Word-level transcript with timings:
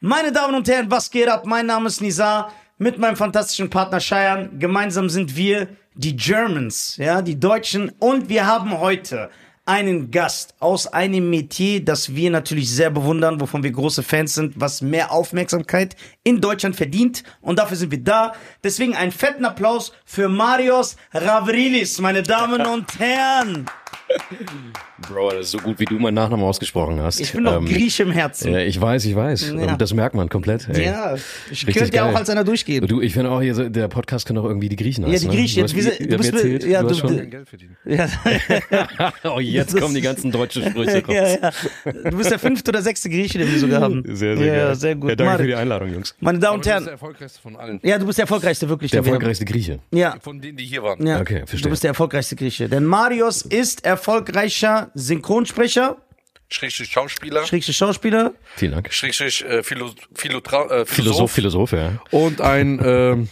Meine 0.00 0.30
Damen 0.30 0.54
und 0.54 0.68
Herren, 0.68 0.88
was 0.92 1.10
geht 1.10 1.26
ab? 1.26 1.44
Mein 1.44 1.66
Name 1.66 1.88
ist 1.88 2.00
Nizar 2.00 2.52
mit 2.78 2.98
meinem 2.98 3.16
fantastischen 3.16 3.68
Partner 3.68 3.98
Cheyenne. 3.98 4.48
Gemeinsam 4.56 5.08
sind 5.08 5.34
wir 5.34 5.66
die 5.96 6.14
Germans, 6.14 6.96
ja, 6.98 7.20
die 7.20 7.40
Deutschen. 7.40 7.90
Und 7.98 8.28
wir 8.28 8.46
haben 8.46 8.78
heute 8.78 9.28
einen 9.64 10.12
Gast 10.12 10.54
aus 10.60 10.86
einem 10.86 11.28
Metier, 11.30 11.84
das 11.84 12.14
wir 12.14 12.30
natürlich 12.30 12.70
sehr 12.70 12.90
bewundern, 12.90 13.40
wovon 13.40 13.64
wir 13.64 13.72
große 13.72 14.04
Fans 14.04 14.36
sind, 14.36 14.60
was 14.60 14.82
mehr 14.82 15.10
Aufmerksamkeit 15.10 15.96
in 16.22 16.40
Deutschland 16.40 16.76
verdient. 16.76 17.24
Und 17.40 17.58
dafür 17.58 17.76
sind 17.76 17.90
wir 17.90 18.04
da. 18.04 18.34
Deswegen 18.62 18.94
einen 18.94 19.10
fetten 19.10 19.44
Applaus 19.44 19.92
für 20.04 20.28
Marios 20.28 20.96
Ravrilis, 21.12 21.98
meine 21.98 22.22
Damen 22.22 22.64
und 22.66 23.00
Herren. 23.00 23.66
Bro, 25.00 25.30
das 25.30 25.40
ist 25.46 25.50
so 25.52 25.58
gut, 25.58 25.78
wie 25.78 25.84
du 25.84 25.98
meinen 25.98 26.14
Nachnamen 26.14 26.44
ausgesprochen 26.44 27.00
hast. 27.00 27.20
Ich 27.20 27.32
bin 27.32 27.44
doch 27.44 27.58
Ähm, 27.58 27.66
Grieche 27.66 28.02
im 28.02 28.10
Herzen. 28.10 28.52
Ja, 28.52 28.58
ich 28.58 28.80
weiß, 28.80 29.04
ich 29.04 29.14
weiß. 29.14 29.52
Ja. 29.56 29.76
Das 29.76 29.94
merkt 29.94 30.14
man 30.16 30.28
komplett. 30.28 30.68
Ey. 30.68 30.86
Ja, 30.86 31.14
ich 31.14 31.66
Richtig 31.66 31.74
könnte 31.76 31.96
ja 31.96 32.10
auch 32.10 32.14
als 32.16 32.28
einer 32.30 32.42
durchgehen. 32.42 32.86
Du, 32.86 33.00
ich 33.00 33.12
finde 33.14 33.30
auch, 33.30 33.40
hier, 33.40 33.54
so- 33.54 33.68
der 33.68 33.86
Podcast 33.88 34.26
kann 34.26 34.36
auch 34.38 34.44
irgendwie 34.44 34.68
die 34.68 34.76
Griechen 34.76 35.04
Ja, 35.06 35.12
heißen. 35.12 35.30
die 35.30 35.36
Griechen. 35.36 35.62
Ne? 35.64 35.68
Du, 35.68 35.76
hast, 35.88 36.00
du 36.00 36.16
bist- 36.16 36.32
erzählt, 36.32 36.64
ja, 36.64 36.82
du 36.82 36.88
du- 36.88 36.94
hast 36.94 36.98
schon, 37.00 37.16
Kein 37.16 37.30
Geld 37.30 37.48
verdienen. 37.48 37.76
Ja, 37.84 38.08
oh, 39.34 39.38
jetzt 39.40 39.74
Das 39.74 39.80
kommen 39.80 39.94
die 39.94 40.00
ganzen 40.00 40.32
deutschen 40.32 40.64
Sprüche 40.64 41.04
raus. 41.04 41.14
ja, 41.14 41.26
ja. 41.28 42.10
Du 42.10 42.16
bist 42.16 42.30
der 42.30 42.38
fünfte 42.38 42.70
oder 42.70 42.82
sechste 42.82 43.08
Grieche, 43.08 43.38
den 43.38 43.50
wir 43.52 43.58
sogar 43.58 43.80
haben. 43.80 44.02
Sehr, 44.04 44.36
sehr 44.36 44.46
ja, 44.46 44.64
geil. 44.66 44.74
sehr 44.74 44.94
gut. 44.96 45.10
Ja, 45.10 45.16
danke 45.16 45.32
Mari- 45.32 45.42
für 45.42 45.46
die 45.48 45.54
Einladung, 45.54 45.92
Jungs. 45.92 46.14
Meine 46.20 46.38
Damen 46.40 46.56
und 46.56 46.64
du 46.66 46.68
bist 46.68 46.72
Herren, 46.74 46.84
der 46.84 46.92
erfolgreichste 46.94 47.40
von 47.40 47.56
allen. 47.56 47.80
ja, 47.82 47.98
du 47.98 48.06
bist 48.06 48.18
der 48.18 48.24
erfolgreichste 48.24 48.68
wirklich. 48.68 48.90
Der 48.90 48.98
erfolgreichste 48.98 49.44
Grieche. 49.44 49.78
Ja, 49.92 50.16
Von 50.20 50.40
denen, 50.40 50.56
die 50.56 50.64
hier 50.64 50.82
waren. 50.82 51.06
ja. 51.06 51.20
Okay, 51.20 51.38
verstehe. 51.46 51.60
Du 51.62 51.70
bist 51.70 51.82
der 51.84 51.88
erfolgreichste 51.90 52.34
Grieche. 52.36 52.68
Denn 52.68 52.84
Marius 52.84 53.42
ist 53.42 53.84
erfolgreicher 53.84 54.87
Synchronsprecher, 54.94 55.96
Schrägstrich 56.50 56.90
Schauspieler. 56.90 57.44
schrägste 57.44 57.72
Schauspieler. 57.72 58.32
Vielen 58.56 58.72
Dank. 58.72 58.92
Schrägstrich 58.92 59.44
äh, 59.44 59.62
Philo 59.62 59.90
Philotra 60.14 60.64
äh, 60.64 60.86
Philosoph, 60.86 61.30
Philosoph. 61.32 61.70
Philosoph, 61.70 61.72
ja. 61.72 62.02
Und 62.10 62.40
ein 62.40 62.80
ähm, 62.84 63.28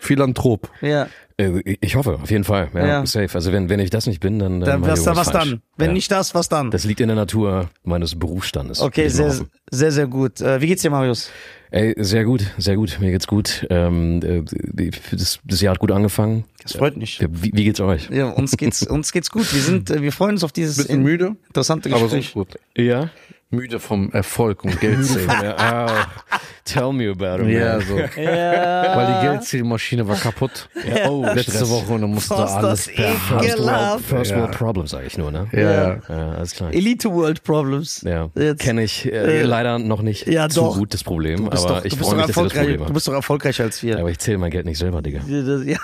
Philanthrop. 0.00 0.70
Ja, 0.80 1.04
Äh, 1.04 1.08
Ich 1.36 1.96
hoffe, 1.96 2.20
auf 2.22 2.30
jeden 2.30 2.44
Fall. 2.44 2.68
Ja, 2.74 2.86
Ja. 2.86 3.06
Safe. 3.06 3.34
Also 3.34 3.52
wenn, 3.52 3.68
wenn 3.68 3.80
ich 3.80 3.90
das 3.90 4.06
nicht 4.06 4.20
bin, 4.20 4.38
dann. 4.38 4.60
dann 4.60 4.82
ich 4.82 4.88
was, 4.88 5.02
da, 5.02 5.16
was 5.16 5.30
falsch. 5.30 5.50
dann? 5.50 5.62
Wenn 5.76 5.88
ja. 5.88 5.92
nicht 5.94 6.10
das, 6.10 6.32
was 6.34 6.48
dann? 6.48 6.70
Das 6.70 6.84
liegt 6.84 7.00
in 7.00 7.08
der 7.08 7.16
Natur 7.16 7.70
meines 7.82 8.16
Berufsstandes. 8.16 8.80
okay, 8.80 9.08
sehr, 9.08 9.34
sehr, 9.70 9.90
sehr 9.90 10.06
gut. 10.06 10.40
Äh, 10.40 10.60
wie 10.60 10.68
geht's 10.68 10.82
dir, 10.82 10.90
Marius? 10.90 11.30
Ey, 11.72 11.92
sehr 11.98 12.24
gut, 12.24 12.46
sehr 12.56 12.76
gut. 12.76 12.98
Mir 13.00 13.10
geht's 13.10 13.26
gut. 13.26 13.66
Ähm, 13.68 14.20
äh, 14.22 14.90
das, 15.10 15.40
das 15.44 15.60
Jahr 15.60 15.74
hat 15.74 15.80
gut 15.80 15.90
angefangen. 15.90 16.44
Das 16.62 16.76
freut 16.76 16.96
mich. 16.96 17.18
Wie, 17.28 17.50
wie 17.52 17.64
geht's 17.64 17.80
euch? 17.80 18.08
Ja, 18.10 18.28
uns 18.28 18.56
geht's, 18.56 18.86
uns 18.86 19.10
geht's 19.10 19.28
gut. 19.28 19.52
Wir 19.52 19.60
sind, 19.60 19.90
äh, 19.90 20.00
wir 20.02 20.12
freuen 20.12 20.34
uns 20.34 20.44
auf 20.44 20.52
dieses 20.52 20.76
Bisschen 20.76 21.02
müde, 21.02 21.34
interessante 21.48 21.88
aber 21.90 22.02
Gespräch. 22.02 22.30
sonst 22.32 22.48
gut. 22.50 22.58
Ja. 22.76 23.10
Müde 23.54 23.80
vom 23.80 24.10
Erfolg 24.12 24.64
und 24.64 24.80
Geldzählen. 24.80 25.28
ja 25.28 25.56
ah, 25.56 26.06
tell 26.64 26.92
me 26.92 27.10
about 27.10 27.42
it. 27.44 27.50
ja, 27.58 27.76
man. 27.76 27.80
so. 27.86 27.98
Ja. 28.20 28.96
Weil 28.96 29.06
die 29.22 29.26
Geldzählmaschine 29.28 30.06
war 30.08 30.16
kaputt. 30.16 30.68
Ja, 30.86 31.08
oh, 31.10 31.24
Letzte 31.24 31.52
Stress. 31.52 31.70
Woche 31.70 31.92
und 31.92 32.00
dann 32.02 32.10
musste 32.10 32.30
Was 32.34 32.52
alles 32.52 32.86
das 32.86 32.94
per. 32.94 33.10
First 33.14 33.58
World, 33.58 34.00
First 34.04 34.30
Ja. 34.30 34.36
World 34.38 34.52
Problem, 34.52 34.86
sage 34.86 35.06
ich 35.06 35.18
nur, 35.18 35.30
ne? 35.30 35.46
Ja, 35.52 35.60
ja. 35.60 35.98
Ja, 36.08 36.30
alles 36.32 36.54
klar. 36.54 36.72
Elite 36.72 37.10
World 37.12 37.42
Problems. 37.44 38.02
Ja, 38.02 38.30
Jetzt- 38.34 38.60
kenne 38.62 38.82
ich 38.84 39.06
äh, 39.06 39.40
äh, 39.40 39.42
leider 39.42 39.78
noch 39.78 40.02
nicht 40.02 40.26
ja, 40.26 40.48
zu 40.48 40.60
doch. 40.60 40.76
gut 40.78 40.94
das 40.94 41.02
Problem, 41.04 41.44
Du 41.44 41.50
bist 41.50 41.64
aber 41.66 41.76
doch, 41.76 41.84
ich 41.84 41.96
du 41.96 42.04
freue 42.04 42.16
mich, 42.16 42.26
dass 42.26 42.36
ihr 42.36 42.42
das 42.44 42.52
Problem 42.52 42.76
du 42.78 42.84
habt. 42.84 42.94
bist 42.94 43.08
doch 43.08 43.12
erfolgreicher 43.14 43.64
als 43.64 43.82
wir. 43.82 43.98
Aber 43.98 44.10
ich 44.10 44.18
zähle 44.18 44.38
mein 44.38 44.50
Geld 44.50 44.66
nicht 44.66 44.78
selber, 44.78 45.02
Digga. 45.02 45.20
Ja. 45.26 45.78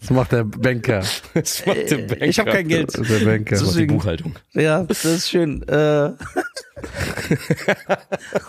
Das 0.00 0.10
macht 0.10 0.32
der 0.32 0.44
Banker. 0.44 1.02
Das 1.34 1.66
macht 1.66 1.90
der 1.90 1.96
Banker. 1.98 2.22
Ich 2.26 2.38
habe 2.38 2.50
kein 2.50 2.68
Geld. 2.68 2.92
Der 2.96 3.24
Banker. 3.24 3.50
Das 3.56 3.62
macht 3.64 3.76
die 3.76 3.86
Buchhaltung. 3.86 4.34
Ja, 4.52 4.82
das 4.82 5.04
ist 5.04 5.30
schön. 5.30 5.64
Äh. 5.74 6.10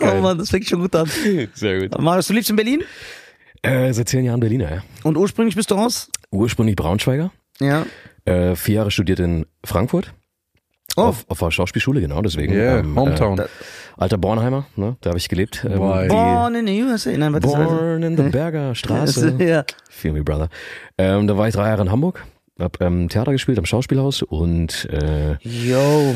oh 0.00 0.20
Mann, 0.20 0.38
das 0.38 0.50
fängt 0.50 0.66
schon 0.66 0.80
gut 0.80 0.94
an. 0.94 1.10
Sehr 1.54 1.80
gut. 1.80 1.98
Marius, 2.00 2.28
du 2.28 2.34
lebst 2.34 2.50
in 2.50 2.56
Berlin 2.56 2.82
Äh, 3.62 3.92
seit 3.92 4.08
zehn 4.08 4.24
Jahren 4.24 4.40
Berliner, 4.40 4.70
ja. 4.70 4.82
und 5.02 5.16
ursprünglich 5.16 5.56
bist 5.56 5.70
du 5.70 5.74
aus? 5.76 6.10
Ursprünglich 6.30 6.76
Braunschweiger. 6.76 7.32
Ja. 7.60 7.86
Äh, 8.24 8.54
vier 8.54 8.76
Jahre 8.76 8.90
studiert 8.90 9.18
in 9.20 9.46
Frankfurt. 9.64 10.12
Oh. 10.96 11.02
Auf, 11.02 11.24
auf 11.28 11.38
der 11.38 11.50
Schauspielschule, 11.50 12.00
genau, 12.00 12.22
deswegen. 12.22 12.54
Yeah, 12.54 12.78
ähm, 12.78 12.96
Hometown. 12.98 13.38
Äh, 13.38 13.46
alter 13.96 14.18
Bornheimer, 14.18 14.66
ne? 14.76 14.96
Da 15.00 15.10
habe 15.10 15.18
ich 15.18 15.28
gelebt. 15.28 15.66
Ähm, 15.68 15.78
Born 15.78 16.54
in 16.54 16.66
the 16.66 16.82
USA. 16.84 17.10
Nein, 17.10 17.32
warte. 17.32 17.46
Born 17.46 18.02
in 18.02 18.16
the 18.16 18.22
Berger 18.24 18.74
Straße. 18.74 19.34
Ja. 19.38 19.64
Feel 19.90 20.12
me, 20.12 20.22
brother. 20.22 20.48
Ähm, 20.96 21.26
da 21.26 21.36
war 21.36 21.48
ich 21.48 21.54
drei 21.54 21.68
Jahre 21.68 21.82
in 21.82 21.90
Hamburg, 21.90 22.24
hab 22.58 22.80
ähm, 22.80 23.08
Theater 23.08 23.32
gespielt 23.32 23.58
am 23.58 23.66
Schauspielhaus 23.66 24.22
und 24.22 24.88
äh, 24.90 25.36
Yo. 25.42 26.14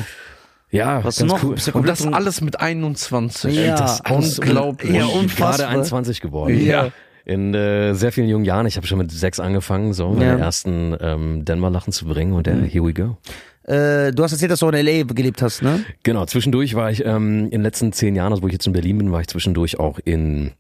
Ja, 0.71 1.03
Was 1.05 1.19
ganz 1.19 1.33
noch? 1.33 1.43
cool. 1.43 1.57
Und 1.75 1.89
das 1.89 2.07
alles 2.07 2.41
mit 2.41 2.61
21. 2.61 3.55
Ja. 3.57 3.77
das 3.77 4.01
ist 4.01 4.39
unglaublich. 4.41 4.93
Ja, 4.93 5.05
un- 5.07 5.21
unfassbar. 5.21 5.57
Gerade 5.59 5.69
21 5.69 6.21
geworden. 6.21 6.65
Ja. 6.65 6.91
In 7.25 7.55
äh, 7.55 7.95
sehr 7.95 8.13
vielen 8.13 8.29
jungen 8.29 8.45
Jahren. 8.45 8.67
Ich 8.67 8.77
habe 8.77 8.87
schon 8.87 8.99
mit 8.99 9.11
sechs 9.13 9.39
angefangen, 9.41 9.93
so 9.93 10.09
meine 10.11 10.25
Ja. 10.27 10.37
Mhm. 10.37 10.43
ersten 10.43 10.97
ähm, 11.01 11.45
Denver-Lachen 11.45 11.93
zu 11.93 12.07
bringen 12.07 12.33
und 12.33 12.47
ja, 12.47 12.55
here 12.55 12.85
we 12.85 12.95
go. 12.95 13.19
Äh, 13.65 14.11
du 14.13 14.23
hast 14.25 14.33
erzählt, 14.33 14.51
dass 14.51 14.61
du 14.61 14.69
in 14.69 14.75
L.A. 14.75 15.03
gelebt 15.05 15.43
hast, 15.43 15.63
ne? 15.63 15.85
Genau, 16.03 16.25
zwischendurch 16.25 16.75
war 16.75 16.91
ich 16.91 17.05
ähm, 17.05 17.45
in 17.45 17.51
den 17.51 17.63
letzten 17.63 17.93
zehn 17.93 18.17
Jahren, 18.17 18.33
also 18.33 18.43
wo 18.43 18.47
ich 18.49 18.55
jetzt 18.55 18.67
in 18.67 18.73
Berlin 18.73 18.99
bin, 18.99 19.13
war 19.13 19.21
ich 19.21 19.29
zwischendurch 19.29 19.79
auch 19.79 19.99
in 20.05 20.53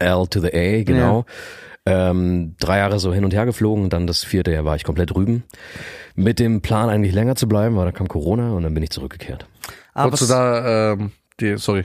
L 0.00 0.26
to 0.28 0.40
the 0.40 0.52
A, 0.52 0.82
genau. 0.82 1.24
Ähm, 1.86 2.56
drei 2.58 2.78
Jahre 2.78 2.98
so 2.98 3.14
hin 3.14 3.24
und 3.24 3.32
her 3.32 3.46
geflogen 3.46 3.84
und 3.84 3.92
dann 3.92 4.08
das 4.08 4.24
vierte 4.24 4.50
Jahr 4.50 4.64
war 4.64 4.74
ich 4.74 4.82
komplett 4.82 5.10
drüben. 5.14 5.44
Mit 6.16 6.38
dem 6.38 6.62
Plan 6.62 6.88
eigentlich 6.88 7.14
länger 7.14 7.36
zu 7.36 7.46
bleiben, 7.46 7.76
weil 7.76 7.84
dann 7.84 7.94
kam 7.94 8.08
Corona 8.08 8.52
und 8.52 8.62
dann 8.62 8.74
bin 8.74 8.82
ich 8.82 8.90
zurückgekehrt. 8.90 9.46
Aber 9.94 10.12
Wolltest 10.12 10.22
du 10.30 10.34
da, 10.34 10.92
ähm, 10.92 11.12
die, 11.40 11.56
sorry, 11.58 11.84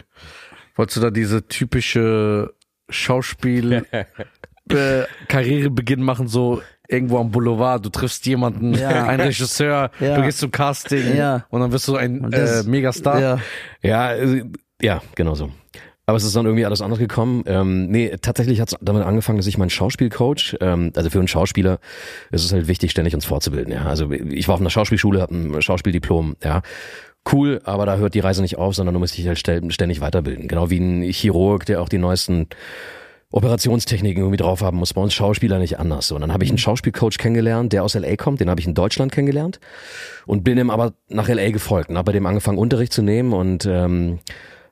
wolltest 0.75 0.97
du 0.97 1.01
da 1.01 1.11
diese 1.11 1.47
typische 1.47 2.53
Schauspiel 2.89 3.85
äh, 4.69 5.03
Karrierebeginn 5.27 6.01
machen, 6.01 6.27
so 6.27 6.61
irgendwo 6.87 7.19
am 7.19 7.31
Boulevard, 7.31 7.85
du 7.85 7.89
triffst 7.89 8.25
jemanden, 8.25 8.73
Ja. 8.73 9.05
einen 9.05 9.21
Regisseur, 9.21 9.91
Ja. 9.99 10.15
du 10.15 10.23
gehst 10.23 10.39
zum 10.39 10.51
Casting 10.51 11.15
Ja. 11.15 11.45
und 11.49 11.61
dann 11.61 11.71
wirst 11.71 11.87
du 11.87 11.95
ein 11.95 12.29
das- 12.31 12.65
äh, 12.65 12.69
Megastar. 12.69 13.19
Ja. 13.19 13.39
Ja, 13.81 14.13
äh, 14.13 14.45
ja, 14.81 15.01
genau 15.15 15.35
so. 15.35 15.51
Aber 16.11 16.17
es 16.17 16.25
ist 16.25 16.35
dann 16.35 16.45
irgendwie 16.45 16.65
alles 16.65 16.81
anders 16.81 16.99
gekommen. 16.99 17.45
Ähm, 17.45 17.87
nee, 17.87 18.13
tatsächlich 18.21 18.59
hat 18.59 18.73
es 18.73 18.77
damit 18.81 19.03
angefangen, 19.03 19.37
dass 19.37 19.47
ich 19.47 19.57
meinen 19.57 19.69
Schauspielcoach, 19.69 20.57
ähm, 20.59 20.91
also 20.93 21.09
für 21.09 21.19
einen 21.19 21.29
Schauspieler 21.29 21.79
ist 22.31 22.43
es 22.43 22.51
halt 22.51 22.67
wichtig, 22.67 22.91
ständig 22.91 23.15
uns 23.15 23.23
fortzubilden. 23.23 23.71
Ja, 23.71 23.85
also 23.85 24.11
ich 24.11 24.49
war 24.49 24.55
auf 24.55 24.59
einer 24.59 24.69
Schauspielschule, 24.69 25.21
habe 25.21 25.33
ein 25.33 25.61
Schauspieldiplom. 25.61 26.35
Ja, 26.43 26.63
cool, 27.31 27.61
aber 27.63 27.85
da 27.85 27.95
hört 27.95 28.13
die 28.13 28.19
Reise 28.19 28.41
nicht 28.41 28.57
auf, 28.57 28.75
sondern 28.75 28.93
du 28.93 28.99
musst 28.99 29.17
dich 29.17 29.25
halt 29.25 29.39
ständig 29.39 30.01
weiterbilden. 30.01 30.49
Genau 30.49 30.69
wie 30.69 30.79
ein 30.79 31.01
Chirurg, 31.13 31.65
der 31.65 31.81
auch 31.81 31.87
die 31.87 31.97
neuesten 31.97 32.47
Operationstechniken 33.31 34.21
irgendwie 34.21 34.35
drauf 34.35 34.61
haben 34.61 34.79
muss. 34.79 34.93
Bei 34.93 34.99
uns 34.99 35.13
Schauspieler 35.13 35.59
nicht 35.59 35.79
anders. 35.79 36.07
So, 36.07 36.15
und 36.15 36.21
dann 36.21 36.33
habe 36.33 36.43
ich 36.43 36.49
einen 36.49 36.57
Schauspielcoach 36.57 37.19
kennengelernt, 37.19 37.71
der 37.71 37.85
aus 37.85 37.93
LA 37.93 38.17
kommt. 38.17 38.41
Den 38.41 38.49
habe 38.49 38.59
ich 38.59 38.67
in 38.67 38.73
Deutschland 38.73 39.13
kennengelernt 39.13 39.61
und 40.25 40.43
bin 40.43 40.57
ihm 40.57 40.71
aber 40.71 40.91
nach 41.07 41.29
LA 41.29 41.51
gefolgt 41.51 41.89
und 41.89 41.95
habe 41.95 42.07
bei 42.07 42.11
dem 42.11 42.25
angefangen 42.25 42.57
Unterricht 42.57 42.91
zu 42.91 43.01
nehmen 43.01 43.31
und 43.31 43.65
ähm, 43.65 44.19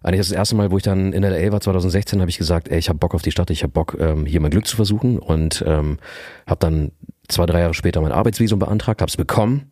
eigentlich 0.01 0.19
das 0.19 0.31
erste 0.31 0.55
Mal, 0.55 0.71
wo 0.71 0.77
ich 0.77 0.83
dann 0.83 1.13
in 1.13 1.23
LA 1.23 1.51
war, 1.51 1.61
2016, 1.61 2.21
habe 2.21 2.29
ich 2.29 2.37
gesagt, 2.37 2.69
ey, 2.69 2.79
ich 2.79 2.89
habe 2.89 2.99
Bock 2.99 3.13
auf 3.13 3.21
die 3.21 3.31
Stadt, 3.31 3.49
ich 3.49 3.63
habe 3.63 3.73
Bock, 3.73 3.97
ähm, 3.99 4.25
hier 4.25 4.39
mein 4.39 4.51
Glück 4.51 4.65
zu 4.65 4.75
versuchen 4.75 5.19
und 5.19 5.63
ähm, 5.67 5.97
habe 6.47 6.59
dann 6.59 6.91
zwei, 7.27 7.45
drei 7.45 7.59
Jahre 7.61 7.73
später 7.73 8.01
mein 8.01 8.11
Arbeitsvisum 8.11 8.59
beantragt, 8.59 9.01
habe 9.01 9.09
es 9.09 9.17
bekommen. 9.17 9.69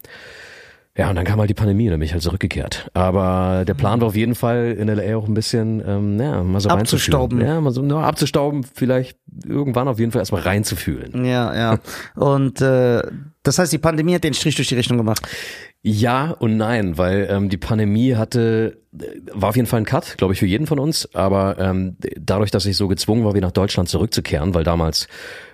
Ja, 0.97 1.11
und 1.11 1.15
dann 1.15 1.25
kam 1.25 1.39
halt 1.39 1.49
die 1.49 1.53
Pandemie 1.53 1.85
und 1.85 1.91
dann 1.91 1.99
bin 1.99 2.07
ich 2.07 2.13
halt 2.13 2.23
zurückgekehrt. 2.23 2.89
Aber 2.95 3.65
der 3.67 3.75
Plan 3.75 4.01
war 4.01 4.07
auf 4.07 4.15
jeden 4.15 4.33
Fall 4.33 4.75
in 4.79 4.87
LA 4.87 5.15
auch 5.15 5.27
ein 5.27 5.35
bisschen, 5.35 5.83
ähm, 5.85 6.19
ja, 6.19 6.41
mal 6.43 6.59
so 6.59 6.69
Abzustauben. 6.69 7.39
Ja, 7.39 7.61
mal 7.61 7.71
so 7.71 7.85
ja, 7.85 7.99
abzustauben, 7.99 8.63
vielleicht 8.63 9.19
irgendwann 9.45 9.87
auf 9.87 9.99
jeden 9.99 10.11
Fall 10.11 10.21
erstmal 10.21 10.41
reinzufühlen. 10.41 11.23
Ja, 11.23 11.55
ja. 11.55 11.79
Und 12.15 12.61
äh, 12.61 13.03
das 13.43 13.59
heißt, 13.59 13.71
die 13.71 13.77
Pandemie 13.77 14.15
hat 14.15 14.23
den 14.23 14.33
Strich 14.33 14.55
durch 14.55 14.69
die 14.69 14.75
Rechnung 14.75 14.97
gemacht. 14.97 15.21
Ja 15.89 16.31
und 16.31 16.57
nein, 16.57 16.97
weil 16.97 17.29
ähm, 17.31 17.47
die 17.47 17.55
Pandemie 17.55 18.15
hatte, 18.15 18.77
äh, 18.99 19.05
war 19.31 19.47
auf 19.47 19.55
jeden 19.55 19.69
Fall 19.69 19.79
ein 19.79 19.85
Cut, 19.85 20.17
glaube 20.17 20.33
ich, 20.33 20.39
für 20.39 20.45
jeden 20.45 20.67
von 20.67 20.79
uns. 20.79 21.07
Aber 21.15 21.57
ähm, 21.59 21.95
dadurch, 22.19 22.51
dass 22.51 22.65
ich 22.65 22.75
so 22.75 22.89
gezwungen 22.89 23.23
war, 23.23 23.35
wieder 23.35 23.47
nach 23.47 23.53
Deutschland 23.53 23.87
zurückzukehren, 23.87 24.53
weil 24.53 24.65
damals 24.65 25.07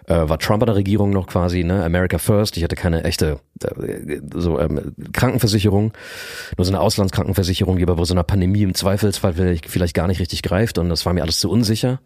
äh, 0.07 0.15
war 0.15 0.39
Trump 0.39 0.63
an 0.63 0.67
der 0.67 0.75
Regierung 0.75 1.11
noch 1.11 1.27
quasi, 1.27 1.63
ne, 1.63 1.83
America 1.83 2.17
First. 2.17 2.57
Ich 2.57 2.63
hatte 2.63 2.75
keine 2.75 3.03
echte 3.03 3.41
äh, 3.63 4.21
so 4.33 4.59
ähm, 4.59 4.95
Krankenversicherung, 5.13 5.93
nur 6.57 6.65
so 6.65 6.71
eine 6.71 6.81
Auslandskrankenversicherung, 6.81 7.77
die 7.77 7.83
aber 7.83 7.97
bei 7.97 8.05
so 8.05 8.15
einer 8.15 8.23
Pandemie 8.23 8.63
im 8.63 8.73
Zweifelsfall 8.73 9.33
vielleicht, 9.33 9.69
vielleicht 9.69 9.93
gar 9.93 10.07
nicht 10.07 10.19
richtig 10.19 10.41
greift. 10.41 10.79
Und 10.79 10.89
das 10.89 11.05
war 11.05 11.13
mir 11.13 11.21
alles 11.21 11.39
zu 11.39 11.51
unsicher. 11.51 11.99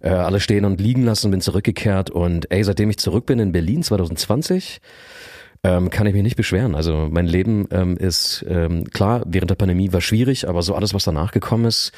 Äh, 0.00 0.08
alles 0.08 0.42
stehen 0.42 0.64
und 0.64 0.80
liegen 0.80 1.04
lassen, 1.04 1.30
bin 1.30 1.42
zurückgekehrt 1.42 2.08
und 2.08 2.50
ey, 2.50 2.64
seitdem 2.64 2.88
ich 2.88 2.96
zurück 2.96 3.26
bin 3.26 3.38
in 3.38 3.52
Berlin 3.52 3.82
2020, 3.82 4.80
ähm, 5.64 5.90
kann 5.90 6.06
ich 6.06 6.12
mich 6.14 6.22
nicht 6.22 6.36
beschweren. 6.36 6.74
Also 6.74 7.08
mein 7.10 7.26
Leben 7.26 7.66
ähm, 7.72 7.96
ist 7.96 8.44
ähm, 8.48 8.84
klar, 8.92 9.22
während 9.26 9.50
der 9.50 9.54
Pandemie 9.56 9.92
war 9.92 10.00
schwierig, 10.02 10.46
aber 10.48 10.62
so 10.62 10.74
alles, 10.74 10.92
was 10.94 11.04
danach 11.04 11.32
gekommen 11.32 11.64
ist, 11.64 11.90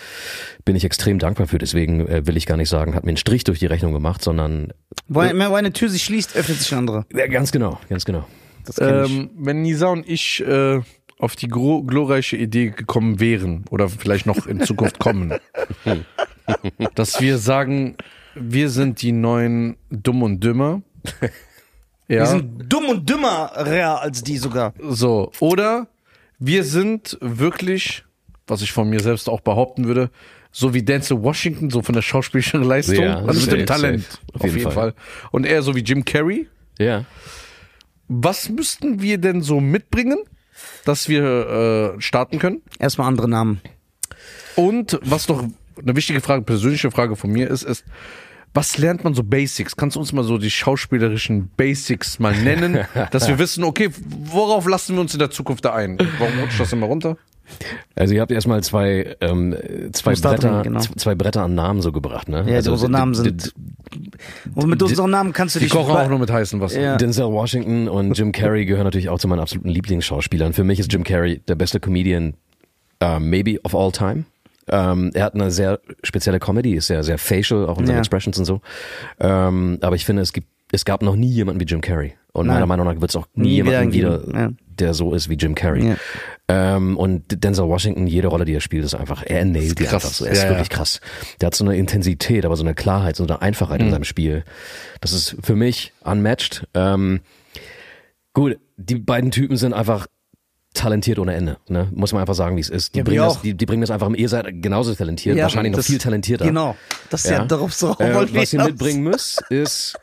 bin 0.65 0.77
ich 0.77 0.85
extrem 0.85 1.19
dankbar 1.19 1.47
für. 1.49 1.59
Deswegen 1.59 2.07
äh, 2.07 2.27
will 2.27 2.37
ich 2.37 2.47
gar 2.47 2.57
nicht 2.57 2.69
sagen, 2.69 2.95
hat 2.95 3.05
mir 3.05 3.11
einen 3.11 3.17
Strich 3.17 3.45
durch 3.45 3.59
die 3.59 3.67
Rechnung 3.67 3.93
gemacht, 3.93 4.23
sondern 4.23 4.73
Wo, 5.09 5.21
eine- 5.21 5.51
wo 5.51 5.55
eine 5.55 5.73
Tür 5.73 5.89
sich 5.89 6.05
schließt, 6.05 6.37
öffnet 6.37 6.59
sich 6.59 6.71
eine 6.73 6.79
andere. 6.79 7.07
ja, 7.13 7.27
ganz 7.27 7.51
genau, 7.53 7.79
ganz 7.89 8.05
genau. 8.05 8.25
Das 8.65 8.77
kenn 8.77 9.05
ich. 9.05 9.11
Ähm, 9.13 9.31
wenn 9.37 9.63
Nisa 9.63 9.89
und 9.89 10.09
ich 10.09 10.43
äh, 10.47 10.81
auf 11.19 11.35
die 11.37 11.49
gro- 11.49 11.83
glorreiche 11.83 12.37
Idee 12.37 12.71
gekommen 12.71 13.21
wären 13.21 13.65
oder 13.71 13.89
vielleicht 13.89 14.27
noch 14.27 14.47
in 14.47 14.61
Zukunft 14.61 14.99
kommen, 14.99 15.33
dass 16.95 17.21
wir 17.21 17.39
sagen, 17.39 17.97
wir 18.35 18.69
sind 18.71 19.03
die 19.03 19.13
neuen 19.13 19.77
Dumm 19.91 20.23
und 20.23 20.41
Dümmer. 20.45 20.83
Ja, 22.09 22.21
Wir 22.21 22.27
sind 22.27 22.73
dumm 22.73 22.89
und 22.89 23.09
dümmer 23.09 23.57
als 23.57 24.23
die 24.23 24.39
sogar. 24.39 24.75
so. 24.81 25.33
Oder 25.41 25.89
wir 26.39 26.65
sind 26.65 27.19
wirklich, 27.21 28.05
was 28.47 28.63
ich 28.63 28.73
von 28.73 28.89
mir 28.89 29.01
selbst 29.01 29.29
auch 29.29 29.41
behaupten 29.41 29.87
würde, 29.87 30.11
so 30.53 30.73
wie 30.73 30.83
Denzel 30.83 31.23
Washington, 31.23 31.71
so 31.71 31.83
von 31.83 31.95
der 31.95 32.03
schauspielerischen 32.03 32.63
Leistung, 32.63 33.05
Ja, 33.05 33.19
also 33.19 33.41
mit 33.41 33.41
safe, 33.43 33.57
dem 33.57 33.67
Talent, 33.67 34.03
safe. 34.05 34.45
auf, 34.45 34.57
jeden, 34.57 34.71
Fall. 34.71 34.95
Und 35.31 35.45
er 35.45 35.63
so 35.63 35.75
wie 35.75 35.81
Jim 35.81 36.05
Carrey. 36.05 36.49
Ja. 36.79 37.05
Was 38.09 38.49
müssten 38.49 39.03
wir 39.03 39.19
denn 39.19 39.43
so 39.43 39.61
mitbringen, 39.61 40.19
dass 40.85 41.09
wir 41.09 41.95
äh, 41.97 42.01
starten 42.01 42.39
können? 42.39 42.63
Erstmal 42.79 43.09
andere 43.09 43.29
Namen. 43.29 43.61
Und 44.55 44.99
was 45.03 45.29
noch 45.29 45.45
eine 45.83 45.97
wichtige 45.97 46.21
Frage, 46.21 46.43
persönliche 46.43 46.91
Frage 46.91 47.17
von 47.17 47.31
mir 47.31 47.51
ist, 47.51 47.63
ist, 47.63 47.85
was 48.57 48.79
lernt 48.79 49.05
man 49.05 49.15
so 49.15 49.23
Basics? 49.23 49.77
Kannst 49.77 49.97
du 49.97 50.01
uns 50.01 50.13
mal 50.13 50.25
so 50.25 50.39
die 50.39 50.51
schauspielerischen 50.51 51.51
Basics 51.57 52.19
mal 52.19 52.35
nennen, 52.35 52.87
dass 53.11 53.29
wir 53.29 53.39
wissen, 53.39 53.63
okay, 53.63 53.91
worauf 54.09 54.67
lassen 54.67 54.95
wir 54.95 55.03
uns 55.03 55.13
in 55.13 55.19
der 55.19 55.31
Zukunft 55.31 55.65
da 55.65 55.75
ein? 55.75 55.99
Warum 56.19 56.39
rutscht 56.41 56.59
das 56.59 56.73
immer 56.73 56.87
runter? 56.87 57.17
Also 57.95 58.15
ihr 58.15 58.21
habt 58.21 58.33
erstmal 58.33 58.63
zwei, 58.65 59.17
ähm, 59.21 59.55
zwei 59.93 60.15
Bretter, 60.15 60.37
drin, 60.37 60.63
genau. 60.65 60.81
zwei 60.81 61.15
Bretter 61.15 61.43
an 61.43 61.55
Namen 61.55 61.81
so 61.81 61.93
gebracht, 61.93 62.29
ne? 62.29 62.45
Ja, 62.49 62.57
also, 62.57 62.73
unsere 62.73 62.91
Namen 62.91 63.15
sind. 63.15 63.55
Und 64.55 64.69
mit 64.69 64.83
unseren 64.83 65.11
Namen 65.11 65.33
kannst 65.33 65.55
du 65.55 65.61
Die 65.61 65.67
dich. 65.67 65.73
kochen 65.73 65.95
auch 65.95 66.09
nur 66.09 66.19
mit 66.19 66.31
heißem 66.31 66.61
Wasser. 66.61 66.81
Ja. 66.81 66.97
Denzel 66.97 67.27
Washington 67.27 67.89
und 67.89 68.19
Jim 68.19 68.33
Carrey 68.33 68.65
gehören 68.65 68.85
natürlich 68.85 69.09
auch 69.09 69.21
zu 69.21 69.29
meinen 69.29 69.41
absoluten 69.41 69.69
Lieblingsschauspielern. 69.69 70.55
Für 70.55 70.65
mich 70.65 70.81
ist 70.81 70.93
Jim 70.93 71.05
Carrey 71.05 71.41
der 71.47 71.55
beste 71.55 71.79
Comedian, 71.79 72.35
uh, 73.03 73.21
maybe 73.21 73.61
of 73.63 73.77
all 73.77 73.93
time. 73.93 74.25
Ähm, 74.71 75.11
er 75.15 75.25
hat 75.25 75.35
eine 75.35 75.51
sehr 75.51 75.81
spezielle 76.03 76.39
Comedy, 76.41 76.75
ist 76.75 76.89
sehr, 76.89 77.03
sehr 77.05 77.19
facial, 77.19 77.67
auch 77.67 77.79
in 77.79 77.87
seinen 77.87 77.97
Ja. 77.97 78.01
Expressions 78.01 78.39
und 78.39 78.45
so. 78.45 78.61
Ähm, 79.21 79.79
aber 79.81 79.97
ich 79.97 80.05
finde, 80.05 80.23
es 80.23 80.33
gibt, 80.33 80.49
es 80.73 80.85
gab 80.85 81.03
noch 81.03 81.17
nie 81.17 81.31
jemanden 81.31 81.61
wie 81.61 81.65
Jim 81.65 81.81
Carrey. 81.81 82.15
Und 82.33 82.47
Nein. 82.47 82.57
meiner 82.57 82.67
Meinung 82.67 82.87
nach 82.87 83.01
wird 83.01 83.11
es 83.11 83.17
auch 83.17 83.27
nie, 83.35 83.49
Nie 83.49 83.55
jemanden 83.57 83.93
wieder 83.93 84.23
ja. 84.35 84.51
der 84.69 84.93
so 84.93 85.15
ist 85.15 85.31
wie 85.31 85.35
Jim 85.35 85.55
Carrey. 85.55 85.89
Ja. 85.91 85.97
Ähm, 86.49 86.97
und 86.99 87.43
Denzel 87.45 87.67
Washington, 87.69 88.07
jede 88.07 88.29
Rolle, 88.29 88.45
die 88.45 88.53
er 88.55 88.61
spielt, 88.61 88.85
ist 88.85 88.95
einfach, 88.95 89.23
er 89.25 89.45
nailt 89.45 89.79
die 89.79 89.85
krass. 89.85 89.95
einfach 90.05 90.11
so. 90.11 90.25
Er 90.27 90.33
ist 90.33 90.43
Ja, 90.43 90.51
wirklich 90.51 90.69
krass. 90.69 91.01
Der 91.41 91.47
hat 91.47 91.55
so 91.55 91.65
eine 91.65 91.77
Intensität, 91.77 92.45
aber 92.45 92.57
so 92.57 92.63
eine 92.65 92.75
Klarheit, 92.75 93.17
so 93.17 93.23
eine 93.25 93.41
Einfachheit 93.41 93.81
Mhm. 93.81 93.87
in 93.87 93.93
seinem 93.93 94.05
Spiel. 94.05 94.45
Das 95.01 95.13
ist 95.13 95.37
für 95.43 95.57
mich 95.57 95.93
unmatched. 96.05 96.67
Ähm, 96.75 97.21
gut, 98.35 98.59
die 98.77 98.97
beiden 98.97 99.31
Typen 99.31 99.57
sind 99.57 99.73
einfach 99.73 100.07
talentiert 100.77 101.19
ohne 101.19 101.35
Ende, 101.35 101.57
ne? 101.69 101.89
Muss 101.95 102.13
man 102.13 102.21
einfach 102.21 102.35
sagen, 102.35 102.57
wie 102.57 102.61
es 102.61 102.69
ist. 102.69 102.95
Die, 102.95 102.99
Ja, 102.99 103.05
bringen 103.05 103.19
das, 103.23 103.41
die, 103.43 103.55
die 103.55 103.67
bringen 103.67 103.81
das 103.81 103.91
einfach, 103.91 104.11
ihr 104.15 104.29
seid 104.29 104.47
genauso 104.63 104.95
talentiert, 104.95 105.37
Ja, 105.37 105.45
wahrscheinlich 105.45 105.73
noch 105.73 105.79
das- 105.79 105.87
viel 105.87 105.99
talentierter. 105.99 106.45
Genau. 106.47 106.77
Das 107.11 107.25
ist 107.25 107.31
ja, 107.31 107.45
darauf 107.45 107.73
so. 107.75 107.97
Äh, 107.99 108.27
was 108.35 108.53
ihr 108.53 108.63
mitbringen 108.63 109.03
müsst, 109.03 109.43
ist, 109.51 109.99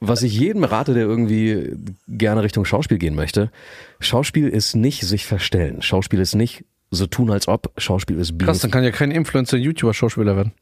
was 0.00 0.22
ich 0.22 0.38
jedem 0.38 0.64
rate, 0.64 0.94
der 0.94 1.02
irgendwie 1.04 1.74
gerne 2.08 2.42
Richtung 2.42 2.64
Schauspiel 2.64 2.98
gehen 2.98 3.14
möchte. 3.14 3.50
Schauspiel 3.98 4.48
ist 4.48 4.74
nicht 4.76 5.02
sich 5.02 5.26
verstellen. 5.26 5.82
Schauspiel 5.82 6.20
ist 6.20 6.34
nicht 6.34 6.64
so 6.90 7.06
tun, 7.06 7.30
als 7.30 7.48
ob. 7.48 7.72
Schauspiel 7.76 8.18
ist 8.18 8.36
being. 8.38 8.46
Krass, 8.46 8.60
dann 8.60 8.70
kann 8.70 8.82
ja 8.84 8.90
kein 8.90 9.10
Influencer, 9.10 9.56
YouTuber, 9.56 9.94
Schauspieler 9.94 10.36
werden. 10.36 10.52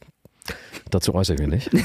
Dazu 0.90 1.14
äußere 1.14 1.34
ich 1.36 1.40
mich 1.46 1.70
nicht. 1.70 1.84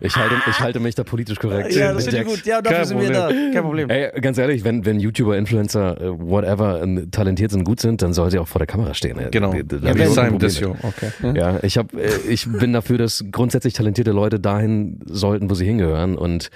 ich, 0.00 0.16
halte, 0.16 0.34
ich 0.48 0.60
halte 0.60 0.80
mich 0.80 0.94
da 0.94 1.04
politisch 1.04 1.38
korrekt. 1.38 1.72
Ja, 1.74 1.92
das 1.92 2.04
finde 2.04 2.20
ich 2.22 2.26
gut. 2.26 2.46
Ja, 2.46 2.62
dafür 2.62 2.78
Kein 2.78 2.86
sind 2.86 3.00
wir 3.00 3.10
da. 3.12 3.28
Kein 3.28 3.62
Problem. 3.62 3.90
Ey, 3.90 4.20
ganz 4.20 4.38
ehrlich, 4.38 4.64
wenn, 4.64 4.84
wenn 4.84 5.00
YouTuber, 5.00 5.36
Influencer, 5.36 6.00
äh, 6.00 6.10
whatever, 6.20 6.82
äh, 6.82 7.06
talentiert 7.10 7.50
sind, 7.50 7.64
gut 7.64 7.80
sind, 7.80 8.02
dann 8.02 8.12
soll 8.12 8.30
sie 8.30 8.38
auch 8.38 8.48
vor 8.48 8.58
der 8.60 8.66
Kamera 8.66 8.94
stehen. 8.94 9.18
ey. 9.18 9.28
Genau. 9.30 9.52
Da- 9.52 9.62
da 9.78 9.92
Ja, 9.92 10.28
ich 10.30 10.38
Desio. 10.38 10.70
mit. 10.74 10.84
Okay. 10.84 11.10
Ja, 11.36 11.58
ich 11.62 11.78
hab, 11.78 11.92
äh, 11.94 12.08
ich 12.28 12.46
bin 12.50 12.72
dafür, 12.72 12.98
dass 12.98 13.24
grundsätzlich 13.30 13.74
talentierte 13.74 14.12
Leute 14.12 14.38
dahin 14.40 15.00
sollten, 15.06 15.50
wo 15.50 15.54
sie 15.54 15.64
hingehören 15.64 16.16
und 16.16 16.50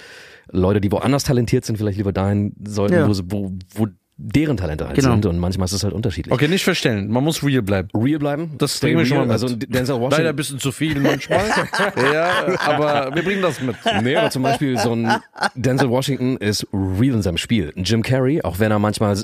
Leute, 0.51 0.81
die 0.81 0.91
woanders 0.91 1.25
talentiert 1.25 1.65
sind, 1.67 1.77
vielleicht 1.77 1.99
lieber 1.99 2.13
dahin 2.13 2.55
sollten, 2.65 2.95
Ja. 2.95 3.09
wo, 3.09 3.13
sie, 3.13 3.25
wo, 3.27 3.53
wo 3.75 3.87
deren 4.21 4.57
Talente 4.57 4.85
halt 4.87 4.97
Genau. 4.97 5.13
sind 5.13 5.27
und 5.27 5.39
manchmal 5.39 5.67
ist 5.67 5.73
es 5.73 5.85
halt 5.85 5.95
unterschiedlich. 5.95 6.33
Okay, 6.35 6.49
nicht 6.49 6.65
verstellen. 6.65 7.09
Man 7.09 7.23
muss 7.23 7.43
real 7.45 7.63
bleiben. 7.63 7.89
Real 7.95 8.19
bleiben, 8.19 8.51
Das 8.59 8.77
stay 8.77 8.89
bringen 8.89 8.99
wir 8.99 9.07
schon 9.07 9.17
mal 9.19 9.23
mit. 9.25 9.33
Also 9.33 9.49
Denzel 9.55 9.71
Leider 9.71 9.95
ein 9.95 10.01
Washington. 10.11 10.37
bisschen 10.37 10.59
zu 10.59 10.73
viel 10.73 11.01
manchmal. 11.01 11.45
ja, 12.13 12.59
aber 12.67 13.15
wir 13.15 13.23
bringen 13.23 13.43
das 13.43 13.61
mit. 13.63 13.77
Nee, 14.03 14.17
aber 14.17 14.31
zum 14.31 14.43
Beispiel 14.43 14.77
so 14.77 14.93
ein 14.93 15.09
Denzel 15.55 15.89
Washington 15.89 16.37
ist 16.39 16.67
real 16.73 17.15
in 17.15 17.23
seinem 17.23 17.39
Spiel. 17.39 17.73
Jim 17.77 18.03
Carrey, 18.03 18.43
auch 18.43 18.59
wenn 18.59 18.73
er 18.73 18.81
manchmal, 18.81 19.17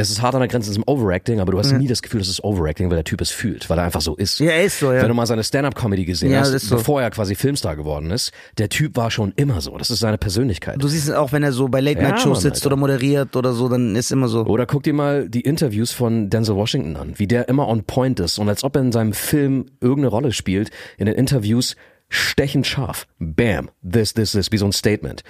es 0.00 0.10
ist 0.10 0.22
hart 0.22 0.34
an 0.34 0.40
der 0.40 0.48
Grenze 0.48 0.72
zum 0.72 0.82
Overacting, 0.86 1.40
aber 1.40 1.52
du 1.52 1.58
hast 1.58 1.72
nie 1.72 1.86
das 1.86 2.02
Gefühl, 2.02 2.20
dass 2.20 2.28
es 2.28 2.42
Overacting, 2.42 2.88
weil 2.90 2.96
der 2.96 3.04
Typ 3.04 3.20
es 3.20 3.30
fühlt, 3.30 3.68
weil 3.70 3.78
er 3.78 3.84
einfach 3.84 4.00
so 4.00 4.16
ist. 4.16 4.40
Ja, 4.40 4.50
er 4.50 4.64
ist 4.64 4.78
so, 4.78 4.92
ja. 4.92 5.02
Wenn 5.02 5.08
du 5.08 5.14
mal 5.14 5.26
seine 5.26 5.44
Stand-Up-Comedy 5.44 6.04
gesehen 6.04 6.32
Ja, 6.32 6.40
hast, 6.40 6.58
so. 6.58 6.76
bevor 6.76 7.02
er 7.02 7.10
quasi 7.10 7.34
Filmstar 7.34 7.76
geworden 7.76 8.10
ist, 8.10 8.32
der 8.58 8.68
Typ 8.68 8.96
war 8.96 9.10
schon 9.10 9.32
immer 9.36 9.60
so. 9.60 9.76
Das 9.78 9.90
ist 9.90 10.00
seine 10.00 10.18
Persönlichkeit. 10.18 10.76
Du 10.82 10.88
siehst 10.88 11.08
es 11.08 11.14
auch, 11.14 11.32
wenn 11.32 11.42
er 11.42 11.52
so 11.52 11.68
bei 11.68 11.80
Late-Night-Shows 11.80 12.38
Mann, 12.38 12.40
sitzt 12.40 12.62
Alter. 12.62 12.66
oder 12.68 12.76
moderiert 12.76 13.36
oder 13.36 13.52
so, 13.52 13.68
dann 13.68 13.96
ist 13.96 14.10
immer 14.10 14.28
so. 14.28 14.44
Oder 14.46 14.66
guck 14.66 14.82
dir 14.82 14.92
mal 14.94 15.28
die 15.28 15.42
Interviews 15.42 15.92
von 15.92 16.30
Denzel 16.30 16.56
Washington 16.56 16.96
an, 16.96 17.14
wie 17.16 17.26
der 17.26 17.48
immer 17.48 17.68
on 17.68 17.84
point 17.84 18.20
ist 18.20 18.38
und 18.38 18.48
als 18.48 18.64
ob 18.64 18.76
er 18.76 18.82
in 18.82 18.92
seinem 18.92 19.12
Film 19.12 19.66
irgendeine 19.80 20.08
Rolle 20.08 20.32
spielt, 20.32 20.70
in 20.98 21.06
den 21.06 21.14
Interviews 21.14 21.76
stechend 22.08 22.66
scharf. 22.66 23.06
Bam, 23.18 23.70
this, 23.88 24.12
this, 24.14 24.32
this, 24.32 24.50
wie 24.52 24.58
so 24.58 24.66
ein 24.66 24.72
Statement. 24.72 25.22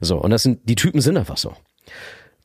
So, 0.00 0.18
und 0.18 0.30
das 0.30 0.44
sind, 0.44 0.60
die 0.68 0.76
Typen 0.76 1.00
sind 1.00 1.16
einfach 1.16 1.36
so. 1.36 1.54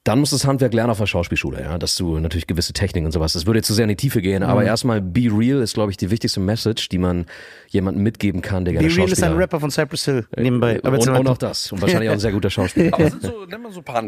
Dann 0.05 0.19
musst 0.19 0.33
du 0.33 0.35
das 0.35 0.45
Handwerk 0.45 0.73
lernen 0.73 0.89
auf 0.89 0.97
der 0.97 1.05
Schauspielschule, 1.05 1.61
ja, 1.61 1.77
dass 1.77 1.95
du 1.95 2.19
natürlich 2.19 2.45
gewisse 2.45 2.73
Techniken 2.73 3.05
und 3.05 3.13
sowas. 3.13 3.33
Das 3.33 3.45
würde 3.45 3.59
jetzt 3.59 3.67
zu 3.67 3.73
sehr 3.73 3.83
in 3.83 3.89
die 3.89 3.95
Tiefe 3.95 4.21
gehen, 4.21 4.43
Mhm. 4.43 4.49
aber 4.49 4.65
erstmal 4.65 4.99
be 4.99 5.29
real 5.31 5.61
ist, 5.61 5.75
glaube 5.75 5.91
ich, 5.91 5.97
die 5.97 6.11
wichtigste 6.11 6.41
Message, 6.41 6.89
die 6.89 6.97
man 6.97 7.25
jemandem 7.69 8.03
mitgeben 8.03 8.41
kann, 8.41 8.65
der 8.65 8.73
Be 8.73 8.79
gerne 8.79 8.95
Real 8.97 9.09
ist 9.11 9.23
ein 9.23 9.33
Rapper 9.33 9.61
von 9.61 9.71
Cypress 9.71 10.03
Hill 10.05 10.27
nebenbei. 10.35 10.81
Aber 10.83 10.97
jetzt 10.97 11.07
und, 11.07 11.15
und 11.15 11.27
auch 11.29 11.37
das. 11.37 11.71
Und 11.71 11.81
wahrscheinlich 11.81 12.09
auch 12.09 12.13
ein 12.13 12.19
sehr 12.19 12.33
guter 12.33 12.49
Schauspieler. 12.49 12.93
Aber 12.93 13.09
sind 13.09 13.21
so, 13.23 13.45
nenn 13.45 13.61
mal 13.61 13.71
so 13.71 13.79
ein 13.79 13.83
paar 13.85 14.03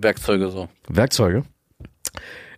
Werkzeuge 0.00 0.48
so. 0.48 0.68
Werkzeuge. 0.88 1.42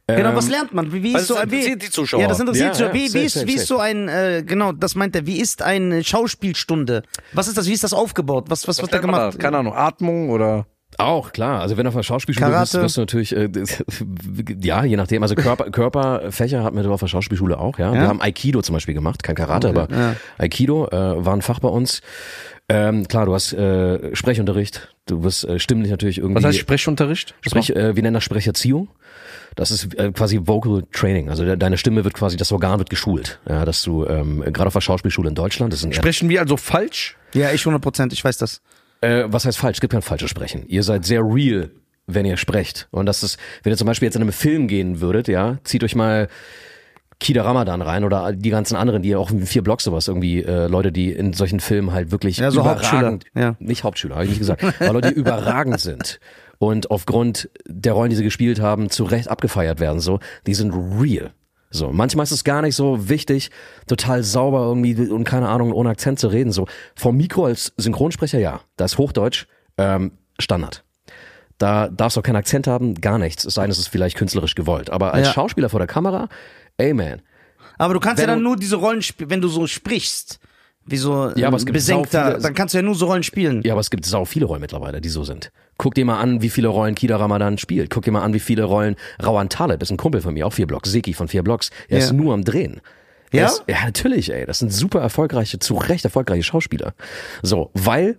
Genau, 0.06 0.30
Ähm, 0.30 0.36
was 0.36 0.50
lernt 0.50 0.74
man? 0.74 0.92
Wie, 0.92 1.02
wie 1.02 1.14
ist 1.14 1.28
so 1.28 1.36
ein 1.36 1.50
wie, 1.50 1.54
interessiert 1.54 1.82
die 1.82 1.90
Zuschauer. 1.90 2.20
Ja, 2.20 2.28
das 2.28 2.38
interessiert 2.38 2.78
Ja, 2.78 2.88
so. 2.88 2.92
Wie, 2.92 2.98
ja, 2.98 3.04
wie, 3.04 3.08
safe, 3.08 3.24
ist, 3.24 3.32
safe, 3.34 3.46
wie 3.46 3.54
ist 3.54 3.66
so 3.66 3.78
ein, 3.78 4.08
äh, 4.08 4.42
genau, 4.46 4.72
das 4.72 4.94
meint 4.94 5.16
er, 5.16 5.24
wie 5.26 5.40
ist 5.40 5.62
eine 5.62 6.04
Schauspielstunde? 6.04 7.02
Was 7.32 7.48
ist 7.48 7.56
das, 7.56 7.66
wie 7.66 7.72
ist 7.72 7.84
das 7.84 7.94
aufgebaut? 7.94 8.44
Was, 8.48 8.68
was, 8.68 8.82
wird 8.82 8.92
da 8.92 8.98
man 8.98 9.06
gemacht? 9.06 9.38
Keine 9.38 9.56
Ahnung, 9.56 9.72
Atmung 9.74 10.28
oder 10.28 10.66
Auch, 10.98 11.32
klar. 11.32 11.60
Also 11.60 11.76
wenn 11.76 11.84
du 11.84 11.88
auf 11.88 11.94
der 11.94 12.02
Schauspielschule 12.02 12.46
bist, 12.46 12.72
Karate? 12.72 12.82
wirst 12.82 12.96
du 12.96 13.00
natürlich, 13.02 13.34
äh, 13.36 13.48
ja, 14.62 14.84
je 14.84 14.96
nachdem. 14.96 15.22
Also 15.22 15.34
Körper, 15.34 15.70
Körperfächer 15.70 16.62
hatten 16.62 16.76
wir 16.76 16.88
auf 16.90 17.00
der 17.00 17.08
Schauspielschule 17.08 17.58
auch, 17.58 17.78
ja. 17.78 17.92
Wir 17.92 18.02
Ja? 18.02 18.08
haben 18.08 18.20
Aikido 18.20 18.62
zum 18.62 18.74
Beispiel 18.74 18.94
gemacht, 18.94 19.22
kein 19.22 19.34
Karate, 19.34 19.68
aber 19.68 19.88
Aikido 20.38 20.86
äh, 20.88 21.24
war 21.24 21.34
ein 21.34 21.42
Fach 21.42 21.60
bei 21.60 21.68
uns. 21.68 22.00
Ähm, 22.68 23.06
klar, 23.08 23.26
du 23.26 23.34
hast 23.34 23.52
äh, 23.52 24.14
Sprechunterricht, 24.16 24.94
du 25.06 25.22
wirst 25.22 25.44
äh, 25.44 25.58
stimmlich 25.58 25.90
natürlich 25.90 26.16
irgendwie. 26.18 26.36
was 26.42 26.44
heißt 26.48 26.58
Sprechunterricht? 26.58 27.34
Sprech, 27.42 27.70
äh, 27.70 27.94
wir 27.94 28.02
nennen 28.02 28.14
das 28.14 28.24
Sprecherziehung. 28.24 28.88
Das 29.54 29.70
ist 29.70 29.94
äh, 29.98 30.10
quasi 30.12 30.40
Vocal 30.44 30.82
Training. 30.90 31.28
Also 31.28 31.44
de 31.44 31.56
deine 31.56 31.76
Stimme 31.76 32.04
wird 32.04 32.14
quasi, 32.14 32.36
das 32.38 32.50
Organ 32.52 32.78
wird 32.78 32.88
geschult. 32.90 33.38
Ja, 33.48 33.64
dass 33.66 33.82
du 33.82 34.06
ähm, 34.06 34.40
gerade 34.52 34.68
auf 34.68 34.72
der 34.72 34.80
Schauspielschule 34.80 35.28
in 35.28 35.34
Deutschland, 35.34 35.72
das 35.72 35.80
ist 35.80 35.86
ein 35.86 35.92
Sprechen 35.92 36.28
wir 36.30 36.40
also 36.40 36.56
falsch? 36.56 37.16
Ja, 37.34 37.52
ich 37.52 37.60
100 37.60 37.82
Prozent, 37.82 38.12
ich 38.14 38.24
weiß 38.24 38.38
das. 38.38 38.62
Äh, 39.04 39.32
was 39.32 39.44
heißt 39.44 39.58
falsch? 39.58 39.76
Es 39.76 39.80
gibt 39.80 39.92
kein 39.92 40.02
falsches 40.02 40.30
Sprechen. 40.30 40.64
Ihr 40.66 40.82
seid 40.82 41.04
sehr 41.04 41.22
real, 41.22 41.70
wenn 42.06 42.26
ihr 42.26 42.36
sprecht. 42.36 42.88
Und 42.90 43.06
das 43.06 43.22
ist, 43.22 43.38
wenn 43.62 43.72
ihr 43.72 43.76
zum 43.76 43.86
Beispiel 43.86 44.06
jetzt 44.06 44.16
in 44.16 44.22
einem 44.22 44.32
Film 44.32 44.68
gehen 44.68 45.00
würdet, 45.00 45.28
ja, 45.28 45.58
zieht 45.64 45.84
euch 45.84 45.94
mal 45.94 46.28
Kida 47.20 47.42
Ramadan 47.42 47.80
rein 47.80 48.04
oder 48.04 48.32
die 48.32 48.50
ganzen 48.50 48.76
anderen, 48.76 49.02
die 49.02 49.14
auch 49.16 49.30
in 49.30 49.46
vier 49.46 49.62
Blocks 49.62 49.84
sowas 49.84 50.08
irgendwie, 50.08 50.42
äh, 50.42 50.66
Leute, 50.66 50.92
die 50.92 51.12
in 51.12 51.32
solchen 51.32 51.60
Filmen 51.60 51.92
halt 51.92 52.10
wirklich 52.10 52.38
Ja, 52.38 52.50
so 52.50 52.60
überragend, 52.60 53.24
Hauptschüler, 53.24 53.42
ja. 53.42 53.56
nicht 53.60 53.84
Hauptschüler, 53.84 54.16
habe 54.16 54.24
ich 54.24 54.30
nicht 54.30 54.40
gesagt, 54.40 54.64
aber 54.80 54.92
Leute, 54.92 55.08
die 55.08 55.14
überragend 55.14 55.80
sind 55.80 56.18
und 56.58 56.90
aufgrund 56.90 57.48
der 57.66 57.92
Rollen, 57.92 58.10
die 58.10 58.16
sie 58.16 58.24
gespielt 58.24 58.60
haben, 58.60 58.90
zu 58.90 59.04
Recht 59.04 59.28
abgefeiert 59.28 59.80
werden, 59.80 60.00
so, 60.00 60.18
die 60.46 60.54
sind 60.54 60.72
real. 60.72 61.32
So, 61.74 61.90
manchmal 61.90 62.22
ist 62.22 62.30
es 62.30 62.44
gar 62.44 62.62
nicht 62.62 62.76
so 62.76 63.08
wichtig, 63.08 63.50
total 63.88 64.22
sauber 64.22 64.60
irgendwie 64.60 64.94
und 65.10 65.24
keine 65.24 65.48
Ahnung, 65.48 65.72
ohne 65.72 65.88
Akzent 65.90 66.20
zu 66.20 66.28
reden. 66.28 66.52
So, 66.52 66.68
vom 66.94 67.16
Mikro 67.16 67.46
als 67.46 67.72
Synchronsprecher, 67.76 68.38
ja, 68.38 68.60
da 68.76 68.84
ist 68.84 68.96
Hochdeutsch 68.96 69.46
ähm, 69.76 70.12
Standard. 70.38 70.84
Da 71.58 71.88
darfst 71.88 72.16
du 72.16 72.20
auch 72.20 72.24
keinen 72.24 72.36
Akzent 72.36 72.68
haben, 72.68 72.94
gar 72.94 73.18
nichts. 73.18 73.44
Es 73.44 73.54
sei 73.54 73.62
denn, 73.62 73.72
es 73.72 73.78
ist 73.78 73.88
vielleicht 73.88 74.16
künstlerisch 74.16 74.54
gewollt. 74.54 74.88
Aber 74.88 75.14
als 75.14 75.26
Ja. 75.26 75.32
Schauspieler 75.32 75.68
vor 75.68 75.80
der 75.80 75.88
Kamera, 75.88 76.28
ey 76.76 76.94
man. 76.94 77.22
Aber 77.76 77.94
du 77.94 77.98
kannst 77.98 78.22
Wenn 78.22 78.28
ja 78.28 78.34
dann 78.36 78.44
nur 78.44 78.56
diese 78.56 78.76
Rollen 78.76 79.02
spielen, 79.02 79.30
wenn 79.30 79.40
du 79.40 79.48
so 79.48 79.66
sprichst. 79.66 80.38
Wie 80.86 80.96
so 80.98 81.30
Ja, 81.34 81.48
aber 81.48 81.56
es 81.56 81.64
gibt 81.64 81.74
Besenkter, 81.74 82.26
viele- 82.32 82.40
dann 82.42 82.54
kannst 82.54 82.74
du 82.74 82.78
ja 82.78 82.82
nur 82.82 82.94
so 82.94 83.06
Rollen 83.06 83.22
spielen. 83.22 83.62
Ja, 83.64 83.72
aber 83.72 83.80
es 83.80 83.90
gibt 83.90 84.04
sau 84.04 84.24
viele 84.24 84.44
Rollen 84.46 84.60
mittlerweile, 84.60 85.00
die 85.00 85.08
so 85.08 85.24
sind. 85.24 85.50
Guck 85.78 85.94
dir 85.94 86.04
mal 86.04 86.20
an, 86.20 86.42
wie 86.42 86.50
viele 86.50 86.68
Rollen 86.68 86.94
Kida 86.94 87.16
Ramadan 87.16 87.56
spielt. 87.58 87.90
Guck 87.90 88.04
dir 88.04 88.10
mal 88.12 88.22
an, 88.22 88.34
wie 88.34 88.40
viele 88.40 88.64
Rollen 88.64 88.96
Rawan 89.18 89.48
Taleb 89.48 89.82
ist 89.82 89.90
ein 89.90 89.96
Kumpel 89.96 90.20
von 90.20 90.34
mir, 90.34 90.46
auch 90.46 90.52
vier 90.52 90.66
Blocks. 90.66 90.90
Seki 90.92 91.14
von 91.14 91.28
vier 91.28 91.42
Blocks. 91.42 91.70
Er 91.88 91.98
Ja. 91.98 92.04
ist 92.04 92.12
nur 92.12 92.34
am 92.34 92.44
Drehen. 92.44 92.80
Er 93.32 93.40
Ja? 93.40 93.46
Ist, 93.46 93.64
ja, 93.66 93.84
natürlich, 93.84 94.32
ey. 94.32 94.44
Das 94.46 94.58
sind 94.60 94.72
super 94.72 95.00
erfolgreiche, 95.00 95.58
zu 95.58 95.74
Recht 95.74 96.04
erfolgreiche 96.04 96.42
Schauspieler. 96.44 96.94
So, 97.42 97.70
weil, 97.74 98.18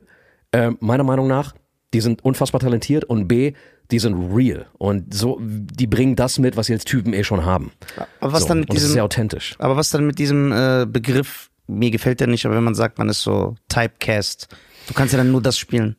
äh, 0.51 0.72
meiner 0.79 1.03
Meinung 1.03 1.27
nach, 1.27 1.53
die 1.93 2.01
sind 2.01 2.25
unfassbar 2.25 2.60
talentiert 2.60 3.05
und 3.05 3.27
B, 3.27 3.53
die 3.91 4.00
sind 4.00 4.15
real. 4.36 4.65
Und 4.79 5.13
so, 5.13 5.39
die 5.41 5.88
bringen 5.88 6.15
das 6.15 6.39
mit, 6.39 6.57
was 6.57 6.65
sie 6.65 6.74
als 6.74 6.84
Typen 6.84 7.13
eh 7.13 7.24
schon 7.24 7.45
haben. 7.45 7.72
Aber 8.19 8.34
was 8.34 8.41
so. 8.41 8.48
dann 8.50 8.60
mit 8.62 8.69
und 8.72 8.75
das 8.75 8.81
ist 8.84 8.88
diesem, 8.89 8.93
sehr 8.95 9.03
authentisch. 9.05 9.55
aber 9.60 9.77
was 9.77 9.91
dann 9.91 10.07
mit 10.07 10.17
diesem 10.19 10.51
äh, 10.51 10.86
Begriff, 10.89 11.51
mir 11.67 11.91
gefällt 11.91 12.19
der 12.19 12.27
nicht, 12.27 12.45
aber 12.45 12.55
wenn 12.55 12.63
man 12.63 12.75
sagt, 12.75 12.98
man 12.98 13.10
ist 13.10 13.22
so 13.22 13.55
Typecast, 13.69 14.48
du 14.88 14.93
kannst 14.93 15.13
ja 15.13 15.17
dann 15.17 15.31
nur 15.31 15.41
das 15.41 15.57
spielen. 15.57 15.95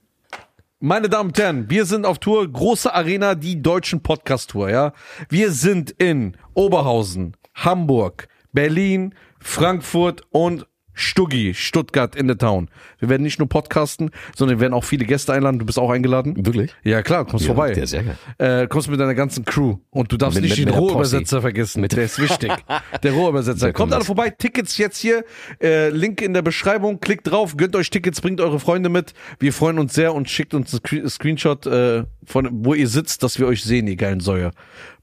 Meine 0.79 1.09
Damen 1.09 1.31
und 1.31 1.39
Herren, 1.39 1.71
wir 1.71 1.87
sind 1.87 2.05
auf 2.05 2.19
Tour, 2.19 2.47
große 2.51 2.93
Arena, 2.93 3.35
die 3.35 3.63
deutschen 3.63 4.03
Podcast-Tour, 4.03 4.71
ja. 4.71 4.93
Wir 5.31 5.51
sind 5.51 5.91
in 5.91 6.37
Oberhausen, 6.53 7.35
Hamburg, 7.55 8.29
Berlin, 8.53 9.15
Frankfurt 9.41 10.23
und 10.31 10.67
Stuggi, 10.97 11.55
Stuttgart 11.55 12.17
in 12.17 12.27
the 12.29 12.35
Town. 12.35 12.69
Wir 12.99 13.09
werden 13.11 13.23
nicht 13.23 13.39
nur 13.39 13.49
podcasten, 13.49 14.11
sondern 14.35 14.57
wir 14.57 14.63
werden 14.63 14.73
auch 14.75 14.83
viele 14.85 15.05
Gäste 15.05 15.33
einladen. 15.33 15.59
Du 15.61 15.67
bist 15.67 15.79
auch 15.79 15.91
eingeladen. 15.91 16.35
Wirklich? 16.45 16.75
Ja, 16.83 17.03
klar, 17.03 17.27
kommst 17.27 17.45
Ja, 17.45 17.55
vorbei. 17.55 17.73
der 17.75 17.85
ist 17.85 17.91
sehr 17.91 18.03
geil. 18.03 18.17
Äh, 18.39 18.67
kommst 18.67 18.89
mit 18.91 18.99
deiner 18.99 19.15
ganzen 19.15 19.45
Crew. 19.45 19.77
Und 19.91 20.11
du 20.11 20.17
darfst 20.17 20.41
Mit- 20.41 20.49
nicht 20.51 20.59
mit- 20.59 20.69
den 20.69 20.75
Rohübersetzer 20.75 21.43
vergessen. 21.43 21.83
Mit- 21.83 21.93
der 21.93 22.05
ist 22.05 22.19
wichtig. 22.21 22.51
Der 23.03 23.13
Rohübersetzer. 23.13 23.73
Kommt 23.75 23.93
alle 23.93 24.05
vorbei. 24.05 24.31
Tickets 24.31 24.79
jetzt 24.79 24.99
hier. 24.99 25.25
Äh, 25.63 25.91
Link 25.91 26.23
in 26.23 26.33
der 26.33 26.43
Beschreibung. 26.43 26.99
Klickt 27.01 27.31
drauf, 27.31 27.57
gönnt 27.57 27.77
euch 27.77 27.91
Tickets, 27.91 28.21
bringt 28.23 28.41
eure 28.41 28.59
Freunde 28.59 28.89
mit. 28.89 29.13
Wir 29.39 29.53
freuen 29.53 29.79
uns 29.79 29.93
sehr 29.95 30.15
und 30.15 30.31
schickt 30.31 30.55
uns 30.55 30.73
einen 30.73 30.81
Screen- 30.81 31.09
Screenshot, 31.09 31.67
äh, 31.67 32.05
von 32.25 32.49
wo 32.65 32.73
ihr 32.75 32.89
sitzt, 32.89 33.23
dass 33.23 33.39
wir 33.39 33.47
euch 33.47 33.63
sehen, 33.63 33.87
ihr 33.87 33.97
geilen 33.97 34.21
Säuer. 34.21 34.51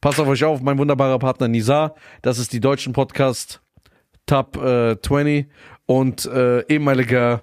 Passt 0.02 0.20
auf 0.20 0.28
euch 0.28 0.44
auf, 0.44 0.62
mein 0.62 0.78
wunderbarer 0.80 1.20
Partner 1.20 1.48
Nizar. 1.48 1.94
Das 2.24 2.40
ist 2.40 2.52
die 2.52 2.60
deutschen 2.60 2.94
Podcast 2.94 3.62
Top 4.26 4.56
äh, 4.58 4.96
20 5.02 5.48
und 5.86 6.26
äh, 6.26 6.62
ehemaliger 6.68 7.42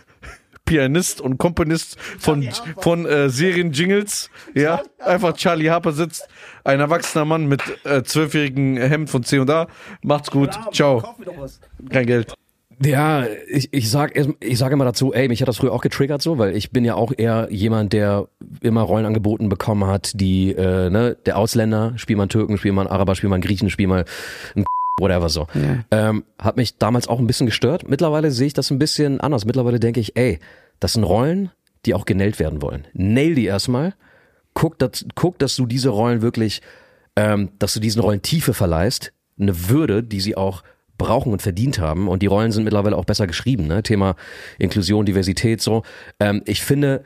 Pianist 0.64 1.20
und 1.20 1.38
Komponist 1.38 1.98
von, 1.98 2.48
von 2.78 3.06
äh, 3.06 3.28
Serien-Jingles. 3.28 4.30
Ja, 4.54 4.82
einfach 4.98 5.34
Charlie 5.34 5.70
Harper 5.70 5.92
sitzt. 5.92 6.28
Ein 6.64 6.80
erwachsener 6.80 7.24
Mann 7.24 7.46
mit 7.46 7.62
äh, 7.84 8.02
zwölfjährigen 8.02 8.76
Hemd 8.76 9.10
von 9.10 9.24
C&A. 9.24 9.66
Macht's 10.02 10.30
gut. 10.30 10.50
Ciao. 10.72 11.02
Kein 11.90 12.06
Geld. 12.06 12.34
Ja, 12.82 13.26
ich, 13.48 13.68
ich 13.72 13.90
sag 13.90 14.18
ich 14.40 14.58
sage 14.58 14.72
immer 14.72 14.86
dazu, 14.86 15.12
ey, 15.12 15.28
mich 15.28 15.42
hat 15.42 15.48
das 15.48 15.58
früher 15.58 15.72
auch 15.72 15.82
getriggert 15.82 16.22
so, 16.22 16.38
weil 16.38 16.56
ich 16.56 16.70
bin 16.70 16.82
ja 16.82 16.94
auch 16.94 17.12
eher 17.14 17.48
jemand, 17.50 17.92
der 17.92 18.28
immer 18.62 18.80
Rollen 18.80 19.04
angeboten 19.04 19.50
bekommen 19.50 19.86
hat, 19.86 20.12
die, 20.14 20.52
äh, 20.52 20.88
ne, 20.88 21.14
der 21.26 21.36
Ausländer, 21.36 21.92
spiel 21.96 22.16
mal 22.16 22.22
einen 22.22 22.30
Türken, 22.30 22.56
spiel 22.56 22.72
mal 22.72 22.82
einen 22.82 22.90
Araber, 22.90 23.14
spiel 23.14 23.28
mal 23.28 23.36
einen 23.36 23.42
Griechen, 23.42 23.68
spiel 23.68 23.86
mal 23.86 24.06
einen 24.54 24.64
whatever 25.00 25.28
so. 25.28 25.46
Ähm, 25.90 26.24
hat 26.38 26.56
mich 26.56 26.78
damals 26.78 27.08
auch 27.08 27.18
ein 27.18 27.26
bisschen 27.26 27.46
gestört. 27.46 27.88
Mittlerweile 27.88 28.30
sehe 28.30 28.46
ich 28.46 28.54
das 28.54 28.70
ein 28.70 28.78
bisschen 28.78 29.20
anders. 29.20 29.44
Mittlerweile 29.44 29.80
denke 29.80 30.00
ich, 30.00 30.16
ey, 30.16 30.38
das 30.78 30.92
sind 30.94 31.04
Rollen, 31.04 31.50
die 31.86 31.94
auch 31.94 32.04
genailt 32.04 32.38
werden 32.38 32.62
wollen. 32.62 32.86
Nail 32.92 33.34
die 33.34 33.46
erstmal. 33.46 33.94
Guck, 34.54 34.78
dass, 34.78 35.06
guck, 35.14 35.38
dass 35.38 35.56
du 35.56 35.66
diese 35.66 35.90
Rollen 35.90 36.22
wirklich, 36.22 36.60
ähm, 37.16 37.50
dass 37.58 37.74
du 37.74 37.80
diesen 37.80 38.00
Rollen 38.02 38.22
Tiefe 38.22 38.54
verleihst, 38.54 39.12
eine 39.38 39.68
Würde, 39.68 40.02
die 40.02 40.20
sie 40.20 40.36
auch 40.36 40.62
brauchen 40.98 41.32
und 41.32 41.40
verdient 41.40 41.78
haben. 41.78 42.08
Und 42.08 42.20
die 42.22 42.26
Rollen 42.26 42.52
sind 42.52 42.64
mittlerweile 42.64 42.96
auch 42.96 43.06
besser 43.06 43.26
geschrieben. 43.26 43.66
Ne? 43.66 43.82
Thema 43.82 44.16
Inklusion, 44.58 45.06
Diversität, 45.06 45.62
so. 45.62 45.82
Ähm, 46.18 46.42
ich 46.44 46.62
finde, 46.62 47.04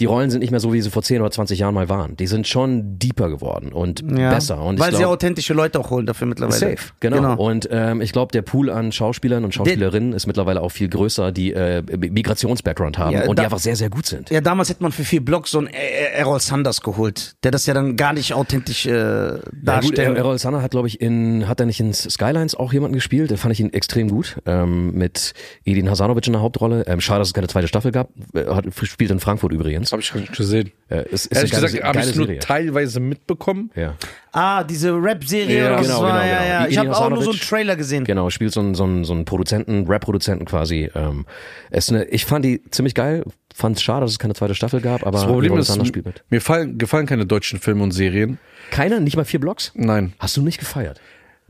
die 0.00 0.04
Rollen 0.06 0.30
sind 0.30 0.40
nicht 0.40 0.50
mehr 0.50 0.60
so, 0.60 0.72
wie 0.72 0.80
sie 0.80 0.90
vor 0.90 1.02
10 1.02 1.20
oder 1.20 1.30
20 1.30 1.58
Jahren 1.58 1.74
mal 1.74 1.88
waren. 1.88 2.16
Die 2.16 2.26
sind 2.26 2.46
schon 2.48 2.98
deeper 2.98 3.28
geworden 3.28 3.72
und 3.72 4.02
Ja. 4.16 4.30
besser. 4.30 4.62
Und 4.62 4.78
Weil 4.78 4.90
ich 4.90 4.96
sie 4.96 5.02
glaub, 5.02 5.12
authentische 5.14 5.54
Leute 5.54 5.78
auch 5.80 5.90
holen 5.90 6.06
dafür 6.06 6.26
mittlerweile. 6.26 6.58
Safe, 6.58 6.92
genau. 7.00 7.34
Und 7.36 7.68
ähm, 7.70 8.00
ich 8.00 8.12
glaube, 8.12 8.32
der 8.32 8.42
Pool 8.42 8.70
an 8.70 8.92
Schauspielern 8.92 9.44
und 9.44 9.54
Schauspielerinnen 9.54 10.12
ist 10.12 10.26
mittlerweile 10.26 10.60
auch 10.62 10.70
viel 10.70 10.88
größer, 10.88 11.32
die 11.32 11.52
äh, 11.52 11.82
Migrations-Background 12.26 12.98
haben 12.98 13.12
Ja, 13.14 13.26
und 13.28 13.38
die 13.38 13.42
einfach 13.44 13.58
sehr, 13.58 13.76
sehr 13.76 13.90
gut 13.90 14.06
sind. 14.06 14.30
Ja, 14.30 14.40
damals 14.40 14.68
hätte 14.68 14.82
man 14.82 14.92
für 14.92 15.04
vier 15.04 15.24
Blocks 15.24 15.50
so 15.50 15.58
einen 15.58 15.68
Ä- 15.68 15.72
Errol 16.16 16.40
Sanders 16.40 16.80
geholt, 16.82 17.34
der 17.44 17.50
das 17.50 17.66
ja 17.66 17.74
dann 17.74 17.96
gar 17.96 18.12
nicht 18.12 18.32
authentisch 18.34 18.86
äh, 18.86 18.90
Ja, 18.92 19.34
gut, 19.36 19.44
darstellt. 19.64 20.16
Errol 20.16 20.38
Sanner 20.38 20.62
hat, 20.62 20.70
glaube 20.70 20.88
ich, 20.88 21.00
in, 21.00 21.48
hat 21.48 21.60
er 21.60 21.66
nicht 21.66 21.80
in 21.80 21.92
Skylines 21.92 22.54
auch 22.54 22.72
jemanden 22.72 22.94
gespielt? 22.94 23.30
Da 23.30 23.36
fand 23.36 23.52
ich 23.52 23.60
ihn 23.60 23.72
extrem 23.72 24.08
gut. 24.08 24.36
Ähm, 24.46 24.92
mit 24.92 25.34
Edin 25.64 25.88
Hasanovic 25.90 26.26
in 26.26 26.32
der 26.34 26.42
Hauptrolle. 26.42 26.84
Ähm, 26.86 27.00
schade, 27.00 27.20
dass 27.20 27.28
es 27.28 27.34
keine 27.34 27.48
zweite 27.48 27.68
Staffel 27.68 27.92
gab. 27.92 28.08
Äh, 28.34 28.46
Hat, 28.46 28.64
spielt 28.84 29.10
in 29.10 29.20
Frankfurt 29.20 29.52
übrigens. 29.52 29.81
Habe 29.90 30.02
ich 30.02 30.12
gar 30.12 30.20
nicht 30.20 30.36
gesehen. 30.36 30.70
Äh, 30.88 31.08
ist, 31.08 31.26
ist 31.26 31.32
Ehrlich 31.36 31.50
geile, 31.52 31.66
gesagt, 31.66 31.84
habe 31.84 31.98
ich 31.98 32.04
es 32.06 32.14
nur 32.14 32.26
Serie. 32.26 32.38
teilweise 32.40 33.00
mitbekommen. 33.00 33.70
Ja. 33.74 33.96
ah, 34.32 34.62
diese 34.62 34.92
Rap-Serie 34.92 35.58
Ja, 35.58 35.72
oder 35.72 35.82
genau, 35.82 36.02
war, 36.02 36.20
genau, 36.22 36.32
ja, 36.32 36.38
genau. 36.42 36.48
ja. 36.50 36.66
Ich 36.68 36.78
habe 36.78 36.96
auch 36.96 37.08
nur 37.10 37.22
so 37.22 37.30
einen. 37.30 37.40
Trailer 37.40 37.76
gesehen. 37.76 38.04
Genau, 38.04 38.30
spielt 38.30 38.52
so 38.52 38.60
einen, 38.60 38.74
so 38.74 38.84
einen, 38.84 39.04
so 39.04 39.12
einen 39.14 39.24
Produzenten, 39.24 39.86
Rap-Produzenten 39.88 40.44
quasi. 40.44 40.90
Ähm, 40.94 41.26
ist 41.70 41.90
eine, 41.90 42.04
ich 42.04 42.24
fand 42.26 42.44
die 42.44 42.62
ziemlich 42.70 42.94
geil. 42.94 43.24
Fand 43.54 43.76
es 43.76 43.82
schade, 43.82 44.02
dass 44.02 44.12
es 44.12 44.18
keine 44.18 44.34
zweite 44.34 44.54
Staffel 44.54 44.80
gab, 44.80 45.02
aber 45.02 45.18
Das 45.18 45.26
Problem 45.26 45.56
ist, 45.58 45.74
spielt 45.86 46.06
mit. 46.06 46.24
mir 46.30 46.40
fallen, 46.40 46.78
gefallen 46.78 47.06
keine 47.06 47.26
deutschen 47.26 47.58
Filme 47.58 47.82
und 47.82 47.90
Serien. 47.90 48.38
Keiner, 48.70 49.00
nicht 49.00 49.16
mal 49.16 49.24
vier 49.24 49.40
Blocks? 49.40 49.72
Nein. 49.74 50.14
Hast 50.18 50.36
du 50.36 50.42
nicht 50.42 50.58
gefeiert? 50.58 51.00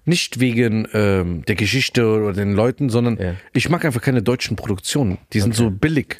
Nicht 0.04 0.40
wegen 0.40 0.88
ähm, 0.94 1.44
der 1.46 1.54
Geschichte 1.54 2.04
oder 2.04 2.32
den 2.32 2.54
Leuten, 2.54 2.90
sondern 2.90 3.18
Ja. 3.20 3.34
ich 3.52 3.68
mag 3.68 3.84
einfach 3.84 4.00
keine 4.00 4.20
deutschen 4.20 4.56
Produktionen. 4.56 5.18
Die 5.32 5.38
sind 5.40 5.54
so 5.54 5.70
billig. 5.70 6.16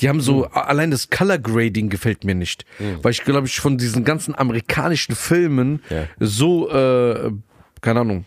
Die 0.00 0.08
haben 0.08 0.18
Hm. 0.18 0.24
so, 0.24 0.46
a- 0.46 0.62
allein 0.62 0.90
das 0.90 1.08
Color 1.10 1.38
Grading 1.38 1.88
gefällt 1.88 2.24
mir 2.24 2.34
nicht. 2.34 2.64
Weil 3.02 3.12
ich 3.12 3.22
glaube, 3.24 3.46
ich 3.46 3.60
von 3.60 3.78
diesen 3.78 4.04
ganzen 4.04 4.34
amerikanischen 4.34 5.14
Filmen 5.14 5.82
Ja. 5.90 6.04
so, 6.20 6.70
äh, 6.70 7.32
keine 7.80 8.00
Ahnung, 8.00 8.24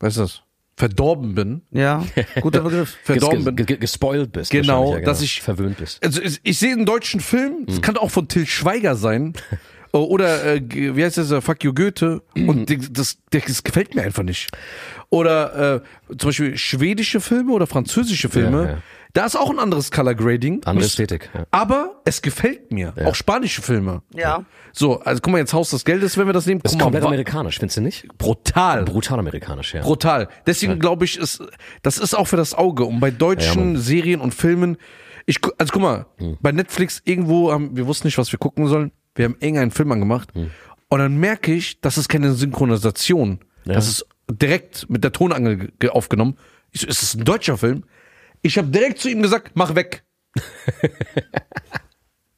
was 0.00 0.14
ist 0.16 0.20
das? 0.20 0.42
Verdorben 0.78 1.34
bin. 1.34 1.62
Ja, 1.70 2.04
guter 2.42 2.60
Begriff. 2.60 2.96
Verdorben 3.02 3.44
bin. 3.44 3.56
ge- 3.56 3.64
ge- 3.66 3.76
gespoilt 3.78 4.32
bist. 4.32 4.50
Genau, 4.50 4.94
ja, 4.96 5.00
dass 5.00 5.22
ich- 5.22 5.40
verwöhnt 5.40 5.78
bist. 5.78 6.04
Also 6.04 6.20
ich, 6.20 6.38
ich 6.42 6.58
sehe 6.58 6.72
einen 6.72 6.84
deutschen 6.84 7.20
Film, 7.20 7.64
das 7.66 7.80
kann 7.80 7.96
auch 7.96 8.10
von 8.10 8.28
Till 8.28 8.46
Schweiger 8.46 8.94
sein. 8.94 9.32
Oder 9.92 10.44
äh, 10.44 10.60
wie 10.70 11.02
heißt 11.02 11.16
das? 11.16 11.32
Fuck 11.42 11.64
you 11.64 11.72
Goethe. 11.72 12.20
Und 12.34 12.68
die- 12.68 12.92
das, 12.92 13.16
das 13.30 13.64
gefällt 13.64 13.94
mir 13.94 14.02
einfach 14.02 14.22
nicht. 14.24 14.50
Oder 15.08 15.76
äh, 16.10 16.14
zum 16.18 16.28
Beispiel 16.28 16.58
schwedische 16.58 17.20
Filme 17.20 17.52
oder 17.52 17.66
französische 17.66 18.28
Filme. 18.28 18.62
Ja, 18.64 18.70
ja. 18.72 18.82
Da 19.16 19.24
ist 19.24 19.34
auch 19.34 19.48
ein 19.50 19.58
anderes 19.58 19.90
Color 19.90 20.14
Grading. 20.14 20.62
Andere 20.66 20.84
Ästhetik. 20.84 21.30
Ja. 21.32 21.46
Aber 21.50 22.02
es 22.04 22.20
gefällt 22.20 22.70
mir. 22.70 22.92
Auch 23.06 23.14
spanische 23.14 23.62
Filme. 23.62 24.02
Ja. 24.14 24.44
So, 24.74 25.00
also 25.00 25.22
guck 25.22 25.32
mal, 25.32 25.38
jetzt 25.38 25.54
Haus 25.54 25.70
des 25.70 25.86
Geldes, 25.86 26.18
wenn 26.18 26.26
wir 26.26 26.34
das 26.34 26.44
nehmen. 26.44 26.60
Das 26.62 26.72
ist 26.72 26.78
mal, 26.78 26.84
komplett 26.84 27.04
amerikanisch, 27.04 27.58
findest 27.58 27.78
du 27.78 27.80
nicht? 27.80 28.06
brutal. 28.18 28.84
Brutal 28.84 29.18
amerikanisch, 29.18 29.72
ja. 29.72 29.80
Brutal. 29.80 30.28
Deswegen 30.46 30.78
glaube 30.78 31.06
ich, 31.06 31.16
ist, 31.18 31.42
das 31.82 31.96
ist 31.96 32.12
auch 32.12 32.26
für 32.26 32.36
das 32.36 32.52
Auge. 32.52 32.84
Und 32.84 33.00
bei 33.00 33.10
deutschen 33.10 33.78
Serien 33.78 34.20
und 34.20 34.34
Filmen, 34.34 34.76
ich, 35.24 35.38
also 35.56 35.72
guck 35.72 35.80
mal, 35.80 36.06
Hm. 36.18 36.36
bei 36.42 36.52
Netflix 36.52 37.00
irgendwo 37.04 37.50
haben, 37.52 37.74
wir 37.74 37.86
wussten 37.86 38.06
nicht, 38.08 38.18
was 38.18 38.30
wir 38.32 38.38
gucken 38.38 38.66
sollen. 38.68 38.92
Wir 39.14 39.24
haben 39.24 39.36
irgendeinen 39.40 39.70
Film 39.70 39.92
angemacht. 39.92 40.28
Hm. 40.34 40.50
Und 40.88 40.98
dann 40.98 41.16
merke 41.16 41.54
ich, 41.54 41.80
das 41.80 41.96
ist 41.96 42.08
keine 42.08 42.32
Synchronisation. 42.34 43.38
Das 43.64 43.88
ist 43.88 44.06
direkt 44.30 44.90
mit 44.90 45.02
der 45.04 45.12
Tonangel 45.12 45.56
ge- 45.56 45.70
ge- 45.78 45.90
aufgenommen. 45.90 46.36
Ich 46.70 46.82
so, 46.82 46.86
ist 46.86 47.02
es 47.02 47.14
ein 47.14 47.24
deutscher 47.24 47.56
Film? 47.56 47.84
Ich 48.42 48.58
habe 48.58 48.68
direkt 48.68 48.98
zu 48.98 49.08
ihm 49.08 49.22
gesagt, 49.22 49.52
mach 49.54 49.74
weg. 49.74 50.02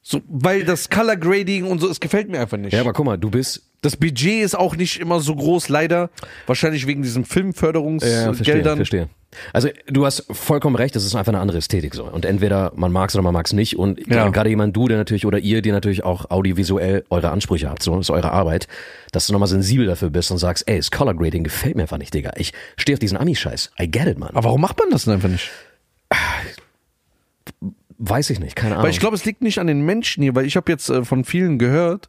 so, 0.03 0.23
weil 0.29 0.65
das 0.65 0.89
Color 0.89 1.17
Grading 1.17 1.65
und 1.65 1.81
so, 1.81 1.89
es 1.91 2.01
gefällt 2.01 2.29
mir 2.31 2.41
einfach 2.41 2.57
nicht. 2.57 2.73
ja, 2.73 2.81
aber 2.81 2.93
guck 2.93 3.05
mal, 3.07 3.19
du 3.19 3.31
bist 3.31 3.63
Das 3.83 3.97
Budget 3.97 4.43
ist 4.43 4.57
auch 4.57 4.75
nicht 4.77 4.99
immer 5.01 5.21
so 5.21 5.35
groß, 5.37 5.69
leider. 5.69 6.11
Wahrscheinlich 6.47 6.87
wegen 6.87 7.03
diesen 7.03 7.23
Ja, 7.23 7.27
verstehe, 7.29 7.43
Filmförderungsgeldern. 7.53 8.77
verstehe. 8.77 9.09
Also 9.53 9.69
du 9.87 10.07
hast 10.07 10.25
vollkommen 10.31 10.75
recht, 10.75 10.97
das 10.97 11.05
ist 11.05 11.15
einfach 11.15 11.33
eine 11.33 11.41
andere 11.41 11.59
Ästhetik 11.59 11.95
so. 11.95 12.05
Und 12.05 12.25
entweder 12.25 12.73
man 12.75 12.91
mag 12.93 13.11
es 13.11 13.15
oder 13.15 13.23
man 13.23 13.35
mag 13.35 13.45
es 13.45 13.53
nicht. 13.53 13.79
Und 13.79 14.01
Ja. 14.09 14.31
gerade 14.31 14.49
jemand, 14.49 14.75
du, 14.75 14.89
der 14.89 14.97
natürlich, 14.97 15.27
oder 15.27 15.39
ihr, 15.39 15.61
die 15.61 15.71
natürlich 15.71 16.03
auch 16.03 16.31
audiovisuell 16.31 17.05
eure 17.11 17.31
Ansprüche 17.31 17.69
habt, 17.69 17.83
so 17.83 17.95
das 17.95 18.07
ist 18.07 18.11
eure 18.11 18.33
Arbeit, 18.33 18.67
dass 19.13 19.27
du 19.27 19.35
nochmal 19.35 19.49
sensibel 19.49 19.85
dafür 19.87 20.09
bist 20.09 20.31
und 20.31 20.39
sagst, 20.39 20.67
ey, 20.67 20.79
das 20.79 20.91
Color 20.91 21.15
Grading 21.15 21.45
gefällt 21.45 21.77
mir 21.77 21.83
einfach 21.83 21.99
nicht, 21.99 22.15
Digga. 22.15 22.33
Ich 22.37 22.55
stehe 22.79 22.97
auf 22.97 23.01
diesen 23.01 23.19
Ami-Scheiß. 23.19 23.73
I 23.79 23.91
get 23.91 24.07
it, 24.07 24.19
man. 24.19 24.31
Aber 24.31 24.45
warum 24.45 24.63
macht 24.63 24.79
man 24.79 24.89
das 24.91 25.05
denn 25.05 25.13
einfach 25.13 25.29
nicht? 25.29 25.51
Weiß 27.99 28.31
ich 28.31 28.39
nicht, 28.41 28.55
keine 28.57 28.75
Ahnung. 28.75 28.85
Weil 28.85 28.91
ich 28.93 29.01
glaube, 29.01 29.17
es 29.17 29.25
liegt 29.25 29.43
nicht 29.43 29.59
an 29.59 29.67
den 29.67 29.81
Menschen 29.83 30.23
hier, 30.23 30.35
weil 30.35 30.47
ich 30.47 30.57
habe 30.57 30.71
jetzt 30.71 30.89
äh, 30.89 31.05
von 31.05 31.25
vielen 31.25 31.59
gehört, 31.59 32.09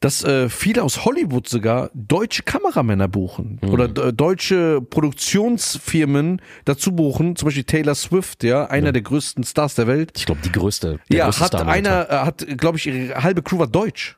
dass 0.00 0.24
äh, 0.24 0.48
viele 0.48 0.82
aus 0.82 1.04
Hollywood 1.04 1.46
sogar 1.48 1.90
deutsche 1.94 2.42
Kameramänner 2.42 3.06
buchen 3.06 3.58
Mhm. 3.62 3.68
oder 3.70 3.84
äh, 4.06 4.12
deutsche 4.12 4.80
Produktionsfirmen 4.80 6.40
dazu 6.64 6.92
buchen, 6.92 7.36
zum 7.36 7.46
Beispiel 7.46 7.64
Taylor 7.64 7.94
Swift, 7.94 8.42
ja, 8.44 8.66
einer 8.66 8.92
der 8.92 9.02
größten 9.02 9.44
Stars 9.44 9.74
der 9.74 9.86
Welt. 9.86 10.12
ich 10.16 10.26
glaube, 10.26 10.40
die 10.44 10.52
größte. 10.52 11.00
Ja, 11.08 11.26
größte 11.26 11.40
hat 11.44 11.48
Star 11.48 11.68
einer, 11.68 12.08
äh, 12.10 12.12
hat, 12.24 12.46
glaube 12.58 12.78
ich, 12.78 12.86
ihre 12.86 13.22
halbe 13.22 13.42
Crew 13.42 13.58
war 13.58 13.66
deutsch. 13.66 14.16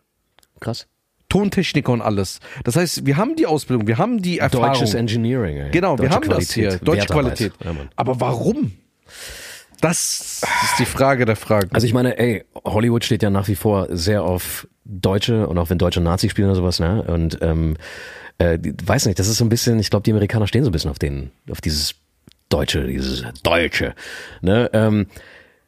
Krass. 0.60 0.86
Tontechniker 1.28 1.92
und 1.92 2.02
alles. 2.02 2.40
Das 2.64 2.76
heißt, 2.76 3.06
wir 3.06 3.16
haben 3.16 3.36
die 3.36 3.46
Ausbildung, 3.46 3.86
wir 3.86 3.96
haben 3.98 4.20
die 4.20 4.38
Erfahrung. 4.38 4.66
Deutsches 4.68 4.94
Engineering, 4.94 5.56
ey. 5.56 5.70
Genau, 5.70 5.98
wir 5.98 6.08
Deutsche 6.08 6.14
haben 6.14 6.28
das 6.28 6.52
hier. 6.52 6.68
Qualität, 6.68 6.88
Deutsche 6.88 7.00
Wertarbeit. 7.08 7.36
Qualität. 7.38 7.52
Ja. 7.64 7.70
Aber 7.96 8.20
warum? 8.20 8.72
Das 9.82 10.42
ist 10.62 10.78
die 10.78 10.86
Frage 10.86 11.26
der 11.26 11.36
Fragen. 11.36 11.68
Also 11.74 11.86
ich 11.86 11.92
meine, 11.92 12.18
ey, 12.18 12.44
Hollywood 12.64 13.04
steht 13.04 13.22
ja 13.22 13.28
nach 13.28 13.48
wie 13.48 13.56
vor 13.56 13.88
sehr 13.90 14.22
auf 14.22 14.66
Deutsche 14.84 15.46
und 15.46 15.58
auch 15.58 15.68
wenn 15.68 15.78
Deutsche 15.78 16.00
Nazi 16.00 16.30
spielen 16.30 16.48
oder 16.48 16.56
sowas, 16.56 16.80
ne? 16.80 17.02
Und 17.02 17.38
ähm, 17.42 17.76
äh, 18.38 18.58
weiß 18.84 19.06
nicht, 19.06 19.18
das 19.18 19.28
ist 19.28 19.36
so 19.36 19.44
ein 19.44 19.50
bisschen, 19.50 19.78
ich 19.78 19.90
glaube, 19.90 20.04
die 20.04 20.12
Amerikaner 20.12 20.46
stehen 20.46 20.64
so 20.64 20.70
ein 20.70 20.72
bisschen 20.72 20.90
auf 20.90 20.98
den, 20.98 21.30
auf 21.50 21.60
dieses 21.60 21.94
Deutsche, 22.48 22.86
dieses 22.86 23.24
Deutsche. 23.42 23.94
Ne? 24.40 24.70
Ähm, 24.72 25.06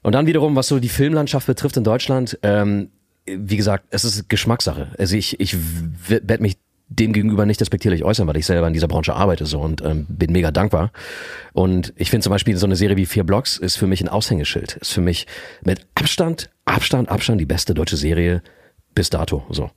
Und 0.02 0.12
dann 0.12 0.26
wiederum, 0.26 0.54
was 0.54 0.68
so 0.68 0.78
die 0.80 0.88
Filmlandschaft 0.88 1.46
betrifft 1.46 1.76
in 1.76 1.84
Deutschland, 1.84 2.38
ähm, 2.42 2.90
wie 3.26 3.56
gesagt, 3.56 3.86
es 3.90 4.04
ist 4.04 4.28
Geschmackssache. 4.28 4.88
Also 4.98 5.16
ich, 5.16 5.40
ich 5.40 5.56
werde 6.08 6.42
mich 6.42 6.56
dem 6.88 7.12
gegenüber 7.12 7.46
nicht 7.46 7.60
respektierlich 7.60 8.04
äußern, 8.04 8.26
weil 8.26 8.36
ich 8.36 8.46
selber 8.46 8.66
in 8.66 8.72
dieser 8.72 8.88
Branche 8.88 9.14
arbeite 9.14 9.46
so 9.46 9.60
und 9.60 9.82
ähm, 9.82 10.06
bin 10.08 10.32
mega 10.32 10.50
dankbar. 10.50 10.92
Und 11.52 11.92
ich 11.96 12.10
finde 12.10 12.24
zum 12.24 12.30
Beispiel 12.30 12.56
so 12.56 12.66
eine 12.66 12.76
Serie 12.76 12.96
wie 12.96 13.06
Vier 13.06 13.24
Blocks 13.24 13.56
ist 13.56 13.76
für 13.76 13.86
mich 13.86 14.00
ein 14.02 14.08
Aushängeschild. 14.08 14.76
Ist 14.76 14.92
für 14.92 15.00
mich 15.00 15.26
mit 15.62 15.86
Abstand, 15.94 16.50
Abstand, 16.64 17.08
Abstand 17.08 17.40
die 17.40 17.46
beste 17.46 17.74
deutsche 17.74 17.96
Serie 17.96 18.42
bis 18.94 19.10
dato, 19.10 19.44
so, 19.50 19.70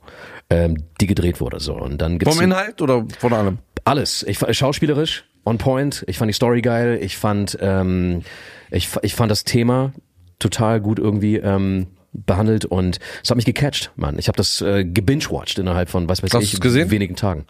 ähm, 0.48 0.84
die 1.00 1.08
gedreht 1.08 1.40
wurde, 1.40 1.58
so. 1.58 1.74
Und 1.74 1.98
dann 1.98 2.18
gibt's 2.18 2.36
Vom 2.36 2.44
Inhalt 2.44 2.80
oder 2.80 3.04
von 3.18 3.32
allem? 3.32 3.58
alles. 3.88 4.22
Ich 4.22 4.38
schauspielerisch 4.38 5.24
on 5.44 5.58
point. 5.58 6.04
Ich 6.06 6.18
fand 6.18 6.28
die 6.28 6.34
Story 6.34 6.60
geil. 6.60 6.98
Ich 7.00 7.16
fand, 7.16 7.58
ähm, 7.60 8.22
ich, 8.70 8.90
ich 9.02 9.14
fand 9.14 9.30
das 9.30 9.44
Thema 9.44 9.92
total 10.38 10.80
gut 10.80 10.98
irgendwie 10.98 11.36
ähm, 11.36 11.88
behandelt 12.12 12.64
und 12.64 12.98
es 13.22 13.30
hat 13.30 13.36
mich 13.36 13.44
gecatcht, 13.46 13.90
Mann. 13.96 14.18
Ich 14.18 14.28
habe 14.28 14.36
das 14.36 14.60
äh, 14.60 14.84
gebingewatcht 14.84 15.58
innerhalb 15.58 15.88
von 15.90 16.08
was 16.08 16.22
weiß 16.22 16.32
Hast 16.32 16.42
ich 16.42 16.60
gesehen? 16.60 16.90
wenigen 16.90 17.16
Tagen. 17.16 17.46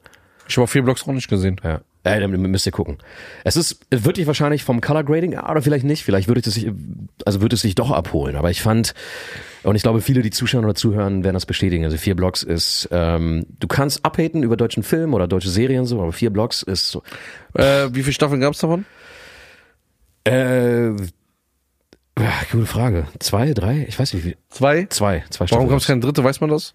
Ich 0.48 0.56
habe 0.56 0.66
vier 0.66 0.82
Blocks 0.82 1.02
auch 1.06 1.12
nicht 1.12 1.28
gesehen. 1.28 1.60
Ja. 1.62 1.80
Äh, 2.04 2.20
dann 2.20 2.30
müsst 2.30 2.64
ihr 2.64 2.72
gucken. 2.72 2.96
Es 3.44 3.56
ist 3.56 3.80
wirklich 3.90 4.26
wahrscheinlich 4.26 4.64
vom 4.64 4.80
Color 4.80 5.04
Grading, 5.04 5.32
ja, 5.32 5.50
oder 5.50 5.60
vielleicht 5.60 5.84
nicht. 5.84 6.04
Vielleicht 6.04 6.26
würde 6.26 6.40
es 6.40 6.54
sich, 6.54 6.70
also 7.26 7.42
würde 7.42 7.54
es 7.54 7.60
sich 7.60 7.74
doch 7.74 7.90
abholen. 7.90 8.34
Aber 8.36 8.50
ich 8.50 8.62
fand, 8.62 8.94
und 9.62 9.76
ich 9.76 9.82
glaube, 9.82 10.00
viele, 10.00 10.22
die 10.22 10.30
zuschauen 10.30 10.64
oder 10.64 10.74
zuhören, 10.74 11.22
werden 11.22 11.34
das 11.34 11.44
bestätigen. 11.44 11.84
Also 11.84 11.98
vier 11.98 12.16
Blocks 12.16 12.42
ist, 12.42 12.88
ähm, 12.92 13.44
du 13.60 13.66
kannst 13.68 14.04
abhaten 14.06 14.42
über 14.42 14.56
deutschen 14.56 14.84
Film 14.84 15.12
oder 15.12 15.28
deutsche 15.28 15.50
Serien 15.50 15.84
so, 15.84 16.00
aber 16.00 16.12
vier 16.12 16.30
Blocks 16.30 16.62
ist 16.62 16.88
so, 16.90 17.02
Äh, 17.54 17.88
wie 17.92 18.02
viele 18.02 18.14
Staffeln 18.14 18.40
gab's 18.40 18.58
davon? 18.60 18.86
Äh, 20.24 20.92
ja, 22.20 22.32
gute 22.50 22.66
Frage. 22.66 23.06
Zwei, 23.18 23.52
drei? 23.52 23.84
Ich 23.88 23.98
weiß 23.98 24.14
nicht 24.14 24.24
wie. 24.24 24.36
Zwei. 24.48 24.86
Zwei, 24.90 25.24
zwei 25.30 25.40
Warum 25.40 25.46
Staffeln. 25.46 25.68
gab's 25.70 25.86
keine 25.86 26.00
dritte? 26.00 26.24
Weiß 26.24 26.40
man 26.40 26.50
das? 26.50 26.74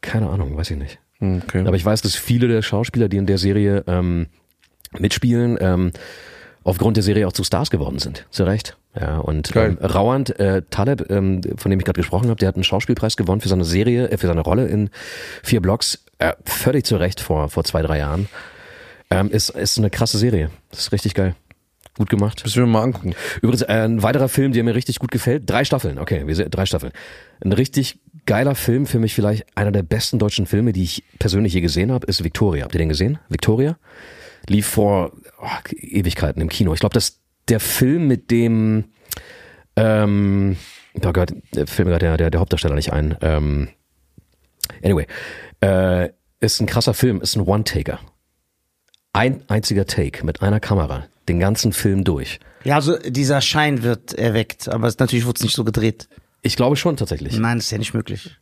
Keine 0.00 0.28
Ahnung, 0.28 0.56
weiß 0.56 0.70
ich 0.70 0.76
nicht. 0.78 0.98
Okay. 1.20 1.60
Aber 1.66 1.76
ich 1.76 1.84
weiß, 1.84 2.02
dass 2.02 2.14
viele 2.14 2.48
der 2.48 2.62
Schauspieler, 2.62 3.08
die 3.08 3.16
in 3.16 3.26
der 3.26 3.38
Serie 3.38 3.84
ähm, 3.86 4.26
mitspielen, 4.98 5.56
ähm, 5.60 5.92
aufgrund 6.62 6.96
der 6.96 7.04
Serie 7.04 7.26
auch 7.26 7.32
zu 7.32 7.44
Stars 7.44 7.70
geworden 7.70 7.98
sind. 7.98 8.26
Zu 8.30 8.44
Recht. 8.44 8.76
Ja, 8.98 9.18
und 9.18 9.52
Geil. 9.52 9.76
ähm, 9.80 9.86
Rauand 9.86 10.38
äh, 10.38 10.62
Taleb, 10.70 11.10
ähm, 11.10 11.40
von 11.56 11.70
dem 11.70 11.78
ich 11.80 11.84
gerade 11.86 11.98
gesprochen 11.98 12.28
habe, 12.28 12.38
der 12.38 12.48
hat 12.48 12.56
einen 12.56 12.64
Schauspielpreis 12.64 13.16
gewonnen 13.16 13.40
für 13.40 13.48
seine 13.48 13.64
Serie, 13.64 14.08
äh, 14.10 14.18
für 14.18 14.26
seine 14.26 14.40
Rolle 14.40 14.66
in 14.68 14.90
vier 15.42 15.60
Blocks. 15.60 16.04
Äh, 16.18 16.32
völlig 16.44 16.84
zu 16.86 16.96
Recht 16.96 17.20
vor, 17.20 17.48
vor 17.48 17.64
zwei, 17.64 17.82
drei 17.82 17.98
Jahren. 17.98 18.28
Ähm, 19.10 19.30
ist, 19.30 19.50
ist 19.50 19.78
eine 19.78 19.90
krasse 19.90 20.18
Serie. 20.18 20.50
Das 20.70 20.80
ist 20.80 20.92
richtig 20.92 21.14
geil. 21.14 21.34
Gut 21.96 22.10
gemacht. 22.10 22.42
Müssen 22.44 22.62
wir 22.62 22.66
mal 22.66 22.82
angucken. 22.82 23.14
Übrigens, 23.40 23.62
äh, 23.62 23.72
ein 23.72 24.02
weiterer 24.02 24.28
Film, 24.28 24.52
der 24.52 24.64
mir 24.64 24.74
richtig 24.74 24.98
gut 24.98 25.10
gefällt. 25.10 25.48
Drei 25.48 25.64
Staffeln, 25.64 25.98
okay, 25.98 26.26
wir 26.26 26.34
sind, 26.34 26.54
drei 26.54 26.66
Staffeln. 26.66 26.92
Ein 27.42 27.52
richtig 27.52 28.00
geiler 28.26 28.54
Film, 28.54 28.86
für 28.86 28.98
mich 28.98 29.14
vielleicht 29.14 29.46
einer 29.56 29.72
der 29.72 29.82
besten 29.82 30.18
deutschen 30.18 30.46
Filme, 30.46 30.72
die 30.72 30.82
ich 30.82 31.04
persönlich 31.18 31.54
je 31.54 31.60
gesehen 31.62 31.90
habe, 31.90 32.06
ist 32.06 32.22
Victoria. 32.22 32.64
Habt 32.64 32.74
ihr 32.74 32.80
den 32.80 32.90
gesehen? 32.90 33.18
Victoria? 33.28 33.78
Lief 34.48 34.66
vor 34.66 35.12
oh, 35.40 35.46
Ewigkeiten 35.74 36.42
im 36.42 36.48
Kino. 36.48 36.74
Ich 36.74 36.80
glaube, 36.80 36.94
das 36.94 37.08
ist 37.08 37.20
der 37.48 37.60
Film 37.60 38.08
mit 38.08 38.30
dem, 38.30 38.84
ähm, 39.76 40.56
da 40.94 41.12
gehört, 41.12 41.32
der 41.54 41.66
Film 41.66 41.86
gehört 41.86 42.02
der, 42.02 42.16
der, 42.16 42.30
der 42.30 42.40
Hauptdarsteller 42.40 42.74
nicht 42.74 42.92
ein. 42.92 43.16
Ähm, 43.22 43.68
anyway, 44.82 45.06
äh, 45.60 46.10
ist 46.40 46.60
ein 46.60 46.66
krasser 46.66 46.94
Film, 46.94 47.20
ist 47.20 47.36
ein 47.36 47.42
One-Taker. 47.42 48.00
Ein 49.12 49.42
einziger 49.48 49.86
Take 49.86 50.26
mit 50.26 50.42
einer 50.42 50.60
Kamera, 50.60 51.06
den 51.28 51.38
ganzen 51.38 51.72
Film 51.72 52.04
durch. 52.04 52.38
Ja, 52.64 52.76
also 52.76 52.96
dieser 52.98 53.40
Schein 53.40 53.82
wird 53.82 54.14
erweckt, 54.14 54.68
aber 54.68 54.88
es, 54.88 54.98
natürlich 54.98 55.26
wurde 55.26 55.36
es 55.38 55.42
nicht 55.44 55.54
so 55.54 55.64
gedreht. 55.64 56.08
Ich 56.42 56.56
glaube 56.56 56.76
schon 56.76 56.96
tatsächlich. 56.96 57.38
Nein, 57.38 57.58
das 57.58 57.66
ist 57.66 57.70
ja 57.72 57.78
nicht 57.78 57.94
möglich. 57.94 58.36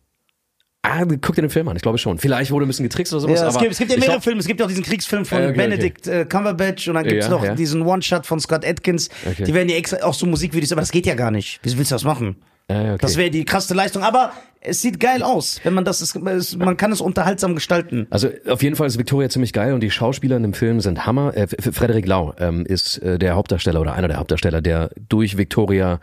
Ah, 0.86 1.02
guck 1.06 1.34
dir 1.34 1.40
den 1.40 1.48
Film 1.50 1.66
an, 1.68 1.76
ich 1.76 1.82
glaube 1.82 1.96
schon. 1.96 2.18
Vielleicht 2.18 2.50
wurde 2.50 2.66
ein 2.66 2.68
bisschen 2.68 2.82
getrickst 2.82 3.10
oder 3.14 3.20
sowas. 3.22 3.40
Ja, 3.40 3.48
es, 3.48 3.54
aber 3.54 3.62
gibt, 3.62 3.72
es 3.72 3.78
gibt 3.78 3.90
ja 3.90 3.96
mehrere 3.96 4.12
glaub- 4.16 4.24
Filme. 4.24 4.40
Es 4.40 4.46
gibt 4.46 4.60
ja 4.60 4.66
auch 4.66 4.68
diesen 4.68 4.84
Kriegsfilm 4.84 5.24
von 5.24 5.38
Äh, 5.40 5.46
okay, 5.48 5.56
Benedict 5.56 6.06
Äh, 6.06 6.26
Cumberbatch 6.26 6.88
und 6.88 6.94
dann 6.94 7.04
gibt 7.04 7.20
es 7.22 7.26
Ja, 7.26 7.30
noch 7.30 7.42
ja. 7.42 7.54
diesen 7.54 7.80
One-Shot 7.82 8.26
von 8.26 8.38
Scott 8.38 8.66
Atkins. 8.66 9.08
Okay. 9.26 9.44
Die 9.44 9.54
werden 9.54 9.70
ja 9.70 9.76
extra 9.76 10.02
auch 10.02 10.12
so 10.12 10.26
Musikvideos, 10.26 10.72
aber 10.72 10.82
das 10.82 10.90
geht 10.92 11.06
ja 11.06 11.14
gar 11.14 11.30
nicht. 11.30 11.58
Wie 11.62 11.74
willst 11.78 11.90
du 11.90 11.94
das 11.94 12.04
machen? 12.04 12.36
Ah, 12.68 12.94
okay. 12.94 12.98
Das 13.00 13.16
wäre 13.16 13.30
die 13.30 13.44
krasse 13.44 13.74
Leistung. 13.74 14.02
Aber 14.02 14.32
es 14.60 14.80
sieht 14.80 14.98
geil 14.98 15.22
aus, 15.22 15.60
wenn 15.64 15.74
man 15.74 15.84
das 15.84 16.00
ist. 16.00 16.16
es- 16.16 16.56
Man 16.56 16.76
kann 16.78 16.90
es 16.92 17.00
unterhaltsam 17.02 17.54
gestalten. 17.54 18.06
Also 18.10 18.28
auf 18.48 18.62
jeden 18.62 18.76
Fall 18.76 18.86
ist 18.86 18.98
Victoria 18.98 19.28
ziemlich 19.28 19.52
geil 19.52 19.74
und 19.74 19.80
die 19.80 19.90
Schauspieler 19.90 20.36
in 20.38 20.42
dem 20.42 20.54
Film 20.54 20.80
sind 20.80 21.04
Hammer. 21.06 21.36
Äh, 21.36 21.46
Frederik 21.48 22.06
Lau 22.06 22.34
ähm, 22.38 22.64
ist 22.64 22.98
äh, 22.98 23.18
der 23.18 23.34
Hauptdarsteller 23.34 23.80
oder 23.80 23.92
einer 23.94 24.08
der 24.08 24.16
Hauptdarsteller, 24.16 24.62
der 24.62 24.90
durch 25.08 25.36
Victoria 25.36 26.00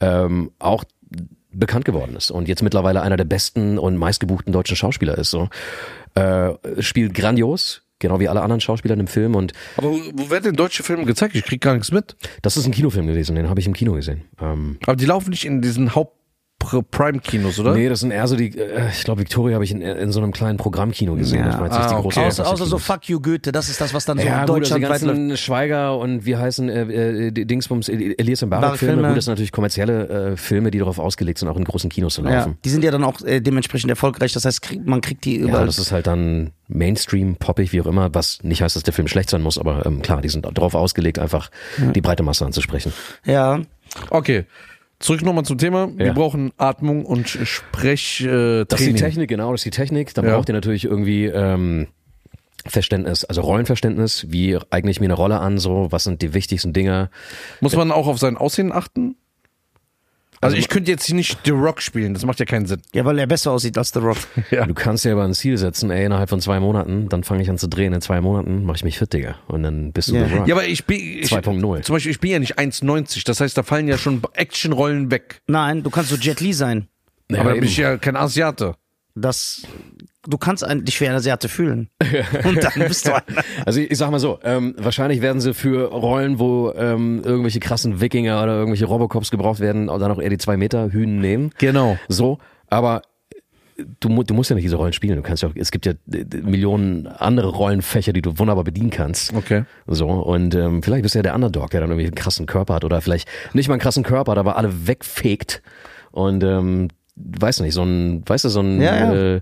ähm, 0.00 0.50
auch 0.58 0.84
bekannt 1.50 1.84
geworden 1.84 2.14
ist 2.16 2.30
und 2.30 2.46
jetzt 2.48 2.62
mittlerweile 2.62 3.02
einer 3.02 3.16
der 3.16 3.24
besten 3.24 3.78
und 3.78 3.96
meistgebuchten 3.96 4.52
deutschen 4.52 4.76
Schauspieler 4.76 5.18
ist. 5.18 5.30
So 5.30 5.48
äh, 6.14 6.50
spielt 6.80 7.14
grandios, 7.14 7.82
genau 7.98 8.20
wie 8.20 8.28
alle 8.28 8.42
anderen 8.42 8.60
Schauspieler 8.60 8.94
in 8.94 9.00
dem 9.00 9.06
Film 9.08 9.34
und 9.34 9.52
Aber 9.76 9.90
wo, 9.92 9.98
wo 10.14 10.30
werden 10.30 10.44
denn 10.44 10.56
deutsche 10.56 10.82
Filme 10.82 11.04
gezeigt? 11.04 11.34
Ich 11.34 11.44
krieg 11.44 11.60
gar 11.60 11.74
nichts 11.74 11.92
mit. 11.92 12.16
das 12.42 12.56
ist 12.56 12.66
ein 12.66 12.72
Kinofilm 12.72 13.06
gewesen, 13.06 13.34
den 13.36 13.48
habe 13.48 13.60
ich 13.60 13.66
im 13.66 13.72
Kino 13.74 13.92
gesehen. 13.94 14.22
Ähm, 14.40 14.78
Aber 14.86 14.96
die 14.96 15.04
laufen 15.06 15.30
nicht 15.30 15.44
in 15.44 15.60
diesen 15.62 15.94
Haupt-Prime-Kinos, 16.62 17.58
oder? 17.60 17.74
Nee, 17.74 17.88
das 17.88 18.00
sind 18.00 18.10
eher 18.10 18.26
so 18.26 18.36
die, 18.36 18.56
äh, 18.58 18.88
ich 18.90 19.04
glaube, 19.04 19.20
Victoria 19.20 19.54
habe 19.54 19.64
ich 19.64 19.70
in, 19.72 19.80
in 19.80 20.12
so 20.12 20.20
einem 20.20 20.32
kleinen 20.32 20.58
Programmkino 20.58 21.14
gesehen. 21.14 21.44
Ja. 21.46 21.58
Ah, 21.60 21.88
die 21.88 21.94
okay. 21.94 22.02
große 22.02 22.20
Außer, 22.20 22.46
außer 22.46 22.66
so. 22.66 22.78
Fuck 22.78 23.08
You 23.08 23.20
Goethe, 23.20 23.52
das 23.52 23.68
ist 23.68 23.80
das, 23.80 23.94
was 23.94 24.04
dann 24.04 24.18
so 24.18 24.26
ja, 24.26 24.40
in 24.42 24.46
gut, 24.46 24.56
also 24.62 24.74
die 24.76 24.80
Deutschland 24.82 25.04
ganzen 25.04 25.36
Schweiger 25.36 25.96
und 25.98 26.26
wie 26.26 26.36
heißen 26.36 26.68
äh, 26.68 26.82
äh, 27.26 27.30
die 27.30 27.46
Dingsbums, 27.46 27.88
Elias 27.88 28.42
und 28.42 28.50
Barak 28.50 28.76
Filme. 28.76 28.94
Filme. 28.94 29.08
Gut, 29.08 29.16
das 29.18 29.24
sind 29.26 29.32
natürlich 29.32 29.52
kommerzielle 29.52 30.08
äh, 30.32 30.36
Filme, 30.36 30.70
die 30.70 30.78
darauf 30.78 30.98
ausgelegt 30.98 31.38
sind, 31.38 31.48
auch 31.48 31.56
in 31.56 31.64
großen 31.64 31.90
Kinos 31.90 32.14
zu 32.14 32.22
Ja, 32.24 32.30
laufen. 32.38 32.58
die 32.64 32.70
sind 32.70 32.82
ja 32.84 32.90
dann 32.90 33.04
auch 33.04 33.20
äh, 33.22 33.40
dementsprechend 33.40 33.90
erfolgreich. 33.90 34.32
Das 34.32 34.44
heißt, 34.44 34.60
krieg, 34.62 34.84
man 34.86 35.00
kriegt 35.00 35.24
die 35.24 35.38
Ja, 35.38 35.44
überall. 35.48 35.66
das 35.66 35.78
ist 35.78 35.92
halt 35.92 36.06
dann 36.06 36.50
Mainstream, 36.66 37.36
poppig, 37.36 37.72
wie 37.72 37.80
auch 37.80 37.86
immer, 37.86 38.12
was 38.14 38.40
nicht 38.42 38.62
heißt, 38.62 38.76
dass 38.76 38.82
der 38.82 38.92
Film 38.92 39.08
schlecht 39.08 39.30
sein 39.30 39.42
muss, 39.42 39.58
aber 39.58 39.86
ähm, 39.86 40.02
klar, 40.02 40.20
die 40.20 40.28
sind 40.28 40.44
darauf 40.44 40.74
ausgelegt, 40.74 41.18
einfach 41.18 41.50
die 41.94 42.00
breite 42.00 42.22
Masse 42.22 42.44
anzusprechen. 42.44 42.92
ja. 43.24 43.60
Okay. 44.10 44.44
Zurück 45.00 45.22
nochmal 45.22 45.44
zum 45.44 45.58
Thema. 45.58 45.88
Wir 45.96 46.06
Ja. 46.06 46.12
brauchen 46.12 46.52
Atmung 46.56 47.04
und 47.04 47.28
Sprechtraining. 47.28 48.62
Äh, 48.62 48.64
Das 48.66 48.80
ist 48.80 48.86
die. 48.88 48.94
Technik, 48.94 49.28
genau, 49.28 49.52
das 49.52 49.60
ist 49.60 49.64
die 49.66 49.70
Technik. 49.70 50.12
Da 50.14 50.22
Ja. 50.22 50.34
braucht 50.36 50.48
ihr 50.48 50.54
natürlich 50.54 50.84
irgendwie 50.84 51.26
ähm, 51.26 51.86
Verständnis, 52.66 53.24
also 53.24 53.40
Rollenverständnis, 53.42 54.26
wie 54.30 54.58
eigne 54.70 54.90
ich 54.90 54.98
mir 55.00 55.06
eine 55.06 55.14
Rolle 55.14 55.38
an, 55.38 55.58
so, 55.58 55.86
was 55.90 56.04
sind 56.04 56.20
die 56.20 56.34
wichtigsten 56.34 56.72
Dinge. 56.72 57.10
Muss 57.60 57.76
man 57.76 57.92
auch 57.92 58.08
auf 58.08 58.18
sein 58.18 58.36
Aussehen 58.36 58.72
achten? 58.72 59.14
Also, 60.40 60.56
ich 60.56 60.68
könnte 60.68 60.90
jetzt 60.90 61.04
hier 61.04 61.14
nicht 61.16 61.38
The 61.44 61.50
Rock 61.50 61.82
spielen, 61.82 62.14
das 62.14 62.24
macht 62.24 62.38
ja 62.38 62.46
keinen 62.46 62.66
Sinn. 62.66 62.80
ja, 62.92 63.04
weil 63.04 63.18
er 63.18 63.26
besser 63.26 63.50
aussieht 63.50 63.76
als 63.76 63.90
The 63.90 63.98
Rock. 64.00 64.18
Ja. 64.50 64.64
Du 64.66 64.74
kannst 64.74 65.04
dir 65.04 65.12
aber 65.12 65.24
ein 65.24 65.34
Ziel 65.34 65.58
setzen, 65.58 65.90
ey, 65.90 66.04
innerhalb 66.06 66.28
von 66.30 66.40
zwei 66.40 66.60
Monaten, 66.60 67.08
dann 67.08 67.24
fange 67.24 67.42
ich 67.42 67.50
an 67.50 67.58
zu 67.58 67.68
drehen, 67.68 67.92
in 67.92 68.00
zwei 68.00 68.20
Monaten 68.20 68.64
mache 68.64 68.76
ich 68.76 68.84
mich 68.84 68.98
fit, 68.98 69.12
Digga. 69.12 69.36
Und 69.46 69.62
dann 69.64 69.92
bist 69.92 70.08
du 70.08 70.14
Ja. 70.14 70.26
The 70.28 70.34
Rock. 70.34 70.48
Ja, 70.48 70.54
aber 70.54 70.66
ich 70.66 70.84
bin. 70.84 70.98
Ich, 71.00 71.30
2.0. 71.32 71.82
Zum 71.82 71.94
Beispiel, 71.94 72.12
ich 72.12 72.20
bin 72.20 72.30
ja 72.30 72.38
nicht 72.38 72.58
1,90. 72.58 73.24
Das 73.26 73.40
heißt, 73.40 73.56
da 73.58 73.62
fallen 73.62 73.88
ja 73.88 73.98
schon 73.98 74.22
Actionrollen 74.34 75.10
weg. 75.10 75.42
Nein, 75.46 75.82
du 75.82 75.90
kannst 75.90 76.10
so 76.10 76.16
Jet 76.16 76.40
Li 76.40 76.52
sein. 76.52 76.88
Ja, 77.30 77.40
aber 77.40 77.50
da 77.50 77.54
bin 77.56 77.64
ich 77.64 77.76
ja 77.76 77.96
kein 77.98 78.16
Asiate. 78.16 78.74
Das, 79.14 79.62
du 80.28 80.38
kannst 80.38 80.62
ein- 80.64 80.84
dich 80.84 81.00
wie 81.00 81.08
ein 81.08 81.14
Asiate 81.14 81.48
fühlen. 81.48 81.88
Und 82.44 82.62
dann 82.62 82.72
bist 82.88 83.06
du 83.06 83.14
einer. 83.14 83.42
Also 83.64 83.80
ich, 83.80 83.90
ich 83.90 83.98
sag 83.98 84.10
mal 84.10 84.20
so, 84.20 84.38
ähm, 84.44 84.74
wahrscheinlich 84.78 85.20
werden 85.22 85.40
sie 85.40 85.54
für 85.54 85.86
Rollen, 85.90 86.38
wo 86.38 86.72
ähm, 86.76 87.22
irgendwelche 87.24 87.60
krassen 87.60 88.00
Wikinger 88.00 88.42
oder 88.42 88.54
irgendwelche 88.54 88.86
Robocops 88.86 89.30
gebraucht 89.30 89.60
werden, 89.60 89.86
dann 89.86 90.02
auch 90.12 90.20
eher 90.20 90.30
die 90.30 90.38
zwei 90.38 90.56
Meter 90.56 90.90
Hühnen 90.92 91.18
nehmen. 91.20 91.50
Genau. 91.58 91.98
So, 92.08 92.38
aber 92.68 93.02
du, 94.00 94.22
du 94.22 94.34
musst 94.34 94.50
ja 94.50 94.54
nicht 94.54 94.64
diese 94.64 94.76
Rollen 94.76 94.92
spielen. 94.92 95.16
Du 95.16 95.22
kannst 95.22 95.42
ja 95.42 95.48
auch, 95.48 95.52
es 95.54 95.70
gibt 95.70 95.86
ja 95.86 95.92
äh, 96.12 96.24
Millionen 96.42 97.06
andere 97.06 97.48
Rollenfächer, 97.48 98.12
die 98.12 98.22
du 98.22 98.38
wunderbar 98.38 98.64
bedienen 98.64 98.90
kannst. 98.90 99.32
Okay. 99.34 99.64
So, 99.86 100.08
und 100.08 100.54
ähm, 100.54 100.82
vielleicht 100.82 101.02
bist 101.02 101.14
du 101.14 101.20
ja 101.20 101.22
der 101.22 101.34
Underdog, 101.34 101.70
der 101.70 101.80
dann 101.80 101.90
irgendwie 101.90 102.06
einen 102.06 102.14
krassen 102.14 102.46
Körper 102.46 102.74
hat 102.74 102.84
oder 102.84 103.00
vielleicht 103.00 103.28
nicht 103.54 103.68
mal 103.68 103.74
einen 103.74 103.80
krassen 103.80 104.02
Körper 104.02 104.32
hat, 104.32 104.38
aber 104.38 104.56
alle 104.56 104.86
wegfegt 104.86 105.62
und 106.10 106.42
ähm, 106.42 106.88
weiß 107.16 107.60
nicht, 107.60 107.74
so 107.74 107.82
ein, 107.82 108.22
weißt 108.26 108.44
du, 108.44 108.48
so 108.48 108.60
ein 108.60 108.80
Ja, 108.80 108.96
ja. 108.96 109.34
Äh, 109.36 109.40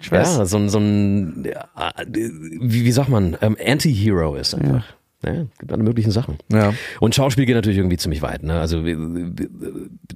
Ich 0.00 0.12
weiß. 0.12 0.38
ja, 0.38 0.46
so 0.46 0.56
ein, 0.56 0.68
so 0.68 0.78
ein 0.78 1.44
ja, 1.44 1.92
wie, 2.06 2.84
wie 2.84 2.92
sagt 2.92 3.08
man, 3.08 3.36
ähm, 3.40 3.56
Anti-Hero 3.64 4.36
ist 4.36 4.54
einfach. 4.54 4.84
Ja. 5.24 5.46
gibt 5.58 5.72
alle 5.72 5.82
möglichen 5.82 6.12
Sachen. 6.12 6.38
Ja. 6.52 6.72
Und 7.00 7.14
Schauspiel 7.14 7.46
geht 7.46 7.56
natürlich 7.56 7.78
irgendwie 7.78 7.96
ziemlich 7.96 8.22
weit. 8.22 8.44
Ne? 8.44 8.60
Also 8.60 8.86
äh, 8.86 8.94
du 8.94 9.48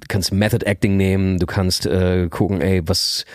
kannst 0.07 0.31
Method 0.31 0.65
Acting 0.65 0.95
nehmen, 0.95 1.39
du 1.39 1.45
kannst 1.45 1.85
äh, 1.85 2.29
gucken, 2.29 2.61
ey, 2.61 2.81
was 2.85 3.25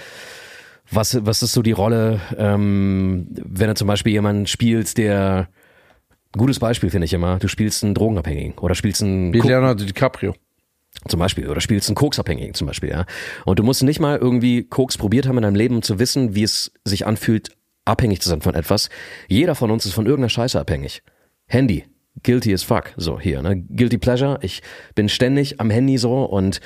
was 0.91 1.19
was 1.27 1.43
ist 1.43 1.53
so 1.53 1.61
die 1.61 1.73
Rolle, 1.73 2.21
ähm, 2.39 3.27
wenn 3.31 3.69
du 3.69 3.75
zum 3.75 3.87
Beispiel 3.87 4.15
jemanden 4.15 4.47
spielst, 4.47 4.97
der 4.97 5.49
gutes 6.33 6.59
Beispiel 6.59 6.89
finde 6.91 7.05
ich 7.05 7.13
immer, 7.13 7.39
du 7.39 7.49
spielst 7.49 7.85
einen 7.85 7.95
Drogenabhängigen 7.95 8.59
oder 8.59 8.75
spielst 8.75 9.03
einen 9.03 9.33
Wie 9.35 9.41
Leonardo 9.41 9.85
DiCaprio. 9.85 10.35
Zum 11.07 11.21
Beispiel 11.21 11.49
oder 11.49 11.61
spielst 11.61 11.89
einen 11.89 11.95
Koksabhängigen 11.95 12.55
zum 12.55 12.67
Beispiel, 12.67 12.91
ja. 12.91 13.07
Und 13.45 13.59
du 13.59 13.63
musst 13.63 13.83
nicht 13.83 14.01
mal 14.01 14.19
irgendwie 14.19 14.65
Koks 14.65 14.99
probiert 14.99 15.27
haben 15.27 15.39
in 15.39 15.43
deinem 15.43 15.55
Leben, 15.55 15.77
um 15.77 15.83
zu 15.83 15.99
wissen, 15.99 16.35
wie 16.35 16.43
es 16.43 16.73
sich 16.85 17.07
anfühlt, 17.07 17.51
abhängig 17.85 18.21
zu 18.21 18.29
sein 18.29 18.41
von 18.41 18.55
etwas. 18.55 18.91
Jeder 19.29 19.55
von 19.55 19.71
uns 19.71 19.87
ist 19.87 19.93
von 19.93 20.07
irgendeiner 20.07 20.31
Scheiße 20.31 20.59
abhängig. 20.59 21.03
Handy, 21.47 21.85
guilty 22.23 22.53
as 22.53 22.63
fuck. 22.63 22.93
So 22.97 23.19
hier, 23.21 23.43
ne? 23.43 23.57
Guilty 23.57 23.99
pleasure. 23.99 24.39
Ich 24.43 24.63
bin 24.95 25.09
ständig 25.09 25.61
am 25.61 25.71
Handy 25.71 25.99
so 25.99 26.25
und 26.25 26.61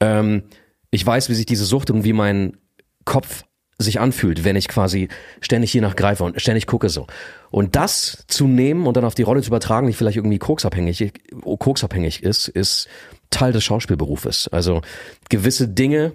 ähm, 0.00 0.44
ich 0.90 1.04
weiß, 1.04 1.28
wie 1.28 1.34
sich 1.34 1.46
diese 1.46 1.64
Sucht 1.64 1.90
und 1.90 2.04
wie 2.04 2.12
mein 2.12 2.56
Kopf 3.04 3.44
sich 3.78 3.98
anfühlt, 3.98 4.44
wenn 4.44 4.56
ich 4.56 4.68
quasi 4.68 5.08
ständig 5.40 5.72
hier 5.72 5.80
nachgreife 5.80 6.22
und 6.22 6.40
ständig 6.40 6.66
gucke 6.66 6.90
so. 6.90 7.06
Und 7.50 7.76
das 7.76 8.24
zu 8.28 8.46
nehmen 8.46 8.86
und 8.86 8.96
dann 8.96 9.04
auf 9.04 9.14
die 9.14 9.22
Rolle 9.22 9.40
zu 9.40 9.48
übertragen, 9.48 9.86
die 9.86 9.94
vielleicht 9.94 10.18
irgendwie 10.18 10.38
koksabhängig, 10.38 11.12
koksabhängig 11.58 12.22
ist, 12.22 12.48
ist 12.48 12.88
Teil 13.30 13.52
des 13.52 13.64
Schauspielberufes. 13.64 14.48
Also 14.48 14.82
gewisse 15.28 15.68
Dinge 15.68 16.12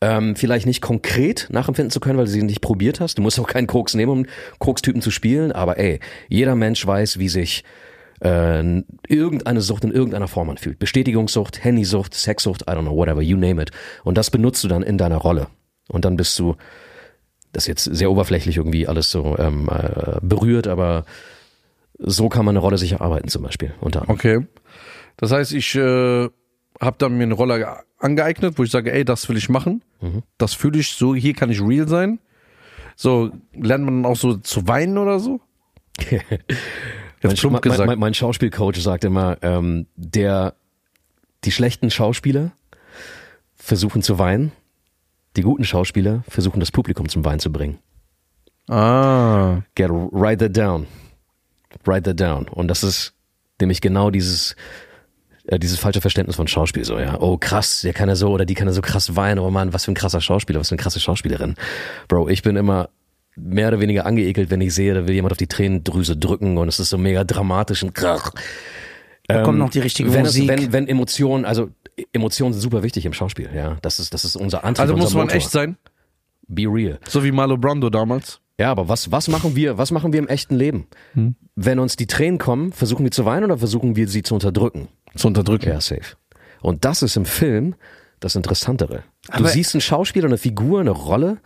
ähm, 0.00 0.34
vielleicht 0.36 0.66
nicht 0.66 0.80
konkret 0.80 1.48
nachempfinden 1.50 1.90
zu 1.90 2.00
können, 2.00 2.18
weil 2.18 2.24
du 2.24 2.30
sie 2.30 2.42
nicht 2.42 2.60
probiert 2.60 3.00
hast. 3.00 3.18
Du 3.18 3.22
musst 3.22 3.38
auch 3.38 3.46
keinen 3.46 3.66
Koks 3.66 3.94
nehmen, 3.94 4.12
um 4.12 4.26
Kokstypen 4.58 5.02
zu 5.02 5.10
spielen, 5.10 5.52
aber 5.52 5.78
ey, 5.78 6.00
jeder 6.28 6.54
Mensch 6.54 6.86
weiß, 6.86 7.18
wie 7.18 7.28
sich 7.28 7.64
äh, 8.20 8.82
irgendeine 9.08 9.60
Sucht 9.60 9.84
in 9.84 9.92
irgendeiner 9.92 10.28
Form 10.28 10.50
anfühlt. 10.50 10.78
Bestätigungssucht, 10.78 11.62
Handysucht, 11.62 12.14
Sexsucht, 12.14 12.62
I 12.62 12.72
don't 12.72 12.82
know, 12.82 12.96
whatever, 12.96 13.20
you 13.20 13.36
name 13.36 13.60
it. 13.60 13.70
Und 14.04 14.16
das 14.16 14.30
benutzt 14.30 14.64
du 14.64 14.68
dann 14.68 14.82
in 14.82 14.98
deiner 14.98 15.18
Rolle. 15.18 15.48
Und 15.88 16.04
dann 16.04 16.16
bist 16.16 16.38
du, 16.38 16.56
das 17.52 17.64
ist 17.64 17.68
jetzt 17.68 17.84
sehr 17.84 18.10
oberflächlich 18.10 18.56
irgendwie 18.56 18.86
alles 18.88 19.10
so 19.10 19.36
ähm, 19.38 19.68
äh, 19.68 20.18
berührt, 20.22 20.66
aber 20.66 21.04
so 21.98 22.28
kann 22.30 22.46
man 22.46 22.54
eine 22.54 22.60
Rolle 22.60 22.78
sich 22.78 22.92
erarbeiten 22.92 23.28
zum 23.28 23.42
Beispiel. 23.42 23.74
Unter. 23.80 24.08
Okay. 24.08 24.46
Das 25.18 25.32
heißt, 25.32 25.52
ich 25.52 25.74
äh, 25.74 26.28
habe 26.80 26.96
dann 26.98 27.16
mir 27.16 27.24
eine 27.24 27.34
Rolle 27.34 27.84
angeeignet, 27.98 28.58
wo 28.58 28.64
ich 28.64 28.70
sage, 28.70 28.92
ey, 28.92 29.04
das 29.04 29.28
will 29.28 29.36
ich 29.36 29.48
machen. 29.48 29.82
Das 30.38 30.54
fühle 30.54 30.78
ich 30.78 30.92
so, 30.92 31.14
hier 31.14 31.34
kann 31.34 31.50
ich 31.50 31.60
real 31.60 31.86
sein. 31.86 32.18
So, 32.96 33.30
lernt 33.54 33.84
man 33.84 34.02
dann 34.02 34.10
auch 34.10 34.16
so 34.16 34.36
zu 34.36 34.66
weinen 34.66 34.98
oder 34.98 35.20
so? 35.20 35.40
Mein, 37.22 37.36
mein, 37.42 37.60
gesagt. 37.60 37.86
mein, 37.86 37.98
mein 37.98 38.14
Schauspielcoach 38.14 38.76
sagt 38.76 39.04
immer, 39.04 39.36
ähm, 39.42 39.86
der, 39.94 40.54
die 41.44 41.52
schlechten 41.52 41.90
Schauspieler 41.90 42.52
versuchen 43.56 44.00
zu 44.00 44.18
weinen, 44.18 44.52
die 45.36 45.42
guten 45.42 45.64
Schauspieler 45.64 46.24
versuchen 46.28 46.60
das 46.60 46.72
Publikum 46.72 47.10
zum 47.10 47.22
Weinen 47.26 47.40
zu 47.40 47.52
bringen. 47.52 47.78
Ah. 48.70 49.60
Get 49.74 49.90
write 49.90 50.38
that 50.38 50.56
down, 50.56 50.86
write 51.84 52.04
that 52.04 52.18
down. 52.18 52.48
Und 52.48 52.68
das 52.68 52.82
ist 52.82 53.12
nämlich 53.60 53.82
genau 53.82 54.10
dieses 54.10 54.56
äh, 55.50 55.58
dieses 55.58 55.78
falsche 55.78 56.00
Verständnis 56.00 56.36
von 56.36 56.46
Schauspiel 56.46 56.84
so 56.84 56.98
ja. 56.98 57.20
Oh 57.20 57.36
krass, 57.36 57.80
der 57.82 57.92
kann 57.92 58.08
ja 58.08 58.14
so 58.14 58.30
oder 58.30 58.44
die 58.44 58.54
kann 58.54 58.68
ja 58.68 58.72
so 58.72 58.82
krass 58.82 59.16
weinen. 59.16 59.40
Oh 59.40 59.50
Mann, 59.50 59.72
was 59.72 59.84
für 59.84 59.90
ein 59.90 59.94
krasser 59.94 60.20
Schauspieler, 60.20 60.60
was 60.60 60.68
für 60.68 60.74
eine 60.74 60.82
krasse 60.82 61.00
Schauspielerin. 61.00 61.56
Bro, 62.08 62.28
ich 62.28 62.42
bin 62.42 62.56
immer 62.56 62.88
mehr 63.36 63.68
oder 63.68 63.80
weniger 63.80 64.06
angeekelt, 64.06 64.50
wenn 64.50 64.60
ich 64.60 64.74
sehe, 64.74 64.94
da 64.94 65.06
will 65.06 65.14
jemand 65.14 65.32
auf 65.32 65.38
die 65.38 65.48
Tränendrüse 65.48 66.16
drücken 66.16 66.56
und 66.56 66.68
es 66.68 66.78
ist 66.78 66.90
so 66.90 66.98
mega 66.98 67.24
dramatisch 67.24 67.82
und 67.82 67.94
krach. 67.94 68.32
Da 69.26 69.42
kommt 69.42 69.58
noch 69.58 69.70
die 69.70 69.80
richtige 69.80 70.12
wenn, 70.12 70.24
es, 70.24 70.36
Musik. 70.36 70.48
wenn, 70.48 70.72
wenn 70.72 70.88
Emotionen, 70.88 71.44
also 71.44 71.70
Emotionen 72.12 72.52
sind 72.52 72.62
super 72.62 72.82
wichtig 72.82 73.04
im 73.06 73.12
Schauspiel, 73.12 73.50
ja. 73.54 73.76
Das 73.82 73.98
ist, 73.98 74.14
das 74.14 74.24
ist 74.24 74.36
unser 74.36 74.64
Antrieb. 74.64 74.82
Also 74.82 74.96
muss 74.96 75.14
man 75.14 75.24
Motor. 75.24 75.36
echt 75.36 75.50
sein? 75.50 75.76
Be 76.46 76.62
real. 76.66 76.98
So 77.08 77.22
wie 77.24 77.30
Marlo 77.30 77.56
Brando 77.56 77.90
damals? 77.90 78.40
Ja, 78.58 78.70
aber 78.70 78.88
was, 78.88 79.10
was 79.10 79.28
machen 79.28 79.56
wir, 79.56 79.78
was 79.78 79.90
machen 79.90 80.12
wir 80.12 80.18
im 80.18 80.28
echten 80.28 80.54
Leben? 80.54 80.86
Hm. 81.14 81.34
Wenn 81.56 81.78
uns 81.78 81.96
die 81.96 82.06
Tränen 82.06 82.38
kommen, 82.38 82.72
versuchen 82.72 83.04
wir 83.04 83.10
zu 83.10 83.24
weinen 83.24 83.44
oder 83.44 83.58
versuchen 83.58 83.96
wir 83.96 84.08
sie 84.08 84.22
zu 84.22 84.34
unterdrücken? 84.34 84.88
Zu 85.14 85.28
unterdrücken. 85.28 85.68
Ja, 85.68 85.80
safe. 85.80 86.16
Und 86.60 86.84
das 86.84 87.02
ist 87.02 87.16
im 87.16 87.24
Film 87.24 87.74
das 88.20 88.34
Interessantere. 88.36 89.02
Du 89.26 89.32
Aber- 89.32 89.48
siehst 89.48 89.74
einen 89.74 89.80
Schauspieler, 89.80 90.26
eine 90.26 90.38
Figur, 90.38 90.80
eine 90.80 90.90
Rolle. 90.90 91.38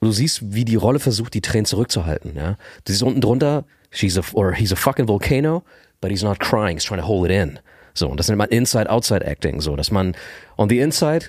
Du 0.00 0.10
siehst, 0.12 0.54
wie 0.54 0.64
die 0.64 0.76
Rolle 0.76 0.98
versucht, 0.98 1.34
die 1.34 1.40
Tränen 1.40 1.64
zurückzuhalten. 1.66 2.34
Ja? 2.36 2.56
Du 2.84 2.92
siehst 2.92 3.02
unten 3.02 3.20
drunter, 3.20 3.64
she's 3.90 4.18
a, 4.18 4.22
or 4.34 4.52
he's 4.52 4.72
a 4.72 4.76
fucking 4.76 5.08
volcano, 5.08 5.62
but 6.00 6.10
he's 6.10 6.22
not 6.22 6.38
crying, 6.38 6.76
he's 6.76 6.84
trying 6.84 7.00
to 7.00 7.06
hold 7.06 7.30
it 7.30 7.36
in. 7.36 7.58
So, 7.94 8.08
und 8.08 8.18
das 8.20 8.28
nennt 8.28 8.36
man 8.38 8.50
Inside-Outside-Acting. 8.50 9.60
So, 9.62 9.74
dass 9.74 9.90
man 9.90 10.14
on 10.58 10.68
the 10.68 10.80
inside 10.80 11.26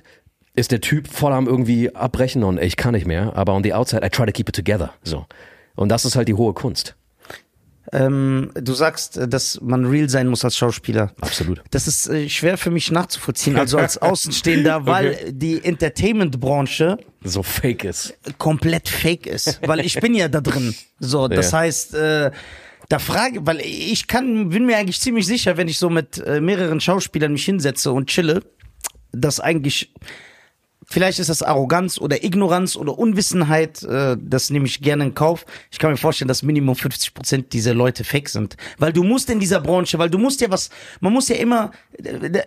ist 0.54 0.72
der 0.72 0.82
Typ 0.82 1.08
voll 1.08 1.32
am 1.32 1.48
irgendwie 1.48 1.96
abbrechen 1.96 2.44
und 2.44 2.60
ich 2.62 2.76
kann 2.76 2.94
nicht 2.94 3.08
mehr, 3.08 3.32
aber 3.38 3.54
on 3.54 3.64
the 3.64 3.74
outside 3.74 4.06
I 4.06 4.10
try 4.10 4.26
to 4.26 4.34
keep 4.34 4.50
it 4.50 4.56
together. 4.56 4.92
So. 5.04 5.26
Und 5.76 5.90
das 5.90 6.04
ist 6.04 6.18
halt 6.18 6.28
die 6.28 6.34
hohe 6.34 6.54
Kunst. 6.54 6.97
Ähm, 7.94 8.52
du 8.54 8.74
sagst, 8.74 9.18
äh, 9.18 9.28
dass 9.28 9.62
man 9.62 9.86
real 9.86 10.10
sein 10.10 10.28
muss 10.28 10.44
als 10.44 10.58
Schauspieler. 10.58 11.14
Absolut. 11.22 11.62
Das 11.72 11.88
ist 11.88 12.08
äh, 12.10 12.28
schwer 12.28 12.58
für 12.58 12.70
mich 12.70 12.92
nachzuvollziehen, 12.92 13.56
also 13.58 13.78
als 13.78 13.98
Außenstehender, 14.02 14.86
weil 14.86 15.32
die 15.32 15.64
Entertainment-Branche 15.64 16.98
So 17.24 17.44
fake 17.44 17.84
ist. 17.86 18.18
komplett 18.38 18.90
fake 18.90 19.28
ist, 19.28 19.62
weil 19.66 19.80
ich 19.82 20.00
bin 20.00 20.14
ja 20.16 20.28
da 20.28 20.42
drin. 20.42 20.76
So, 21.00 21.28
das 21.30 21.52
Ja. 21.52 21.60
heißt, 21.60 21.94
äh, 21.94 22.32
da 22.90 23.00
frage, 23.00 23.46
weil 23.46 23.60
ich 23.62 24.08
kann, 24.08 24.50
bin 24.50 24.66
mir 24.66 24.78
eigentlich 24.78 25.00
ziemlich 25.02 25.26
sicher, 25.26 25.58
wenn 25.58 25.68
ich 25.68 25.78
so 25.78 25.90
mit 25.90 26.18
äh, 26.26 26.40
mehreren 26.42 26.80
Schauspielern 26.80 27.34
mich 27.34 27.46
hinsetze 27.46 27.92
und 27.92 28.08
chille, 28.10 28.44
dass 29.12 29.40
eigentlich 29.40 29.94
Vielleicht 30.90 31.20
ist 31.20 31.30
das 31.30 31.44
Arroganz 31.44 32.00
oder 32.00 32.24
Ignoranz 32.24 32.78
oder 32.78 32.98
Unwissenheit, 32.98 33.84
äh, 33.84 34.16
das 34.20 34.50
nehme 34.50 34.68
ich 34.68 34.82
gerne 34.82 35.04
in 35.04 35.14
Kauf. 35.14 35.46
Ich 35.70 35.80
kann 35.80 35.92
mir 35.92 35.98
vorstellen, 35.98 36.30
dass 36.30 36.44
Minimum 36.44 36.78
50 36.78 37.14
Prozent 37.14 37.52
dieser 37.52 37.74
Leute 37.74 38.06
fake 38.06 38.30
sind. 38.30 38.56
Weil 38.78 38.94
du 38.94 39.04
musst 39.04 39.30
in 39.30 39.40
dieser 39.40 39.60
Branche, 39.60 40.00
weil 40.00 40.10
du 40.10 40.18
musst 40.18 40.40
ja 40.40 40.50
was, 40.50 40.70
man 41.02 41.12
muss 41.12 41.28
ja 41.28 41.36
immer, 41.36 41.72
äh, 42.02 42.42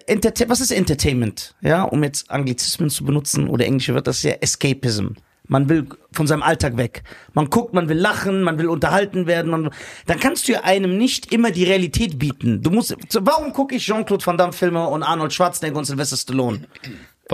was 0.47 0.61
ist 0.61 0.71
Entertainment? 0.71 1.55
Ja, 1.61 1.83
um 1.83 2.03
jetzt 2.03 2.31
Anglizismen 2.31 2.89
zu 2.89 3.05
benutzen 3.05 3.47
oder 3.47 3.67
englische 3.67 3.93
Wörter, 3.93 4.05
das 4.05 4.19
ist 4.19 4.23
ja 4.25 4.33
Escapism. 4.41 5.09
Man 5.47 5.69
will 5.69 5.89
von 6.13 6.29
seinem 6.29 6.45
Alltag 6.45 6.77
weg. 6.77 7.03
Man 7.35 7.51
guckt, 7.51 7.75
man 7.75 7.89
will 7.89 7.99
lachen, 7.99 8.43
man 8.43 8.57
will 8.59 8.69
unterhalten 8.69 9.27
werden. 9.27 9.51
Man, 9.51 9.71
dann 10.07 10.21
kannst 10.21 10.47
du 10.47 10.53
ja 10.53 10.61
einem 10.63 10.97
nicht 10.97 11.33
immer 11.33 11.51
die 11.51 11.65
Realität 11.65 12.21
bieten. 12.21 12.63
Du 12.63 12.71
musst, 12.71 12.97
warum 13.19 13.53
gucke 13.53 13.75
ich 13.75 13.85
Jean-Claude 13.85 14.25
Van 14.25 14.39
Damme 14.39 14.53
Filme 14.53 14.87
und 14.87 15.03
Arnold 15.03 15.33
Schwarzenegger 15.33 15.77
und 15.77 15.87
Sylvester 15.87 16.17
Stallone? 16.17 16.61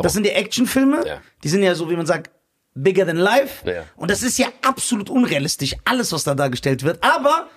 Das 0.03 0.13
sind 0.13 0.25
die 0.25 0.31
Actionfilme. 0.31 1.07
Ja. 1.07 1.21
Die 1.43 1.49
sind 1.49 1.63
ja 1.63 1.75
so, 1.75 1.91
wie 1.91 1.97
man 1.97 2.07
sagt, 2.07 2.31
bigger 2.75 3.07
than 3.07 3.17
life. 3.17 3.69
Ja. 3.69 3.85
Und 3.97 4.11
das 4.11 4.23
ist 4.23 4.39
ja 4.39 4.49
absolut 4.63 5.11
unrealistisch, 5.11 5.75
alles, 5.85 6.13
was 6.13 6.25
da 6.25 6.35
dargestellt 6.35 6.83
wird. 6.83 7.03
Aber 7.03 7.49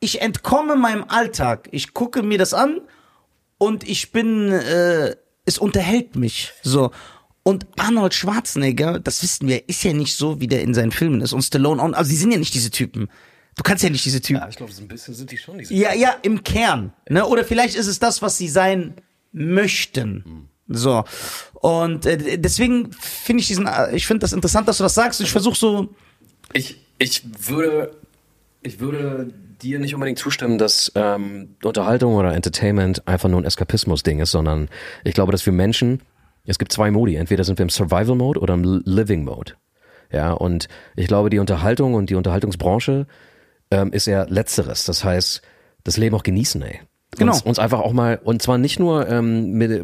ich 0.00 0.20
entkomme 0.20 0.76
meinem 0.76 1.04
Alltag. 1.08 1.68
Ich 1.72 1.92
gucke 1.94 2.22
mir 2.22 2.38
das 2.38 2.54
an 2.54 2.80
und 3.58 3.86
ich 3.88 4.12
bin, 4.12 4.52
äh, 4.52 5.16
es 5.44 5.58
unterhält 5.58 6.16
mich. 6.16 6.52
So. 6.62 6.92
Und 7.42 7.66
Arnold 7.78 8.14
Schwarzenegger, 8.14 9.00
das 9.00 9.22
wissen 9.22 9.48
wir, 9.48 9.68
ist 9.68 9.82
ja 9.82 9.92
nicht 9.92 10.16
so, 10.16 10.40
wie 10.40 10.46
der 10.46 10.62
in 10.62 10.74
seinen 10.74 10.92
Filmen 10.92 11.20
ist. 11.20 11.32
Und 11.32 11.42
Stallone, 11.42 11.82
auch, 11.82 11.92
also 11.92 12.10
die 12.10 12.16
sind 12.16 12.30
ja 12.30 12.38
nicht 12.38 12.54
diese 12.54 12.70
Typen. 12.70 13.08
Du 13.56 13.62
kannst 13.64 13.82
ja 13.82 13.90
nicht 13.90 14.04
diese 14.04 14.20
Typen. 14.20 14.42
ich 14.48 14.56
glaube, 14.56 14.72
so 14.72 14.82
ein 14.82 14.88
bisschen 14.88 15.14
sind 15.14 15.32
die 15.32 15.38
schon 15.38 15.58
diese. 15.58 15.74
Ja, 15.74 15.92
ja, 15.92 16.16
im 16.22 16.44
Kern. 16.44 16.92
Ne? 17.08 17.26
Oder 17.26 17.44
vielleicht 17.44 17.74
ist 17.74 17.88
es 17.88 17.98
das, 17.98 18.22
was 18.22 18.36
sie 18.38 18.48
sein 18.48 18.94
möchten. 19.32 20.48
So. 20.68 21.04
Und 21.54 22.06
äh, 22.06 22.38
deswegen 22.38 22.92
finde 22.92 23.40
ich 23.40 23.48
diesen, 23.48 23.66
äh, 23.66 23.94
ich 23.94 24.06
finde 24.06 24.20
das 24.20 24.32
interessant, 24.32 24.68
dass 24.68 24.78
du 24.78 24.84
das 24.84 24.94
sagst. 24.94 25.20
Ich 25.20 25.30
versuche 25.30 25.56
so, 25.56 25.88
Ich, 26.52 26.80
ich 26.98 27.22
würde, 27.48 27.92
ich 28.62 28.80
würde 28.80 29.32
dir 29.62 29.78
nicht 29.78 29.94
unbedingt 29.94 30.18
zustimmen, 30.18 30.58
dass 30.58 30.92
ähm, 30.94 31.56
Unterhaltung 31.62 32.14
oder 32.14 32.34
Entertainment 32.34 33.06
einfach 33.08 33.28
nur 33.28 33.40
ein 33.40 33.44
Eskapismus-Ding 33.44 34.20
ist, 34.20 34.30
sondern 34.30 34.68
ich 35.04 35.14
glaube, 35.14 35.32
dass 35.32 35.44
wir 35.46 35.52
Menschen, 35.52 36.00
es 36.44 36.58
gibt 36.58 36.72
zwei 36.72 36.90
Modi. 36.90 37.16
Entweder 37.16 37.44
sind 37.44 37.58
wir 37.58 37.64
im 37.64 37.70
Survival-Mode 37.70 38.40
oder 38.40 38.54
im 38.54 38.82
Living-Mode. 38.84 39.54
Ja, 40.10 40.32
und 40.32 40.68
ich 40.96 41.06
glaube, 41.06 41.28
die 41.28 41.38
Unterhaltung 41.38 41.94
und 41.94 42.08
die 42.08 42.14
Unterhaltungsbranche 42.14 43.06
ähm, 43.70 43.92
ist 43.92 44.06
eher 44.06 44.26
Letzteres. 44.28 44.84
Das 44.84 45.04
heißt, 45.04 45.42
das 45.84 45.96
Leben 45.96 46.16
auch 46.16 46.22
genießen, 46.22 46.62
ey. 46.62 46.80
Genau. 47.16 47.32
Uns, 47.32 47.42
uns 47.42 47.58
einfach 47.58 47.80
auch 47.80 47.92
mal, 47.92 48.20
und 48.22 48.42
zwar 48.42 48.58
nicht 48.58 48.78
nur 48.78 49.08
ähm, 49.08 49.52
mit, 49.52 49.82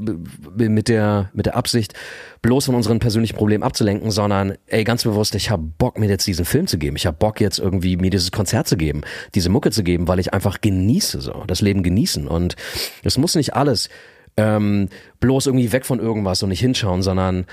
mit, 0.56 0.88
der, 0.88 1.30
mit 1.32 1.46
der 1.46 1.56
Absicht, 1.56 1.94
bloß 2.42 2.66
von 2.66 2.74
unseren 2.74 2.98
persönlichen 2.98 3.34
Problemen 3.34 3.62
abzulenken, 3.64 4.10
sondern 4.10 4.54
ey, 4.66 4.84
ganz 4.84 5.04
bewusst, 5.04 5.34
ich 5.34 5.50
habe 5.50 5.62
Bock, 5.62 5.98
mir 5.98 6.08
jetzt 6.08 6.26
diesen 6.26 6.44
Film 6.44 6.66
zu 6.66 6.76
geben. 6.76 6.96
Ich 6.96 7.06
habe 7.06 7.16
Bock, 7.16 7.40
jetzt 7.40 7.58
irgendwie 7.58 7.96
mir 7.96 8.10
dieses 8.10 8.30
Konzert 8.30 8.68
zu 8.68 8.76
geben, 8.76 9.00
diese 9.34 9.48
Mucke 9.48 9.70
zu 9.70 9.82
geben, 9.82 10.06
weil 10.06 10.18
ich 10.18 10.34
einfach 10.34 10.60
genieße, 10.60 11.22
so, 11.22 11.44
das 11.46 11.62
Leben 11.62 11.82
genießen. 11.82 12.28
Und 12.28 12.56
es 13.02 13.16
muss 13.16 13.34
nicht 13.36 13.54
alles 13.54 13.88
ähm, 14.36 14.90
bloß 15.20 15.46
irgendwie 15.46 15.72
weg 15.72 15.86
von 15.86 16.00
irgendwas 16.00 16.42
und 16.42 16.50
nicht 16.50 16.60
hinschauen, 16.60 17.02
sondern 17.02 17.46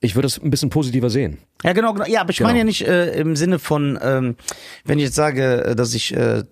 ich 0.00 0.14
würde 0.14 0.26
es 0.26 0.40
ein 0.40 0.50
bisschen 0.50 0.70
positiver 0.70 1.10
sehen. 1.10 1.38
ja 1.64 1.72
genau, 1.72 1.92
genau. 1.92 2.06
Ja, 2.06 2.20
aber 2.20 2.30
ich 2.30 2.36
Genau. 2.38 2.48
meine 2.48 2.60
ja 2.60 2.64
nicht 2.64 2.86
äh, 2.86 3.18
im 3.18 3.34
Sinne 3.36 3.58
von, 3.58 3.98
ähm, 4.00 4.36
wenn 4.84 4.98
ich 4.98 5.06
jetzt 5.06 5.16
sage, 5.16 5.64
äh, 5.64 5.74
dass 5.76 5.92
ich 5.92 6.14
äh, 6.16 6.44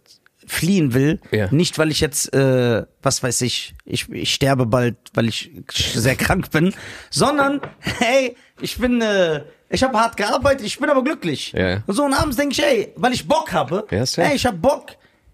fliehen 0.47 0.95
will, 0.95 1.21
Ja. 1.31 1.49
nicht 1.53 1.79
weil 1.79 1.91
ich 1.91 2.01
jetzt, 2.01 2.33
äh, 2.35 2.85
was 3.03 3.23
weiß 3.23 3.41
ich, 3.43 3.75
ich, 3.85 4.09
ich 4.11 4.33
sterbe 4.35 4.67
bald, 4.67 4.97
weil 5.15 5.29
ich 5.29 5.51
sehr 5.73 6.17
krank 6.17 6.51
bin, 6.51 6.73
sondern 7.11 7.61
hey, 7.81 8.37
ich 8.61 8.79
bin, 8.79 9.01
äh, 9.03 9.43
ich 9.69 9.83
habe 9.83 9.99
hart 9.99 10.17
gearbeitet, 10.17 10.65
ich 10.67 10.79
bin 10.79 10.89
aber 10.89 11.03
glücklich. 11.03 11.53
Ja. 11.53 11.83
Und 11.87 11.95
so 11.95 12.05
und 12.05 12.15
abends 12.15 12.37
denke 12.37 12.53
ich, 12.53 12.63
ey, 12.63 12.93
weil 12.97 13.13
ich 13.13 13.27
Bock 13.27 13.53
habe, 13.53 13.87
Ja, 13.91 14.05
hey, 14.17 14.37
ich 14.37 14.47
habe 14.47 14.57
Bock. 14.57 14.87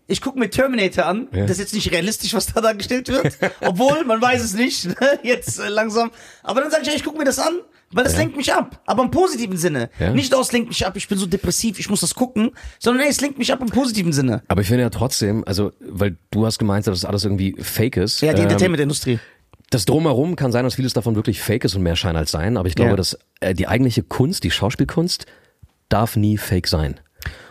Ich 0.08 0.20
gucke 0.20 0.38
mir 0.38 0.50
Terminator 0.50 1.06
an. 1.06 1.28
Ja. 1.32 1.42
Das 1.42 1.52
ist 1.52 1.58
jetzt 1.60 1.74
nicht 1.74 1.90
realistisch, 1.92 2.34
was 2.34 2.46
da 2.46 2.60
dargestellt 2.60 3.08
wird. 3.08 3.38
Obwohl, 3.60 4.04
man 4.04 4.20
weiß 4.20 4.42
es 4.42 4.52
nicht. 4.52 4.86
ne? 4.86 5.18
Jetzt 5.22 5.58
äh, 5.60 5.68
langsam. 5.68 6.10
Aber 6.42 6.60
dann 6.60 6.70
sage 6.70 6.82
ich, 6.82 6.88
ey, 6.90 6.96
ich 6.96 7.04
gucke 7.04 7.16
mir 7.18 7.24
das 7.24 7.38
an. 7.38 7.54
Weil 7.92 8.04
das 8.04 8.16
lenkt 8.16 8.36
mich 8.36 8.52
ab, 8.52 8.80
aber 8.86 9.02
im 9.02 9.10
positiven 9.10 9.56
Sinne. 9.56 9.90
Ja. 9.98 10.12
Nicht 10.12 10.34
aus 10.34 10.52
lenkt 10.52 10.68
mich 10.68 10.86
ab, 10.86 10.96
ich 10.96 11.08
bin 11.08 11.18
so 11.18 11.26
depressiv, 11.26 11.78
ich 11.78 11.90
muss 11.90 12.00
das 12.00 12.14
gucken, 12.14 12.52
sondern 12.78 13.04
ey, 13.04 13.10
es 13.10 13.20
lenkt 13.20 13.38
mich 13.38 13.52
ab 13.52 13.60
im 13.60 13.68
positiven 13.68 14.12
Sinne. 14.12 14.42
Aber 14.48 14.62
ich 14.62 14.68
finde 14.68 14.82
ja 14.82 14.90
trotzdem, 14.90 15.44
also, 15.46 15.72
weil 15.80 16.16
du 16.30 16.46
hast 16.46 16.58
gemeint, 16.58 16.86
dass 16.86 17.00
das 17.00 17.08
alles 17.08 17.24
irgendwie 17.24 17.54
fake 17.60 17.96
ist. 17.98 18.20
Ja, 18.22 18.32
die 18.32 18.38
ähm, 18.40 18.44
Entertainment-Industrie. 18.44 19.18
Das 19.70 19.84
Drumherum 19.86 20.36
kann 20.36 20.52
sein, 20.52 20.64
dass 20.64 20.74
vieles 20.74 20.92
davon 20.92 21.14
wirklich 21.16 21.40
fake 21.40 21.64
ist 21.64 21.74
und 21.74 21.82
mehr 21.82 21.96
Schein 21.96 22.16
als 22.16 22.30
sein, 22.30 22.56
aber 22.56 22.68
ich 22.68 22.74
glaube, 22.74 22.90
Ja. 22.90 22.96
dass 22.96 23.18
äh, 23.40 23.54
die 23.54 23.68
eigentliche 23.68 24.02
Kunst, 24.02 24.44
die 24.44 24.50
Schauspielkunst, 24.50 25.26
darf 25.88 26.16
nie 26.16 26.36
fake 26.38 26.68
sein. 26.68 27.00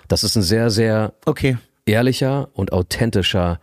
Das 0.07 0.23
ist 0.23 0.35
ein 0.35 0.41
sehr, 0.43 0.69
sehr 0.69 1.13
Okay. 1.25 1.57
ehrlicher 1.85 2.49
und 2.53 2.73
authentischer, 2.73 3.59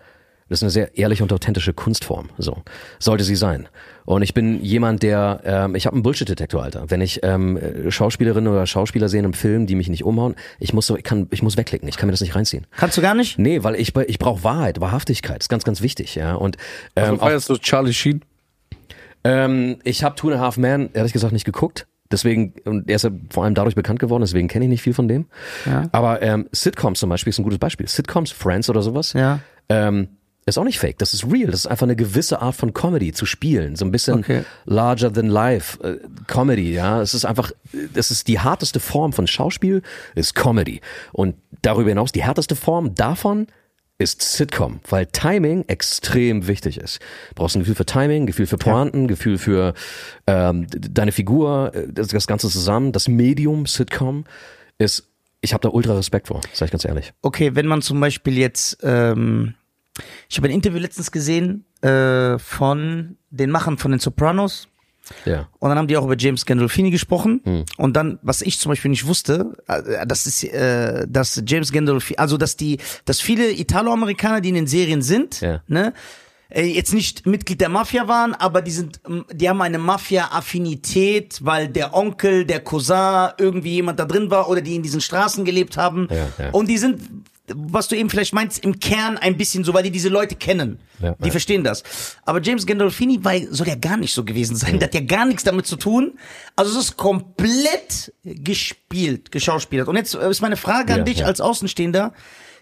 das 0.49 0.59
ist 0.59 0.63
eine 0.63 0.71
sehr 0.71 0.97
ehrliche 0.97 1.23
und 1.23 1.33
authentische 1.33 1.73
Kunstform. 1.73 2.31
So 2.39 2.63
sollte 2.99 3.25
sie 3.25 3.37
sein. 3.37 3.69
Und 4.05 4.23
ich 4.23 4.33
bin 4.33 4.63
jemand, 4.65 5.03
der, 5.03 5.41
ähm, 5.45 5.75
ich 5.75 5.85
habe 5.85 5.95
einen 5.95 6.03
Bullshit-Detektor, 6.03 6.63
Alter. 6.63 6.85
Wenn 6.89 7.03
ich 7.03 7.21
ähm, 7.23 7.59
äh, 7.59 7.91
Schauspielerinnen 7.91 8.51
oder 8.51 8.67
Schauspieler 8.67 9.09
sehe 9.11 9.23
im 9.23 9.35
Film, 9.35 9.67
die 9.67 9.75
mich 9.75 9.89
nicht 9.91 10.05
umhauen, 10.05 10.35
ich 10.59 10.73
muss 10.73 10.87
so, 10.87 10.97
ich 10.97 11.05
kann, 11.05 11.27
ich 11.31 11.43
muss 11.43 11.57
wegklicken. 11.59 11.87
Ich 11.89 11.99
kann 11.99 12.07
mir 12.07 12.13
das 12.13 12.23
nicht 12.23 12.35
reinziehen. 12.35 12.67
Kannst 12.77 12.97
du 12.97 13.03
gar 13.03 13.15
nicht? 13.15 13.39
Nee, 13.39 13.63
weil 13.65 13.75
ich, 13.75 13.95
ich 13.95 14.19
brauche 14.19 14.43
Wahrheit, 14.45 14.81
Wahrhaftigkeit. 14.81 15.37
Das 15.41 15.45
ist 15.45 15.49
ganz, 15.51 15.65
ganz 15.65 15.83
wichtig, 15.83 16.15
ja. 16.15 16.35
Und 16.35 16.57
ähm, 16.97 17.05
Also 17.05 17.15
auch, 17.17 17.21
feierst 17.27 17.49
du 17.51 17.57
Charlie 17.59 17.93
Sheen? 17.93 18.23
ähm, 19.25 19.77
ich 19.85 20.03
habe 20.05 20.15
Two 20.17 20.29
and 20.29 20.37
a 20.39 20.41
Half 20.41 20.57
Man 20.57 20.91
ehrlich 20.95 21.13
gesagt 21.13 21.33
nicht 21.33 21.45
geguckt. 21.45 21.87
Deswegen, 22.11 22.55
und 22.65 22.89
er 22.89 22.97
ist 22.97 23.03
ja 23.05 23.11
vor 23.29 23.45
allem 23.45 23.55
dadurch 23.55 23.75
bekannt 23.75 23.99
geworden, 23.99 24.23
deswegen 24.23 24.49
kenne 24.49 24.65
ich 24.65 24.71
nicht 24.71 24.81
viel 24.83 24.95
von 24.95 25.09
dem. 25.09 25.27
Ja. 25.67 25.91
Aber 25.93 26.23
ähm, 26.23 26.49
Sitcoms 26.53 27.01
zum 27.01 27.11
Beispiel 27.11 27.31
ist 27.31 27.39
ein 27.39 27.43
gutes 27.43 27.59
Beispiel. 27.59 27.87
Sitcoms, 27.87 28.31
Friends 28.31 28.71
oder 28.71 28.81
sowas, 28.81 29.13
Ja. 29.13 29.41
ähm, 29.69 30.09
ist 30.55 30.59
auch 30.59 30.65
nicht 30.65 30.79
fake. 30.79 30.99
Das 30.99 31.15
ist 31.15 31.25
real. 31.31 31.51
Das 31.51 31.61
ist 31.61 31.67
einfach 31.67 31.85
eine 31.87 31.97
gewisse 31.97 32.41
Art 32.43 32.55
von 32.57 32.73
Comedy 32.73 33.13
zu 33.13 33.27
spielen. 33.27 33.77
So 33.77 33.85
ein 33.85 33.91
bisschen 33.91 34.19
Okay. 34.21 34.45
larger 34.65 35.13
than 35.13 35.27
life 35.29 35.83
äh, 35.83 35.99
Comedy, 36.27 36.73
ja. 36.73 37.01
Es 37.03 37.15
ist 37.15 37.25
einfach, 37.25 37.53
das 37.95 38.11
ist 38.11 38.29
die 38.29 38.41
harteste 38.41 38.81
Form 38.81 39.13
von 39.13 39.27
Schauspiel, 39.27 39.83
ist 40.15 40.35
Comedy. 40.35 40.81
Und 41.13 41.37
darüber 41.63 41.89
hinaus, 41.91 42.13
die 42.13 42.23
härteste 42.23 42.57
Form 42.57 42.95
davon 42.95 43.47
ist 44.01 44.23
Sitcom, 44.23 44.79
weil 44.89 45.07
Timing 45.07 45.65
extrem 45.67 46.47
wichtig 46.47 46.79
ist. 46.79 47.01
Du 47.31 47.35
brauchst 47.35 47.57
ein 47.57 47.61
Gefühl 47.61 47.75
für 47.75 47.85
Timing, 47.85 48.27
Gefühl 48.27 48.47
für 48.47 48.57
Pointen, 48.57 49.09
Gefühl 49.09 49.39
für 49.39 49.75
ähm, 50.29 50.69
deine 50.71 51.11
Figur, 51.11 51.73
äh, 51.75 51.89
das, 51.93 52.07
das 52.09 52.29
Ganze 52.29 52.49
zusammen. 52.49 52.93
Das 52.93 53.09
Medium 53.09 53.67
Sitcom 53.67 54.23
ist, 54.79 55.09
ich 55.41 55.53
habe 55.53 55.63
da 55.63 55.71
ultra 55.71 55.95
Respekt 55.97 56.29
vor, 56.29 56.41
sag 56.53 56.67
ich 56.67 56.71
ganz 56.71 56.85
ehrlich. 56.85 57.13
Okay, 57.23 57.57
wenn 57.57 57.67
man 57.67 57.83
zum 57.83 57.99
Beispiel 58.01 58.39
jetzt, 58.39 58.79
ähm, 58.85 59.55
ich 60.29 60.37
habe 60.37 60.49
ein 60.49 60.55
Interview 60.55 60.79
letztens 60.79 61.11
gesehen 61.13 61.65
äh, 61.83 62.39
von 62.39 63.17
den 63.31 63.51
Machern 63.51 63.79
von 63.79 63.91
den 63.91 64.01
Sopranos. 64.01 64.69
Ja. 65.25 65.49
Und 65.59 65.71
dann 65.71 65.79
haben 65.79 65.89
die 65.89 65.97
auch 65.97 66.05
über 66.05 66.17
James 66.19 66.45
Gandolfini 66.45 66.91
gesprochen. 66.91 67.65
Und 67.79 67.97
dann, 67.97 68.19
was 68.21 68.43
ich 68.43 68.59
zum 68.59 68.71
Beispiel 68.71 68.91
nicht 68.91 69.07
wusste, 69.07 69.57
äh, 69.67 70.07
das 70.07 70.27
ist, 70.27 70.45
äh, 70.45 71.07
dass 71.09 71.43
James 71.47 71.73
Gandolfini, 71.73 72.19
also 72.19 72.37
dass 72.37 72.57
die, 72.57 72.77
dass 73.07 73.19
viele 73.21 73.51
Italoamerikaner, 73.51 74.43
die 74.43 74.51
in 74.51 74.55
den 74.55 74.67
Serien 74.67 75.01
sind, 75.01 75.41
Ja. 75.41 75.63
ne, 75.67 75.95
äh, 76.51 76.63
jetzt 76.65 76.93
nicht 76.93 77.27
Mitglied 77.27 77.61
der 77.63 77.71
Mafia 77.71 78.07
waren, 78.07 78.35
aber 78.35 78.61
die 78.61 78.71
sind, 78.71 79.01
ähm, 79.09 79.25
die 79.33 79.49
haben 79.49 79.61
eine 79.63 79.79
Mafia-Affinität, 79.79 81.39
weil 81.43 81.69
der 81.69 81.95
Onkel, 81.95 82.45
der 82.45 82.61
Cousin, 82.61 83.31
irgendwie 83.39 83.75
jemand 83.77 83.99
da 83.99 84.05
drin 84.05 84.31
war 84.31 84.49
oder 84.49 84.61
die 84.61 84.77
in 84.77 84.83
diesen 84.83 85.01
Straßen 85.01 85.45
gelebt 85.45 85.77
haben. 85.77 86.09
Ja, 86.11 86.29
ja. 86.45 86.51
Und 86.53 86.69
die 86.69 86.79
sind, 86.79 87.01
was 87.55 87.89
du 87.89 87.97
eben 87.97 88.11
vielleicht 88.11 88.33
meinst, 88.33 88.63
im 88.65 88.79
Kern 88.81 89.19
ein 89.19 89.37
bisschen 89.37 89.65
so, 89.65 89.75
weil 89.75 89.83
die 89.83 89.91
diese 89.91 90.09
Leute 90.09 90.35
kennen. 90.35 90.79
Ja, 91.01 91.15
die 91.19 91.27
ja. 91.27 91.31
verstehen 91.31 91.65
das. 91.65 91.83
Aber 92.25 92.41
James 92.43 92.67
Gandolfini 92.67 93.25
war, 93.25 93.35
soll 93.51 93.69
ja 93.69 93.75
gar 93.75 93.97
nicht 93.97 94.13
so 94.13 94.25
gewesen 94.25 94.57
sein. 94.57 94.79
Der 94.79 94.89
hat 94.89 94.95
ja 94.95 95.01
gar 95.01 95.27
nichts 95.27 95.45
damit 95.45 95.67
zu 95.67 95.77
tun. 95.77 96.19
Also 96.57 96.79
es 96.79 96.87
ist 96.87 96.97
komplett 96.97 98.13
gespielt, 98.25 99.31
geschauspielert. 99.31 99.89
Und 99.89 99.97
jetzt 99.97 100.15
ist 100.15 100.41
meine 100.41 100.57
Frage 100.57 100.93
an 100.93 101.01
Ja, 101.01 101.05
dich 101.05 101.25
als 101.25 101.41
Außenstehender. 101.41 102.13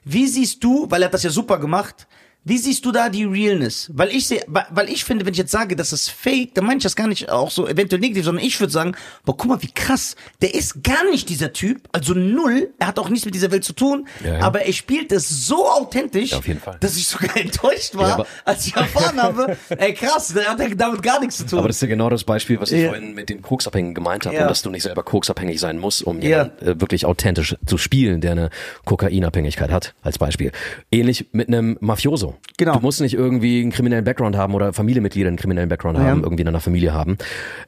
Wie 0.04 0.26
siehst 0.26 0.62
du, 0.62 0.90
weil 0.90 1.02
er 1.02 1.06
hat 1.06 1.14
das 1.14 1.24
ja 1.24 1.30
super 1.30 1.58
gemacht, 1.58 2.06
wie 2.46 2.58
siehst 2.58 2.84
du 2.84 2.92
da 2.92 3.08
die 3.08 3.24
Realness? 3.24 3.90
Weil 3.92 4.10
ich 4.10 4.28
sehe, 4.28 4.44
weil 4.46 4.88
ich 4.88 5.04
finde, 5.04 5.26
wenn 5.26 5.32
ich 5.32 5.38
jetzt 5.38 5.50
sage, 5.50 5.74
das 5.74 5.92
ist 5.92 6.10
fake, 6.10 6.54
dann 6.54 6.64
meine 6.64 6.76
ich 6.78 6.84
das 6.84 6.94
gar 6.94 7.08
nicht 7.08 7.28
auch 7.28 7.50
so 7.50 7.66
eventuell 7.66 8.00
negativ, 8.00 8.24
sondern 8.24 8.44
ich 8.44 8.60
würde 8.60 8.72
sagen, 8.72 8.94
boah, 9.24 9.36
guck 9.36 9.48
mal, 9.50 9.62
wie 9.64 9.72
krass. 9.72 10.14
Der 10.40 10.54
ist 10.54 10.84
gar 10.84 11.04
nicht 11.10 11.28
dieser 11.28 11.52
Typ, 11.52 11.88
also 11.90 12.14
null. 12.14 12.72
Er 12.78 12.86
hat 12.86 13.00
auch 13.00 13.08
nichts 13.08 13.24
mit 13.24 13.34
dieser 13.34 13.50
Welt 13.50 13.64
zu 13.64 13.72
tun, 13.72 14.06
Ja, 14.24 14.34
ja. 14.34 14.40
aber 14.42 14.62
er 14.62 14.72
spielt 14.72 15.10
es 15.10 15.28
so 15.28 15.68
authentisch, 15.68 16.30
Ja, 16.30 16.40
dass 16.78 16.96
ich 16.96 17.08
sogar 17.08 17.36
enttäuscht 17.46 17.96
war, 17.96 18.24
als 18.44 18.64
ich 18.68 18.76
erfahren 18.76 19.20
habe, 19.20 19.56
ey 19.70 19.92
krass, 19.92 20.28
der 20.28 20.46
hat 20.46 20.60
damit 20.76 21.02
gar 21.02 21.18
nichts 21.18 21.38
zu 21.38 21.46
tun. 21.46 21.58
Aber 21.58 21.66
das 21.68 21.78
ist 21.78 21.82
ja 21.82 21.88
genau 21.88 22.08
das 22.10 22.22
Beispiel, 22.22 22.60
was 22.60 22.70
ich 22.70 22.86
vorhin 22.86 23.12
mit 23.14 23.28
den 23.28 23.42
Koksabhängigen 23.42 23.96
gemeint 23.96 24.24
habe, 24.24 24.38
und 24.40 24.46
dass 24.48 24.62
du 24.62 24.70
nicht 24.70 24.84
selber 24.84 25.02
koksabhängig 25.02 25.58
sein 25.58 25.78
musst, 25.78 26.04
um 26.04 26.20
jemanden, 26.20 26.64
äh, 26.64 26.80
wirklich 26.80 27.06
authentisch 27.06 27.56
zu 27.66 27.76
spielen, 27.76 28.20
der 28.20 28.32
eine 28.32 28.50
Kokainabhängigkeit 28.84 29.72
hat, 29.72 29.94
als 30.02 30.18
Beispiel. 30.18 30.52
Ähnlich 30.92 31.26
mit 31.32 31.48
einem 31.48 31.76
Mafioso. 31.80 32.35
Genau. 32.58 32.74
Du 32.74 32.80
musst 32.80 33.00
nicht 33.00 33.14
irgendwie 33.14 33.60
einen 33.60 33.70
kriminellen 33.70 34.04
Background 34.04 34.36
haben 34.36 34.54
oder 34.54 34.72
Familienmitglieder 34.72 35.28
einen 35.28 35.36
kriminellen 35.36 35.68
Background 35.68 35.98
haben, 35.98 36.22
irgendwie 36.22 36.40
in 36.42 36.48
einer 36.48 36.60
Familie 36.60 36.94
haben. 36.94 37.18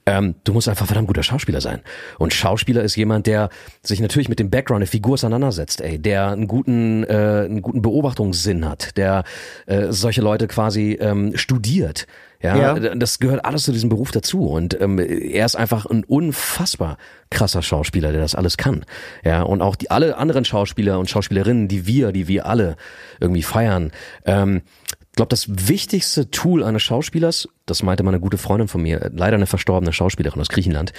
Ähm, 0.07 0.35
du 0.44 0.54
musst 0.54 0.68
einfach 0.68 0.87
verdammt 0.87 1.09
guter 1.09 1.22
Schauspieler 1.22 1.61
sein. 1.61 1.81
Und 2.18 2.33
Schauspieler 2.33 2.83
ist 2.83 2.96
jemand, 2.96 3.26
der 3.26 3.50
sich 3.83 4.00
natürlich 4.00 4.31
mit 4.31 4.38
dem 4.38 4.48
Background 4.48 4.81
der 4.81 4.88
Figur 4.88 5.14
auseinandersetzt, 5.14 5.83
ey, 5.83 5.98
der 5.98 6.28
einen 6.28 6.48
guten, 6.48 7.04
äh, 7.04 7.44
einen 7.44 7.61
guten 7.61 7.83
Beobachtungssinn 7.83 8.66
hat, 8.66 8.96
der 8.96 9.24
äh, 9.66 9.88
solche 9.90 10.22
Leute 10.22 10.48
quasi 10.48 10.98
ähm, 11.00 11.37
studiert. 11.37 12.07
Ja, 12.40 12.77
Ja. 12.77 12.94
das 12.94 13.18
gehört 13.18 13.44
alles 13.44 13.64
zu 13.64 13.72
diesem 13.72 13.88
Beruf 13.88 14.11
dazu 14.12 14.46
und 14.46 14.81
ähm, 14.81 14.98
er 14.98 15.44
ist 15.44 15.57
einfach 15.57 15.87
ein 15.87 16.05
unfassbar 16.05 16.96
krasser 17.31 17.62
Schauspieler, 17.62 18.12
der 18.12 18.20
das 18.20 18.35
alles 18.35 18.57
kann. 18.57 18.85
Ja, 19.24 19.42
und 19.42 19.61
auch 19.61 19.74
die 19.77 19.90
alle 19.90 20.16
anderen 20.16 20.44
Schauspieler 20.44 20.98
und 20.98 21.11
Schauspielerinnen, 21.11 21.66
die 21.68 21.87
wir, 21.87 22.12
die 22.12 22.29
wir 22.29 22.46
alle 22.46 22.77
irgendwie 23.20 23.42
feiern. 23.42 23.90
Ähm, 24.24 24.62
ich 25.11 25.12
glaube, 25.18 25.31
das 25.31 25.48
wichtigste 25.68 26.31
Tool 26.31 26.62
eines 26.62 26.83
Schauspielers, 26.85 27.48
das 27.66 27.83
meinte 27.83 28.05
mal 28.05 28.11
eine 28.11 28.20
gute 28.20 28.38
Freundin 28.38 28.68
von 28.68 28.83
mir, 28.83 29.11
leider 29.12 29.35
eine 29.35 29.46
verstorbene 29.46 29.92
Schauspielerin 29.92 30.40
aus 30.40 30.48
Griechenland, 30.48 30.92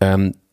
ähm, 0.00 0.32
äh, 0.32 0.45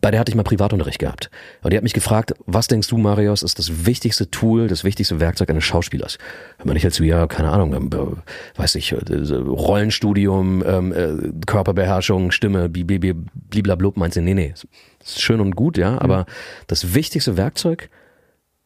bei 0.00 0.10
der 0.10 0.20
hatte 0.20 0.30
ich 0.30 0.36
mal 0.36 0.42
Privatunterricht 0.42 0.98
gehabt. 0.98 1.30
Und 1.62 1.72
die 1.72 1.76
hat 1.76 1.82
mich 1.82 1.92
gefragt, 1.92 2.34
was 2.46 2.66
denkst 2.68 2.88
du, 2.88 2.96
Marius, 2.96 3.42
ist 3.42 3.58
das 3.58 3.86
wichtigste 3.86 4.30
Tool, 4.30 4.68
das 4.68 4.84
wichtigste 4.84 5.20
Werkzeug 5.20 5.50
eines 5.50 5.64
Schauspielers? 5.64 6.18
Und 6.64 6.74
ich 6.76 6.84
halt 6.84 6.94
so, 6.94 7.04
ja, 7.04 7.26
keine 7.26 7.50
Ahnung, 7.50 7.74
ähm, 7.74 7.90
äh, 7.92 8.58
weiß 8.58 8.76
ich, 8.76 8.92
äh, 8.92 8.96
Rollenstudium, 8.96 10.64
ähm, 10.66 10.92
äh, 10.92 11.30
Körperbeherrschung, 11.46 12.30
Stimme, 12.30 12.68
bliblablub, 12.68 13.96
meint 13.96 14.14
sie, 14.14 14.22
nee, 14.22 14.34
nee, 14.34 14.54
ist 15.00 15.20
schön 15.20 15.40
und 15.40 15.56
gut, 15.56 15.78
ja, 15.78 16.00
aber 16.00 16.26
das 16.66 16.94
wichtigste 16.94 17.36
Werkzeug 17.36 17.90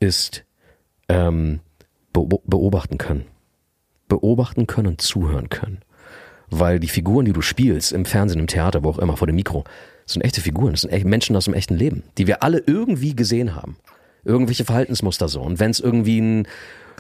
ist 0.01 0.45
ähm, 1.09 1.61
beo- 2.13 2.43
beobachten 2.45 2.99
können. 2.99 3.25
Beobachten 4.09 4.67
können 4.67 4.89
und 4.89 5.01
zuhören 5.01 5.49
können. 5.49 5.81
Weil 6.51 6.79
die 6.81 6.89
Figuren, 6.89 7.25
die 7.25 7.33
du 7.33 7.41
spielst, 7.41 7.93
im 7.93 8.05
Fernsehen, 8.05 8.41
im 8.41 8.47
Theater, 8.47 8.85
wo 8.85 8.91
auch 8.91 8.99
immer, 8.99 9.17
vor 9.17 9.27
dem 9.27 9.37
Mikro, 9.37 9.65
das 10.05 10.15
sind 10.15 10.23
echte 10.23 10.41
Figuren, 10.41 10.73
das 10.73 10.83
sind 10.83 10.91
echt 10.91 11.05
Menschen 11.07 11.37
aus 11.37 11.45
dem 11.47 11.55
echten 11.55 11.75
Leben, 11.77 12.03
die 12.19 12.27
wir 12.27 12.43
alle 12.43 12.63
irgendwie 12.67 13.15
gesehen 13.17 13.55
haben. 13.55 13.77
Irgendwelche 14.25 14.65
Verhaltensmuster 14.65 15.29
so. 15.29 15.41
Und 15.41 15.59
wenn 15.59 15.71
es 15.71 15.81
irgendwie 15.81 16.21
ein, 16.21 16.49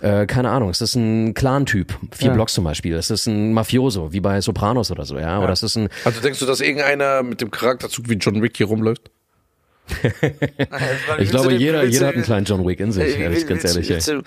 äh, 0.01 0.27
keine 0.27 0.51
Ahnung, 0.51 0.71
es 0.71 0.81
ist 0.81 0.97
ein 0.97 1.35
Clan-Typ, 1.35 1.95
vier 2.11 2.29
Ja. 2.29 2.35
Blocks 2.35 2.55
zum 2.55 2.65
Beispiel, 2.65 2.95
es 2.95 3.11
ist 3.11 3.27
ein 3.27 3.53
Mafioso, 3.53 4.13
wie 4.13 4.21
bei 4.21 4.41
Sopranos 4.41 4.91
oder 4.91 5.05
so, 5.05 5.19
ja, 5.19 5.39
oder 5.41 5.53
es 5.53 5.63
ist 5.63 5.77
ein, 5.77 5.89
Also 6.05 6.21
denkst 6.21 6.41
du, 6.41 6.47
dass 6.47 6.61
irgendeiner 6.61 7.23
mit 7.23 7.41
dem 7.41 7.51
Charakterzug 7.51 8.09
wie 8.09 8.15
John 8.15 8.43
Wick 8.43 8.57
hier 8.57 8.67
rumläuft? 8.67 9.11
ich 11.19 11.31
glaube, 11.31 11.53
jeder, 11.55 11.85
jeder 11.85 12.07
hat 12.09 12.15
einen 12.15 12.23
kleinen 12.25 12.47
John 12.47 12.67
Wick 12.67 12.81
in 12.81 12.93
sich, 12.93 13.19
ehrlich, 13.19 13.47
ganz 13.47 13.65
ehrlich. 13.65 13.91
ey. 13.91 14.23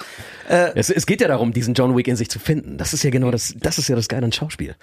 Es, 0.75 0.89
es 0.89 1.05
geht 1.05 1.21
ja 1.21 1.27
darum, 1.27 1.53
diesen 1.53 1.73
John 1.73 1.95
Wick 1.95 2.07
in 2.07 2.15
sich 2.15 2.29
zu 2.29 2.39
finden. 2.39 2.77
Das 2.77 2.93
ist 2.93 3.03
ja 3.03 3.09
genau 3.09 3.31
das, 3.31 3.55
das 3.59 3.77
ist 3.77 3.87
ja 3.87 3.95
das 3.95 4.07
Geile 4.07 4.25
an 4.25 4.31
Schauspiel. 4.31 4.75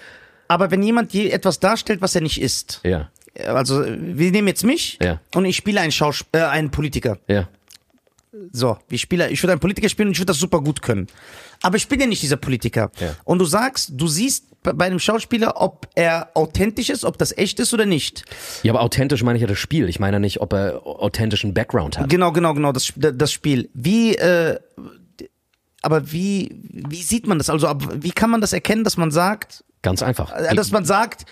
aber 0.49 0.71
wenn 0.71 0.83
jemand 0.83 1.13
je 1.13 1.29
etwas 1.31 1.61
darstellt, 1.61 2.01
was 2.01 2.15
er 2.15 2.21
nicht 2.23 2.41
ist, 2.41 2.81
Ja, 2.85 3.11
also 3.47 3.85
wir 3.87 4.31
nehmen 4.31 4.49
jetzt 4.49 4.65
mich 4.65 4.99
Ja. 5.03 5.21
und 5.35 5.45
ich 5.45 5.57
spiele 5.57 5.81
einen, 5.81 5.93
Schaus 5.93 6.25
äh, 6.33 6.39
einen 6.41 6.71
Politiker. 6.71 7.19
ja. 7.29 7.49
So, 8.51 8.79
wie 8.89 8.97
Spieler, 8.97 9.31
ich 9.31 9.43
würde 9.43 9.53
einen 9.53 9.61
Politiker 9.61 9.91
spielen 9.91 10.09
und 10.09 10.13
ich 10.13 10.19
würde 10.19 10.29
das 10.31 10.39
super 10.39 10.63
gut 10.63 10.81
können. 10.81 11.07
Aber 11.61 11.77
ich 11.77 11.87
bin 11.87 12.01
ja 12.01 12.07
nicht 12.07 12.23
dieser 12.23 12.39
Politiker. 12.39 12.91
Ja. 12.99 13.15
Und 13.25 13.39
du 13.41 13.45
sagst, 13.45 13.91
du 13.93 14.07
siehst 14.09 14.47
bei 14.63 14.87
einem 14.87 14.99
Schauspieler, 14.99 15.61
ob 15.61 15.87
er 15.97 16.31
authentisch 16.33 16.89
ist, 16.89 17.05
ob 17.05 17.19
das 17.19 17.37
echt 17.37 17.61
ist 17.61 17.75
oder 17.75 17.85
nicht. 17.85 18.25
Ja, 18.63 18.73
aber 18.73 18.81
authentisch 18.81 19.23
meine 19.23 19.37
ich 19.37 19.43
ja 19.43 19.49
das 19.49 19.59
Spiel. 19.59 19.87
Ich 19.91 20.01
meine 20.01 20.15
ja 20.17 20.19
nicht, 20.19 20.41
ob 20.41 20.55
er 20.55 20.87
authentischen 20.87 21.53
Background 21.53 21.99
hat. 21.99 22.09
Genau, 22.09 22.33
genau, 22.33 22.55
genau, 22.55 22.73
das, 22.73 22.95
das 22.97 23.31
Spiel. 23.33 23.69
Wie, 23.75 24.15
äh, 24.17 24.59
aber 25.83 26.11
wie, 26.11 26.57
wie 26.73 27.03
sieht 27.03 27.27
man 27.27 27.37
das? 27.37 27.51
Also, 27.51 27.69
wie 27.97 28.13
kann 28.13 28.31
man 28.31 28.41
das 28.41 28.55
erkennen, 28.55 28.83
dass 28.83 28.97
man 28.97 29.11
sagt, 29.11 29.63
Ganz 29.83 30.03
einfach. 30.03 30.33
äh, 30.33 30.55
dass 30.55 30.71
man 30.71 30.87
sagt, 30.87 31.27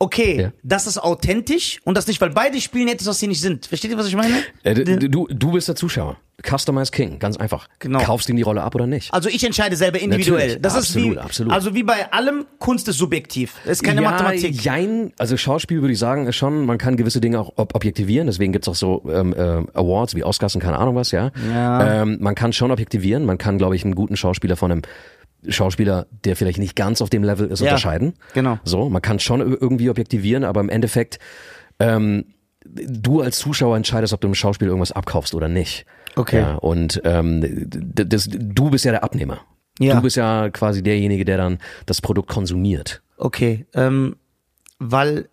okay, 0.00 0.40
Ja. 0.40 0.52
das 0.62 0.86
ist 0.86 0.98
authentisch 0.98 1.80
und 1.84 1.96
das 1.96 2.06
nicht, 2.06 2.20
weil 2.20 2.30
beide 2.30 2.60
spielen 2.60 2.88
etwas, 2.88 3.06
was 3.06 3.18
sie 3.20 3.28
nicht 3.28 3.40
sind. 3.40 3.66
Versteht 3.66 3.90
ihr, 3.90 3.98
was 3.98 4.08
ich 4.08 4.16
meine? 4.16 4.34
Äh, 4.64 4.74
du, 4.74 5.28
du, 5.28 5.52
bist 5.52 5.68
der 5.68 5.76
Zuschauer. 5.76 6.16
Customize 6.42 6.90
King, 6.90 7.18
ganz 7.18 7.36
einfach. 7.36 7.68
Genau. 7.80 8.00
Kaufst 8.00 8.26
du 8.26 8.32
ihm 8.32 8.36
die 8.36 8.42
Rolle 8.42 8.62
ab 8.62 8.74
oder 8.74 8.86
nicht? 8.86 9.12
Also 9.12 9.28
ich 9.28 9.44
entscheide 9.44 9.76
selber 9.76 10.00
individuell. 10.00 10.46
Natürlich, 10.46 10.62
das 10.62 10.74
absolut, 10.74 11.08
ist 11.08 11.14
wie, 11.14 11.18
absolut. 11.18 11.52
also 11.52 11.74
wie 11.74 11.82
bei 11.82 12.10
allem, 12.12 12.46
Kunst 12.58 12.88
ist 12.88 12.96
subjektiv. 12.96 13.56
Das 13.64 13.72
ist 13.72 13.82
keine 13.82 14.02
ja, 14.02 14.10
Mathematik. 14.10 14.64
Jein, 14.64 15.12
also 15.18 15.36
Schauspiel 15.36 15.82
würde 15.82 15.92
ich 15.92 15.98
sagen, 15.98 16.26
ist 16.26 16.36
schon, 16.36 16.64
man 16.64 16.78
kann 16.78 16.96
gewisse 16.96 17.20
Dinge 17.20 17.38
auch 17.38 17.52
ob 17.56 17.74
objektivieren, 17.74 18.26
deswegen 18.26 18.52
gibt's 18.52 18.68
auch 18.68 18.74
so 18.74 19.02
ähm, 19.12 19.34
äh, 19.34 19.38
Awards 19.78 20.14
wie 20.14 20.24
Oscars 20.24 20.54
und 20.54 20.62
keine 20.62 20.78
Ahnung 20.78 20.94
was, 20.94 21.10
ja. 21.10 21.30
Ja. 21.52 22.02
Ähm, 22.02 22.16
man 22.20 22.34
kann 22.34 22.54
schon 22.54 22.70
objektivieren, 22.70 23.26
man 23.26 23.36
kann, 23.36 23.58
glaube 23.58 23.76
ich, 23.76 23.84
einen 23.84 23.94
guten 23.94 24.16
Schauspieler 24.16 24.56
von 24.56 24.72
einem 24.72 24.82
Schauspieler, 25.48 26.06
der 26.24 26.36
vielleicht 26.36 26.58
nicht 26.58 26.76
ganz 26.76 27.00
auf 27.00 27.10
dem 27.10 27.24
Level 27.24 27.48
ist, 27.48 27.60
Ja, 27.60 27.66
unterscheiden. 27.68 28.14
genau. 28.34 28.58
So, 28.64 28.88
man 28.90 29.00
kann 29.02 29.18
schon 29.20 29.40
ir- 29.40 29.58
irgendwie 29.60 29.88
objektivieren, 29.90 30.44
aber 30.44 30.60
im 30.60 30.68
Endeffekt, 30.68 31.18
ähm, 31.78 32.26
du 32.66 33.22
als 33.22 33.38
Zuschauer 33.38 33.76
entscheidest, 33.76 34.12
ob 34.12 34.20
du 34.20 34.26
einem 34.28 34.34
Schauspiel 34.34 34.68
irgendwas 34.68 34.92
abkaufst 34.92 35.34
oder 35.34 35.48
nicht. 35.48 35.86
Okay. 36.16 36.40
Ja, 36.40 36.54
und 36.56 37.00
ähm, 37.04 37.66
das, 37.70 38.28
du 38.30 38.70
bist 38.70 38.84
ja 38.84 38.90
der 38.92 39.02
Abnehmer. 39.04 39.40
Ja. 39.78 39.94
Du 39.94 40.02
bist 40.02 40.16
ja 40.16 40.50
quasi 40.50 40.82
derjenige, 40.82 41.24
der 41.24 41.38
dann 41.38 41.58
das 41.86 42.02
Produkt 42.02 42.28
konsumiert. 42.28 43.00
Okay, 43.16 43.64
ähm, 43.74 44.16
weil, 44.78 45.28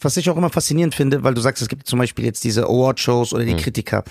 was 0.00 0.16
ich 0.18 0.28
auch 0.28 0.36
immer 0.36 0.50
faszinierend 0.50 0.94
finde, 0.94 1.24
weil 1.24 1.32
du 1.32 1.40
sagst, 1.40 1.62
es 1.62 1.68
gibt 1.68 1.86
zum 1.86 1.98
Beispiel 1.98 2.24
jetzt 2.26 2.44
diese 2.44 2.64
Award-Shows 2.64 3.32
oder 3.32 3.44
die 3.44 3.56
Kritiker. 3.56 4.04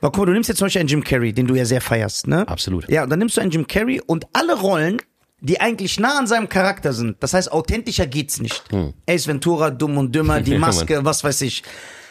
Aber 0.00 0.12
guck 0.12 0.18
mal, 0.18 0.26
du 0.26 0.32
nimmst 0.32 0.48
jetzt 0.48 0.58
zum 0.58 0.66
Beispiel 0.66 0.80
einen 0.80 0.88
Jim 0.88 1.04
Carrey, 1.04 1.32
den 1.32 1.46
du 1.46 1.54
ja 1.54 1.64
sehr 1.64 1.80
feierst, 1.80 2.26
ne? 2.26 2.46
Absolut. 2.46 2.88
Ja, 2.88 3.04
und 3.04 3.10
dann 3.10 3.18
nimmst 3.18 3.36
du 3.36 3.40
einen 3.40 3.50
Jim 3.50 3.66
Carrey 3.66 4.00
und 4.00 4.26
alle 4.32 4.54
Rollen, 4.58 4.98
die 5.40 5.60
eigentlich 5.60 5.98
nah 5.98 6.18
an 6.18 6.26
seinem 6.26 6.48
Charakter 6.48 6.92
sind. 6.92 7.16
Das 7.20 7.34
heißt, 7.34 7.50
authentischer 7.50 8.06
geht's 8.06 8.40
nicht. 8.40 8.62
Ace 9.08 9.26
Ventura, 9.26 9.70
Dumm 9.70 9.98
und 9.98 10.14
Dümmer, 10.14 10.40
die 10.42 10.58
Maske, 10.58 11.04
was 11.04 11.24
weiß 11.24 11.42
ich. 11.42 11.62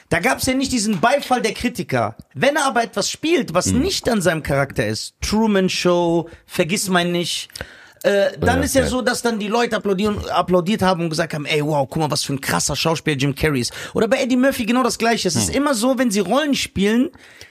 Da 0.09 0.19
gab's 0.19 0.45
ja 0.45 0.53
nicht 0.53 0.71
diesen 0.71 1.01
Beifall 1.01 1.41
der 1.41 1.53
Kritiker. 1.53 2.15
Wenn 2.33 2.55
er 2.55 2.65
aber 2.65 2.83
etwas 2.83 3.09
spielt, 3.11 3.53
was 3.53 3.67
nicht 3.73 4.07
an 4.07 4.21
seinem 4.21 4.41
Charakter 4.41 4.87
ist, 4.87 5.15
Truman 5.21 5.67
Show, 5.67 6.29
Vergiss 6.45 6.87
mein 6.87 7.11
nicht, 7.11 7.49
äh, 8.03 8.37
dann 8.39 8.59
Ja, 8.59 8.63
ist 8.65 8.75
ja, 8.75 8.81
ja. 8.81 8.87
so, 8.87 9.01
dass 9.01 9.21
dann 9.21 9.39
die 9.39 9.47
Leute 9.47 9.75
applaudieren, 9.77 10.17
applaudiert 10.29 10.81
haben 10.81 11.03
und 11.03 11.09
gesagt 11.09 11.33
haben, 11.33 11.45
ey, 11.45 11.63
wow, 11.63 11.87
guck 11.89 12.01
mal, 12.03 12.11
was 12.11 12.23
für 12.23 12.33
ein 12.33 12.41
krasser 12.41 12.75
Schauspieler 12.75 13.17
Jim 13.17 13.33
Carrey 13.35 13.61
ist. 13.61 13.73
Oder 13.93 14.07
bei 14.07 14.17
Eddie 14.21 14.37
Murphy 14.37 14.65
genau 14.65 14.83
das 14.83 14.97
Gleiche. 14.97 15.27
Es 15.27 15.35
ist 15.35 15.49
immer 15.53 15.73
so, 15.73 15.97
wenn 15.97 16.11
sie 16.11 16.19
Rollen 16.19 16.53
spielen, 16.55 17.09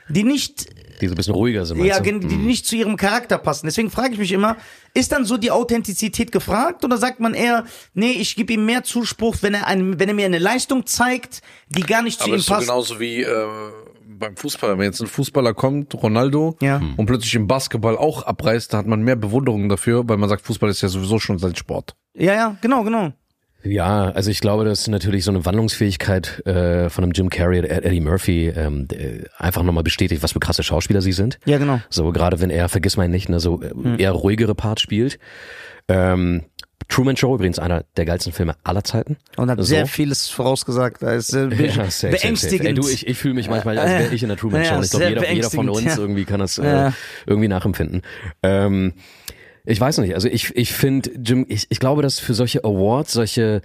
die 0.09 0.22
nicht 0.24 0.66
Die 1.00 1.09
so 1.09 1.12
ein 1.12 1.16
bisschen 1.16 1.35
ruhiger 1.35 1.66
sind. 1.66 1.82
ja, 1.85 1.98
du? 2.00 2.18
die 2.20 2.37
nicht 2.37 2.66
zu 2.66 2.76
ihrem 2.76 2.96
Charakter 2.96 3.38
passen. 3.38 3.66
Deswegen 3.66 3.90
frage 3.90 4.12
ich 4.14 4.18
mich 4.18 4.32
immer, 4.32 4.56
ist 4.94 5.12
dann 5.12 5.24
so 5.24 5.37
die 5.37 5.50
Authentizität 5.50 6.32
gefragt 6.32 6.85
oder 6.85 6.96
sagt 6.96 7.20
man 7.20 7.35
eher, 7.35 7.64
nee, 7.94 8.12
ich 8.12 8.35
gebe 8.37 8.52
ihm 8.54 8.64
mehr 8.64 8.82
Zuspruch, 8.85 9.37
wenn 9.42 9.52
er, 9.54 9.66
einem, 9.66 9.98
wenn 10.00 10.09
er 10.09 10.14
mir 10.14 10.26
eine 10.26 10.38
Leistung 10.38 10.87
zeigt, 10.87 11.42
die 11.68 11.82
gar 11.82 12.02
nicht 12.02 12.18
zu 12.18 12.24
Aber 12.24 12.32
ihm 12.35 12.37
es 12.37 12.40
ist 12.42 12.46
so 12.46 12.54
passt? 12.54 12.66
genauso 12.66 13.00
wie 13.00 13.22
äh, 13.22 13.46
beim 14.18 14.37
Fußball. 14.37 14.79
Wenn 14.79 14.85
jetzt 14.87 15.00
ein 15.00 15.07
Fußballer 15.07 15.55
kommt, 15.55 15.94
Ronaldo, 15.94 16.57
Ja. 16.61 16.81
und 16.96 17.07
plötzlich 17.07 17.35
im 17.35 17.46
Basketball 17.46 17.96
auch 17.96 18.22
abreißt, 18.22 18.72
da 18.72 18.79
hat 18.79 18.87
man 18.87 19.02
mehr 19.02 19.16
Bewunderung 19.16 19.68
dafür, 19.68 20.09
weil 20.09 20.16
man 20.16 20.29
sagt, 20.29 20.42
Fußball 20.42 20.70
ist 20.70 20.83
ja 20.83 20.88
sowieso 20.88 21.18
schon 21.18 21.38
sein 21.38 21.55
Sport. 21.57 21.94
Ja, 22.14 22.33
ja, 22.35 22.57
genau, 22.61 22.83
genau. 22.83 23.12
Ja, 23.64 24.11
also 24.11 24.31
ich 24.31 24.40
glaube, 24.40 24.64
das 24.64 24.83
ist 24.83 24.88
natürlich 24.88 25.24
so 25.24 25.33
eine 25.33 25.44
Wandlungsfähigkeit 25.44 26.46
äh, 26.46 26.88
von 26.88 27.02
einem 27.02 27.12
Jim 27.12 27.31
Carrey 27.31 27.59
oder 27.59 27.85
Eddie 27.85 28.00
Murphy 28.00 28.48
ähm, 28.48 28.87
einfach 29.38 29.64
nochmal 29.64 29.83
bestätigt, 29.83 30.22
was 30.22 30.33
für 30.33 30.38
krasse 30.38 30.62
Schauspieler 30.62 31.00
sie 31.02 31.11
sind. 31.11 31.40
Ja, 31.46 31.59
genau. 31.59 31.81
So 31.90 32.12
gerade 32.12 32.40
wenn 32.40 32.50
er, 32.50 32.68
vergiss 32.68 32.96
mal 32.96 33.09
nicht, 33.09 33.29
ne, 33.29 33.40
so 33.40 33.61
äh, 33.62 33.70
Hm. 33.70 33.98
eher 33.98 34.12
ruhigere 34.12 34.55
Part 34.55 34.79
spielt. 34.81 35.18
Ähm, 35.88 36.44
Truman 36.88 37.16
Show 37.16 37.35
übrigens 37.35 37.59
einer 37.59 37.85
der 37.96 38.05
geilsten 38.05 38.33
Filme 38.33 38.55
aller 38.62 38.85
Zeiten. 38.85 39.16
Und 39.37 39.51
hat 39.51 39.59
so. 39.59 39.64
sehr 39.64 39.87
vieles 39.87 40.29
vorausgesagt. 40.29 41.03
Da 41.03 41.12
ist 41.12 41.33
äh, 41.35 41.46
be 41.49 41.66
Ja, 41.77 41.90
safe, 41.90 42.12
beängstigend. 42.12 42.59
safe. 42.61 42.68
Ey, 42.68 42.75
du, 42.75 42.88
ich, 42.88 43.07
ich 43.07 43.18
fühle 43.18 43.35
mich 43.35 43.49
manchmal, 43.49 43.79
als 43.79 43.90
wäre 43.90 44.14
ich 44.14 44.22
in 44.22 44.29
der 44.29 44.38
Truman 44.38 44.62
Ja, 44.62 44.77
Show. 44.77 44.83
Ich 44.83 44.90
glaube, 44.90 45.05
sehr 45.05 45.09
jeder, 45.14 45.33
jeder 45.33 45.51
von 45.51 45.68
uns 45.68 45.85
ja. 45.85 45.96
irgendwie 45.99 46.25
kann 46.25 46.40
das 46.40 46.59
äh, 46.59 46.64
Ja. 46.64 46.92
irgendwie 47.27 47.49
nachempfinden. 47.49 48.03
Ähm, 48.42 48.94
ich 49.64 49.81
weiß 49.81 49.99
nicht, 49.99 50.14
also 50.14 50.29
ich, 50.29 50.55
ich 50.55 50.72
finde, 50.72 51.11
Jim, 51.22 51.44
ich, 51.49 51.66
ich 51.70 51.81
glaube, 51.81 52.03
dass 52.03 52.20
für 52.20 52.35
solche 52.35 52.62
Awards, 52.62 53.12
solche 53.12 53.62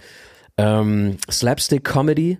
ähm, 0.58 1.16
Slapstick-Comedy 1.30 2.38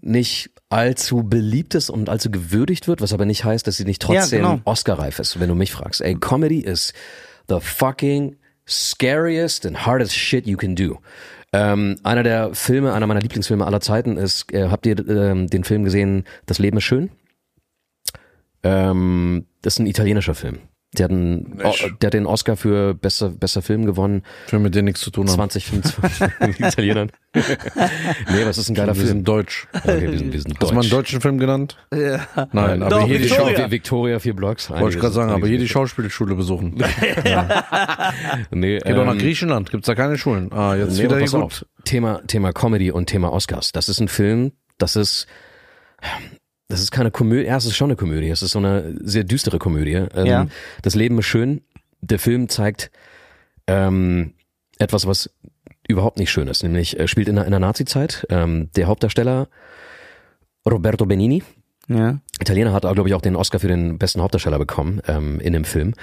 nicht 0.00 0.50
allzu 0.68 1.24
beliebt 1.24 1.74
ist 1.74 1.90
und 1.90 2.08
allzu 2.08 2.30
gewürdigt 2.30 2.86
wird, 2.86 3.00
was 3.00 3.12
aber 3.12 3.24
nicht 3.24 3.44
heißt, 3.44 3.66
dass 3.66 3.76
sie 3.78 3.84
nicht 3.84 4.00
trotzdem 4.02 4.42
genau. 4.42 4.60
Oscar-reif 4.64 5.18
ist, 5.18 5.40
wenn 5.40 5.48
du 5.48 5.56
mich 5.56 5.72
fragst. 5.72 6.00
Ey, 6.02 6.14
Comedy 6.14 6.60
ist 6.60 6.92
the 7.48 7.56
fucking 7.60 8.36
scariest 8.68 9.66
and 9.66 9.86
hardest 9.86 10.14
shit 10.14 10.46
you 10.46 10.56
can 10.56 10.74
do. 10.74 10.98
Ähm, 11.52 11.96
einer 12.02 12.22
der 12.22 12.54
Filme, 12.54 12.92
einer 12.92 13.06
meiner 13.06 13.20
Lieblingsfilme 13.20 13.66
aller 13.66 13.80
Zeiten 13.80 14.16
ist, 14.18 14.52
äh, 14.52 14.68
habt 14.68 14.86
ihr 14.86 14.98
ähm, 15.08 15.46
den 15.48 15.64
Film 15.64 15.84
gesehen, 15.84 16.24
Das 16.46 16.58
Leben 16.58 16.76
ist 16.76 16.84
schön? 16.84 17.10
Ähm, 18.62 19.46
das 19.62 19.74
ist 19.74 19.78
ein 19.78 19.86
italienischer 19.86 20.34
Film. 20.34 20.58
Der 20.96 21.04
hat, 21.04 21.10
einen, 21.10 21.58
der 22.00 22.06
hat 22.06 22.14
den 22.14 22.24
Oscar 22.24 22.56
für 22.56 22.94
bester, 22.94 23.28
bester 23.28 23.60
Film 23.60 23.84
gewonnen. 23.84 24.22
Film, 24.46 24.62
mit 24.62 24.74
denen 24.74 24.86
nichts 24.86 25.02
zu 25.02 25.10
tun 25.10 25.28
haben. 25.28 25.50
2025 25.50 26.60
Italienern. 26.60 27.12
nee, 27.34 28.46
was 28.46 28.56
ist 28.56 28.70
ein 28.70 28.74
geiler 28.74 28.92
Wir 28.94 29.02
Film? 29.02 29.06
sind 29.08 29.28
deutsch. 29.28 29.68
Okay, 29.74 30.10
wir 30.10 30.18
sind, 30.18 30.32
wir 30.32 30.40
sind 30.40 30.58
Hast 30.58 30.70
du 30.70 30.74
mal 30.74 30.80
einen 30.80 30.88
deutsch. 30.90 31.08
deutschen 31.10 31.20
Film 31.20 31.36
genannt? 31.38 31.76
Ja. 31.92 32.26
Nein, 32.52 32.82
aber 32.82 32.88
Doch, 33.00 33.06
hier 33.06 33.18
die 33.18 33.24
Victoria. 33.24 33.56
Schau 33.58 33.70
Victoria. 33.70 34.18
Vier 34.18 34.34
Blocks. 34.34 34.70
wollte 34.70 34.96
ich 34.96 35.00
gerade 35.00 35.12
sagen, 35.12 35.30
aber 35.30 35.46
hier 35.46 35.58
die 35.58 35.68
Schauspielschule 35.68 36.34
besuchen. 36.34 36.76
Geht 37.00 37.24
Nee, 38.50 38.78
doch 38.78 39.04
nach 39.04 39.12
ähm, 39.12 39.18
Griechenland, 39.18 39.70
gibt's 39.70 39.86
da 39.86 39.94
keine 39.94 40.16
Schulen. 40.16 40.50
Ah, 40.52 40.74
jetzt 40.74 40.96
Nee, 40.96 41.04
wieder 41.04 41.16
hier 41.16 41.24
pass 41.26 41.32
gut. 41.32 41.42
auf. 41.42 41.66
Thema, 41.84 42.22
Thema 42.26 42.52
Comedy 42.54 42.90
und 42.90 43.06
Thema 43.06 43.30
Oscars. 43.32 43.72
Das 43.72 43.90
ist 43.90 44.00
ein 44.00 44.08
Film, 44.08 44.52
das 44.78 44.96
ist, 44.96 45.26
das 46.68 46.80
ist 46.80 46.90
keine 46.90 47.10
Komödie, 47.10 47.46
ja, 47.46 47.56
es 47.56 47.64
ist 47.64 47.76
schon 47.76 47.88
eine 47.90 47.96
Komödie. 47.96 48.28
Es 48.28 48.42
ist 48.42 48.52
so 48.52 48.58
eine 48.58 48.94
sehr 49.02 49.24
düstere 49.24 49.58
Komödie. 49.58 49.94
Ähm, 50.14 50.26
Ja. 50.26 50.46
Das 50.82 50.94
Leben 50.94 51.18
ist 51.18 51.26
schön. 51.26 51.62
Der 52.00 52.18
Film 52.18 52.48
zeigt 52.48 52.90
ähm, 53.66 54.34
etwas, 54.78 55.06
was 55.06 55.30
überhaupt 55.88 56.18
nicht 56.18 56.30
schön 56.30 56.46
ist. 56.48 56.62
Nämlich 56.62 56.98
äh, 57.00 57.08
spielt 57.08 57.28
in 57.28 57.36
der, 57.36 57.46
in 57.46 57.50
der 57.50 57.60
Nazi-Zeit. 57.60 58.26
Ähm, 58.30 58.70
der 58.76 58.86
Hauptdarsteller 58.86 59.48
Roberto 60.70 61.06
Benini, 61.06 61.42
Ja. 61.88 62.20
Italiener 62.40 62.72
hat, 62.74 62.82
glaube 62.82 63.08
ich, 63.08 63.14
auch 63.14 63.22
den 63.22 63.36
Oscar 63.36 63.58
für 63.58 63.68
den 63.68 63.98
besten 63.98 64.20
Hauptdarsteller 64.20 64.58
bekommen 64.58 65.00
ähm, 65.08 65.40
in 65.40 65.54
dem 65.54 65.64
Film. 65.64 65.94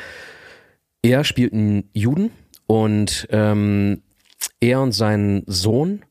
Er 1.04 1.24
spielt 1.24 1.54
einen 1.54 1.90
Juden 1.94 2.32
und 2.66 3.28
ähm, 3.30 4.02
er 4.60 4.82
und 4.82 4.92
sein 4.94 5.44
Sohn 5.46 6.02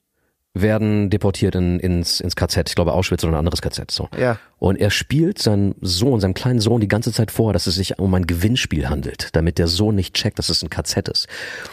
werden 0.56 1.10
deportiert 1.10 1.56
in, 1.56 1.80
ins, 1.80 2.20
ins 2.20 2.36
KZ, 2.36 2.68
ich 2.68 2.74
glaube 2.76 2.92
Auschwitz 2.92 3.24
oder 3.24 3.32
ein 3.32 3.38
anderes 3.38 3.60
KZ. 3.60 3.90
So. 3.90 4.08
Ja. 4.18 4.38
Und 4.58 4.76
er 4.76 4.90
spielt 4.90 5.40
seinem 5.40 5.74
Sohn, 5.80 6.20
seinem 6.20 6.34
kleinen 6.34 6.60
Sohn 6.60 6.80
die 6.80 6.86
ganze 6.88 7.12
Zeit 7.12 7.32
vor, 7.32 7.52
dass 7.52 7.66
es 7.66 7.74
sich 7.74 7.98
um 7.98 8.14
ein 8.14 8.26
Gewinnspiel 8.26 8.88
handelt, 8.88 9.30
damit 9.34 9.58
der 9.58 9.66
Sohn 9.66 9.96
nicht 9.96 10.14
checkt, 10.14 10.38
dass 10.38 10.48
es 10.48 10.62
ein 10.62 10.70
KZ 10.70 11.08
ist. 11.08 11.26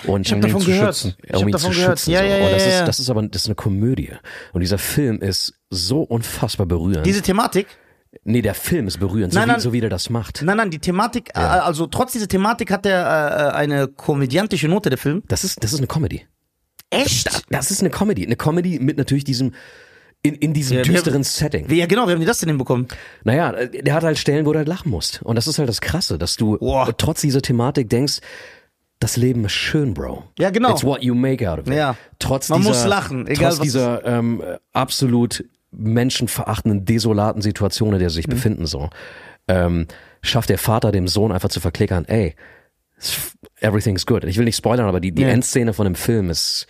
Und 0.08 0.26
Ich 0.26 0.34
habe 0.34 0.41
Um 0.41 0.48
ihn 0.48 0.52
davon 0.54 0.62
zu 0.62 0.72
gehört. 0.72 0.96
schützen. 0.96 1.15
Ich 1.24 1.34
habe 1.34 1.44
ihn 1.46 1.52
davon 1.52 1.72
zu 1.74 1.78
gehört. 1.80 2.00
schützen, 2.00 2.12
Ja, 2.12 2.20
so. 2.22 2.26
ja, 2.26 2.38
ja, 2.38 2.46
Und 2.46 2.52
das 2.54 2.62
ja, 2.63 2.67
ist, 2.70 2.80
ja. 2.80 2.86
das 2.86 3.00
ist 3.00 3.10
aber 3.12 3.22
das 3.24 3.41
ist 3.44 3.48
eine 3.48 3.56
Komödie. 3.56 4.10
Und 4.54 4.62
dieser 4.62 4.80
Film 4.80 5.22
ist 5.22 5.54
so 5.70 6.02
unfassbar 6.02 6.65
berührend. 6.65 7.06
Diese 7.06 7.22
Thematik, 7.22 7.67
nee, 8.24 8.41
der 8.41 8.56
Film 8.56 8.88
ist 8.88 9.00
berührend, 9.00 9.34
Nein, 9.36 9.44
so, 9.44 9.48
wie, 9.48 9.52
nein. 9.52 9.60
so 9.62 9.74
wie 9.74 9.82
der 9.82 9.89
das 9.91 10.10
macht. 10.10 10.41
nein, 10.41 10.58
nein, 10.58 10.72
die 10.72 10.80
Thematik, 10.80 11.30
äh, 11.36 11.39
also 11.39 11.86
trotz 11.86 12.13
dieser 12.13 12.28
Thematik 12.28 12.72
hat 12.72 12.88
er 12.88 13.52
äh, 13.52 13.56
eine 13.56 13.88
komödiantische 13.88 14.67
Note, 14.67 14.89
der 14.89 14.98
Film. 14.98 15.22
Das 15.28 15.44
ist, 15.44 15.63
das 15.63 15.72
ist 15.72 15.78
eine 15.78 15.88
Comedy. 15.88 16.26
Echt? 16.91 17.43
Das 17.49 17.71
ist 17.71 17.82
eine 17.82 17.89
Comedy. 17.89 18.25
Eine 18.25 18.36
Comedy 18.36 18.77
mit 18.80 18.97
natürlich 18.97 19.23
diesem, 19.23 19.54
in, 20.21 20.36
in 20.36 20.54
diesem 20.54 20.77
Ja, 20.77 20.86
wir- 20.86 20.91
düsteren 20.93 21.23
Setting. 21.23 21.67
Wie, 21.69 21.80
ja, 21.80 21.88
genau, 21.88 22.08
wie 22.08 22.12
haben 22.12 22.19
die 22.19 22.25
das 22.27 22.38
denn 22.38 22.49
hinbekommen? 22.49 22.88
Naja, 23.23 23.54
der 23.65 23.93
hat 23.95 24.04
halt 24.04 24.19
Stellen, 24.19 24.45
wo 24.45 24.51
du 24.54 24.60
halt 24.60 24.67
lachen 24.67 24.91
musst. 24.91 25.21
Und 25.23 25.36
das 25.36 25.47
ist 25.47 25.58
halt 25.58 25.67
das 25.69 25.82
Krasse, 25.82 26.17
dass 26.19 26.36
du 26.36 26.58
Boah. 26.60 26.93
trotz 26.95 27.21
dieser 27.21 27.41
Thematik 27.41 27.89
denkst, 27.89 28.19
das 28.99 29.17
Leben 29.17 29.43
ist 29.45 29.54
schön, 29.54 29.95
Bro. 29.95 30.25
Ja, 30.38 30.51
genau. 30.51 30.69
It's 30.73 30.84
what 30.84 31.01
you 31.01 31.15
make 31.15 31.49
out 31.49 31.58
of 31.60 31.67
it. 31.67 31.73
Ja. 31.73 31.95
Trotz 32.19 32.49
Man 32.49 32.60
dieser, 32.60 32.69
muss 32.69 32.86
lachen, 32.86 33.25
egal 33.25 33.49
trotz 33.49 33.60
was 33.60 33.63
dieser 33.63 34.06
ähm, 34.06 34.43
absolut 34.73 35.43
menschenverachtenden, 35.71 36.86
desolaten 36.86 37.41
Situation, 37.41 37.93
in 37.93 37.99
der 37.99 38.10
sie 38.10 38.15
Mhm. 38.19 38.21
sich 38.21 38.27
befinden, 38.27 38.65
so, 38.67 38.89
ähm, 39.47 39.88
schafft 40.21 40.49
der 40.49 40.58
Vater 40.58 40.91
dem 40.91 41.08
Sohn 41.08 41.32
einfach 41.32 41.49
zu 41.49 41.60
verklickern, 41.60 42.06
ey, 42.06 42.36
everything's 43.60 44.06
good. 44.06 44.24
Ich 44.26 44.38
will 44.38 44.46
nicht 44.46 44.58
spoilern, 44.58 44.88
aber 44.88 45.00
die, 45.00 45.12
die 45.12 45.22
Ja. 45.24 45.30
Endszene 45.30 45.74
von 45.74 45.86
dem 45.86 45.96
Film 45.96 46.30
ist, 46.30 46.68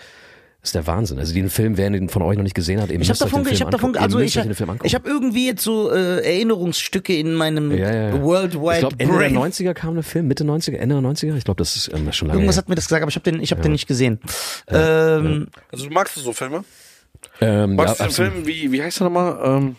ist 0.63 0.75
der 0.75 0.85
Wahnsinn. 0.85 1.17
Also 1.17 1.33
den 1.33 1.49
Film, 1.49 1.75
wer 1.77 1.87
ihn 1.91 2.07
von 2.09 2.21
euch 2.21 2.37
noch 2.37 2.43
nicht 2.43 2.53
gesehen 2.53 2.79
hat, 2.81 2.91
ihr 2.91 2.99
Ich 2.99 3.09
habe 3.09 3.17
davon, 3.19 3.47
ich 3.49 3.61
habe 3.61 3.71
davon, 3.71 3.95
also 3.97 4.19
ich, 4.19 4.35
ich 4.35 4.93
habe 4.95 5.09
irgendwie 5.09 5.47
jetzt 5.47 5.63
so 5.63 5.91
äh, 5.91 6.17
Erinnerungsstücke 6.23 7.15
in 7.17 7.33
meinem 7.33 7.71
Ja, 7.71 7.91
ja, 7.93 8.09
ja. 8.09 8.21
Worldwide 8.21 8.73
Ich 8.73 8.79
glaube, 8.79 8.95
Ende 8.99 9.13
der 9.17 9.29
Brain. 9.29 9.37
90er 9.37 9.73
kam 9.73 9.95
der 9.95 10.03
Film, 10.03 10.27
Mitte 10.27 10.43
90er, 10.43 10.75
Ende 10.75 11.01
der 11.01 11.09
90er. 11.09 11.35
Ich 11.35 11.45
glaube, 11.45 11.57
das 11.57 11.75
ist 11.75 11.91
ähm, 11.93 12.11
schon 12.13 12.27
lange 12.27 12.39
Irgendwas 12.39 12.57
her. 12.57 12.61
hat 12.61 12.69
mir 12.69 12.75
das 12.75 12.85
gesagt, 12.85 13.01
aber 13.01 13.09
ich 13.09 13.15
habe 13.15 13.31
den, 13.31 13.41
ich 13.41 13.51
habe 13.51 13.61
den 13.61 13.71
nicht 13.71 13.87
gesehen. 13.87 14.19
Ähm, 14.67 15.47
Also 15.71 15.87
du 15.87 15.93
magst 15.93 16.15
du 16.17 16.21
so 16.21 16.33
Filme? 16.33 16.63
Ähm, 17.39 17.75
Magst 17.75 17.99
ja, 17.99 18.05
du 18.07 18.11
den 18.11 18.15
Film, 18.31 18.47
wie, 18.47 18.71
wie 18.71 18.81
heißt 18.83 18.99
der 18.99 19.05
nochmal? 19.09 19.39
Ähm, 19.43 19.75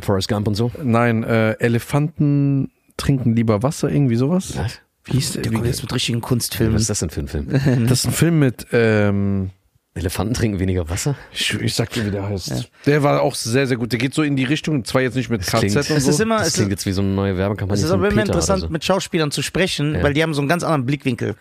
Forrest 0.00 0.28
Gump 0.28 0.46
und 0.46 0.54
so. 0.54 0.70
nein, 0.82 1.22
äh, 1.24 1.52
Elefanten 1.58 2.70
trinken 2.96 3.34
lieber 3.34 3.62
Wasser, 3.62 3.90
irgendwie 3.90 4.16
sowas. 4.16 4.56
Was? 4.56 4.80
Wie 5.08 5.14
hieß 5.14 5.32
der? 5.34 5.42
der 5.42 5.52
kommt 5.52 5.64
Wie, 5.64 5.68
jetzt 5.68 5.82
mit 5.82 5.92
richtigen 5.92 6.22
Was 6.22 6.28
Kunstfilmen. 6.28 6.76
ist 6.76 6.90
das 6.90 7.00
denn 7.00 7.10
für 7.10 7.20
ein 7.20 7.28
Film? 7.28 7.48
das 7.88 8.00
ist 8.00 8.06
ein 8.06 8.12
Film 8.12 8.38
mit, 8.38 8.66
ähm, 8.72 9.50
Elefanten 9.94 10.32
trinken 10.34 10.60
weniger 10.60 10.88
Wasser? 10.88 11.16
Ich, 11.32 11.54
ich 11.54 11.74
sag 11.74 11.90
dir, 11.90 12.06
wie 12.06 12.10
der 12.12 12.28
heißt. 12.28 12.70
Der 12.86 13.02
war 13.02 13.22
auch 13.22 13.34
sehr, 13.34 13.66
sehr 13.66 13.76
gut. 13.76 13.90
Der 13.90 13.98
geht 13.98 14.14
so 14.14 14.22
in 14.22 14.36
die 14.36 14.44
Richtung, 14.44 14.84
zwar 14.84 15.00
jetzt 15.02 15.16
nicht 15.16 15.28
mit 15.28 15.40
KZ 15.42 15.58
klingt- 15.60 15.76
und 15.76 15.96
Es 15.96 16.04
so. 16.04 16.10
ist 16.10 16.20
immer, 16.20 16.38
Das 16.38 16.48
es 16.48 16.54
klingt 16.54 16.68
ist, 16.68 16.72
jetzt 16.72 16.86
wie 16.86 16.92
so 16.92 17.02
eine 17.02 17.10
neue 17.10 17.36
Werbekampagne. 17.36 17.80
es 17.80 17.84
ist 17.84 17.90
aber 17.90 18.04
immer 18.06 18.10
Peter 18.14 18.26
interessant, 18.26 18.60
so. 18.62 18.68
mit 18.68 18.84
Schauspielern 18.84 19.32
zu 19.32 19.42
sprechen, 19.42 19.96
Ja. 19.96 20.02
weil 20.04 20.14
die 20.14 20.22
haben 20.22 20.34
so 20.34 20.40
einen 20.40 20.48
ganz 20.48 20.62
anderen 20.62 20.86
Blickwinkel. 20.86 21.34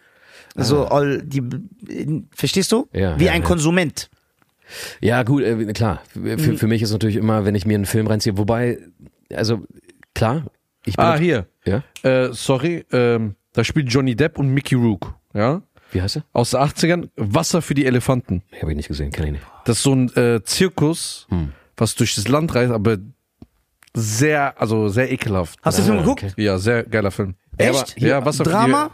So, 0.55 0.85
all, 0.87 1.21
die, 1.21 1.43
verstehst 2.33 2.71
du? 2.71 2.87
Ja, 2.93 3.19
Wie 3.19 3.25
ja, 3.25 3.31
ein 3.33 3.41
ja. 3.41 3.47
Konsument. 3.47 4.09
Ja, 5.01 5.21
gut, 5.21 5.43
äh, 5.43 5.65
klar. 5.73 6.01
Für, 6.13 6.19
Mhm. 6.19 6.57
für 6.57 6.67
mich 6.67 6.81
ist 6.81 6.91
natürlich 6.91 7.15
immer, 7.17 7.45
wenn 7.45 7.53
ich 7.53 7.67
mir 7.67 7.75
einen 7.75 7.85
Film 7.85 8.07
reinziehe, 8.07 8.39
wobei, 8.39 8.79
also 9.35 9.63
klar, 10.15 10.45
ich 10.83 10.95
bin. 10.95 11.05
ah, 11.05 11.15
hier. 11.15 11.45
Ja? 11.63 11.83
Äh, 12.01 12.29
sorry, 12.33 12.85
ähm, 12.91 13.35
da 13.57 13.63
spielt 13.63 13.91
Johnny 13.91 14.15
Depp 14.15 14.37
und 14.37 14.49
Mickey 14.53 14.75
Rook. 14.75 15.15
Ja? 15.33 15.63
Wie 15.91 15.99
heißt 16.01 16.17
er? 16.17 16.23
Aus 16.31 16.51
den 16.51 16.59
80ern. 16.59 17.09
Wasser 17.15 17.61
für 17.63 17.73
die 17.73 17.85
Elefanten. 17.87 18.43
Habe 18.61 18.71
ich 18.71 18.77
nicht 18.77 18.87
gesehen, 18.87 19.11
kenne 19.11 19.27
ich 19.27 19.33
nicht. 19.33 19.45
Das 19.65 19.77
ist 19.77 19.83
so 19.83 19.93
ein 19.95 20.15
äh, 20.15 20.43
Zirkus, 20.43 21.25
Hm. 21.29 21.53
was 21.75 21.95
durch 21.95 22.13
das 22.13 22.27
Land 22.27 22.53
reist, 22.53 22.71
aber 22.71 22.97
sehr, 23.95 24.61
also 24.61 24.89
sehr 24.89 25.11
ekelhaft. 25.11 25.57
Hast 25.63 25.79
du 25.79 25.81
den 25.81 25.87
Film 25.87 25.97
geguckt? 26.03 26.23
okay. 26.23 26.33
Ja, 26.43 26.59
sehr 26.59 26.83
geiler 26.83 27.09
Film. 27.09 27.33
Echt? 27.57 27.99
Ja, 27.99 28.23
Wasser 28.23 28.43
für 28.45 28.51
Drama? 28.51 28.91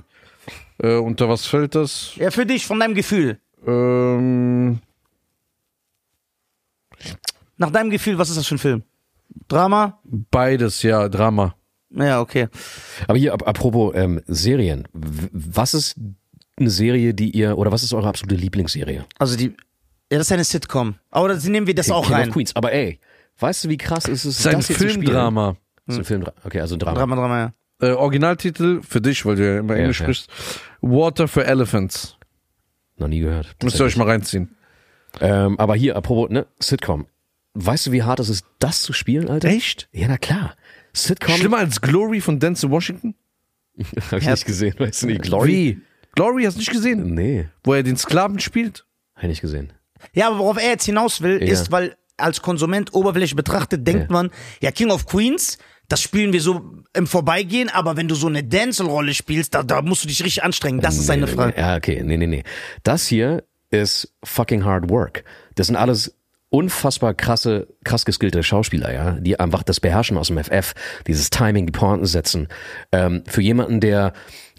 Die, 0.82 0.88
äh, 0.88 0.96
unter 0.98 1.28
was 1.28 1.46
fällt 1.46 1.76
das? 1.76 2.14
Ja, 2.16 2.32
für 2.32 2.46
dich, 2.46 2.66
von 2.66 2.80
deinem 2.80 2.94
Gefühl. 2.96 3.40
Ähm, 3.68 4.80
Nach 7.58 7.70
deinem 7.70 7.90
Gefühl, 7.90 8.18
was 8.18 8.30
ist 8.30 8.38
das 8.38 8.48
für 8.48 8.56
ein 8.56 8.60
Film? 8.60 8.84
Drama? 9.50 10.00
beides, 10.06 10.84
ja, 10.84 11.10
Drama. 11.10 11.56
Ja, 11.96 12.22
okay. 12.22 12.48
Aber 13.08 13.18
hier, 13.18 13.34
ap 13.34 13.48
apropos 13.48 13.94
ähm, 13.96 14.22
Serien. 14.28 14.88
W 14.94 15.28
was 15.32 15.74
ist 15.74 15.96
eine 16.58 16.70
Serie, 16.70 17.14
die 17.14 17.32
ihr, 17.32 17.58
oder 17.58 17.72
was 17.72 17.84
ist 17.84 17.94
eure 17.94 18.08
absolute 18.08 18.36
Lieblingsserie? 18.36 19.06
Also 19.20 19.38
die, 19.38 19.56
ja, 20.12 20.18
das 20.18 20.28
ist 20.28 20.32
eine 20.32 20.44
Sitcom. 20.44 20.96
Aber 21.12 21.28
das 21.30 21.44
nehmen 21.46 21.68
wir 21.68 21.76
das 21.76 21.90
auch 21.92 22.06
King 22.08 22.16
rein. 22.16 22.28
of 22.30 22.34
Queens. 22.36 22.56
Aber 22.56 22.72
ey, 22.72 23.00
weißt 23.40 23.66
du, 23.66 23.70
wie 23.70 23.78
krass 23.78 24.06
ist 24.08 24.26
es, 24.26 24.42
Das 24.44 24.54
ist 24.54 24.70
ein? 24.70 24.76
Filmdrama. 24.90 25.56
Das 25.86 25.96
ist 25.96 26.00
ein 26.00 26.06
Filmdrama. 26.06 26.38
Okay, 26.44 26.60
also 26.62 26.76
ein 26.76 26.80
Drama. 26.80 26.98
Drama, 27.00 27.16
Drama, 27.16 27.40
ja. 27.40 27.52
Äh, 27.88 27.92
Originaltitel 27.94 28.82
für 28.82 29.02
dich, 29.02 29.26
weil 29.26 29.36
du 29.36 29.46
ja 29.46 29.60
immer 29.60 29.74
Ja, 29.76 29.82
Englisch 29.82 30.00
ja. 30.00 30.06
sprichst. 30.06 30.30
Water 30.82 31.28
for 31.28 31.46
Elephants. 31.46 32.18
Noch 32.98 33.08
nie 33.08 33.20
gehört. 33.20 33.56
Müsst 33.64 33.80
ihr 33.80 33.86
euch 33.86 33.98
mal 33.98 34.08
reinziehen. 34.08 34.56
Ähm, 35.20 35.60
aber 35.60 35.76
hier, 35.76 35.96
apropos, 35.96 36.30
ne, 36.30 36.46
Sitcom. 36.60 37.08
Weißt 37.56 37.88
du, 37.88 37.92
wie 37.92 38.04
hart 38.04 38.20
es 38.20 38.30
ist, 38.30 38.46
das 38.60 38.82
zu 38.82 38.94
spielen, 38.94 39.30
Alter? 39.30 39.48
Echt? 39.50 39.88
Ja, 39.92 40.08
na 40.08 40.18
klar. 40.18 40.56
Sitcom. 40.96 41.36
Schlimmer 41.36 41.58
als 41.58 41.82
Glory 41.82 42.22
von 42.22 42.40
Denzel 42.40 42.70
Washington? 42.70 43.16
Hab 44.12 44.20
ich 44.20 44.28
nicht 44.28 44.46
gesehen, 44.46 44.76
weißt 44.78 45.04
du 45.04 45.08
nicht. 45.08 45.24
Glory? 45.24 45.50
Wie? 45.52 45.82
Glory 46.16 46.44
hast 46.44 46.56
du 46.56 46.60
nicht 46.60 46.72
gesehen? 46.72 47.14
Nee, 47.16 47.50
Wo 47.64 47.74
er 47.74 47.82
den 47.84 47.98
Sklaven 47.98 48.40
spielt? 48.40 48.86
hab 49.16 49.24
ich 49.24 49.30
nicht 49.30 49.42
gesehen. 49.42 49.74
Ja, 50.14 50.28
aber 50.28 50.38
worauf 50.40 50.58
er 50.58 50.70
jetzt 50.70 50.86
hinaus 50.86 51.22
will, 51.22 51.42
Ja. 51.42 51.52
ist, 51.52 51.72
weil 51.72 51.96
als 52.18 52.42
Konsument 52.42 52.94
oberflächlich 52.94 53.36
betrachtet, 53.36 53.88
denkt 53.88 54.04
Ja. 54.10 54.12
man, 54.12 54.30
ja, 54.62 54.70
King 54.72 54.92
of 54.92 55.08
Queens, 55.08 55.58
das 55.90 56.02
spielen 56.02 56.32
wir 56.34 56.42
so 56.42 56.84
im 56.94 57.08
Vorbeigehen, 57.08 57.70
aber 57.70 57.98
wenn 57.98 58.08
du 58.08 58.14
so 58.16 58.28
eine 58.28 58.44
Denzel-Rolle 58.44 59.14
spielst, 59.16 59.56
da, 59.56 59.64
da 59.64 59.82
musst 59.82 60.04
du 60.04 60.08
dich 60.08 60.20
richtig 60.24 60.44
anstrengen. 60.44 60.80
Das 60.82 60.96
ist 60.98 61.08
seine 61.08 61.26
nee, 61.26 61.32
Frage. 61.32 61.54
Nee, 61.56 61.62
ja, 61.62 61.76
okay, 61.76 62.04
nee, 62.04 62.18
nee, 62.18 62.28
nee. 62.28 62.44
Das 62.84 63.08
hier 63.08 63.44
ist 63.72 64.14
fucking 64.24 64.64
hard 64.64 64.90
work. 64.92 65.24
Das 65.56 65.68
sind 65.68 65.76
alles 65.76 66.16
unfassbar 66.54 67.16
krasse, 67.16 67.68
krass 67.84 68.06
geskillte 68.06 68.44
Schauspieler, 68.44 68.94
ja, 68.94 69.12
die 69.14 69.40
einfach 69.40 69.64
das 69.64 69.80
beherrschen 69.80 70.18
aus 70.18 70.28
dem 70.28 70.38
FF, 70.38 70.74
dieses 71.08 71.32
Timing, 71.32 71.66
die 71.66 71.72
Pointen 71.72 72.06
setzen. 72.06 72.48
Ähm, 72.92 73.24
für 73.26 73.42
jemanden, 73.42 73.80
der 73.80 74.14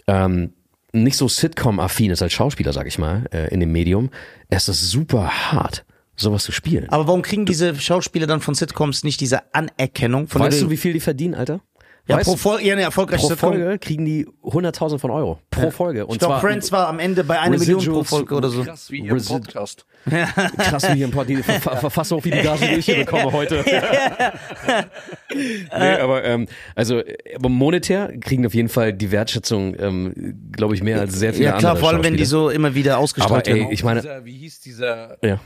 ähm, 0.09 0.55
nicht 0.93 1.17
so 1.17 1.29
Sitcom-affin 1.29 2.11
ist 2.11 2.21
als 2.21 2.33
Schauspieler, 2.33 2.73
sag 2.73 2.89
ich 2.89 2.99
mal, 2.99 3.27
äh, 3.33 3.49
in 3.55 3.61
dem 3.61 3.71
Medium, 3.71 4.11
ist 4.51 4.67
das 4.67 4.81
super 4.91 5.53
hart, 5.53 5.85
sowas 6.17 6.43
zu 6.43 6.51
spielen. 6.51 6.89
Aber 6.89 7.07
warum 7.07 7.23
kriegen 7.23 7.47
diese 7.47 7.77
Schauspieler 7.77 8.27
dann 8.27 8.41
von 8.41 8.57
Sitcoms 8.57 9.05
nicht 9.05 9.21
diese 9.21 9.55
Anerkennung? 9.55 10.27
Von 10.27 10.43
weißt 10.43 10.63
du, 10.63 10.71
wie 10.71 10.77
viel 10.77 10.95
die 10.95 11.01
verdienen, 11.01 11.37
Alter? 11.37 11.61
Ja, 12.07 12.17
weißt 12.17 12.29
pro 12.29 12.37
Folge, 12.37 12.67
ja, 12.67 12.73
eine 12.75 12.83
erfolgreiche 12.83 13.23
pro 13.23 13.29
Sitcom. 13.29 13.51
Folge 13.55 13.79
kriegen 13.79 14.05
die 14.05 14.27
100.000 14.43 14.99
von 14.99 15.11
Euro. 15.11 15.39
Pro 15.51 15.71
Folge. 15.71 16.07
Und 16.07 16.15
Ich 16.15 16.19
glaube, 16.19 16.35
zwar 16.35 16.41
Friends 16.41 16.71
war 16.73 16.89
am 16.89 16.99
Ende 16.99 17.25
bei 17.25 17.41
einer 17.41 17.57
Million 17.59 17.83
pro 17.85 18.05
Folge 18.05 18.35
oder 18.35 18.49
so. 18.51 18.63
Krass 18.63 18.91
wie 18.91 18.99
ihr 19.01 19.13
Resid- 19.13 19.29
Podcast. 19.41 19.87
krass 20.59 20.87
wie 20.91 20.97
hier 20.97 21.07
ein 21.07 21.13
paar, 21.13 21.25
die 21.25 21.37
ver 21.37 21.61
ver 21.61 21.77
verfass 21.79 22.13
auch 22.13 22.23
wie 22.25 22.31
die 22.31 22.43
Gage, 22.43 22.67
die 22.67 22.75
ich 22.75 22.85
hier 22.85 22.97
bekomme 22.97 23.33
heute. 23.33 23.65
nee, 25.35 25.67
aber 26.01 26.25
ähm, 26.25 26.47
also 26.75 27.03
aber 27.35 27.49
monetär 27.49 28.13
kriegen 28.21 28.45
auf 28.47 28.55
jeden 28.55 28.69
Fall 28.69 28.93
die 28.93 29.11
Wertschätzung, 29.11 29.75
ähm, 29.79 30.51
glaube 30.53 30.75
ich, 30.75 30.83
mehr 30.83 31.01
als 31.01 31.15
sehr 31.19 31.33
viele 31.33 31.47
Ja, 31.47 31.53
klar, 31.59 31.73
andere 31.73 31.81
vor 31.81 31.89
allem, 31.95 32.05
wenn 32.05 32.17
die 32.17 32.25
so 32.27 32.51
immer 32.51 32.75
wieder 32.75 32.99
ausgestrahlt 32.99 33.47
Aber 33.49 33.57
ey, 33.57 33.63
werden. 33.63 33.73
ich 33.73 33.83
meine, 33.85 34.01
Dieser, 34.03 34.25
wie 34.25 34.37
hieß 34.37 34.61
dieser? 34.61 35.17
ja, 35.27 35.41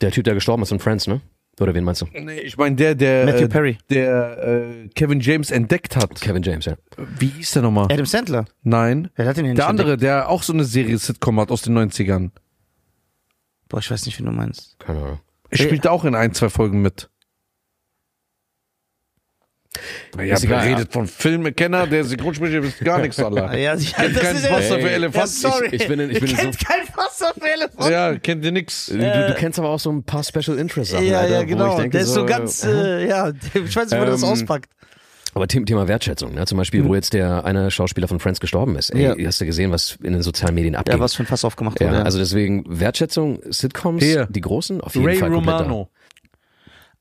der 0.00 0.10
Typ, 0.10 0.24
der 0.24 0.34
gestorben 0.34 0.62
ist 0.62 0.72
in 0.72 0.78
Friends, 0.78 1.06
ne? 1.06 1.20
Oder 1.62 1.74
wen 1.74 1.84
meinst 1.84 2.02
du? 2.02 2.06
Nee, 2.12 2.40
ich 2.40 2.56
meine 2.56 2.76
der, 2.76 2.94
der, 2.94 3.24
Matthew 3.26 3.44
äh, 3.44 3.48
Perry. 3.48 3.78
der 3.90 4.38
äh, 4.46 4.88
Kevin 4.94 5.20
James 5.20 5.50
entdeckt 5.50 5.96
hat. 5.96 6.20
Kevin 6.20 6.42
James, 6.42 6.64
ja. 6.64 6.74
Wie 7.18 7.28
hieß 7.28 7.52
der 7.52 7.62
nochmal? 7.62 7.86
Adam 7.90 8.06
Sandler. 8.06 8.44
Nein. 8.62 9.10
Wer 9.14 9.26
hat 9.26 9.36
den 9.36 9.44
denn 9.44 9.54
Der 9.56 9.64
nicht 9.64 9.70
andere, 9.70 9.96
der 9.96 10.28
auch 10.28 10.42
so 10.42 10.52
eine 10.52 10.64
Serie 10.64 10.98
Sitcom 10.98 11.38
hat 11.40 11.50
aus 11.50 11.62
den 11.62 11.76
90ern. 11.78 12.14
entdeckt? 12.14 12.32
Boah, 13.68 13.78
ich 13.78 13.90
weiß 13.90 14.04
nicht, 14.06 14.18
wie 14.18 14.24
du 14.24 14.30
meinst. 14.32 14.78
Keine 14.78 14.98
Ahnung. 15.00 15.20
Er 15.50 15.60
Ey. 15.60 15.66
spielt 15.66 15.86
auch 15.86 16.04
in 16.04 16.14
ein, 16.14 16.32
zwei 16.34 16.48
Folgen 16.48 16.82
mit. 16.82 17.08
Naja, 20.16 20.34
Ist 20.34 20.44
egal. 20.44 20.66
redet 20.68 20.92
von 20.92 21.06
Filmekenner, 21.06 21.86
der 21.86 22.04
Synchronsprecher 22.04 22.62
wisst 22.62 22.80
gar 22.80 22.98
nichts, 22.98 23.18
Alter. 23.18 23.56
Ja, 23.56 23.74
ich, 23.74 23.94
Kennt 23.94 24.16
kein 24.20 24.34
Wasser 24.36 24.74
für 24.78 24.80
Ja, 24.80 24.88
Elefanten. 24.88 25.28
sorry. 25.28 25.66
Ich- 25.68 25.82
ich 25.82 25.88
bin 25.88 25.98
in- 26.00 26.10
ich 26.10 26.20
bin 26.20 26.28
in 26.30 26.36
kennt 26.36 26.60
so- 26.60 26.66
kein 26.66 26.86
Wasser 26.96 27.32
für 27.38 27.50
Elefanten. 27.50 27.92
Ja, 27.92 28.14
kennt 28.18 28.44
ihr 28.44 28.52
nix. 28.52 28.86
Du, 28.86 28.98
du 28.98 29.34
kennst 29.38 29.58
aber 29.58 29.70
auch 29.70 29.80
so 29.80 29.90
ein 29.90 30.02
paar 30.04 30.22
Special 30.24 30.58
Interest 30.58 30.90
Sachen, 30.90 31.06
Ja, 31.06 31.20
Alter, 31.20 31.34
ja, 31.34 31.42
genau. 31.44 31.70
ich 31.70 31.74
denke, 31.76 31.90
der 31.90 32.00
ist 32.02 32.08
so 32.08 32.20
so, 32.20 32.26
ganz, 32.26 32.64
äh, 32.64 33.04
äh, 33.04 33.08
ja, 33.08 33.30
ich 33.54 33.74
weiß 33.76 33.90
nicht, 33.90 34.00
wo 34.00 34.04
der 34.04 34.10
das 34.12 34.22
Ähm, 34.22 34.28
auspackt. 34.28 34.70
Aber 35.34 35.48
Thema, 35.48 35.88
Wertschätzung, 35.88 36.34
ne? 36.34 36.44
zum 36.44 36.58
Beispiel, 36.58 36.84
wo 36.86 36.94
jetzt 36.94 37.14
der 37.14 37.46
eine 37.46 37.70
Schauspieler 37.70 38.06
von 38.06 38.20
Friends 38.20 38.38
gestorben 38.38 38.76
ist. 38.76 38.90
Ey, 38.94 39.02
Ja. 39.18 39.26
hast 39.26 39.40
du 39.40 39.46
gesehen, 39.46 39.70
was 39.70 39.96
in 40.02 40.12
den 40.12 40.20
sozialen 40.20 40.54
Medien 40.54 40.74
abgeht? 40.76 40.92
Ja, 40.92 41.00
was 41.00 41.14
für 41.14 41.22
ein 41.22 41.26
Fass 41.26 41.46
aufgemacht 41.46 41.80
Ja, 41.80 41.86
wurde. 41.86 41.96
ja. 42.00 42.02
also 42.02 42.18
deswegen 42.18 42.64
Wertschätzung, 42.68 43.40
Sitcoms, 43.48 44.04
Hier. 44.04 44.26
die 44.28 44.42
großen, 44.42 44.82
auf 44.82 44.94
jeden 44.94 45.06
Ray 45.06 45.16
Fall 45.16 45.30
komplett 45.30 45.60
Romano. 45.60 45.88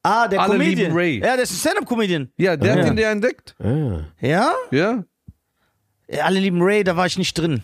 Ah, 0.04 0.28
der 0.28 0.42
alle 0.42 0.54
Comedian. 0.54 0.78
lieben 0.80 0.94
Ray. 0.98 1.20
Ja, 1.20 1.36
der 1.36 1.44
ist 1.44 1.52
ein 1.52 1.58
Stand-Up-Comedian. 1.58 2.30
Ja, 2.38 2.58
der 2.58 2.74
Ja. 2.76 2.80
hat 2.82 2.88
den 2.90 2.96
der 2.96 3.12
entdeckt. 3.12 3.56
Ja? 3.60 4.06
Ja? 4.22 4.54
ja? 4.72 5.04
Alle 6.24 6.40
lieben 6.40 6.62
Ray, 6.62 6.84
da 6.84 6.98
war 6.98 7.06
ich 7.06 7.18
nicht 7.18 7.38
drin. 7.38 7.64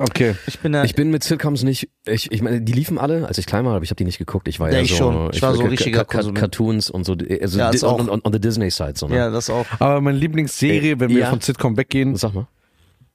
Okay. 0.00 0.36
Ich 0.46 0.60
bin 0.60 0.70
da. 0.72 0.84
Ich 0.84 0.94
bin 0.94 1.10
mit 1.10 1.24
Sitcoms 1.24 1.64
nicht, 1.64 1.88
ich, 2.06 2.30
ich 2.30 2.40
meine, 2.40 2.60
die 2.60 2.72
liefen 2.72 2.98
alle, 2.98 3.26
als 3.26 3.36
ich 3.38 3.46
klein 3.46 3.64
war, 3.64 3.74
aber 3.74 3.82
ich 3.82 3.90
habe 3.90 3.96
die 3.96 4.04
nicht 4.04 4.18
geguckt. 4.18 4.46
Ich 4.46 4.60
war 4.60 4.68
Ja, 4.70 4.76
ja, 4.76 4.82
ich 4.82 4.90
so, 4.92 4.96
schon. 4.96 5.30
Ich 5.32 5.42
war 5.42 5.54
so 5.54 5.62
richtiger 5.64 5.98
Ka- 5.98 6.04
Ka- 6.04 6.12
Konsument. 6.18 6.38
Cartoons 6.38 6.88
und 6.90 7.04
so, 7.04 7.16
also 7.40 7.58
Ja, 7.58 7.70
ist 7.70 7.82
auch. 7.82 7.98
on, 7.98 8.08
on, 8.08 8.20
on 8.22 8.32
the 8.32 8.40
Disney 8.40 8.70
Side 8.70 8.92
so, 8.94 9.08
ne? 9.08 9.16
ja, 9.16 9.30
das 9.30 9.50
auch. 9.50 9.66
Aber 9.80 10.00
meine 10.00 10.16
Lieblingsserie, 10.18 11.00
wenn 11.00 11.08
wir 11.10 11.18
Ja. 11.20 11.30
von 11.30 11.40
Sitcom 11.40 11.76
weggehen, 11.76 12.14
Sag 12.14 12.32
mal. 12.32 12.46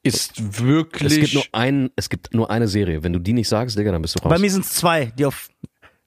ist 0.04 0.60
wirklich. 0.62 1.14
Es 1.14 1.20
gibt 1.20 1.34
nur 1.36 1.44
ein, 1.54 1.90
es 1.96 2.10
gibt 2.10 2.34
nur 2.34 2.52
eine 2.52 2.68
Serie. 2.68 3.02
Wenn 3.02 3.14
du 3.14 3.20
die 3.20 3.32
nicht 3.34 3.48
sagst, 3.48 3.78
Digga, 3.80 3.94
dann 3.94 4.02
bist 4.02 4.20
du 4.20 4.24
raus. 4.24 4.30
Bei 4.30 4.40
mir 4.40 4.52
sind 4.52 4.66
es 4.66 4.72
zwei, 4.74 5.06
die 5.18 5.26
auf. 5.26 5.48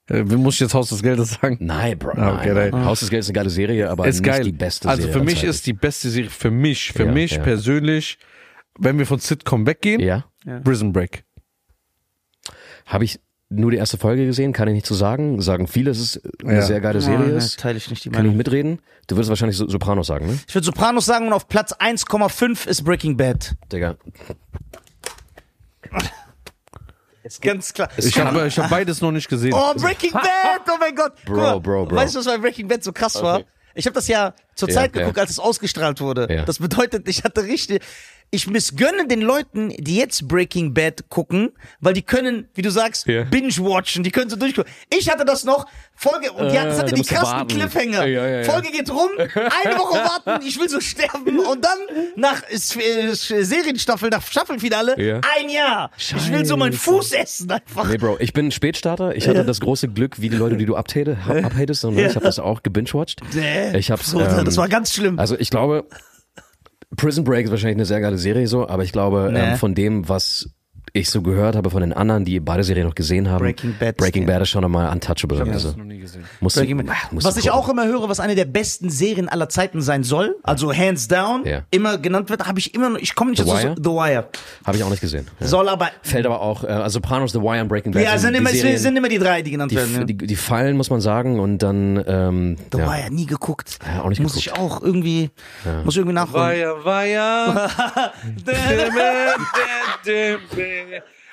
Äh, 0.09 0.23
muss 0.23 0.55
ich 0.55 0.61
jetzt 0.61 0.75
Haus 0.75 0.89
des 0.91 1.03
Geldes 1.03 1.39
sagen? 1.41 1.59
Nein, 1.61 1.99
Bro. 1.99 2.13
Ah, 2.17 2.37
okay, 2.37 2.53
nein, 2.55 2.71
nein. 2.71 2.85
Haus 2.85 3.01
des 3.01 3.11
Geldes 3.11 3.27
ist 3.27 3.31
eine 3.31 3.35
geile 3.35 3.51
Serie, 3.51 3.91
aber 3.91 4.07
ist 4.07 4.21
nicht 4.21 4.25
geil. 4.25 4.45
die 4.45 4.53
beste 4.53 4.89
also 4.89 5.03
Serie. 5.03 5.13
für 5.13 5.19
aller 5.21 5.25
mich 5.31 5.45
ist 5.45 5.67
die 5.67 5.73
beste 5.73 6.09
Serie, 6.11 6.31
für 6.31 6.51
mich, 6.51 6.93
für 6.93 7.05
Ja, 7.07 7.13
mich 7.13 7.33
ja. 7.33 7.43
persönlich, 7.43 8.19
wenn 8.79 8.99
wir 8.99 9.07
von 9.07 9.19
Sitcom 9.19 9.67
weggehen, 9.67 10.01
Ja. 10.01 10.25
Prison 10.65 10.93
Break. 10.93 11.25
Habe 12.87 13.05
ich 13.05 13.19
nur 13.49 13.71
die 13.71 13.77
erste 13.77 13.97
Folge 13.97 14.27
gesehen, 14.27 14.53
kann 14.53 14.67
ich 14.69 14.75
nicht 14.75 14.87
zu 14.87 14.95
sagen. 14.95 15.41
Sagen 15.41 15.67
viele, 15.69 15.91
dass 15.91 15.99
es 15.99 16.21
eine 16.45 16.55
Ja. 16.55 16.63
sehr 16.63 16.81
geile 16.81 17.01
Serie 17.01 17.27
ne, 17.29 17.33
ist. 17.35 17.59
teile 17.61 17.79
ich 17.79 17.89
nicht 17.91 18.05
die 18.05 18.11
Kann 18.11 18.21
ich 18.21 18.23
Meinung. 18.25 18.37
mitreden? 18.37 18.81
Du 19.07 19.17
würdest 19.17 19.29
wahrscheinlich 19.29 19.57
so 19.57 19.69
Sopranos 19.69 20.09
sagen, 20.09 20.27
ne? 20.27 20.39
Ich 20.49 20.55
würde 20.55 20.65
Sopranos 20.65 21.05
sagen 21.07 21.29
und 21.29 21.33
auf 21.33 21.47
Platz 21.49 21.73
1,5 21.73 22.67
ist 22.67 22.83
Breaking 22.85 23.17
Bad. 23.17 23.55
Digga. 23.73 23.97
Ganz 27.41 27.73
klar. 27.73 27.89
Ich 27.97 28.19
habe 28.19 28.47
ich 28.47 28.59
hab 28.59 28.71
beides 28.71 29.01
noch 29.01 29.13
nicht 29.13 29.29
gesehen. 29.29 29.53
Oh, 29.55 29.75
Breaking 29.75 30.13
Bad! 30.13 30.63
Oh 30.71 30.77
mein 30.79 30.95
Gott! 30.95 31.13
Bro, 31.25 31.37
mal, 31.37 31.61
bro, 31.61 31.87
bro. 31.87 31.97
Weißt 31.97 32.15
du, 32.15 32.19
was 32.21 32.27
bei 32.27 32.39
Breaking 32.39 32.69
Bad 32.69 32.83
so 32.85 32.93
krass 32.93 33.21
war? 33.23 33.43
Ich 33.75 33.85
habe 33.87 33.95
das 33.95 34.09
ja 34.09 34.33
zur 34.55 34.69
Ja, 34.71 34.75
Zeit 34.75 34.97
ja. 34.97 35.03
geguckt, 35.03 35.19
als 35.19 35.31
es 35.31 35.39
ausgestrahlt 35.39 36.01
wurde. 36.01 36.27
Ja. 36.31 36.45
Das 36.45 36.59
bedeutet, 36.59 37.07
ich 37.09 37.25
hatte 37.25 37.43
richtig. 37.45 37.83
Ich 38.33 38.49
missgönne 38.49 39.07
den 39.07 39.21
Leuten, 39.21 39.71
die 39.79 39.97
jetzt 39.97 40.27
Breaking 40.27 40.75
Bad 40.75 41.09
gucken, 41.09 41.53
weil 41.81 41.95
die 41.95 42.03
können, 42.03 42.49
wie 42.55 42.63
du 42.63 42.71
sagst, 42.71 43.07
Ja. 43.07 43.23
binge-watchen, 43.23 44.03
die 44.03 44.11
können 44.11 44.29
so 44.29 44.37
durchgucken. 44.37 44.71
Ich 44.93 45.09
hatte 45.09 45.25
das 45.25 45.45
noch, 45.45 45.67
Folge, 45.95 46.33
und 46.33 46.51
die 46.51 46.59
hat, 46.59 46.67
das 46.67 46.79
Äh, 46.79 46.83
hatte 46.83 46.95
die 46.95 47.03
krassen 47.03 47.39
warten. 47.39 47.49
Cliffhanger. 47.49 48.05
Ja, 48.05 48.27
ja, 48.27 48.39
ja. 48.41 48.45
Folge 48.45 48.71
geht 48.73 48.91
rum, 48.91 49.09
eine 49.19 49.79
Woche 49.79 49.99
warten, 49.99 50.45
ich 50.45 50.59
will 50.59 50.69
so 50.69 50.81
sterben 50.81 51.39
und 51.39 51.65
dann 51.65 51.79
nach 52.17 52.43
äh, 52.51 52.57
Serienstaffel, 53.15 54.11
nach 54.11 54.27
Staffelfinale, 54.27 55.01
Ja. 55.01 55.21
ein 55.39 55.49
Jahr. 55.49 55.91
Ich 55.97 56.31
will 56.33 56.45
so 56.45 56.57
meinen 56.57 56.73
Fuß 56.73 57.13
essen 57.13 57.51
einfach. 57.51 57.89
Nee, 57.89 57.97
Bro, 57.97 58.17
ich 58.19 58.33
bin 58.33 58.51
Spätstarter. 58.51 59.15
Ich 59.15 59.29
hatte 59.29 59.45
das 59.45 59.61
große 59.61 59.89
Glück, 59.89 60.21
wie 60.21 60.29
die 60.29 60.37
Leute, 60.37 60.57
die 60.57 60.67
du 60.67 60.77
abhate, 60.77 61.25
ha- 61.27 61.39
abhatest, 61.47 61.85
und 61.85 61.97
Ja. 61.97 62.09
ich 62.09 62.17
habe 62.17 62.25
das 62.27 62.39
auch 62.39 62.63
gebingewatcht. 62.63 63.21
Ich 63.75 63.91
hab's, 63.91 64.13
ähm, 64.13 64.45
das 64.45 64.57
war 64.57 64.69
ganz 64.69 64.93
schlimm. 64.93 65.19
Also 65.19 65.39
ich 65.39 65.51
glaube, 65.51 65.87
Prison 66.97 67.25
Break 67.25 67.45
ist 67.47 67.51
wahrscheinlich 67.51 67.77
eine 67.77 67.87
sehr 67.87 68.01
geile 68.01 68.19
Serie 68.19 68.47
so, 68.47 68.69
aber 68.69 68.83
ich 68.83 68.93
glaube, 68.93 69.31
Nee. 69.33 69.39
ähm, 69.53 69.57
von 69.57 69.75
dem, 69.75 70.09
was 70.09 70.51
ich 70.99 71.11
so 71.11 71.23
gehört 71.23 71.57
habe 71.57 71.71
von 71.71 71.81
den 71.81 71.93
anderen, 71.93 72.25
die 72.25 72.41
beide 72.41 72.65
Serien 72.65 72.87
noch 72.87 72.95
gesehen 72.95 73.29
haben. 73.31 73.41
Breaking 73.43 73.75
Bad. 73.79 73.97
Breaking 73.97 74.27
Bad 74.27 74.43
ist 74.43 74.51
schon 74.51 74.63
nochmal 74.63 74.91
untouchable. 74.93 75.39
Das 75.39 75.49
Also, 75.49 75.69
hast 75.69 75.75
du 75.77 75.79
noch 75.81 75.87
nie 75.87 75.99
gesehen. 75.99 76.25
musst 76.41 76.57
du, 76.57 76.61
Bad. 76.77 77.13
musst 77.13 77.27
Was 77.27 77.37
ich 77.37 77.51
auch 77.51 77.69
immer 77.69 77.87
höre, 77.87 78.09
was 78.09 78.21
eine 78.21 78.35
der 78.35 78.45
besten 78.47 78.91
Serien 78.91 79.29
aller 79.29 79.49
Zeiten 79.49 79.81
sein 79.83 80.03
soll, 80.03 80.37
also 80.43 80.73
hands 80.73 81.09
down, 81.09 81.45
Ja. 81.45 81.63
immer 81.71 81.99
genannt 81.99 82.31
wird, 82.31 82.47
habe 82.47 82.59
ich 82.59 82.75
immer 82.75 82.91
noch, 82.91 82.99
ich 82.99 83.15
komme 83.15 83.31
nicht 83.31 83.43
The 83.43 83.49
dazu. 83.49 83.63
Wire? 83.65 83.75
The 83.77 83.91
Wire. 83.91 84.29
Habe 84.65 84.77
ich 84.77 84.85
auch 84.85 84.91
nicht 84.91 85.01
gesehen. 85.01 85.27
Ja. 85.41 85.47
Soll 85.47 85.69
aber, 85.69 85.89
Fällt 86.03 86.27
aber 86.27 86.41
auch, 86.41 86.65
äh, 86.65 86.69
also 86.69 86.97
Sopranos, 86.97 87.33
The 87.33 87.41
Wire 87.41 87.61
und 87.63 87.69
Breaking 87.69 87.93
Bad 87.93 88.03
ja, 88.03 88.17
sind 88.19 88.33
die 88.33 88.39
immer, 88.39 88.51
es 88.51 88.61
Serien, 88.61 88.79
sind 88.79 88.97
immer 88.97 89.09
die 89.09 89.19
drei, 89.19 89.43
die 89.43 89.51
genannt 89.51 89.71
die, 89.73 89.77
werden. 89.77 89.95
Ja. 89.99 90.05
die, 90.05 90.17
die 90.17 90.37
fallen, 90.37 90.77
muss 90.77 90.91
man 90.91 91.01
sagen, 91.01 91.39
und 91.41 91.59
dann, 91.59 92.03
ähm, 92.07 92.57
The 92.73 92.79
ja. 92.79 92.87
Wire, 92.87 93.11
nie 93.11 93.27
geguckt. 93.27 93.79
Ja, 93.87 94.03
auch 94.03 94.09
nicht 94.09 94.21
muss 94.21 94.33
geguckt. 94.35 94.47
ich 94.47 94.59
auch 94.59 94.83
irgendwie, 94.83 95.31
muss 95.85 95.95
ich 95.95 95.99
irgendwie 95.99 96.15
nachholen. 96.15 96.35
Weia, 96.35 96.85
weia. 96.85 97.71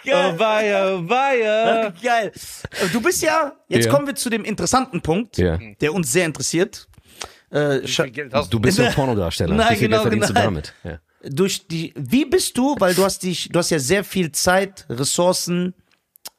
Geil. 0.06 0.34
Oh, 0.36 0.40
weia, 0.40 1.10
weia. 1.10 1.94
Geil. 2.04 2.32
Du 2.92 3.02
bist 3.02 3.22
ja, 3.24 3.54
jetzt 3.70 3.86
Ja. 3.86 3.92
kommen 3.92 4.06
wir 4.08 4.16
zu 4.16 4.30
dem 4.30 4.44
interessanten 4.44 5.02
Punkt, 5.02 5.38
Ja. 5.38 5.58
der 5.80 5.94
uns 5.94 6.12
sehr 6.12 6.26
interessiert. 6.26 6.88
Äh, 7.52 7.86
Scha- 7.86 8.10
Geld 8.10 8.34
hast 8.34 8.52
Du 8.54 8.60
bist 8.60 8.78
ja 8.80 8.90
Pornodarsteller. 8.92 9.56
Nein, 9.56 9.72
Wie 9.72 9.76
viel 9.76 9.88
genau, 9.88 10.04
Geld 10.04 10.14
verdienst 10.14 10.28
genau. 10.30 10.40
du 10.42 10.46
damit? 10.46 10.74
Ja. 10.84 11.00
durch 11.30 11.68
die, 11.68 11.94
wie 11.96 12.26
bist 12.26 12.58
du, 12.58 12.76
weil 12.80 12.94
du 12.96 13.04
hast 13.06 13.24
dich, 13.24 13.48
du 13.50 13.60
hast 13.60 13.70
ja 13.70 13.80
sehr 13.80 14.04
viel 14.04 14.32
Zeit, 14.34 14.86
Ressourcen 14.90 15.74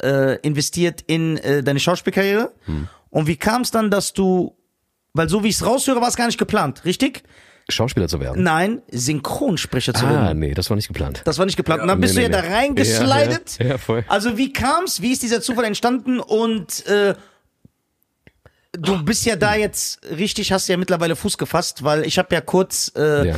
äh, 0.03 0.37
investiert 0.41 1.03
in 1.07 1.39
äh, 1.39 1.63
deine 1.63 1.81
Schauspielkarriere. 1.81 2.53
Hm. 2.67 2.89
Und 3.09 3.27
wie 3.27 3.37
kam 3.37 3.63
es 3.63 3.71
dann, 3.71 3.91
dass 3.91 4.13
du, 4.13 4.59
weil 5.15 5.29
so 5.31 5.43
wie 5.43 5.49
ich 5.49 5.55
es 5.55 5.65
raushöre, 5.65 6.01
war 6.03 6.09
es 6.09 6.17
gar 6.17 6.27
nicht 6.27 6.37
geplant, 6.39 6.85
richtig? 6.85 7.23
Schauspieler 7.69 8.09
zu 8.09 8.21
werden. 8.21 8.43
Nein, 8.43 8.83
Synchronsprecher 8.91 9.95
zu 9.95 10.05
Ah, 10.05 10.11
werden. 10.11 10.39
nee, 10.39 10.53
das 10.55 10.69
war 10.71 10.77
nicht 10.77 10.89
geplant. 10.89 11.23
Das 11.25 11.39
war 11.39 11.47
nicht 11.47 11.57
geplant. 11.57 11.81
Und 11.83 11.89
dann 11.89 12.01
bist 12.01 12.15
nee, 12.15 12.27
du 12.27 12.31
ja 12.33 12.37
nee, 12.41 12.43
da 12.43 12.49
nee. 12.49 12.55
reingeslidet. 12.55 13.59
Ja, 13.59 13.65
ja, 13.65 13.71
ja, 13.73 13.79
voll. 13.79 14.05
Also 14.09 14.37
wie 14.37 14.53
kam's? 14.53 15.01
Wie 15.01 15.13
ist 15.13 15.23
dieser 15.23 15.41
Zufall 15.41 15.65
entstanden? 15.65 16.21
Und 16.21 16.87
äh, 16.87 17.15
du 18.73 19.03
bist 19.05 19.25
ja 19.25 19.37
da 19.37 19.55
jetzt 19.55 20.01
richtig, 20.11 20.53
hast 20.53 20.69
ja 20.69 20.77
mittlerweile 20.77 21.17
Fuß 21.17 21.39
gefasst, 21.39 21.85
weil 21.85 22.05
ich 22.07 22.19
habe 22.19 22.35
ja 22.35 22.41
kurz 22.41 22.93
äh, 22.97 23.29
Ja. 23.29 23.37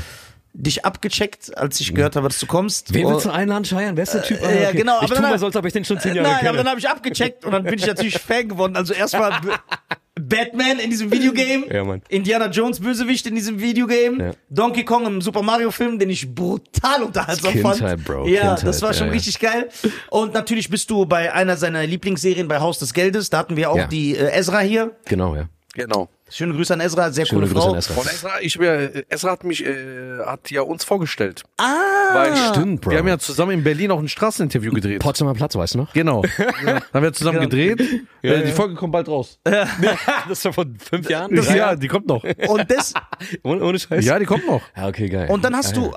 Dich 0.59 0.84
abgecheckt, 0.86 1.57
als 1.57 1.78
ich 1.80 1.94
gehört 1.94 2.16
habe, 2.16 2.28
dass 2.28 2.38
du 2.38 2.46
kommst. 2.46 2.94
Wen 2.94 3.07
willst 3.09 3.26
du 3.26 3.30
einladen, 3.30 3.64
Scheiern? 3.66 3.94
Wer 3.96 4.04
ist 4.04 4.14
der 4.14 4.22
Typ? 4.22 4.42
äh, 4.42 4.62
ja, 4.62 4.72
genau, 4.72 4.96
Ich 4.98 5.04
aber 5.04 5.14
tu 5.16 5.20
dann- 5.22 5.30
mal 5.30 5.38
so, 5.38 5.46
als 5.46 5.57
ob 5.57 5.64
ich 5.66 5.72
den 5.72 5.84
schon 5.84 6.00
zehn 6.00 6.14
Jahre 6.14 6.28
Nein, 6.28 6.38
kenne. 6.38 6.48
aber 6.50 6.59
dann 6.59 6.68
habe 6.68 6.80
ich 6.80 6.88
abgecheckt 6.88 7.44
und 7.44 7.52
dann 7.52 7.62
bin 7.64 7.74
ich 7.74 7.86
natürlich 7.86 8.18
Fan 8.18 8.48
geworden. 8.48 8.74
Also 8.74 8.94
erstmal 8.94 9.32
Batman 10.18 10.78
in 10.78 10.88
diesem 10.88 11.12
Videogame, 11.12 11.66
Ja, 11.70 11.84
Mann. 11.84 12.00
Indiana 12.09 12.48
Jones 12.48 12.80
Bösewicht 12.80 13.26
in 13.26 13.34
diesem 13.34 13.61
Videogame, 13.61 14.24
Ja. 14.24 14.30
Donkey 14.48 14.82
Kong 14.84 15.04
im 15.07 15.20
Super 15.20 15.42
Mario 15.42 15.70
Film, 15.70 15.98
den 15.98 16.09
ich 16.09 16.34
brutal 16.34 17.02
unterhaltsam 17.02 17.52
Kindheit, 17.52 17.76
fand. 17.78 18.04
Bro, 18.04 18.26
Ja, 18.26 18.40
Kindheit, 18.40 18.66
das 18.66 18.80
war 18.80 18.94
schon 18.94 19.09
ja, 19.09 19.12
ja. 19.12 19.12
richtig 19.12 19.38
geil. 19.38 19.68
Und 20.09 20.32
natürlich 20.32 20.70
bist 20.70 20.88
du 20.88 21.04
bei 21.04 21.34
einer 21.34 21.59
seiner 21.59 21.86
Lieblingsserien 21.86 22.48
bei 22.48 22.61
Haus 22.61 22.78
des 22.78 22.94
Geldes. 22.94 23.28
Da 23.28 23.38
hatten 23.38 23.57
wir 23.57 23.70
auch 23.70 23.76
Ja. 23.76 23.86
die 23.88 24.16
äh, 24.16 24.30
Ezra 24.38 24.61
hier. 24.61 24.96
Genau, 25.04 25.36
ja. 25.36 25.48
Genau. 25.74 26.09
Schöne 26.29 26.55
Grüße 26.55 26.74
an 26.74 26.81
Ezra, 26.81 27.12
sehr 27.12 27.24
Schöne 27.24 27.43
coole 27.47 27.53
Grüße 27.53 27.62
Frau. 27.66 27.72
an 27.72 27.79
Esra. 27.79 27.95
Von 27.95 28.07
Esra, 28.07 28.41
ich, 28.41 28.59
Esra 29.09 29.31
hat 29.31 29.45
mich, 29.45 29.64
äh, 29.64 30.18
hat 30.24 30.51
ja 30.51 30.62
uns 30.62 30.83
vorgestellt. 30.83 31.45
Ah, 31.57 31.64
Weil 32.14 32.37
Stimmt, 32.37 32.81
Bro. 32.81 32.91
Wir 32.91 32.99
haben 32.99 33.07
ja 33.07 33.18
zusammen 33.18 33.53
in 33.53 33.62
Berlin 33.62 33.93
auch 33.93 34.01
ein 34.01 34.09
Straßeninterview 34.09 34.72
gedreht. 34.72 35.01
Potsdamer 35.01 35.35
Platz, 35.35 35.55
weißt 35.55 35.74
du 35.74 35.79
noch? 35.79 35.93
Genau. 35.93 36.22
Dann 36.64 36.83
haben 36.93 37.03
wir 37.03 37.12
zusammen 37.12 37.41
gedreht. 37.41 37.81
äh, 38.22 38.45
die 38.45 38.51
Folge 38.51 38.74
kommt 38.74 38.93
bald 38.93 39.09
raus. 39.09 39.39
Das 40.29 40.45
war 40.45 40.53
vor 40.53 40.66
fünf 40.79 41.09
Jahren? 41.09 41.33
ja, 41.55 41.77
die 41.77 41.87
kommt 41.89 42.09
noch. 42.09 42.24
und 42.24 42.70
das 42.70 42.93
Ohne, 43.45 43.62
ohne 43.62 43.79
Scheiß? 43.79 44.05
Ja, 44.05 44.18
die 44.18 44.24
kommt 44.27 44.47
noch. 44.49 44.62
Ja, 44.77 44.89
okay, 44.89 45.09
geil. 45.09 45.29
und 45.31 45.45
dann 45.45 45.55
hast 45.55 45.77
ja, 45.77 45.83
du, 45.83 45.95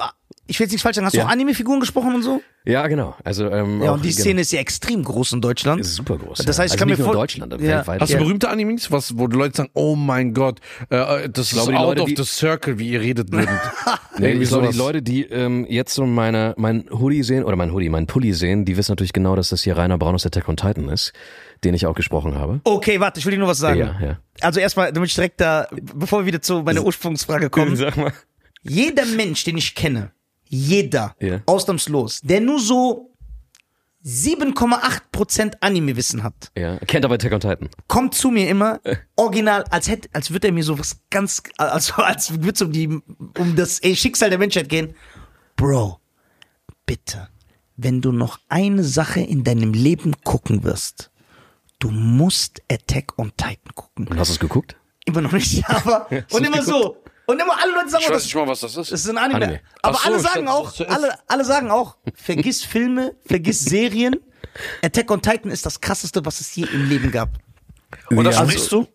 ich 0.49 0.59
will 0.59 0.65
jetzt 0.65 0.71
nichts 0.71 0.83
falsch 0.83 0.95
sagen, 0.95 1.05
hast 1.05 1.13
du 1.13 1.19
Ja. 1.19 1.25
auch 1.25 1.29
Anime-Figuren 1.29 1.79
gesprochen 1.79 2.15
und 2.15 2.23
so? 2.23 2.41
Ja, 2.65 2.85
genau. 2.87 3.15
Also, 3.23 3.49
ähm, 3.49 3.81
Ja, 3.81 3.91
auch, 3.91 3.93
und 3.95 4.03
die 4.03 4.09
genau. 4.09 4.19
Szene 4.21 4.41
ist 4.41 4.51
ja 4.51 4.59
extrem 4.59 5.03
groß 5.03 5.31
in 5.33 5.41
Deutschland. 5.41 5.79
ist 5.79 5.95
super 5.95 6.17
groß. 6.17 6.39
Das 6.39 6.57
ja. 6.57 6.63
heißt, 6.63 6.73
ich 6.73 6.73
also 6.73 6.77
kann 6.77 6.87
nicht 6.89 6.97
mir 6.97 7.05
nur 7.05 7.13
in 7.13 7.19
Deutschland, 7.19 7.53
aber 7.53 7.63
Ja. 7.63 7.77
weltweit. 7.77 8.01
Hast 8.01 8.09
Ja. 8.09 8.17
du 8.17 8.23
berühmte 8.25 8.49
Animes, 8.49 8.91
was, 8.91 9.17
wo 9.17 9.27
die 9.27 9.37
Leute 9.37 9.55
sagen, 9.55 9.69
oh 9.73 9.95
mein 9.95 10.33
Gott, 10.33 10.59
äh, 10.89 11.29
das 11.29 11.47
ist 11.47 11.53
glaube, 11.53 11.71
die 11.71 11.77
out 11.77 11.97
Leute, 11.97 12.01
of 12.03 12.09
the 12.17 12.23
circle, 12.25 12.77
wie 12.79 12.89
ihr 12.89 13.01
redet. 13.01 13.29
Nee, 14.19 14.31
Irgendwie 14.31 14.43
ich 14.43 14.49
glaube, 14.49 14.67
die. 14.69 14.77
Leute, 14.77 15.01
die 15.01 15.23
ähm, 15.23 15.65
jetzt 15.69 15.93
so 15.93 16.05
meine, 16.05 16.53
mein 16.57 16.89
Hoodie 16.91 17.23
sehen, 17.23 17.45
oder 17.45 17.55
mein 17.55 17.71
Hoodie, 17.71 17.87
mein 17.87 18.05
Pulli 18.05 18.33
sehen, 18.33 18.65
die 18.65 18.75
wissen 18.75 18.91
natürlich 18.91 19.13
genau, 19.13 19.35
dass 19.37 19.47
das 19.49 19.61
hier 19.63 19.77
Rainer 19.77 19.97
Braun 19.97 20.13
aus 20.13 20.25
Attack 20.25 20.49
on 20.49 20.57
Titan 20.57 20.89
ist, 20.89 21.13
den 21.63 21.73
ich 21.73 21.85
auch 21.85 21.95
gesprochen 21.95 22.35
habe. 22.35 22.59
Okay, 22.65 22.99
warte, 22.99 23.19
ich 23.19 23.25
will 23.25 23.31
dir 23.31 23.39
nur 23.39 23.47
was 23.47 23.59
sagen. 23.59 23.79
Ja, 23.79 23.95
ja. 24.01 24.19
Also 24.41 24.59
erstmal, 24.59 24.91
damit 24.91 25.07
ich 25.09 25.15
direkt 25.15 25.39
da, 25.39 25.67
bevor 25.71 26.19
wir 26.21 26.25
wieder 26.25 26.41
zu 26.41 26.63
meiner 26.63 26.83
Ursprungsfrage 26.83 27.49
kommen. 27.49 27.77
Sag 27.77 27.95
mal. 27.95 28.11
Jeder 28.61 29.05
Mensch, 29.05 29.45
den 29.45 29.57
ich 29.57 29.73
kenne, 29.73 30.11
jeder, 30.49 31.15
Ja. 31.21 31.41
ausnahmslos, 31.45 32.19
der 32.21 32.41
nur 32.41 32.59
so 32.59 33.05
7,8% 34.03 35.57
Anime-Wissen 35.61 36.23
hat, 36.23 36.51
Ja, 36.57 36.77
kennt 36.79 37.03
aber 37.05 37.15
Attack 37.15 37.33
on 37.33 37.39
Titan. 37.39 37.69
kommt 37.87 38.15
zu 38.15 38.31
mir 38.31 38.49
immer 38.49 38.79
original, 39.15 39.63
als 39.69 39.87
hätte, 39.89 40.09
als 40.13 40.31
würde 40.31 40.47
er 40.47 40.53
mir 40.53 40.63
so 40.63 40.77
was 40.79 41.01
ganz, 41.09 41.43
also 41.57 41.93
als 42.01 42.31
würde 42.31 42.51
es 42.53 42.61
um 42.61 42.71
die, 42.71 42.87
um 42.87 43.55
das 43.55 43.79
ey, 43.79 43.95
Schicksal 43.95 44.29
der 44.29 44.39
Menschheit 44.39 44.69
gehen. 44.69 44.95
Bro, 45.55 45.99
bitte, 46.85 47.27
wenn 47.77 48.01
du 48.01 48.11
noch 48.11 48.39
eine 48.49 48.83
Sache 48.83 49.19
in 49.21 49.43
deinem 49.43 49.73
Leben 49.73 50.13
gucken 50.23 50.63
wirst, 50.63 51.11
du 51.79 51.89
musst 51.91 52.61
Attack 52.71 53.17
on 53.19 53.31
Titan 53.37 53.75
gucken. 53.75 54.07
Und 54.07 54.17
hast 54.19 54.29
du 54.29 54.33
es 54.33 54.39
geguckt? 54.39 54.75
Immer 55.05 55.21
noch 55.21 55.31
nicht, 55.33 55.63
aber, 55.69 56.07
und 56.31 56.45
immer 56.45 56.63
so. 56.63 56.97
Und 57.29 57.39
immer 57.39 57.61
alle 57.61 57.73
Leute 57.73 57.89
sagen, 57.89 58.03
Ich 58.03 58.09
oh, 58.09 58.13
weiß 58.13 58.23
das, 58.23 58.25
nicht 58.25 58.35
mal, 58.35 58.47
was 58.47 58.59
das 58.61 58.75
ist. 58.75 58.91
das 58.91 59.01
ist 59.01 59.09
ein 59.09 59.17
Anime. 59.19 59.45
Anime. 59.45 59.59
Aber 59.83 59.97
so, 59.99 60.03
alle 60.09 60.19
sagen 60.19 60.45
dachte, 60.47 60.57
auch, 60.57 60.89
alle, 60.89 61.13
alle 61.27 61.45
sagen 61.45 61.69
auch, 61.69 61.95
vergiss 62.15 62.63
Filme, 62.63 63.15
vergiss 63.23 63.59
Serien. 63.63 64.15
Attack 64.81 65.11
on 65.11 65.21
Titan 65.21 65.51
ist 65.51 65.63
das 65.63 65.79
krasseste, 65.79 66.25
was 66.25 66.41
es 66.41 66.55
je 66.55 66.63
im 66.65 66.89
Leben 66.89 67.11
gab. 67.11 67.29
Und 68.09 68.23
das 68.23 68.35
Ja, 68.35 68.45
sprichst 68.45 68.71
du? 68.71 68.87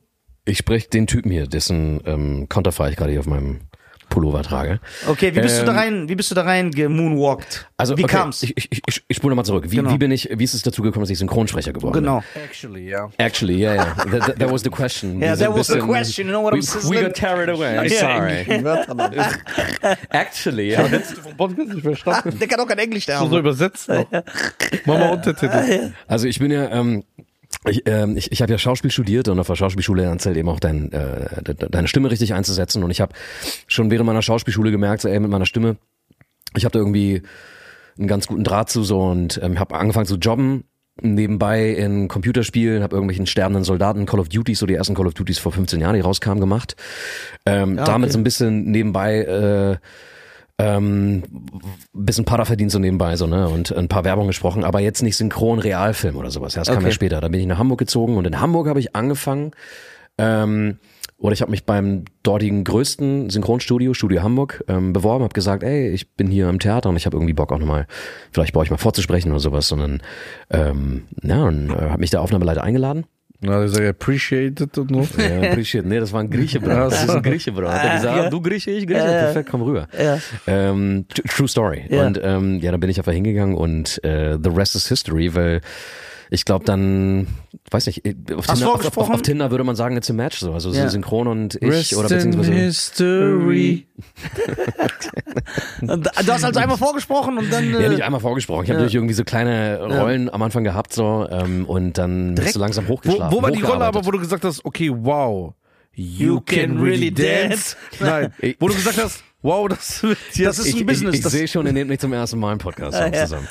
Ich 0.47 0.59
spreche 0.59 0.89
den 0.89 1.07
Typen 1.07 1.31
hier, 1.31 1.47
dessen 1.47 2.03
ähm, 2.07 2.49
Konterfei 2.49 2.91
ich 2.91 2.97
gerade 2.97 3.13
hier 3.13 3.21
auf 3.21 3.27
meinem 3.27 3.61
Pullover 4.09 4.43
trage. 4.43 4.81
Okay, 5.09 5.35
wie 5.35 5.41
bist 5.41 5.57
du 5.57 5.61
Ähm, 5.61 5.67
da 5.67 5.73
rein, 5.73 6.09
wie 6.09 6.15
bist 6.15 6.31
du 6.31 6.35
da 6.35 6.43
rein 6.43 6.71
gemoonwalkt? 6.71 7.69
Also, 7.77 7.97
wie 7.99 8.05
okay, 8.05 8.17
kam's? 8.17 8.43
Ich, 8.43 8.57
ich, 8.57 8.83
ich, 8.87 9.03
ich 9.09 9.17
spule 9.17 9.31
nochmal 9.33 9.45
zurück. 9.45 9.65
Wie, 9.69 9.77
Genau. 9.77 9.91
wie 9.93 9.99
bin 9.99 10.11
ich, 10.11 10.29
wie 10.33 10.45
ist 10.45 10.55
es 10.55 10.63
dazu 10.63 10.83
gekommen, 10.83 11.03
dass 11.03 11.11
ich 11.11 11.19
Synchronsprecher 11.19 11.73
geworden 11.73 11.95
Genau. 11.95 12.23
Actually, 12.35 12.89
ja. 12.89 13.07
bin? 13.07 13.15
Actually, 13.19 13.57
yeah, 13.61 13.75
yeah. 13.75 13.95
That, 13.95 14.21
that, 14.27 14.39
that 14.39 14.51
was 14.53 14.63
the 14.63 14.71
question. 14.71 15.21
Yeah, 15.23 15.37
that 15.37 15.55
was 15.55 15.67
the 15.69 15.79
question, 15.81 16.27
you 16.27 16.33
know 16.33 16.43
what 16.43 16.55
I'm 16.55 16.63
saying? 16.63 16.89
We 16.91 17.01
got 17.03 17.15
carried 17.15 17.49
away. 17.49 17.79
I'm 17.79 17.89
sorry. 17.89 18.47
Actually, 20.11 20.71
ja. 20.73 20.79
Hättest 20.87 21.17
du 21.17 21.23
vom 21.23 21.37
Podcast 21.37 21.69
nicht 21.73 21.83
verstanden? 21.83 22.39
Der 22.39 22.49
kann 22.49 22.61
auch 22.61 22.67
kein 22.67 22.79
Englisch, 22.79 23.07
der 23.07 23.19
So 23.19 23.25
Arme. 23.25 23.39
übersetzen. 23.39 24.05
Mach 24.87 24.99
mal 24.99 25.11
Untertitel. 25.13 25.93
Also 26.07 26.27
ich 26.29 26.39
bin 26.39 26.51
ja, 26.51 26.71
ähm, 26.71 27.05
ich, 27.67 27.83
ähm, 27.87 28.17
ich, 28.17 28.31
ich 28.33 28.43
habe 28.43 28.53
ja 28.53 28.59
Schauspiel 28.59 28.91
studiert 28.91 29.29
und 29.29 29.39
auf 29.39 29.47
der 29.47 29.57
Schauspielschule 29.57 30.03
lernst 30.03 30.27
halt 30.27 30.37
eben 30.37 30.49
auch 30.49 30.61
dein, 30.61 30.93
äh, 30.93 31.43
de- 31.43 31.55
de- 31.55 31.69
deine 31.71 31.89
Stimme 31.89 32.11
richtig 32.11 32.35
einzusetzen. 32.35 32.83
Und 32.85 32.91
ich 32.91 33.01
habe 33.01 33.15
schon 33.67 33.91
während 33.91 34.07
meiner 34.07 34.23
Schauspielschule 34.23 34.71
gemerkt, 34.71 35.03
so, 35.03 35.09
ey, 35.09 35.19
mit 35.21 35.31
meiner 35.31 35.47
Stimme, 35.47 35.77
ich 36.57 36.65
habe 36.65 36.73
da 36.73 36.79
irgendwie 36.79 37.23
einen 37.99 38.09
ganz 38.09 38.27
guten 38.27 38.45
Draht 38.45 38.71
zu 38.71 38.83
so 38.85 39.01
und 39.01 39.41
ähm, 39.43 39.59
habe 39.59 39.75
angefangen 39.77 40.07
zu 40.07 40.17
jobben 40.17 40.65
nebenbei 41.01 41.71
in 41.71 42.07
Computerspielen, 42.07 42.83
habe 42.85 42.95
irgendwelchen 42.95 43.27
sterbenden 43.27 43.65
Soldaten 43.65 44.07
Call 44.07 44.21
of 44.21 44.29
Duty, 44.29 44.55
so 44.55 44.65
die 44.65 44.75
ersten 44.75 44.95
Call 44.95 45.09
of 45.09 45.15
Duties 45.15 45.41
vor 45.41 45.51
15 45.51 45.81
Jahren, 45.81 45.95
die 45.95 46.01
rauskamen, 46.01 46.39
gemacht. 46.41 46.77
Ähm, 47.47 47.77
Damit 47.77 48.05
okay. 48.05 48.13
so 48.13 48.19
ein 48.19 48.25
bisschen 48.25 48.71
nebenbei 48.71 49.19
äh, 49.25 49.77
ähm, 50.59 51.23
bisschen 51.93 52.25
Para 52.25 52.45
verdient 52.45 52.71
so 52.71 52.79
nebenbei 52.79 53.17
so 53.17 53.27
ne 53.27 53.49
und 53.49 53.73
ein 53.77 53.89
paar 53.89 54.05
Werbung 54.05 54.27
gesprochen, 54.29 54.63
aber 54.65 54.81
jetzt 54.81 55.03
nicht 55.03 55.17
synchron 55.17 55.59
Realfilm 55.59 56.17
oder 56.17 56.31
sowas. 56.31 56.55
Ja, 56.55 56.61
Das 56.61 56.69
kam 56.69 56.79
Okay. 56.79 56.87
ja 56.87 56.93
später. 56.93 57.21
Da 57.21 57.29
bin 57.29 57.41
ich 57.41 57.47
nach 57.47 57.59
Hamburg 57.59 57.79
gezogen 57.81 58.17
und 58.17 58.27
in 58.27 58.41
Hamburg 58.41 58.69
habe 58.69 58.79
ich 58.81 58.95
angefangen. 58.95 59.51
Ähm, 60.17 60.79
oder 61.19 61.33
ich 61.33 61.41
habe 61.41 61.51
mich 61.51 61.65
beim 61.65 62.05
dortigen 62.23 62.65
größten 62.65 63.31
Synchronstudio, 63.31 63.95
Studio 63.95 64.23
Hamburg, 64.23 64.63
ähm, 64.69 64.93
beworben, 64.93 65.25
habe 65.25 65.33
gesagt, 65.33 65.63
ey, 65.63 65.89
ich 65.89 66.15
bin 66.15 66.29
hier 66.29 66.49
im 66.49 66.59
Theater 66.59 66.89
und 66.89 66.97
ich 66.97 67.07
habe 67.07 67.17
irgendwie 67.17 67.33
Bock 67.33 67.51
auch 67.53 67.59
nochmal, 67.59 67.87
vielleicht 68.31 68.53
bei 68.53 68.61
euch 68.61 68.71
mal 68.71 68.77
vorzusprechen 68.77 69.31
oder 69.31 69.41
sowas, 69.41 69.67
sondern 69.67 70.03
ähm, 70.51 71.05
ja, 71.23 71.45
und 71.45 71.71
äh, 71.71 71.91
habe 71.91 71.99
mich 72.01 72.11
der 72.11 72.21
Aufnahmeleiter 72.21 72.63
eingeladen. 72.63 73.07
Na, 73.41 73.61
das 73.61 73.73
ist 73.73 73.79
ja 73.81 73.91
appreciated 73.91 74.79
und 74.79 75.07
so. 75.07 75.21
Ja, 75.21 75.55
Grieche, 75.55 75.83
nee, 75.83 75.99
das 76.01 76.13
war 76.13 76.21
ein 76.21 76.31
Grieche, 76.31 76.61
Bro. 76.61 76.69
Das 76.91 77.03
ist 77.05 77.11
ein 77.11 77.23
Grieche, 77.23 77.53
Bro. 77.53 77.69
Hat 77.69 77.85
er 77.85 77.97
gesagt, 77.97 78.17
Ja. 78.17 78.31
du 78.31 78.41
Grieche, 78.41 78.71
ich 78.71 78.87
Grieche, 78.87 79.03
perfekt, 79.03 79.49
komm 79.51 79.63
rüber. 79.63 79.87
Ja. 79.99 80.19
Ähm, 80.47 81.05
true 81.29 81.49
Story. 81.49 81.85
Ja. 81.91 82.07
Und 82.07 82.19
ähm, 82.23 82.61
ja, 82.61 82.71
da 82.71 82.79
bin 82.79 82.89
ich 82.89 82.99
einfach 82.99 83.13
hingegangen 83.13 83.55
und 83.55 84.03
äh, 84.05 84.39
the 84.43 84.49
rest 84.51 84.75
is 84.77 84.89
history, 84.89 85.35
weil 85.35 85.61
ich 86.31 86.45
glaube 86.45 86.65
dann, 86.65 87.27
weiß 87.71 87.87
nicht, 87.87 88.03
auf 88.35 88.47
Tinder, 88.47 88.73
auf, 88.73 88.97
auf, 88.97 89.11
auf 89.11 89.23
Tinder 89.23 89.51
würde 89.51 89.65
man 89.65 89.77
sagen, 89.77 89.97
it's 89.97 90.11
a 90.11 90.13
match, 90.13 90.39
so, 90.39 90.53
also 90.53 90.71
Ja. 90.73 90.89
synchron 90.89 91.27
und 91.27 91.57
ich 91.63 91.97
oder 91.97 92.09
beziehungsweise 92.09 92.53
History. 92.53 93.87
Du 95.81 96.33
hast 96.33 96.45
also 96.45 96.61
einmal 96.61 96.77
vorgesprochen 96.79 97.39
und 97.39 97.53
dann. 97.53 97.71
ja, 97.73 97.79
Äh, 97.81 97.89
nicht 97.89 98.03
einmal 98.03 98.21
vorgesprochen. 98.21 98.65
Ich 98.65 98.71
habe 98.71 98.79
natürlich 98.79 98.95
irgendwie 98.95 99.15
so 99.15 99.25
kleine 99.25 99.81
Rollen 99.81 100.31
am 100.33 100.43
Anfang 100.43 100.65
gehabt 100.65 100.93
so 100.93 101.27
ähm, 101.31 101.65
und 101.67 101.99
dann 101.99 102.35
bist 102.35 102.55
du 102.57 102.61
langsam 102.61 102.89
Wo, 102.89 102.95
hochgeschlafen. 102.95 103.37
wo 103.37 103.43
war 103.43 103.51
die 103.51 103.63
Rolle 103.63 103.85
aber, 103.85 104.05
wo 104.07 104.11
du 104.11 104.19
gesagt 104.19 104.45
hast, 104.45 104.65
okay, 104.65 104.91
wow, 104.93 105.55
you, 105.95 106.35
You 106.35 106.41
can 106.41 106.79
really 106.81 107.11
dance? 107.13 107.77
Nein, 108.01 108.33
wo 108.59 108.69
du 108.69 108.75
gesagt 108.75 108.99
hast, 109.03 109.24
wow, 109.45 109.69
das 109.69 110.03
wird 110.03 110.19
Das 110.31 110.37
jetzt. 110.37 110.59
ist 110.59 110.67
Ich, 110.67 110.81
ein 110.81 110.87
Business. 110.87 111.13
ich, 111.15 111.19
ich 111.19 111.23
das, 111.23 111.33
sehe 111.33 111.47
schon, 111.47 111.67
ihr 111.67 111.73
nehmt 111.73 111.91
nicht 111.91 112.01
zum 112.01 112.13
ersten 112.13 112.39
Mal 112.41 112.51
einen 112.51 112.59
Podcast 112.59 112.99
ja. 112.99 113.13
zusammen. 113.27 113.47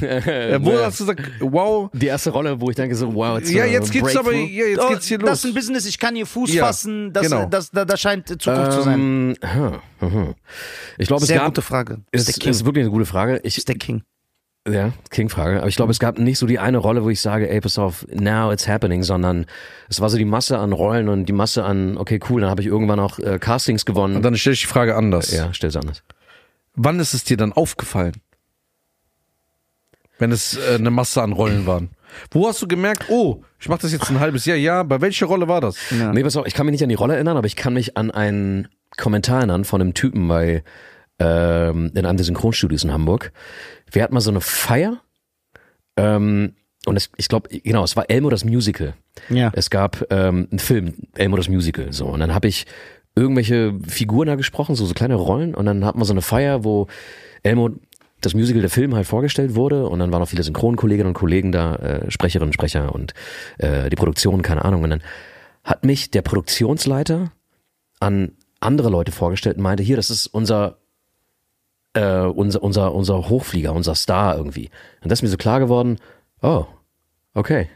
äh, 0.00 0.58
wo 0.62 0.72
hast 0.78 1.00
du 1.00 1.06
gesagt, 1.06 1.22
wow, 1.40 1.90
Die 1.92 2.06
erste 2.06 2.30
Rolle, 2.30 2.60
wo 2.60 2.70
ich 2.70 2.76
denke 2.76 2.94
so, 2.94 3.12
wow, 3.14 3.38
jetzt 3.38 3.50
ja, 3.50 3.64
jetzt 3.64 3.90
geht's 3.90 4.16
aber, 4.16 4.32
ja, 4.32 4.66
jetzt 4.66 4.80
oh, 4.80 4.88
geht's 4.90 5.06
hier 5.08 5.18
das 5.18 5.28
los. 5.28 5.38
ist 5.40 5.44
ein 5.50 5.54
Business, 5.54 5.86
ich 5.86 5.98
kann 5.98 6.14
hier 6.14 6.26
Fuß 6.26 6.52
Ja, 6.54 6.66
fassen. 6.66 7.12
Das, 7.12 7.22
genau. 7.24 7.46
das, 7.46 7.70
das, 7.70 7.86
das 7.86 8.00
scheint 8.00 8.28
Zukunft 8.28 8.72
zu 8.72 8.82
sein. 8.82 9.00
Ähm, 9.00 9.36
hm, 10.00 10.12
hm. 10.12 10.34
Ich 10.98 11.08
glaube, 11.08 11.22
es 11.22 11.28
Sehr 11.28 11.38
gab. 11.38 11.46
gute 11.46 11.62
Frage. 11.62 12.02
Ist, 12.12 12.28
Ist 12.28 12.36
der 12.36 12.42
King. 12.42 12.50
ist 12.52 12.64
wirklich 12.64 12.82
eine 12.84 12.90
gute 12.92 13.06
Frage. 13.06 13.40
Ich, 13.42 13.56
Ist 13.58 13.68
der 13.68 13.76
King. 13.76 14.02
Ja, 14.68 14.92
King-Frage. 15.10 15.58
Aber 15.58 15.68
ich 15.68 15.76
glaube, 15.76 15.92
es 15.92 15.98
gab 15.98 16.18
nicht 16.18 16.38
so 16.38 16.46
die 16.46 16.58
eine 16.58 16.78
Rolle, 16.78 17.04
wo 17.04 17.10
ich 17.10 17.20
sage, 17.20 17.48
ey, 17.48 17.60
pass 17.60 17.78
auf, 17.78 18.06
now 18.12 18.52
it's 18.52 18.66
happening, 18.66 19.02
sondern 19.02 19.46
es 19.88 20.00
war 20.00 20.10
so 20.10 20.18
die 20.18 20.24
Masse 20.24 20.58
an 20.58 20.72
Rollen 20.72 21.08
und 21.08 21.26
die 21.26 21.32
Masse 21.32 21.64
an, 21.64 21.96
okay, 21.96 22.18
cool, 22.28 22.40
dann 22.40 22.50
habe 22.50 22.62
ich 22.62 22.66
irgendwann 22.66 22.98
auch 22.98 23.18
äh, 23.18 23.38
Castings 23.38 23.84
gewonnen. 23.84 24.16
Und 24.16 24.22
dann 24.22 24.36
stelle 24.36 24.54
ich 24.54 24.60
die 24.60 24.66
Frage 24.66 24.96
anders. 24.96 25.30
ja, 25.32 25.52
stell's 25.54 25.76
anders. 25.76 26.02
Wann 26.74 26.98
ist 26.98 27.14
es 27.14 27.24
dir 27.24 27.36
dann 27.36 27.52
aufgefallen? 27.52 28.14
Wenn 30.18 30.32
es 30.32 30.56
äh, 30.56 30.76
eine 30.76 30.90
Masse 30.90 31.22
an 31.22 31.32
Rollen 31.32 31.66
waren. 31.66 31.90
Wo 32.30 32.48
hast 32.48 32.60
du 32.62 32.66
gemerkt, 32.66 33.06
oh, 33.08 33.42
ich 33.60 33.68
mache 33.68 33.82
das 33.82 33.92
jetzt 33.92 34.10
ein 34.10 34.20
halbes 34.20 34.46
Jahr, 34.46 34.56
ja, 34.56 34.82
bei 34.82 35.00
welcher 35.00 35.26
Rolle 35.26 35.48
war 35.48 35.60
das? 35.60 35.76
Ja. 35.90 36.12
Nee, 36.12 36.22
pass 36.22 36.36
auf, 36.36 36.46
ich 36.46 36.54
kann 36.54 36.66
mich 36.66 36.72
nicht 36.72 36.82
an 36.82 36.88
die 36.88 36.94
Rolle 36.94 37.14
erinnern, 37.14 37.36
aber 37.36 37.46
ich 37.46 37.56
kann 37.56 37.74
mich 37.74 37.96
an 37.96 38.10
einen 38.10 38.68
Kommentar 38.96 39.38
erinnern 39.38 39.64
von 39.64 39.80
einem 39.80 39.94
Typen 39.94 40.26
bei 40.26 40.64
ähm, 41.18 41.90
in 41.94 42.06
einem 42.06 42.16
der 42.16 42.24
Synchronstudios 42.24 42.84
in 42.84 42.92
Hamburg. 42.92 43.32
Wir 43.90 44.02
hatten 44.02 44.14
mal 44.14 44.20
so 44.20 44.30
eine 44.30 44.40
Feier 44.40 45.00
ähm, 45.96 46.54
und 46.86 46.96
es, 46.96 47.10
ich 47.16 47.28
glaube, 47.28 47.48
genau, 47.48 47.84
es 47.84 47.96
war 47.96 48.08
Elmo 48.08 48.30
das 48.30 48.44
Musical. 48.44 48.94
Ja. 49.28 49.50
Es 49.54 49.70
gab 49.70 50.06
ähm, 50.10 50.48
einen 50.50 50.58
Film, 50.58 50.94
Elmo 51.14 51.36
das 51.36 51.48
Musical, 51.48 51.92
so. 51.92 52.06
Und 52.06 52.20
dann 52.20 52.34
habe 52.34 52.48
ich 52.48 52.66
irgendwelche 53.16 53.74
Figuren 53.86 54.28
da 54.28 54.36
gesprochen, 54.36 54.76
so, 54.76 54.86
so 54.86 54.94
kleine 54.94 55.14
Rollen. 55.14 55.54
Und 55.54 55.66
dann 55.66 55.84
hatten 55.84 55.98
wir 55.98 56.04
so 56.04 56.12
eine 56.12 56.22
Feier, 56.22 56.64
wo 56.64 56.86
Elmo 57.42 57.70
das 58.20 58.34
Musical, 58.34 58.60
der 58.60 58.70
Film 58.70 58.94
halt 58.94 59.06
vorgestellt 59.06 59.54
wurde. 59.54 59.88
Und 59.88 59.98
dann 59.98 60.12
waren 60.12 60.22
auch 60.22 60.28
viele 60.28 60.42
Synchronkolleginnen 60.42 61.08
und 61.08 61.14
Kollegen 61.14 61.50
da, 61.50 61.74
äh, 61.76 62.10
Sprecherinnen, 62.10 62.52
Sprecher 62.52 62.94
und 62.94 63.14
äh, 63.58 63.90
die 63.90 63.96
Produktion, 63.96 64.42
keine 64.42 64.64
Ahnung. 64.64 64.84
Und 64.84 64.90
dann 64.90 65.02
hat 65.64 65.84
mich 65.84 66.10
der 66.10 66.22
Produktionsleiter 66.22 67.32
an 67.98 68.32
andere 68.60 68.90
Leute 68.90 69.12
vorgestellt 69.12 69.56
und 69.56 69.62
meinte, 69.62 69.82
hier, 69.82 69.96
das 69.96 70.10
ist 70.10 70.28
unser 70.28 70.78
äh, 71.96 72.26
unser, 72.26 72.62
unser, 72.62 72.94
unser 72.94 73.28
Hochflieger, 73.28 73.72
unser 73.72 73.94
Star 73.94 74.36
irgendwie. 74.36 74.70
Und 75.02 75.10
das 75.10 75.18
ist 75.18 75.22
mir 75.24 75.28
so 75.28 75.36
klar 75.36 75.58
geworden, 75.60 75.98
oh, 76.42 76.64
okay. 77.34 77.68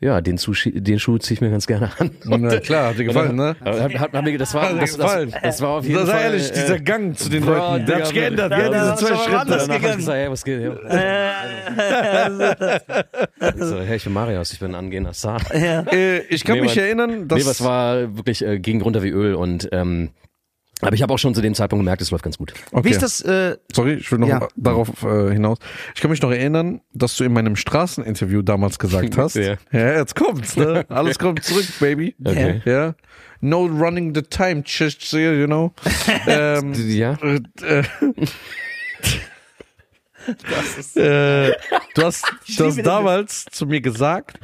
Ja, 0.00 0.20
den, 0.20 0.36
Sushi, 0.36 0.80
den 0.80 0.98
Schuh 0.98 1.16
ziehe 1.18 1.34
ich 1.36 1.40
mir 1.40 1.50
ganz 1.50 1.68
gerne 1.68 1.92
an. 2.00 2.10
Na 2.24 2.58
klar, 2.58 2.88
hat 2.88 2.98
dir 2.98 3.04
gefallen, 3.04 3.36
ne? 3.36 3.54
Hat, 3.64 3.94
hat, 4.00 4.12
hat 4.12 4.24
mir, 4.24 4.36
das, 4.36 4.52
war, 4.52 4.74
das, 4.74 4.96
das, 4.96 5.28
das 5.40 5.60
war 5.62 5.78
auf 5.78 5.84
jeden 5.84 6.04
Sei 6.04 6.12
Fall. 6.12 6.22
ehrlich, 6.22 6.50
äh, 6.50 6.54
dieser 6.54 6.80
Gang 6.80 7.16
zu 7.16 7.28
den 7.30 7.44
Bro, 7.44 7.52
Leuten, 7.54 7.86
der 7.86 7.96
hat 7.98 8.06
sich 8.06 8.14
geändert. 8.16 8.50
ja, 8.50 8.58
Ja, 8.62 8.68
diese 8.94 9.06
zwei 9.06 9.16
Schritte. 9.16 9.44
Danach 9.46 9.60
ich 9.60 9.68
gegangen. 9.80 9.96
gesagt, 9.98 10.18
hey, 10.18 10.28
was 10.28 10.42
geht? 10.44 10.60
Ja. 10.60 10.74
so, 13.66 13.80
hey, 13.80 13.96
ich 13.96 14.02
bin 14.04 14.12
Marius, 14.12 14.52
ich 14.52 14.58
bin 14.58 14.74
angehender 14.74 15.12
Star. 15.14 15.40
Äh, 15.54 16.18
ich 16.28 16.42
kann 16.44 16.56
Nee, 16.56 16.62
mich 16.62 16.72
aber- 16.72 16.82
erinnern, 16.82 17.28
dass 17.28 17.38
Nee, 17.38 17.46
was 17.46 17.62
war 17.62 18.16
wirklich, 18.16 18.44
äh, 18.44 18.58
ging 18.58 18.82
runter 18.82 19.04
wie 19.04 19.10
Öl 19.10 19.36
und, 19.36 19.68
ähm, 19.70 20.10
aber 20.82 20.94
ich 20.94 21.02
habe 21.02 21.14
auch 21.14 21.18
schon 21.18 21.34
zu 21.34 21.40
dem 21.40 21.54
Zeitpunkt 21.54 21.80
gemerkt, 21.82 22.02
es 22.02 22.10
läuft 22.10 22.24
ganz 22.24 22.36
gut. 22.38 22.52
Okay. 22.72 22.84
Wie 22.84 22.90
ist 22.92 23.02
das? 23.02 23.20
Äh, 23.22 23.56
Sorry, 23.72 23.94
ich 23.94 24.10
will 24.12 24.18
noch 24.18 24.28
Ja. 24.28 24.48
darauf 24.56 25.02
äh, 25.04 25.32
hinaus. 25.32 25.58
Ich 25.94 26.00
kann 26.00 26.10
mich 26.10 26.20
noch 26.22 26.30
erinnern, 26.30 26.80
dass 26.92 27.16
du 27.16 27.24
in 27.24 27.32
meinem 27.32 27.56
Straßeninterview 27.56 28.42
damals 28.42 28.78
gesagt 28.78 29.16
hast. 29.16 29.36
Ja. 29.42 29.56
ja, 29.72 29.98
jetzt 29.98 30.14
kommt's, 30.14 30.56
ne? 30.56 30.84
Alles 30.88 31.18
kommt 31.18 31.42
zurück, 31.42 31.64
Baby. 31.80 32.14
Okay. 32.22 32.60
Ja. 32.64 32.94
No 33.40 33.64
running 33.66 34.14
the 34.14 34.22
time, 34.22 34.62
just, 34.64 35.10
you 35.12 35.46
know. 35.46 35.72
ähm, 36.26 36.74
Ja? 36.74 37.16
äh, 37.22 37.40
äh, 37.62 37.82
äh, 41.48 41.52
du 41.94 42.02
hast, 42.02 42.24
du 42.56 42.64
hast 42.66 42.82
damals 42.86 43.44
zu 43.50 43.66
mir 43.66 43.80
gesagt, 43.80 44.38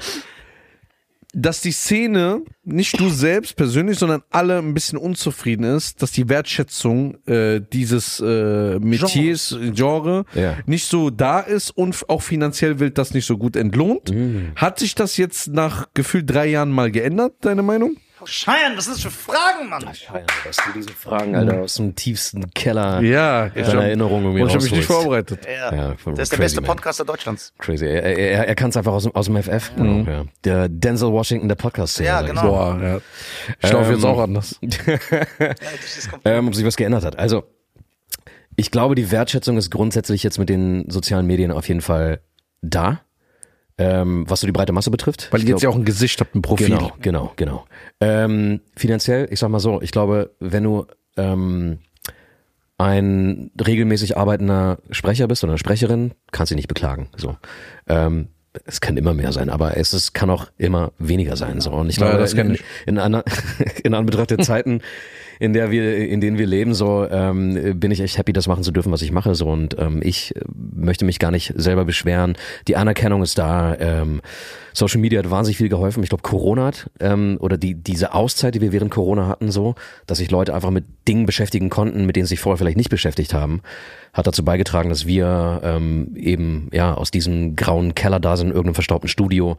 dass 1.41 1.61
die 1.61 1.73
Szene, 1.73 2.43
nicht 2.65 2.99
du 2.99 3.09
selbst 3.11 3.57
persönlich, 3.57 3.99
sondern 3.99 4.23
alle 4.31 4.59
ein 4.59 4.75
bisschen 4.75 4.99
unzufrieden 4.99 5.65
ist, 5.65 6.03
dass 6.03 6.11
die 6.13 6.29
Wertschätzung 6.29 7.17
äh, 7.27 7.61
dieses 7.73 8.21
äh, 8.21 8.79
Metiers, 8.81 9.57
Genre, 9.75 10.25
Ja. 10.35 10.57
nicht 10.67 10.87
so 10.87 11.11
da 11.11 11.41
ist 11.41 11.71
und 11.71 12.09
auch 12.09 12.23
finanziell 12.23 12.81
wird 12.81 12.99
das 12.99 13.15
nicht 13.15 13.27
so 13.27 13.39
gut 13.39 13.57
entlohnt. 13.57 14.11
Mhm. 14.11 14.53
Hat 14.57 14.79
sich 14.79 14.95
das 14.95 15.17
jetzt 15.17 15.49
nach 15.49 15.87
gefühlt 15.95 16.29
drei 16.29 16.47
Jahren 16.49 16.71
mal 16.71 16.91
geändert, 16.91 17.35
deine 17.41 17.63
Meinung? 17.63 17.97
Scheiern, 18.25 18.77
was 18.77 18.85
sind 18.85 18.97
das 18.97 19.03
für 19.03 19.11
Fragen, 19.11 19.69
Mann? 19.69 19.83
Scheiße, 19.83 20.27
dass 20.45 20.57
du 20.57 20.63
diese 20.75 20.91
Fragen, 20.91 21.35
Alter, 21.37 21.61
aus 21.63 21.75
dem 21.75 21.95
tiefsten 21.95 22.51
Keller 22.53 23.01
Ja, 23.01 23.47
ich 23.55 23.67
deiner 23.67 23.85
Erinnerung 23.85 24.23
irgendwie 24.23 24.43
Und 24.43 24.49
ich 24.49 24.55
habe 24.55 24.65
mich 24.65 24.73
nicht 24.73 24.85
vorbereitet. 24.87 25.47
Ja. 25.47 25.75
Ja, 25.75 25.95
das 26.07 26.19
ist 26.25 26.33
der 26.33 26.37
beste 26.39 26.61
man. 26.61 26.69
Podcaster 26.69 27.05
Deutschlands. 27.05 27.53
Crazy. 27.59 27.87
Er, 27.87 28.03
er, 28.03 28.49
er 28.49 28.55
kann 28.55 28.71
es 28.71 28.77
einfach 28.77 28.93
aus, 28.93 29.05
dem- 29.05 29.15
aus 29.15 29.27
dem 29.27 29.37
FF. 29.43 29.73
Mhm. 29.77 30.07
Ja. 30.09 30.25
Der 30.45 30.69
Denzel 30.69 31.13
Washington 31.13 31.49
der 31.49 31.57
Podcast-Szene. 31.57 32.09
Ja, 32.09 32.17
sag 32.21 32.23
ich 32.25 32.31
genau. 32.31 32.43
Boah, 32.43 32.81
ja. 32.83 32.99
Ich 33.63 33.73
laufe 33.73 33.93
jetzt 33.93 34.05
Ähm, 34.05 34.11
auch 34.11 34.19
anders. 34.21 34.59
ähm, 36.25 36.49
ob 36.49 36.55
sich 36.55 36.65
was 36.65 36.77
geändert 36.77 37.05
hat. 37.05 37.19
Also, 37.19 37.45
ich 38.57 38.71
glaube, 38.71 38.95
die 38.95 39.11
Wertschätzung 39.11 39.57
ist 39.57 39.71
grundsätzlich 39.71 40.23
jetzt 40.23 40.39
mit 40.39 40.49
den 40.49 40.91
sozialen 40.91 41.27
Medien 41.27 41.51
auf 41.53 41.69
jeden 41.69 41.81
Fall 41.81 42.21
da. 42.63 43.01
Ähm, 43.81 44.25
was 44.29 44.41
so 44.41 44.47
die 44.49 44.53
breite 44.53 44.73
Masse 44.73 44.91
betrifft. 44.91 45.29
Weil 45.31 45.43
ihr 45.43 45.51
jetzt 45.51 45.63
ja 45.63 45.69
auch 45.69 45.77
ein 45.77 45.85
Gesicht 45.85 46.21
habt, 46.21 46.35
ein 46.35 46.43
Profil. 46.43 46.67
Genau, 46.69 46.93
genau, 47.01 47.33
genau. 47.37 47.65
Ähm, 48.01 48.61
finanziell, 48.77 49.29
ich 49.31 49.39
sag 49.39 49.51
mal 49.51 49.61
so, 49.61 49.81
ich 49.81 49.93
glaube, 49.93 50.33
wenn 50.41 50.65
du 50.65 50.87
ähm, 51.17 51.79
ein 52.77 53.51
regelmäßig 53.65 54.17
arbeitender 54.17 54.79
Sprecher 54.91 55.27
bist 55.29 55.43
oder 55.45 55.53
eine 55.53 55.59
Sprecherin, 55.59 56.13
kannst 56.33 56.51
du 56.51 56.55
dich 56.55 56.63
nicht 56.65 56.69
beklagen. 56.69 57.09
So. 57.17 57.37
Ähm, 57.87 58.29
es 58.65 58.81
kann 58.81 58.97
immer 58.97 59.15
mehr 59.15 59.33
sein, 59.33 59.51
aber 59.51 59.77
es 59.77 59.93
ist, 59.93 60.15
kann 60.15 60.31
auch 60.31 60.47
immer 60.57 60.93
weniger 60.99 61.37
sein. 61.37 61.61
So. 61.61 61.71
Und 61.73 61.89
ich 61.91 61.97
Ja, 61.99 62.07
glaube, 62.09 62.19
das 62.21 62.35
kenn 62.35 62.49
in, 62.49 62.55
ich. 62.55 62.65
in, 62.87 62.99
einer, 62.99 63.25
in 63.85 63.95
Anbetracht 63.95 64.31
der 64.31 64.39
Zeiten, 64.39 64.81
in 65.39 65.53
der 65.53 65.71
wir, 65.71 65.97
in 66.09 66.21
denen 66.21 66.39
wir 66.39 66.47
leben, 66.47 66.75
so 66.75 67.07
ähm, 67.11 67.79
bin 67.79 67.91
ich 67.91 68.01
echt 68.01 68.19
happy, 68.19 68.33
das 68.33 68.49
machen 68.49 68.63
zu 68.63 68.73
dürfen, 68.73 68.93
was 68.93 69.03
ich 69.03 69.13
mache. 69.13 69.35
So 69.35 69.49
und 69.49 69.77
ähm, 69.79 70.01
ich 70.03 70.35
äh, 70.37 70.41
möchte 70.75 71.05
mich 71.05 71.19
gar 71.19 71.31
nicht 71.31 71.53
selber 71.57 71.85
beschweren. 71.85 72.37
Die 72.67 72.77
Anerkennung 72.77 73.23
ist 73.23 73.39
da. 73.39 73.77
Ähm, 73.79 74.21
Social 74.73 75.01
Media 75.01 75.19
hat 75.19 75.31
wahnsinnig 75.31 75.57
viel 75.57 75.69
geholfen. 75.69 76.03
Ich 76.03 76.09
glaube, 76.09 76.23
Corona 76.23 76.67
hat 76.67 76.91
ähm, 77.01 77.37
oder 77.41 77.57
die 77.57 77.75
diese 77.75 78.15
Auszeit, 78.15 78.55
die 78.55 78.61
wir 78.61 78.73
während 78.73 78.91
Corona 78.91 79.27
hatten, 79.27 79.51
so, 79.51 79.75
dass 80.07 80.19
sich 80.19 80.31
Leute 80.31 80.55
einfach 80.55 80.71
mit 80.71 80.85
Dingen 81.07 81.27
beschäftigen 81.27 81.69
konnten, 81.69 82.07
mit 82.07 82.17
denen 82.17 82.27
sie 82.27 82.31
sich 82.31 82.41
vorher 82.41 82.59
vielleicht 82.59 82.77
nicht 82.77 82.91
beschäftigt 82.91 83.35
haben, 83.35 83.63
hat 84.13 84.27
dazu 84.27 84.45
beigetragen, 84.45 84.89
dass 84.89 85.07
wir 85.07 85.61
ähm, 85.65 86.15
eben 86.17 86.69
ja 86.73 86.95
aus 86.95 87.11
diesem 87.11 87.57
grauen 87.57 87.95
Keller 87.95 88.21
da 88.21 88.37
sind, 88.37 88.49
in 88.49 88.53
irgendeinem 88.53 88.75
verstaubten 88.75 89.09
Studio. 89.09 89.57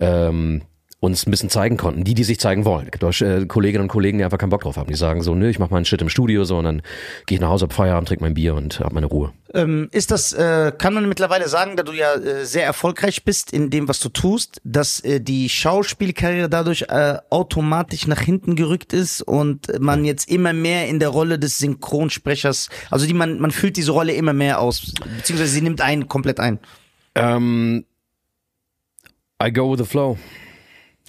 Ähm, 0.00 0.62
uns 1.00 1.26
ein 1.26 1.30
bisschen 1.30 1.48
zeigen 1.48 1.76
konnten, 1.76 2.02
die, 2.02 2.14
die 2.14 2.24
sich 2.24 2.40
zeigen 2.40 2.64
wollen. 2.64 2.86
Es 2.86 2.90
gibt 2.90 3.04
auch 3.04 3.20
äh, 3.20 3.46
Kolleginnen 3.46 3.82
und 3.82 3.88
Kollegen, 3.88 4.18
die 4.18 4.24
einfach 4.24 4.38
keinen 4.38 4.50
Bock 4.50 4.62
drauf 4.62 4.76
haben. 4.76 4.88
Die 4.88 4.96
sagen 4.96 5.22
so, 5.22 5.36
nö, 5.36 5.48
ich 5.48 5.60
mach 5.60 5.70
mal 5.70 5.76
einen 5.76 5.84
Shit 5.84 6.02
im 6.02 6.08
Studio 6.08 6.42
so 6.42 6.58
und 6.58 6.64
dann 6.64 6.82
gehe 7.26 7.36
ich 7.36 7.40
nach 7.40 7.50
Hause, 7.50 7.66
hab 7.66 7.72
Feierabend, 7.72 8.08
trinke 8.08 8.24
mein 8.24 8.34
Bier 8.34 8.56
und 8.56 8.80
hab 8.80 8.92
meine 8.92 9.06
Ruhe. 9.06 9.32
Ähm, 9.54 9.88
ist 9.92 10.10
das, 10.10 10.32
äh, 10.32 10.72
kann 10.76 10.94
man 10.94 11.08
mittlerweile 11.08 11.48
sagen, 11.48 11.76
da 11.76 11.84
du 11.84 11.92
ja 11.92 12.14
äh, 12.14 12.44
sehr 12.44 12.64
erfolgreich 12.64 13.22
bist 13.24 13.52
in 13.52 13.70
dem, 13.70 13.86
was 13.86 14.00
du 14.00 14.08
tust, 14.08 14.60
dass 14.64 14.98
äh, 15.00 15.20
die 15.20 15.48
Schauspielkarriere 15.48 16.48
dadurch 16.48 16.86
äh, 16.88 17.18
automatisch 17.30 18.08
nach 18.08 18.20
hinten 18.20 18.56
gerückt 18.56 18.92
ist 18.92 19.22
und 19.22 19.80
man 19.80 20.04
jetzt 20.04 20.28
immer 20.28 20.52
mehr 20.52 20.88
in 20.88 20.98
der 20.98 21.10
Rolle 21.10 21.38
des 21.38 21.58
Synchronsprechers, 21.58 22.70
also 22.90 23.06
die 23.06 23.14
man, 23.14 23.38
man 23.38 23.52
füllt 23.52 23.76
diese 23.76 23.92
Rolle 23.92 24.14
immer 24.14 24.32
mehr 24.32 24.60
aus, 24.60 24.94
beziehungsweise 25.16 25.52
sie 25.52 25.62
nimmt 25.62 25.80
einen 25.80 26.08
komplett 26.08 26.40
ein. 26.40 26.58
Ähm, 27.14 27.84
I 29.40 29.52
go 29.52 29.70
with 29.70 29.78
the 29.78 29.88
flow. 29.88 30.18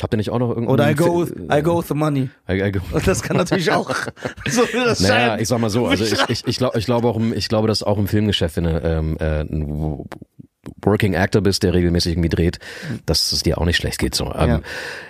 Habt 0.02 0.14
ihr 0.14 0.18
nicht 0.18 0.30
auch 0.30 0.40
noch 0.40 0.50
irgendein... 0.50 0.74
Oder 0.74 0.90
I 0.92 0.96
go 0.96 1.22
with, 1.22 1.34
I 1.52 1.62
go 1.62 1.78
with 1.80 1.88
the 1.88 1.94
money. 1.94 2.30
I, 2.50 2.62
I 2.62 2.72
go. 2.72 2.80
Das 3.06 3.22
kann 3.22 3.38
natürlich 3.38 3.72
auch 3.72 3.90
so 4.50 4.62
das 4.74 5.00
Naja, 5.02 5.28
scheint. 5.30 5.42
ich 5.42 5.48
sag 5.48 5.60
mal 5.60 5.70
so, 5.70 5.88
also 5.88 6.04
ich, 6.04 6.30
ich, 6.30 6.48
ich 6.48 6.58
glaube 6.58 6.78
ich 6.80 6.86
glaube 6.86 7.08
auch 7.08 7.18
im, 7.18 7.34
ich 7.34 7.50
glaube, 7.50 7.68
dass 7.68 7.84
auch 7.84 7.98
im 7.98 8.08
Filmgeschäft, 8.08 8.58
wenn 8.58 8.64
du 8.66 8.82
ähm, 8.84 9.18
äh, 9.20 9.42
ein 9.42 10.06
Working 10.84 11.16
Actor 11.16 11.42
bist, 11.42 11.64
der 11.64 11.74
regelmäßig 11.74 12.14
irgendwie 12.14 12.30
dreht, 12.30 12.60
dass 13.06 13.32
es 13.32 13.44
dir 13.44 13.58
auch 13.58 13.66
nicht 13.66 13.78
schlecht 13.78 13.98
geht. 13.98 14.14
So. 14.14 14.34
Ähm, 14.34 14.62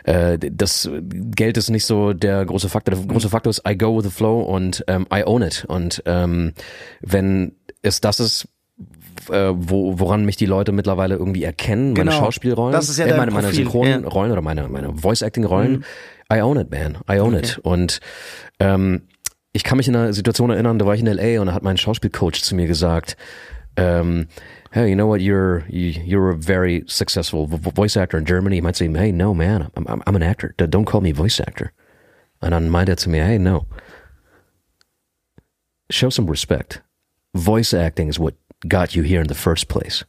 äh, 0.04 0.38
das 0.40 0.90
Geld 1.02 1.58
ist 1.58 1.70
nicht 1.70 1.86
so 1.86 2.14
der 2.14 2.46
große 2.46 2.70
Faktor. 2.70 2.96
Der 2.96 3.06
große 3.06 3.30
Faktor 3.30 3.50
ist 3.50 3.64
I 3.68 3.78
go 3.78 3.98
with 3.98 4.06
the 4.06 4.12
flow 4.12 4.42
und 4.42 4.84
ähm, 4.88 5.08
I 5.14 5.24
own 5.26 5.42
it. 5.42 5.66
Und 5.68 6.04
ähm, 6.06 6.54
wenn 7.02 7.56
es 7.82 8.00
das 8.02 8.20
ist, 8.20 8.48
äh, 9.30 9.52
wo, 9.56 10.00
woran 10.00 10.26
mich 10.26 10.36
die 10.38 10.46
Leute 10.46 10.72
mittlerweile 10.72 11.16
irgendwie 11.16 11.44
erkennen, 11.44 11.94
meine 11.94 12.10
Genau. 12.12 12.20
Schauspielrollen, 12.20 12.72
Das 12.74 12.90
ist 12.90 12.98
ja 12.98 13.06
äh, 13.06 13.18
meine, 13.18 13.32
meine 13.32 13.52
Synchronrollen 13.52 14.32
oder 14.32 14.42
meine, 14.42 14.68
meine 14.68 14.94
Voice-Acting-Rollen, 14.96 15.84
I 16.32 16.42
own 16.42 16.58
it, 16.58 16.70
man. 16.72 16.98
I 17.12 17.20
own 17.20 17.34
it. 17.36 17.60
Und 17.64 18.00
ähm, 18.60 19.02
ich 19.52 19.64
kann 19.64 19.78
mich 19.78 19.88
in 19.88 19.96
einer 19.96 20.14
Situation 20.14 20.50
erinnern, 20.52 20.78
da 20.80 20.86
war 20.86 20.94
ich 20.94 21.02
in 21.02 21.08
L.A. 21.08 21.42
und 21.42 21.48
da 21.48 21.54
hat 21.54 21.64
mein 21.64 21.78
Schauspielcoach 21.78 22.42
zu 22.44 22.56
mir 22.56 22.68
gesagt, 22.68 23.18
ähm, 23.78 24.28
hey, 24.72 24.90
you 24.90 24.96
know 24.96 25.08
what, 25.08 25.22
you're, 25.22 25.64
you- 25.68 26.00
you're 26.02 26.32
a 26.34 26.38
very 26.40 26.84
successful 26.88 27.48
vo- 27.50 27.72
voice 27.74 27.98
actor 27.98 28.20
in 28.20 28.26
Germany. 28.26 28.58
He 28.58 28.62
might 28.62 28.76
say, 28.76 28.88
hey, 28.94 29.12
no, 29.12 29.34
man, 29.34 29.70
I'm, 29.76 29.88
I'm, 29.88 30.02
I'm 30.06 30.16
an 30.16 30.22
actor. 30.24 30.54
Don't 30.58 30.86
call 30.86 31.02
me 31.02 31.12
voice 31.16 31.40
actor. 31.40 31.72
Und 32.42 32.52
dann 32.52 32.70
meint 32.70 32.90
er 32.90 32.98
zu 32.98 33.10
mir, 33.10 33.24
hey, 33.24 33.40
no. 33.40 33.66
show 35.92 36.10
some 36.10 36.28
respect. 36.30 36.82
Voice 37.36 37.74
acting 37.74 38.08
is 38.10 38.20
what 38.20 38.36
got 38.68 38.92
you 38.92 39.04
here 39.04 39.22
in 39.22 39.30
the 39.30 39.36
first 39.36 39.68
place. 39.68 40.06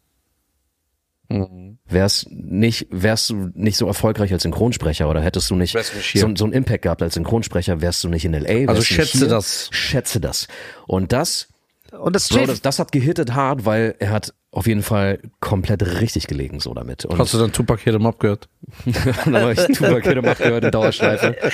Wär's 1.86 2.26
nicht, 2.28 2.88
wärst 2.90 3.30
du 3.30 3.50
nicht 3.54 3.76
so 3.76 3.86
erfolgreich 3.86 4.32
als 4.32 4.42
Synchronsprecher 4.42 5.08
oder 5.08 5.20
hättest 5.20 5.48
du 5.50 5.54
nicht, 5.54 5.76
so, 5.78 6.34
so 6.34 6.44
einen 6.44 6.52
Impact 6.52 6.82
gehabt 6.82 7.02
als 7.02 7.14
Synchronsprecher, 7.14 7.80
wärst 7.80 8.02
du 8.02 8.08
nicht 8.08 8.24
in 8.24 8.32
LA. 8.32 8.68
Also 8.68 8.68
wärst 8.68 8.68
du 8.68 8.74
nicht 8.74 8.84
schätze 8.84 9.28
das. 9.28 9.68
Schätze 9.70 10.20
das. 10.20 10.48
Und 10.88 11.12
das, 11.12 11.46
Und 11.92 12.16
das 12.16 12.28
Bro, 12.28 12.46
das, 12.46 12.62
das 12.62 12.78
hat 12.80 12.90
gehittet 12.90 13.34
hart, 13.34 13.64
weil 13.64 13.94
er 14.00 14.10
hat 14.10 14.34
auf 14.52 14.66
jeden 14.66 14.82
Fall 14.82 15.20
komplett 15.38 16.00
richtig 16.00 16.26
gelegen 16.26 16.58
so 16.58 16.74
damit. 16.74 17.04
Und 17.04 17.18
Hast 17.18 17.32
du 17.34 17.38
dann 17.38 17.52
Tupac 17.52 17.82
Hit 17.84 17.94
Up 17.94 18.18
gehört? 18.18 18.48
dann 19.24 19.36
habe 19.36 19.52
ich 19.52 19.60
Tupac 19.78 20.02
Hit 20.02 20.18
Up 20.18 20.38
gehört 20.38 20.64
in 20.64 20.70
Dauerschleife. 20.70 21.36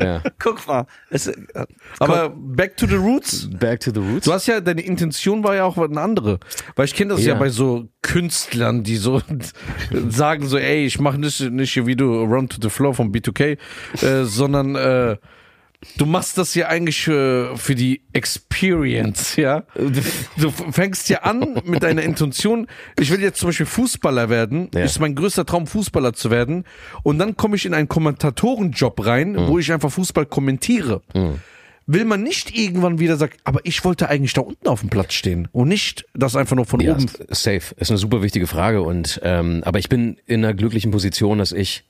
Ja. 0.00 0.22
guck 0.38 0.66
mal. 0.66 0.86
Es, 1.10 1.26
äh, 1.26 1.34
Aber 1.98 2.30
back 2.30 2.76
to 2.76 2.86
the 2.86 2.94
roots. 2.94 3.48
Back 3.58 3.80
to 3.80 3.90
the 3.90 3.98
roots. 3.98 4.26
Du 4.26 4.32
hast 4.32 4.46
ja, 4.46 4.60
deine 4.60 4.82
Intention 4.82 5.42
war 5.42 5.56
ja 5.56 5.64
auch 5.64 5.76
eine 5.76 6.00
andere. 6.00 6.38
Weil 6.76 6.84
ich 6.84 6.94
kenne 6.94 7.14
das 7.14 7.24
ja. 7.24 7.34
Ja. 7.34 7.38
bei 7.38 7.48
so 7.48 7.88
Künstlern, 8.02 8.84
die 8.84 8.96
so 8.96 9.20
sagen 10.08 10.46
so, 10.46 10.58
ey, 10.58 10.86
ich 10.86 11.00
mache 11.00 11.18
nicht, 11.18 11.40
nicht 11.40 11.72
hier 11.72 11.86
wie 11.86 11.96
du 11.96 12.22
Run 12.22 12.48
to 12.48 12.58
the 12.62 12.70
Floor 12.70 12.94
von 12.94 13.12
B2K, 13.12 13.58
äh, 14.02 14.24
sondern 14.24 14.76
äh, 14.76 15.16
du 15.96 16.06
machst 16.06 16.38
das 16.38 16.54
ja 16.54 16.68
eigentlich 16.68 17.06
äh, 17.08 17.56
für 17.56 17.74
die 17.74 18.02
Experience, 18.12 19.36
ja. 19.36 19.64
Du 20.36 20.50
fängst 20.50 21.08
ja 21.08 21.18
an 21.22 21.60
mit 21.64 21.82
deiner 21.82 22.02
Intention, 22.02 22.66
ich 22.98 23.10
will 23.10 23.20
jetzt 23.20 23.38
zum 23.38 23.48
Beispiel 23.50 23.66
Fußballer 23.66 24.28
werden, 24.28 24.70
Ja. 24.74 24.80
ist 24.84 24.98
mein 25.00 25.14
größter 25.14 25.46
Traum, 25.46 25.66
Fußballer 25.66 26.12
zu 26.12 26.30
werden. 26.30 26.64
Und 27.02 27.18
dann 27.18 27.36
komme 27.36 27.56
ich 27.56 27.64
in 27.66 27.74
einen 27.74 27.88
Kommentatorenjob 27.88 29.04
rein, 29.06 29.32
Mhm. 29.32 29.46
wo 29.48 29.58
ich 29.58 29.72
einfach 29.72 29.90
Fußball 29.92 30.26
kommentiere 30.26 31.02
will 31.90 32.04
man 32.04 32.22
nicht 32.22 32.54
irgendwann 32.54 32.98
wieder 32.98 33.16
sagen, 33.16 33.32
aber 33.44 33.60
ich 33.64 33.82
wollte 33.82 34.10
eigentlich 34.10 34.34
da 34.34 34.42
unten 34.42 34.68
auf 34.68 34.80
dem 34.80 34.90
Platz 34.90 35.14
stehen 35.14 35.48
und 35.52 35.68
nicht 35.68 36.04
das 36.12 36.36
einfach 36.36 36.54
nur 36.54 36.66
von 36.66 36.80
Ja, 36.80 36.92
oben. 36.92 37.06
safe. 37.30 37.74
Ist 37.78 37.90
eine 37.90 37.96
super 37.96 38.20
wichtige 38.20 38.46
Frage 38.46 38.82
und 38.82 39.18
ähm, 39.24 39.62
aber 39.64 39.78
ich 39.78 39.88
bin 39.88 40.18
in 40.26 40.44
einer 40.44 40.52
glücklichen 40.52 40.90
Position, 40.90 41.38
dass 41.38 41.50
ich 41.52 41.84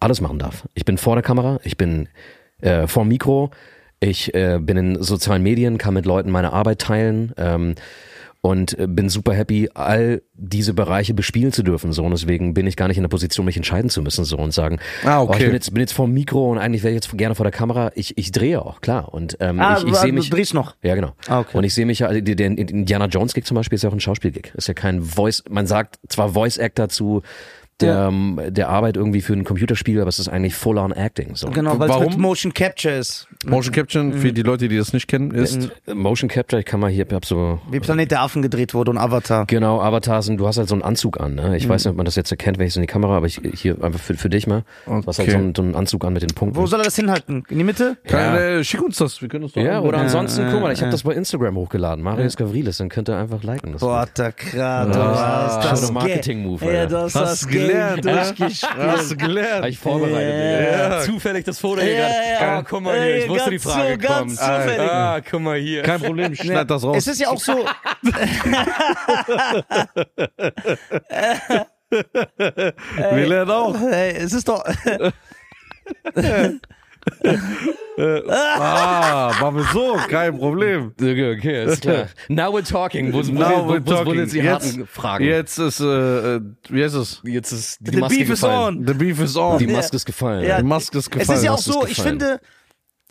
alles 0.00 0.22
machen 0.22 0.38
darf. 0.38 0.66
Ich 0.72 0.86
bin 0.86 0.96
vor 0.96 1.14
der 1.14 1.22
Kamera, 1.22 1.60
ich 1.62 1.76
bin 1.76 2.08
äh, 2.60 2.86
vor 2.86 3.04
dem 3.04 3.08
Mikro, 3.08 3.50
ich 4.00 4.34
äh, 4.34 4.58
bin 4.60 4.76
in 4.76 5.02
sozialen 5.02 5.42
Medien, 5.42 5.78
kann 5.78 5.94
mit 5.94 6.06
Leuten 6.06 6.30
meine 6.30 6.52
Arbeit 6.52 6.78
teilen 6.80 7.32
ähm, 7.36 7.74
und 8.40 8.78
äh, 8.78 8.86
bin 8.86 9.08
super 9.08 9.34
happy, 9.34 9.68
all 9.74 10.22
diese 10.34 10.72
Bereiche 10.72 11.12
bespielen 11.14 11.52
zu 11.52 11.64
dürfen. 11.64 11.92
So 11.92 12.04
und 12.04 12.12
deswegen 12.12 12.54
bin 12.54 12.68
ich 12.68 12.76
gar 12.76 12.86
nicht 12.86 12.96
in 12.96 13.02
der 13.02 13.08
Position, 13.08 13.44
mich 13.44 13.56
entscheiden 13.56 13.90
zu 13.90 14.00
müssen 14.00 14.24
so 14.24 14.36
und 14.36 14.52
sagen, 14.54 14.78
Ah, 15.04 15.20
oh, 15.20 15.24
ich 15.24 15.30
okay. 15.30 15.44
bin 15.46 15.52
jetzt 15.54 15.74
bin 15.74 15.80
jetzt 15.80 15.92
vor 15.92 16.06
dem 16.06 16.14
Mikro 16.14 16.48
und 16.52 16.58
eigentlich 16.58 16.84
wäre 16.84 16.92
ich 16.94 17.02
jetzt 17.04 17.18
gerne 17.18 17.34
vor 17.34 17.42
der 17.42 17.50
Kamera. 17.50 17.90
Ich 17.96 18.16
ich 18.16 18.30
drehe 18.30 18.62
auch 18.62 18.80
klar 18.80 19.12
und 19.12 19.36
ähm, 19.40 19.58
ah, 19.58 19.78
ich, 19.78 19.84
ich 19.84 19.90
du 19.90 19.94
sehe 19.96 20.12
mich 20.12 20.30
drehst 20.30 20.54
noch. 20.54 20.76
ja, 20.82 20.94
genau. 20.94 21.14
Ah, 21.26 21.40
okay. 21.40 21.58
Und 21.58 21.64
ich 21.64 21.74
sehe 21.74 21.84
mich 21.86 21.98
ja, 21.98 22.06
also 22.06 22.20
der, 22.20 22.36
der 22.36 22.46
Indiana 22.46 23.06
Jones 23.06 23.34
Gig 23.34 23.44
zum 23.44 23.56
Beispiel 23.56 23.74
ist 23.74 23.82
ja 23.82 23.88
auch 23.90 23.94
ein 23.94 23.98
Schauspielgig. 24.00 24.52
Ist 24.54 24.68
ja 24.68 24.74
kein 24.74 25.02
Voice, 25.02 25.42
man 25.50 25.66
sagt 25.66 25.98
zwar 26.08 26.28
Voice 26.28 26.60
Actor 26.60 26.88
zu 26.88 27.22
der, 27.80 28.08
ähm, 28.08 28.40
der 28.48 28.68
Arbeit 28.68 28.96
irgendwie 28.96 29.20
für 29.20 29.32
ein 29.34 29.44
Computerspiel, 29.44 30.00
aber 30.00 30.08
es 30.08 30.18
ist 30.18 30.28
eigentlich 30.28 30.54
full 30.54 30.78
on 30.78 30.92
acting. 30.92 31.34
So. 31.36 31.48
Genau, 31.50 31.78
weil 31.78 31.90
es 32.08 32.16
Motion 32.16 32.52
Capture 32.52 32.94
ist. 32.96 33.28
Motion 33.46 33.72
Capture, 33.72 34.12
für 34.12 34.32
die 34.32 34.42
Leute, 34.42 34.68
die 34.68 34.76
das 34.76 34.92
nicht 34.92 35.06
kennen, 35.06 35.30
ist. 35.30 35.70
Motion 35.92 36.28
Capture, 36.28 36.58
ich 36.60 36.66
kann 36.66 36.80
mal 36.80 36.90
hier, 36.90 37.06
ich 37.06 37.12
hab 37.12 37.24
so, 37.24 37.60
Wie 37.70 37.78
Planet 37.80 38.10
der 38.10 38.22
Affen 38.22 38.42
gedreht 38.42 38.74
wurde 38.74 38.90
und 38.90 38.98
Avatar. 38.98 39.46
genau, 39.46 39.80
Avatar 39.80 40.22
sind, 40.22 40.38
du 40.38 40.46
hast 40.48 40.58
halt 40.58 40.68
so 40.68 40.74
einen 40.74 40.82
Anzug 40.82 41.20
an, 41.20 41.36
ne? 41.36 41.56
Ich 41.56 41.68
weiß 41.68 41.84
nicht, 41.84 41.90
ob 41.90 41.96
man 41.96 42.04
das 42.04 42.16
jetzt 42.16 42.30
erkennt, 42.30 42.58
wenn 42.58 42.66
ich 42.66 42.72
so 42.74 42.80
in 42.80 42.82
die 42.86 42.92
Kamera, 42.92 43.16
aber 43.16 43.26
ich, 43.26 43.40
hier 43.54 43.82
einfach 43.82 44.00
für, 44.00 44.14
für 44.14 44.28
dich 44.28 44.46
mal. 44.46 44.64
Du 44.86 44.92
hast 45.06 45.18
halt 45.18 45.28
Okay. 45.28 45.30
so 45.32 45.36
einen, 45.38 45.54
so 45.54 45.62
einen 45.62 45.74
Anzug 45.76 46.04
an 46.04 46.12
mit 46.14 46.22
den 46.22 46.30
Punkten. 46.34 46.56
Wo 46.56 46.66
soll 46.66 46.80
er 46.80 46.84
das 46.84 46.96
hinhalten? 46.96 47.44
In 47.48 47.58
die 47.58 47.64
Mitte? 47.64 47.96
Kein, 48.06 48.34
äh, 48.34 48.64
schick 48.64 48.82
uns 48.82 48.96
das, 48.96 49.20
wir 49.22 49.28
können 49.28 49.44
uns 49.44 49.52
doch 49.52 49.62
ja, 49.62 49.80
oder 49.80 49.98
Ja, 49.98 50.02
ansonsten, 50.04 50.42
ja, 50.42 50.50
guck 50.52 50.60
mal, 50.62 50.72
ich 50.72 50.78
habe 50.80 50.86
ja. 50.88 50.92
das 50.92 51.02
bei 51.04 51.12
Instagram 51.14 51.56
hochgeladen, 51.56 52.02
Marius 52.02 52.36
Gavrilis, 52.36 52.78
dann 52.78 52.88
könnt 52.88 53.08
ihr 53.08 53.16
einfach 53.16 53.42
liken. 53.44 53.72
Das 53.72 53.80
Boah, 53.82 54.06
der 54.16 54.32
Krat, 54.32 54.94
du 54.94 54.98
Ah, 54.98 55.60
hast 55.70 55.82
das 55.82 55.92
Marketing-Move, 55.92 56.64
Ja, 56.72 56.82
hast, 56.90 57.14
Hast 57.14 57.14
das 57.44 57.48
du 57.68 57.72
gelernt, 57.74 58.02
Game 58.04 58.14
ja? 58.16 58.22
durchgespielt. 58.24 58.72
Hast 58.78 59.10
du 59.10 59.16
gelernt? 59.16 59.62
Hab 59.62 59.68
ich 59.70 59.78
vorbereitet, 59.78 60.72
Ja. 60.72 60.84
Digga. 60.88 61.00
Zufällig 61.02 61.44
das 61.44 61.58
Foto 61.58 61.80
hier 61.82 61.92
Ja, 61.92 62.08
gerade. 62.08 62.14
ja. 62.44 62.58
Ah, 62.58 62.62
guck 62.68 62.80
mal 62.82 63.00
hier, 63.02 63.16
ich 63.18 63.28
wusste 63.28 63.50
die 63.50 63.56
ganz 63.58 63.72
Frage 63.74 63.92
so, 63.92 63.98
ganz 64.08 64.36
kommt. 64.40 64.62
zufällig. 64.62 64.90
Ah, 64.90 65.20
guck 65.30 65.40
mal 65.40 65.58
hier. 65.58 65.82
Kein 65.82 66.00
Problem, 66.00 66.32
ich 66.32 66.40
schneid 66.40 66.70
das 66.70 66.82
raus. 66.84 66.96
Es 66.96 67.06
ist 67.06 67.20
ja 67.20 67.28
auch 67.28 67.38
so, 67.40 67.52
wir 71.90 73.26
lernen 73.26 73.50
auch. 73.50 73.80
Ey, 73.90 74.12
es 74.16 74.32
ist 74.32 74.48
doch, 74.48 74.62
Ah, 78.00 79.32
machen 79.40 79.56
wir 79.56 79.64
so, 79.72 79.96
kein 80.08 80.38
Problem. 80.38 80.92
Okay, 81.00 81.36
okay, 81.36 81.64
ist 81.64 81.82
klar. 81.82 82.06
Now 82.28 82.52
we're 82.54 82.62
talking. 82.62 83.12
Wo, 83.12 83.20
Now 83.22 83.66
wo, 83.66 83.72
we're 83.74 83.80
wo, 83.84 83.90
wo 83.90 84.04
talking. 84.04 84.14
sind 84.28 84.32
die 84.34 84.38
Jetzt- 84.38 84.66
harten 84.76 84.86
Fragen? 84.86 85.24
Jetzt 85.24 85.58
ist, 85.58 85.80
äh, 85.80 86.36
äh, 86.36 86.40
wie 86.68 86.84
heißt 86.84 86.94
es? 86.94 87.20
Jetzt 87.24 87.52
ist 87.52 87.78
die 87.80 87.90
the 87.92 87.96
Maske 87.98 88.18
beef 88.18 88.30
is 88.30 88.40
gefallen. 88.40 88.78
on. 88.78 88.86
The 88.86 88.94
beef 88.94 89.20
is 89.20 89.36
on. 89.36 89.58
Die 89.58 89.66
Maske 89.66 89.96
ist 89.96 90.04
gefallen. 90.06 90.44
Ja, 90.44 90.58
Die 90.58 90.64
Maske 90.64 90.98
ist 90.98 91.06
Es 91.06 91.10
gefallen. 91.10 91.38
ist 91.38 91.44
ja 91.44 91.52
auch 91.52 91.58
so, 91.58 91.86
ich 91.86 92.00
finde, 92.00 92.40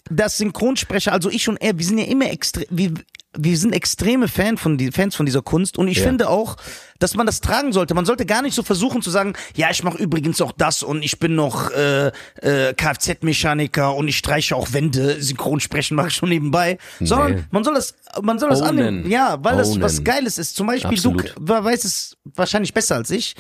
dass 0.09 0.37
Synchronsprecher, 0.37 1.11
also 1.13 1.29
ich 1.29 1.47
und 1.49 1.57
er, 1.57 1.77
wir 1.77 1.85
sind 1.85 1.97
ja 1.97 2.05
immer 2.05 2.29
extrem, 2.31 2.65
wir, 2.69 2.93
wir 3.39 3.57
sind 3.57 3.73
extreme 3.73 4.27
Fan 4.27 4.57
von 4.57 4.77
die, 4.79 4.91
Fans 4.91 5.15
von 5.15 5.25
dieser 5.25 5.41
Kunst 5.43 5.77
und 5.77 5.87
ich 5.87 5.97
Ja. 5.99 6.05
finde 6.05 6.27
auch, 6.29 6.55
dass 6.97 7.13
man 7.15 7.27
das 7.27 7.39
tragen 7.41 7.71
sollte. 7.71 7.93
Man 7.93 8.05
sollte 8.05 8.25
gar 8.25 8.41
nicht 8.41 8.55
so 8.55 8.63
versuchen 8.63 9.03
zu 9.03 9.11
sagen, 9.11 9.33
ja, 9.55 9.69
ich 9.69 9.83
mache 9.83 9.97
übrigens 9.99 10.41
auch 10.41 10.51
das 10.51 10.81
und 10.81 11.03
ich 11.03 11.19
bin 11.19 11.35
noch 11.35 11.69
äh, 11.71 12.07
äh, 12.41 12.73
Kfz-Mechaniker 12.73 13.93
und 13.95 14.07
ich 14.07 14.17
streiche 14.17 14.55
auch 14.55 14.73
Wände, 14.73 15.21
Synchronsprechen 15.21 15.95
mache 15.95 16.07
ich 16.07 16.13
schon 16.15 16.29
nebenbei, 16.29 16.77
sondern 16.99 17.45
man 17.51 17.63
soll 17.63 17.75
das, 17.75 17.93
man 18.21 18.39
soll 18.39 18.49
das 18.49 18.61
Ownen. 18.61 18.69
annehmen. 18.87 19.09
Ja, 19.11 19.37
weil 19.43 19.57
das 19.57 19.69
Ownen. 19.69 19.81
was 19.83 20.03
Geiles 20.03 20.37
ist. 20.37 20.55
Zum 20.55 20.65
Beispiel, 20.67 20.91
Absolut. 20.97 21.35
du 21.37 21.47
weißt 21.47 21.85
es 21.85 22.17
wahrscheinlich 22.35 22.73
besser 22.73 22.95
als 22.95 23.11
ich. 23.11 23.35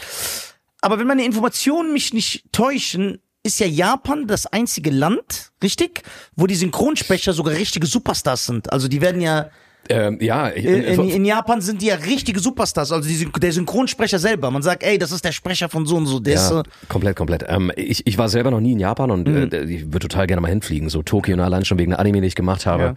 Aber 0.81 0.99
wenn 0.99 1.07
meine 1.07 1.25
Informationen 1.25 1.91
mich 1.91 2.13
nicht 2.13 2.43
täuschen, 2.51 3.19
ist 3.47 3.59
ja 3.59 3.65
Japan 3.65 4.27
das 4.27 4.45
einzige 4.45 4.91
Land, 4.91 5.51
richtig, 5.63 6.03
wo 6.35 6.47
die 6.47 6.55
Synchronsprecher 6.55 7.33
sogar 7.33 7.55
richtige 7.55 7.87
Superstars 7.87 8.45
sind. 8.45 8.71
Also 8.71 8.87
die 8.87 9.01
werden 9.01 9.21
ja 9.21 9.49
Ähm, 9.89 10.17
ja, 10.21 10.51
ich, 10.51 10.65
in, 10.65 10.83
in, 10.83 11.09
in 11.09 11.25
Japan 11.25 11.61
sind 11.61 11.81
die 11.81 11.87
ja 11.87 11.95
richtige 11.95 12.39
Superstars. 12.39 12.91
Also 12.91 13.07
die, 13.07 13.29
der 13.39 13.51
Synchronsprecher 13.51 14.19
selber. 14.19 14.51
Man 14.51 14.61
sagt, 14.61 14.83
ey, 14.83 14.97
das 14.97 15.11
ist 15.11 15.23
der 15.25 15.31
Sprecher 15.31 15.69
von 15.69 15.85
so 15.85 15.95
und 15.97 16.05
so. 16.05 16.19
Der 16.19 16.35
ist, 16.35 16.49
Ja, 16.51 16.59
äh, 16.61 16.63
komplett, 16.87 17.15
komplett. 17.15 17.45
Ähm, 17.47 17.71
ich, 17.75 18.05
ich 18.05 18.17
war 18.17 18.29
selber 18.29 18.51
noch 18.51 18.59
nie 18.59 18.73
in 18.73 18.79
Japan 18.79 19.11
und 19.11 19.27
Mhm. 19.27 19.49
äh, 19.51 19.63
ich 19.63 19.85
würde 19.87 20.07
total 20.07 20.27
gerne 20.27 20.41
mal 20.41 20.49
hinfliegen. 20.49 20.89
So 20.89 21.03
Tokio 21.03 21.33
und 21.35 21.39
allein 21.41 21.65
schon 21.65 21.77
wegen 21.79 21.91
der 21.91 21.99
Anime, 21.99 22.21
die 22.21 22.27
ich 22.27 22.35
gemacht 22.35 22.65
habe. 22.65 22.95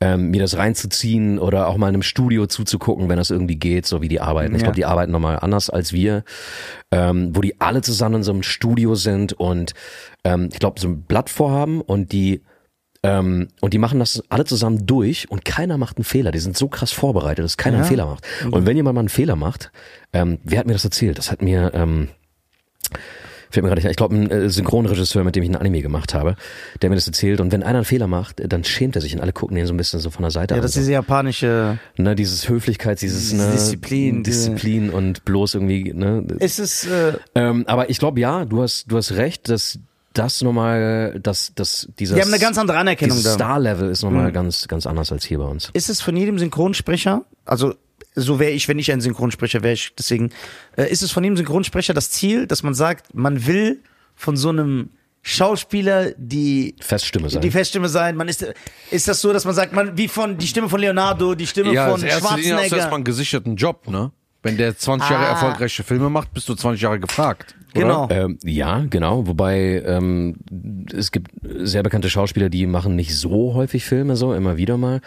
Ähm, 0.00 0.30
mir 0.30 0.40
das 0.40 0.56
reinzuziehen 0.56 1.40
oder 1.40 1.66
auch 1.66 1.76
mal 1.76 1.88
in 1.88 1.94
einem 1.94 2.02
Studio 2.02 2.46
zuzugucken, 2.46 3.08
wenn 3.08 3.16
das 3.16 3.30
irgendwie 3.30 3.56
geht, 3.56 3.84
so 3.84 4.00
wie 4.00 4.06
die 4.08 4.20
arbeiten. 4.20 4.54
Ich 4.54 4.60
Ja. 4.60 4.66
glaube, 4.66 4.76
die 4.76 4.84
arbeiten 4.84 5.10
nochmal 5.10 5.38
anders 5.40 5.70
als 5.70 5.92
wir, 5.92 6.22
ähm, 6.92 7.30
wo 7.34 7.40
die 7.40 7.60
alle 7.60 7.82
zusammen 7.82 8.16
in 8.16 8.22
so 8.22 8.32
einem 8.32 8.44
Studio 8.44 8.94
sind 8.94 9.32
und 9.32 9.74
ähm, 10.24 10.50
ich 10.52 10.60
glaube, 10.60 10.78
so 10.80 10.86
ein 10.88 11.02
Blatt 11.02 11.30
vorhaben 11.30 11.80
und 11.80 12.12
die 12.12 12.42
ähm, 13.02 13.48
und 13.60 13.74
die 13.74 13.78
machen 13.78 14.00
das 14.00 14.22
alle 14.28 14.44
zusammen 14.44 14.86
durch 14.86 15.30
und 15.30 15.44
keiner 15.44 15.78
macht 15.78 15.98
einen 15.98 16.04
Fehler. 16.04 16.32
Die 16.32 16.40
sind 16.40 16.56
so 16.56 16.68
krass 16.68 16.90
vorbereitet, 16.90 17.44
dass 17.44 17.56
keiner 17.56 17.78
einen 17.78 17.86
Fehler 17.86 18.06
macht. 18.06 18.24
Und 18.50 18.66
wenn 18.66 18.76
jemand 18.76 18.94
mal 18.94 19.00
einen 19.00 19.08
Fehler 19.08 19.36
macht, 19.36 19.70
ähm, 20.12 20.38
wer 20.42 20.58
hat 20.58 20.66
mir 20.66 20.72
das 20.72 20.84
erzählt? 20.84 21.16
Das 21.16 21.30
hat 21.30 21.40
mir, 21.40 21.70
ähm, 21.74 22.08
fällt 23.50 23.62
mir 23.62 23.68
gerade 23.68 23.76
nicht 23.76 23.86
ein, 23.86 23.90
ich 23.92 23.96
glaube 23.96 24.16
ein 24.16 24.30
äh, 24.30 24.50
Synchronregisseur, 24.50 25.22
mit 25.22 25.36
dem 25.36 25.44
ich 25.44 25.48
ein 25.48 25.56
Anime 25.56 25.80
gemacht 25.80 26.12
habe, 26.12 26.34
der 26.82 26.90
mir 26.90 26.96
das 26.96 27.06
erzählt. 27.06 27.40
Und 27.40 27.52
wenn 27.52 27.62
einer 27.62 27.78
einen 27.78 27.84
Fehler 27.84 28.08
macht, 28.08 28.42
dann 28.44 28.64
schämt 28.64 28.96
er 28.96 29.02
sich 29.02 29.14
und 29.14 29.20
alle 29.20 29.32
gucken 29.32 29.56
ihn 29.56 29.66
so 29.66 29.74
ein 29.74 29.76
bisschen 29.76 30.00
so 30.00 30.10
von 30.10 30.22
der 30.22 30.32
Seite 30.32 30.54
ja, 30.54 30.58
an. 30.58 30.62
das 30.62 30.72
ist 30.72 30.78
diese 30.78 30.92
japanische. 30.92 31.78
ne, 31.98 32.16
dieses 32.16 32.48
Höflichkeit, 32.48 33.00
dieses 33.00 33.30
Diese 33.30 33.36
ne, 33.36 33.52
Disziplin, 33.52 34.24
Disziplin 34.24 34.90
und 34.90 35.24
bloß 35.24 35.54
irgendwie. 35.54 35.92
Ne, 35.94 36.24
Es 36.40 36.58
ist, 36.58 36.86
äh, 36.88 37.12
ähm, 37.36 37.64
aber 37.68 37.90
ich 37.90 38.00
glaube, 38.00 38.18
ja, 38.18 38.44
du 38.44 38.60
hast, 38.60 38.90
du 38.90 38.96
hast 38.96 39.12
recht, 39.12 39.48
dass 39.48 39.78
das 40.18 40.42
nochmal, 40.42 41.18
dass, 41.22 41.52
dass 41.54 41.88
dieser 41.98 42.16
die 42.16 42.22
haben 42.22 42.32
eine 42.32 42.40
ganz 42.40 42.58
andere 42.58 42.78
Anerkennung 42.78 43.16
dieses 43.16 43.36
da. 43.36 43.44
Star-Level 43.44 43.90
ist 43.90 44.02
nochmal 44.02 44.32
ganz, 44.32 44.68
ganz 44.68 44.86
anders 44.86 45.12
als 45.12 45.24
hier 45.24 45.38
bei 45.38 45.44
uns. 45.44 45.70
Ist 45.72 45.88
es 45.88 46.00
von 46.00 46.16
jedem 46.16 46.38
Synchronsprecher, 46.38 47.24
also 47.44 47.74
so 48.14 48.38
wäre 48.40 48.50
ich, 48.50 48.68
wenn 48.68 48.78
ich 48.78 48.90
ein 48.90 49.00
Synchronsprecher 49.00 49.62
wäre, 49.62 49.74
ich 49.74 49.94
deswegen, 49.96 50.30
äh, 50.76 50.90
ist 50.90 51.02
es 51.02 51.10
von 51.10 51.22
jedem 51.22 51.36
Synchronsprecher 51.36 51.94
das 51.94 52.10
Ziel, 52.10 52.46
dass 52.46 52.62
man 52.62 52.74
sagt, 52.74 53.14
man 53.14 53.46
will 53.46 53.80
von 54.14 54.36
so 54.36 54.48
einem 54.48 54.90
Schauspieler 55.22 56.12
die 56.16 56.74
Feststimme 56.80 57.28
sein. 57.28 57.42
die 57.42 57.50
Feststimme 57.50 57.88
sein. 57.88 58.16
Man 58.16 58.28
ist, 58.28 58.46
ist 58.90 59.08
das 59.08 59.20
so, 59.20 59.32
dass 59.32 59.44
man 59.44 59.54
sagt, 59.54 59.72
man 59.72 59.96
wie 59.96 60.08
von 60.08 60.38
die 60.38 60.46
Stimme 60.46 60.68
von 60.68 60.80
Leonardo, 60.80 61.34
die 61.34 61.46
Stimme 61.46 61.72
Ja, 61.72 61.90
von 61.90 62.02
als 62.02 62.02
hast 62.02 62.02
du 62.02 62.06
erstmal 62.06 62.38
Schwarzenegger. 62.38 62.94
einen 62.94 63.04
gesicherten 63.04 63.56
Job, 63.56 63.88
ne? 63.88 64.10
Wenn 64.42 64.56
der 64.56 64.76
20 64.76 65.10
Jahre 65.10 65.26
Ah. 65.26 65.30
erfolgreiche 65.30 65.82
Filme 65.82 66.10
macht, 66.10 66.32
bist 66.32 66.48
du 66.48 66.54
20 66.54 66.80
Jahre 66.80 67.00
gefragt. 67.00 67.54
oder? 67.74 67.82
Genau. 67.82 68.08
Ähm, 68.10 68.38
ja, 68.44 68.84
genau. 68.88 69.26
Wobei 69.26 69.82
ähm, 69.84 70.36
es 70.96 71.10
gibt 71.10 71.30
sehr 71.42 71.82
bekannte 71.82 72.08
Schauspieler, 72.08 72.48
die 72.48 72.66
machen 72.66 72.94
nicht 72.96 73.16
so 73.16 73.54
häufig 73.54 73.84
Filme, 73.84 74.16
so 74.16 74.32
immer 74.34 74.56
wieder 74.56 74.76
mal. 74.76 75.00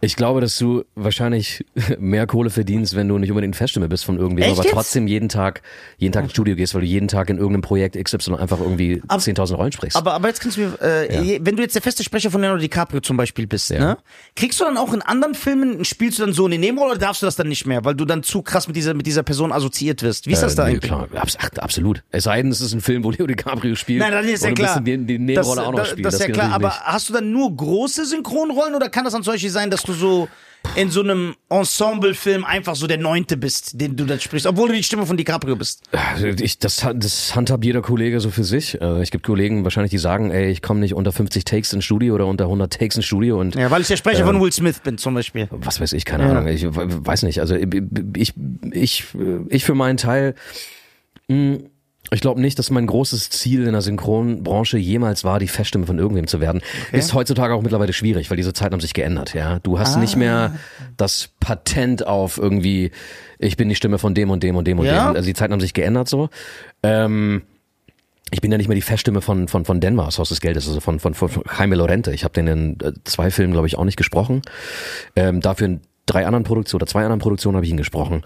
Ich 0.00 0.14
glaube, 0.16 0.40
dass 0.40 0.58
du 0.58 0.84
wahrscheinlich 0.94 1.64
mehr 1.98 2.26
Kohle 2.26 2.50
verdienst, 2.50 2.94
wenn 2.96 3.08
du 3.08 3.18
nicht 3.18 3.30
unbedingt 3.30 3.56
Feststimme 3.56 3.88
bist 3.88 4.04
von 4.04 4.18
irgendwem, 4.18 4.50
aber 4.52 4.62
jetzt? 4.62 4.72
trotzdem 4.72 5.06
jeden 5.06 5.28
Tag, 5.28 5.62
jeden 5.96 6.12
Tag 6.12 6.24
ins 6.24 6.32
Studio 6.32 6.54
gehst, 6.54 6.74
weil 6.74 6.82
du 6.82 6.86
jeden 6.86 7.08
Tag 7.08 7.30
in 7.30 7.38
irgendeinem 7.38 7.62
Projekt 7.62 7.96
XY 8.02 8.34
einfach 8.34 8.60
irgendwie 8.60 9.00
10.000 9.08 9.54
Rollen 9.54 9.72
sprichst. 9.72 9.96
Aber, 9.96 10.12
aber 10.14 10.28
jetzt 10.28 10.40
kannst 10.40 10.56
du 10.58 10.62
mir, 10.62 10.78
äh, 10.82 11.22
je- 11.22 11.40
wenn 11.42 11.56
du 11.56 11.62
jetzt 11.62 11.74
der 11.74 11.82
feste 11.82 12.04
Sprecher 12.04 12.30
von 12.30 12.40
Leonardo 12.40 12.60
DiCaprio 12.60 13.00
zum 13.00 13.16
Beispiel 13.16 13.46
bist, 13.46 13.70
Ja. 13.70 13.78
ne? 13.78 13.98
Kriegst 14.34 14.60
du 14.60 14.64
dann 14.64 14.76
auch 14.76 14.92
in 14.92 15.02
anderen 15.02 15.34
Filmen, 15.34 15.84
spielst 15.84 16.18
du 16.18 16.24
dann 16.24 16.34
so 16.34 16.44
eine 16.46 16.58
Nebenrolle 16.58 16.92
oder 16.92 17.00
darfst 17.00 17.22
du 17.22 17.26
das 17.26 17.36
dann 17.36 17.48
nicht 17.48 17.66
mehr, 17.66 17.84
weil 17.84 17.94
du 17.94 18.04
dann 18.04 18.22
zu 18.22 18.42
krass 18.42 18.66
mit 18.66 18.76
dieser, 18.76 18.92
mit 18.94 19.06
dieser 19.06 19.22
Person 19.22 19.50
assoziiert 19.52 20.02
wirst? 20.02 20.26
Wie 20.26 20.32
ist 20.32 20.42
das 20.42 20.54
da 20.54 20.64
Äh, 20.64 20.66
nee, 20.66 20.72
eigentlich? 20.74 20.90
Klar, 20.90 21.08
abs 21.14 21.36
absolut. 21.58 22.02
Es 22.10 22.24
sei 22.24 22.42
denn, 22.42 22.50
es 22.50 22.60
ist 22.60 22.74
ein 22.74 22.80
Film, 22.82 23.02
wo 23.04 23.10
Leo 23.10 23.26
DiCaprio 23.26 23.74
spielt. 23.74 24.00
Nein, 24.00 24.12
dann 24.12 24.24
ist 24.28 24.44
ja 24.44 24.52
klar. 24.52 24.80
die, 24.80 24.98
die 24.98 25.18
Nebenrolle 25.18 25.56
das, 25.60 25.66
auch 25.66 25.72
noch 25.72 25.78
das, 25.78 25.88
spielen. 25.88 26.02
das 26.04 26.14
ist 26.14 26.20
ja 26.20 26.28
klar, 26.28 26.52
aber 26.52 26.70
hast 26.80 27.08
du 27.08 27.12
dann 27.14 27.32
nur 27.32 27.54
große 27.56 28.04
Synchronrollen 28.04 28.74
oder 28.74 28.88
kann 28.88 29.04
das 29.04 29.14
dann 29.14 29.22
zum 29.22 29.32
Beispiel 29.34 29.50
sein, 29.50 29.70
dass 29.70 29.85
du 29.88 29.92
so 29.94 30.28
in 30.74 30.90
so 30.90 31.00
einem 31.00 31.36
Ensemble-Film 31.48 32.44
einfach 32.44 32.74
so 32.74 32.88
der 32.88 32.98
Neunte 32.98 33.36
bist, 33.36 33.80
den 33.80 33.96
du 33.96 34.04
dann 34.04 34.18
sprichst, 34.18 34.46
obwohl 34.48 34.68
du 34.68 34.74
die 34.74 34.82
Stimme 34.82 35.06
von 35.06 35.16
DiCaprio 35.16 35.54
bist? 35.54 35.82
nicht. 36.20 36.40
Ich, 36.40 36.58
das, 36.58 36.84
das 36.94 37.36
handhabt 37.36 37.64
jeder 37.64 37.82
Kollege 37.82 38.18
so 38.18 38.30
für 38.30 38.42
sich. 38.42 38.80
Äh, 38.80 39.00
Ich 39.02 39.12
gibt 39.12 39.24
Kollegen 39.24 39.62
wahrscheinlich, 39.62 39.90
die 39.92 39.98
sagen, 39.98 40.32
ey, 40.32 40.50
ich 40.50 40.62
komme 40.62 40.80
nicht 40.80 40.94
unter 40.94 41.12
50 41.12 41.44
Takes 41.44 41.72
ins 41.72 41.84
Studio 41.84 42.16
oder 42.16 42.26
unter 42.26 42.44
100 42.46 42.72
Takes 42.72 42.96
ins 42.96 43.04
Studio 43.06 43.38
und 43.40 43.54
Ja, 43.54 43.70
weil 43.70 43.80
ich 43.82 43.86
der 43.88 43.96
Sprecher 43.96 44.20
Ähm. 44.20 44.26
von 44.26 44.40
Will 44.40 44.52
Smith 44.52 44.80
bin 44.82 44.98
zum 44.98 45.14
Beispiel. 45.14 45.46
was 45.52 45.80
weiß 45.80 45.92
ich, 45.92 46.04
keine 46.04 46.24
Ahnung. 46.24 46.48
Ich 46.48 46.64
we- 46.64 47.06
weiß 47.06 47.22
nicht. 47.22 47.40
Also 47.40 47.54
ich, 47.54 48.34
ich, 48.72 49.04
ich 49.48 49.64
für 49.64 49.74
meinen 49.76 49.98
Teil, 49.98 50.34
mh, 51.28 51.58
ich 52.10 52.20
glaube 52.20 52.40
nicht, 52.40 52.58
dass 52.58 52.70
mein 52.70 52.86
großes 52.86 53.30
Ziel 53.30 53.66
in 53.66 53.72
der 53.72 53.82
Synchronbranche 53.82 54.78
jemals 54.78 55.24
war, 55.24 55.38
die 55.38 55.48
Feststimme 55.48 55.86
von 55.86 55.98
irgendwem 55.98 56.26
zu 56.26 56.40
werden. 56.40 56.62
Ist 56.92 57.14
heutzutage 57.14 57.54
auch 57.54 57.62
mittlerweile 57.62 57.92
schwierig, 57.92 58.30
weil 58.30 58.36
diese 58.36 58.52
Zeiten 58.52 58.74
haben 58.74 58.80
sich 58.80 58.94
geändert. 58.94 59.34
Ja, 59.34 59.58
du 59.58 59.78
hast 59.78 59.96
nicht 59.98 60.16
mehr 60.16 60.54
das 60.96 61.30
Patent 61.40 62.06
auf 62.06 62.38
irgendwie, 62.38 62.92
ich 63.38 63.56
bin 63.56 63.68
die 63.68 63.74
Stimme 63.74 63.98
von 63.98 64.14
dem 64.14 64.30
und 64.30 64.42
dem 64.42 64.56
und 64.56 64.66
dem 64.66 64.78
und 64.78 64.86
Ja? 64.86 65.08
dem. 65.08 65.16
Also 65.16 65.26
die 65.26 65.34
Zeiten 65.34 65.52
haben 65.52 65.60
sich 65.60 65.74
geändert 65.74 66.08
so. 66.08 66.28
Ähm, 66.82 67.42
ich 68.30 68.40
bin 68.40 68.50
ja 68.50 68.58
nicht 68.58 68.68
mehr 68.68 68.74
die 68.74 68.82
Feststimme 68.82 69.20
von 69.20 69.46
von 69.48 69.64
von 69.64 69.80
Denver 69.80 70.06
aus 70.06 70.18
Haus 70.18 70.30
des 70.30 70.40
Geldes, 70.40 70.66
also 70.66 70.80
von 70.80 70.98
von, 70.98 71.14
von 71.14 71.30
Jaime 71.58 71.76
Lorente. 71.76 72.12
Ich 72.12 72.24
habe 72.24 72.34
den 72.34 72.46
in 72.46 72.80
äh, 72.80 72.92
zwei 73.04 73.30
Filmen, 73.30 73.52
glaube 73.52 73.66
ich, 73.68 73.78
auch 73.78 73.84
nicht 73.84 73.96
gesprochen. 73.96 74.42
Ähm, 75.14 75.40
dafür 75.40 75.66
in 75.66 75.80
drei 76.06 76.26
anderen 76.26 76.44
Produktionen 76.44 76.82
oder 76.82 76.90
zwei 76.90 77.02
anderen 77.02 77.20
Produktionen 77.20 77.56
habe 77.56 77.66
ich 77.66 77.70
ihn 77.70 77.76
gesprochen. 77.76 78.22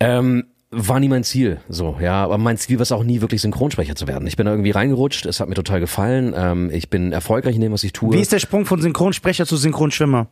Ähm, 0.00 0.46
war 0.74 1.00
nie 1.00 1.08
mein 1.08 1.22
Ziel, 1.22 1.60
so, 1.68 1.98
ja, 2.00 2.24
aber 2.24 2.38
mein 2.38 2.56
Ziel 2.56 2.78
war 2.78 2.82
es 2.82 2.92
auch 2.92 3.04
nie 3.04 3.20
wirklich 3.20 3.42
Synchronsprecher 3.42 3.94
zu 3.94 4.06
werden. 4.08 4.26
Ich 4.26 4.36
bin 4.36 4.46
da 4.46 4.52
irgendwie 4.52 4.70
reingerutscht, 4.70 5.26
es 5.26 5.38
hat 5.38 5.48
mir 5.48 5.54
total 5.54 5.80
gefallen, 5.80 6.32
ähm, 6.36 6.70
ich 6.72 6.88
bin 6.88 7.12
erfolgreich 7.12 7.54
in 7.56 7.60
dem, 7.60 7.72
was 7.72 7.84
ich 7.84 7.92
tue, 7.92 8.16
Wie 8.16 8.20
ist 8.20 8.32
der 8.32 8.38
Sprung 8.38 8.64
von 8.64 8.80
Synchronsprecher 8.80 9.46
zu 9.46 9.56
Synchronschwimmer? 9.56 10.28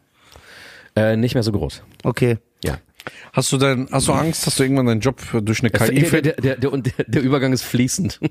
äh, 0.97 1.17
nicht 1.17 1.35
mehr 1.35 1.43
so 1.43 1.53
groß. 1.53 1.83
Okay. 2.05 2.39
Ja. 2.65 2.79
Hast 3.33 3.53
du 3.53 3.59
denn, 3.59 3.89
hast 3.93 4.09
du 4.09 4.13
Angst, 4.13 4.47
dass 4.47 4.57
du 4.57 4.63
irgendwann 4.65 4.87
deinen 4.87 5.01
Job 5.01 5.21
durch 5.43 5.61
eine 5.61 5.71
KI 5.71 5.95
Der, 6.01 6.05
ver- 6.07 6.23
der, 6.23 6.33
der, 6.35 6.57
der, 6.57 6.71
der, 6.71 7.05
der 7.07 7.23
Übergang 7.23 7.53
ist 7.53 7.63
fließend. 7.63 8.19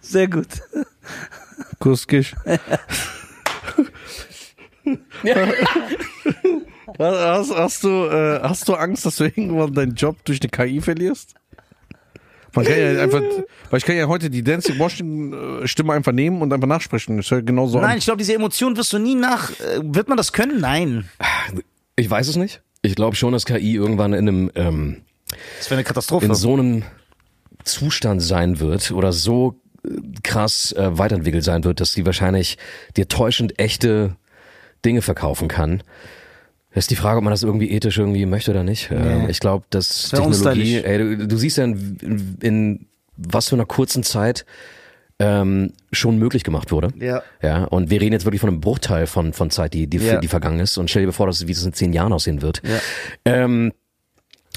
Sehr 0.00 0.28
gut. 0.28 0.48
Kuskisch. 1.78 2.34
hast, 6.98 7.54
hast, 7.54 7.84
du, 7.84 8.06
äh, 8.06 8.40
hast 8.42 8.68
du 8.68 8.74
Angst, 8.74 9.04
dass 9.06 9.16
du 9.16 9.24
irgendwann 9.24 9.74
deinen 9.74 9.94
Job 9.94 10.16
durch 10.24 10.40
eine 10.40 10.50
KI 10.50 10.80
verlierst? 10.80 11.34
Man 12.54 12.64
kann 12.64 12.78
ja 12.78 13.02
einfach, 13.02 13.20
weil 13.70 13.78
ich 13.78 13.84
kann 13.84 13.96
ja 13.96 14.08
heute 14.08 14.30
die 14.30 14.42
Dancing 14.42 14.78
Washington 14.78 15.62
äh, 15.62 15.68
Stimme 15.68 15.92
einfach 15.92 16.12
nehmen 16.12 16.40
und 16.40 16.52
einfach 16.52 16.66
nachsprechen. 16.66 17.18
Das 17.18 17.30
hört 17.30 17.46
genauso 17.46 17.78
Nein, 17.78 17.92
an. 17.92 17.98
ich 17.98 18.04
glaube, 18.04 18.18
diese 18.18 18.34
Emotion 18.34 18.76
wirst 18.76 18.92
du 18.92 18.98
nie 18.98 19.14
nach. 19.14 19.50
Äh, 19.60 19.80
wird 19.82 20.08
man 20.08 20.16
das 20.16 20.32
können? 20.32 20.60
Nein. 20.60 21.08
Ich 21.96 22.10
weiß 22.10 22.26
es 22.28 22.36
nicht. 22.36 22.62
Ich 22.82 22.94
glaube 22.94 23.16
schon, 23.16 23.32
dass 23.32 23.44
KI 23.44 23.74
irgendwann 23.74 24.12
in 24.12 24.28
einem 24.28 24.50
ähm, 24.54 25.02
Das 25.58 25.68
wäre 25.68 25.78
eine 25.78 25.84
Katastrophe. 25.84 26.24
in 26.26 26.34
so 26.34 26.54
einem 26.54 26.84
Zustand 27.64 28.22
sein 28.22 28.60
wird 28.60 28.92
oder 28.92 29.12
so 29.12 29.60
äh, 29.84 29.90
krass 30.22 30.72
äh, 30.72 30.96
weiterentwickelt 30.96 31.44
sein 31.44 31.64
wird, 31.64 31.80
dass 31.80 31.92
sie 31.92 32.06
wahrscheinlich 32.06 32.56
dir 32.96 33.08
täuschend 33.08 33.58
echte 33.58 34.16
Dinge 34.84 35.02
verkaufen 35.02 35.48
kann. 35.48 35.82
Das 36.78 36.84
ist 36.84 36.90
die 36.92 36.96
Frage, 36.96 37.18
ob 37.18 37.24
man 37.24 37.32
das 37.32 37.42
irgendwie 37.42 37.72
ethisch 37.72 37.98
irgendwie 37.98 38.24
möchte 38.24 38.52
oder 38.52 38.62
nicht. 38.62 38.88
Ähm, 38.92 39.22
Nee. 39.24 39.30
Ich 39.30 39.40
glaube, 39.40 39.64
dass 39.70 40.10
Technologie, 40.10 40.76
ey, 40.76 40.98
du, 41.16 41.26
du 41.26 41.36
siehst 41.36 41.56
ja 41.56 41.64
in, 41.64 41.96
in, 42.00 42.38
in 42.40 42.86
was 43.16 43.48
für 43.48 43.56
einer 43.56 43.66
kurzen 43.66 44.04
Zeit 44.04 44.46
ähm, 45.18 45.72
schon 45.90 46.18
möglich 46.18 46.44
gemacht 46.44 46.70
wurde. 46.70 46.92
Ja. 47.00 47.24
Ja, 47.42 47.64
und 47.64 47.90
wir 47.90 48.00
reden 48.00 48.12
jetzt 48.12 48.26
wirklich 48.26 48.40
von 48.40 48.50
einem 48.50 48.60
Bruchteil 48.60 49.08
von, 49.08 49.32
von 49.32 49.50
Zeit, 49.50 49.74
die, 49.74 49.88
die, 49.88 49.96
Ja. 49.98 50.20
die 50.20 50.28
vergangen 50.28 50.60
ist. 50.60 50.78
Und 50.78 50.88
stell 50.88 51.04
dir 51.04 51.10
vor, 51.10 51.26
dass, 51.26 51.48
wie 51.48 51.52
das 51.52 51.64
in 51.64 51.72
zehn 51.72 51.92
Jahren 51.92 52.12
aussehen 52.12 52.42
wird. 52.42 52.62
Ja. 52.64 52.78
Ähm, 53.24 53.72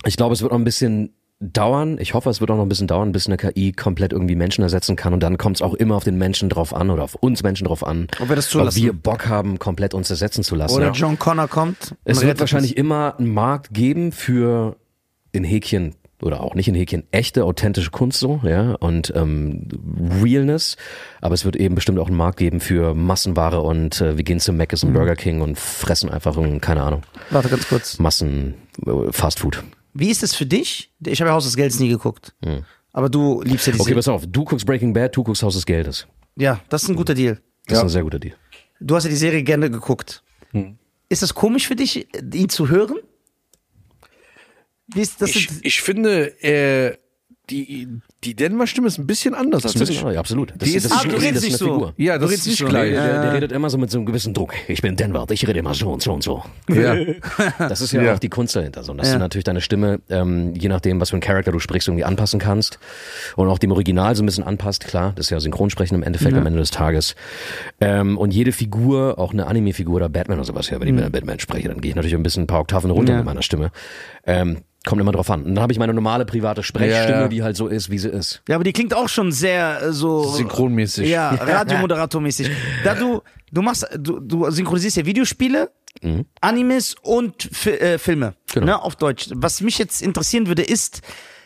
ich 0.05 0.15
glaube, 0.15 0.35
es 0.35 0.43
wird 0.43 0.51
noch 0.51 0.59
ein 0.59 0.63
bisschen 0.63 1.15
dauern. 1.41 1.97
Ich 1.99 2.13
hoffe, 2.13 2.29
es 2.29 2.39
wird 2.39 2.51
auch 2.51 2.55
noch 2.55 2.63
ein 2.63 2.69
bisschen 2.69 2.87
dauern, 2.87 3.11
bis 3.11 3.27
eine 3.27 3.37
KI 3.37 3.73
komplett 3.73 4.13
irgendwie 4.13 4.35
Menschen 4.35 4.61
ersetzen 4.61 4.95
kann. 4.95 5.13
Und 5.13 5.21
dann 5.21 5.37
kommt 5.37 5.57
es 5.57 5.61
auch 5.61 5.73
immer 5.73 5.95
auf 5.95 6.03
den 6.03 6.17
Menschen 6.17 6.49
drauf 6.49 6.73
an 6.73 6.89
oder 6.89 7.03
auf 7.03 7.15
uns 7.15 7.43
Menschen 7.43 7.65
drauf 7.65 7.85
an, 7.85 8.07
Ob 8.21 8.29
wir 8.29 8.35
das 8.35 8.45
ob 8.47 8.51
zulassen. 8.51 8.83
wir 8.83 8.93
Bock 8.93 9.27
haben, 9.27 9.59
komplett 9.59 9.93
uns 9.93 10.09
ersetzen 10.09 10.43
zu 10.43 10.55
lassen. 10.55 10.75
Oder 10.75 10.87
ja. 10.87 10.91
John 10.91 11.17
Connor 11.17 11.47
kommt. 11.47 11.95
Es 12.05 12.21
wird 12.21 12.39
wahrscheinlich 12.39 12.77
immer 12.77 13.15
einen 13.17 13.33
Markt 13.33 13.73
geben 13.73 14.11
für 14.11 14.77
in 15.31 15.43
Häkchen 15.43 15.95
oder 16.21 16.41
auch 16.41 16.53
nicht 16.53 16.67
in 16.67 16.75
Häkchen 16.75 17.03
echte, 17.11 17.45
authentische 17.45 17.89
Kunst 17.89 18.19
so, 18.19 18.41
ja, 18.43 18.73
und 18.75 19.11
ähm, 19.15 19.67
Realness. 20.21 20.77
Aber 21.19 21.33
es 21.33 21.45
wird 21.45 21.55
eben 21.55 21.73
bestimmt 21.73 21.97
auch 21.97 22.07
einen 22.07 22.17
Markt 22.17 22.37
geben 22.37 22.59
für 22.59 22.93
Massenware 22.93 23.61
und 23.61 24.01
äh, 24.01 24.17
wir 24.17 24.23
gehen 24.23 24.39
zu 24.39 24.53
Mc's 24.53 24.83
und 24.83 24.93
Burger 24.93 25.15
King 25.15 25.41
und 25.41 25.57
fressen 25.57 26.09
einfach, 26.09 26.37
keine 26.61 26.83
Ahnung. 26.83 27.01
Warte 27.31 27.49
ganz 27.49 27.67
kurz. 27.67 27.97
Massen 27.97 28.53
äh, 28.85 29.11
Fast 29.11 29.39
Food. 29.39 29.63
Wie 29.93 30.09
ist 30.09 30.23
es 30.23 30.33
für 30.35 30.45
dich? 30.45 30.91
Ich 31.05 31.19
habe 31.21 31.29
ja 31.29 31.35
Haus 31.35 31.45
des 31.45 31.55
Geldes 31.55 31.79
nie 31.79 31.89
geguckt. 31.89 32.33
Aber 32.93 33.09
du 33.09 33.41
liebst 33.41 33.67
ja 33.67 33.73
die 33.73 33.79
Okay, 33.79 33.89
Serie. 33.89 33.95
pass 33.95 34.07
auf, 34.07 34.25
du 34.27 34.43
guckst 34.43 34.65
Breaking 34.65 34.93
Bad, 34.93 35.15
du 35.15 35.23
guckst 35.23 35.43
Haus 35.43 35.55
des 35.55 35.65
Geldes. 35.65 36.07
Ja, 36.35 36.61
das 36.69 36.83
ist 36.83 36.89
ein 36.89 36.95
guter 36.95 37.13
Deal. 37.13 37.39
Das 37.67 37.77
ist 37.79 37.83
ein 37.83 37.89
sehr 37.89 38.03
guter 38.03 38.19
Deal. 38.19 38.35
Du 38.79 38.95
hast 38.95 39.03
ja 39.03 39.09
die 39.09 39.15
Serie 39.15 39.43
gerne 39.43 39.69
geguckt. 39.69 40.23
Ist 41.09 41.21
das 41.21 41.33
komisch 41.33 41.67
für 41.67 41.75
dich, 41.75 42.07
ihn 42.33 42.49
zu 42.49 42.69
hören? 42.69 42.97
Wie 44.87 45.01
ist 45.01 45.21
das? 45.21 45.29
Ich, 45.35 45.49
ich 45.61 45.81
finde, 45.81 46.41
äh, 46.43 46.97
die, 47.51 47.87
die 48.23 48.35
Denver-Stimme 48.35 48.87
ist 48.87 48.97
ein 48.97 49.05
bisschen 49.07 49.33
anders 49.33 49.63
als 49.63 49.73
Das 49.73 49.81
ist 49.83 49.89
bisschen, 49.89 50.11
ja, 50.13 50.19
absolut. 50.19 50.53
Das, 50.57 50.69
Die 50.69 50.75
ist- 50.75 50.85
das, 50.85 50.91
Ah, 50.91 50.95
ist, 50.97 51.05
du 51.05 51.09
das 51.11 51.21
redest 51.21 51.35
ist 51.37 51.43
nicht 51.51 51.61
eine 51.61 51.69
so. 51.69 51.73
Figur. 51.75 51.93
Ja, 51.97 52.13
Du 52.15 52.21
das 52.21 52.29
redest 52.31 52.47
ist 52.47 52.59
nicht 52.61 52.69
gleich. 52.69 52.91
Der, 52.91 53.21
der 53.21 53.33
redet 53.33 53.51
immer 53.51 53.69
so 53.69 53.77
mit 53.77 53.91
so 53.91 53.97
einem 53.97 54.05
gewissen 54.05 54.33
Druck. 54.33 54.53
Ich 54.67 54.81
bin 54.81 54.95
Denver, 54.95 55.25
ich 55.29 55.47
rede 55.47 55.59
immer 55.59 55.73
so 55.73 55.91
und 55.91 56.01
so 56.01 56.13
und 56.13 56.23
so. 56.23 56.43
Ja. 56.69 56.95
Das 57.59 57.81
ist 57.81 57.91
ja, 57.91 58.01
Ja. 58.01 58.13
auch 58.15 58.19
die 58.19 58.29
Kunst 58.29 58.55
dahinter, 58.55 58.83
so, 58.83 58.93
dass 58.93 59.07
Ja. 59.07 59.13
du 59.13 59.19
natürlich 59.19 59.43
deine 59.43 59.61
Stimme, 59.61 59.99
ähm, 60.09 60.53
je 60.55 60.69
nachdem, 60.69 60.99
was 60.99 61.09
für 61.11 61.17
ein 61.17 61.21
Charakter 61.21 61.51
du 61.51 61.59
sprichst, 61.59 61.87
irgendwie 61.87 62.03
anpassen 62.05 62.39
kannst 62.39 62.79
und 63.35 63.47
auch 63.47 63.59
dem 63.59 63.71
Original 63.71 64.15
so 64.15 64.23
ein 64.23 64.25
bisschen 64.25 64.43
anpasst. 64.43 64.85
Klar, 64.85 65.13
das 65.15 65.27
ist 65.27 65.29
ja 65.29 65.39
Synchronsprechen 65.39 65.95
im 65.95 66.03
Endeffekt 66.03 66.35
am 66.35 66.45
Ende 66.45 66.59
des 66.59 66.71
Tages. 66.71 67.15
Ähm, 67.79 68.17
und 68.17 68.33
jede 68.33 68.51
Figur, 68.51 69.17
auch 69.19 69.33
eine 69.33 69.47
Anime-Figur 69.47 69.95
oder 69.95 70.09
Batman 70.09 70.37
oder 70.39 70.45
sowas, 70.45 70.69
ja, 70.69 70.79
wenn 70.79 70.87
ich 70.87 70.93
mit 70.93 71.11
Batman 71.11 71.39
spreche, 71.39 71.67
dann 71.67 71.81
gehe 71.81 71.89
ich 71.89 71.95
natürlich 71.95 72.15
ein 72.15 72.23
bisschen 72.23 72.43
ein 72.43 72.47
paar 72.47 72.61
Oktaven 72.61 72.91
runter 72.91 73.13
Ja. 73.13 73.17
mit 73.17 73.25
meiner 73.25 73.41
Stimme. 73.41 73.71
Ähm, 74.25 74.59
kommt 74.85 74.99
immer 75.01 75.11
drauf 75.11 75.29
an. 75.29 75.43
Und 75.43 75.55
dann 75.55 75.61
habe 75.61 75.71
ich 75.73 75.79
meine 75.79 75.93
normale 75.93 76.25
private 76.25 76.63
Sprechstimme, 76.63 77.11
Ja, 77.13 77.21
ja. 77.21 77.27
die 77.27 77.43
halt 77.43 77.55
so 77.55 77.67
ist, 77.67 77.89
wie 77.91 77.97
sie 77.99 78.09
ist. 78.09 78.41
ja, 78.47 78.55
aber 78.55 78.63
die 78.63 78.73
klingt 78.73 78.93
auch 78.95 79.09
schon 79.09 79.31
sehr 79.31 79.81
äh, 79.81 79.93
so 79.93 80.23
Synchronmäßig. 80.23 81.07
Ja, 81.09 81.29
Radiomoderatormäßig. 81.39 82.49
Da 82.83 82.95
du 82.95 83.21
du 83.51 83.61
machst 83.61 83.87
du, 83.97 84.19
du 84.19 84.49
synchronisierst 84.49 84.97
ja 84.97 85.05
Videospiele, 85.05 85.71
Animes 86.39 86.95
und 87.01 87.49
Fi 87.51 87.71
äh, 87.71 87.97
Filme, 87.97 88.33
Genau. 88.53 88.65
ne, 88.65 88.81
auf 88.81 88.95
Deutsch. 88.95 89.27
Was 89.35 89.61
mich 89.61 89.77
jetzt 89.77 90.01
interessieren 90.01 90.47
würde, 90.47 90.63
ist 90.63 91.01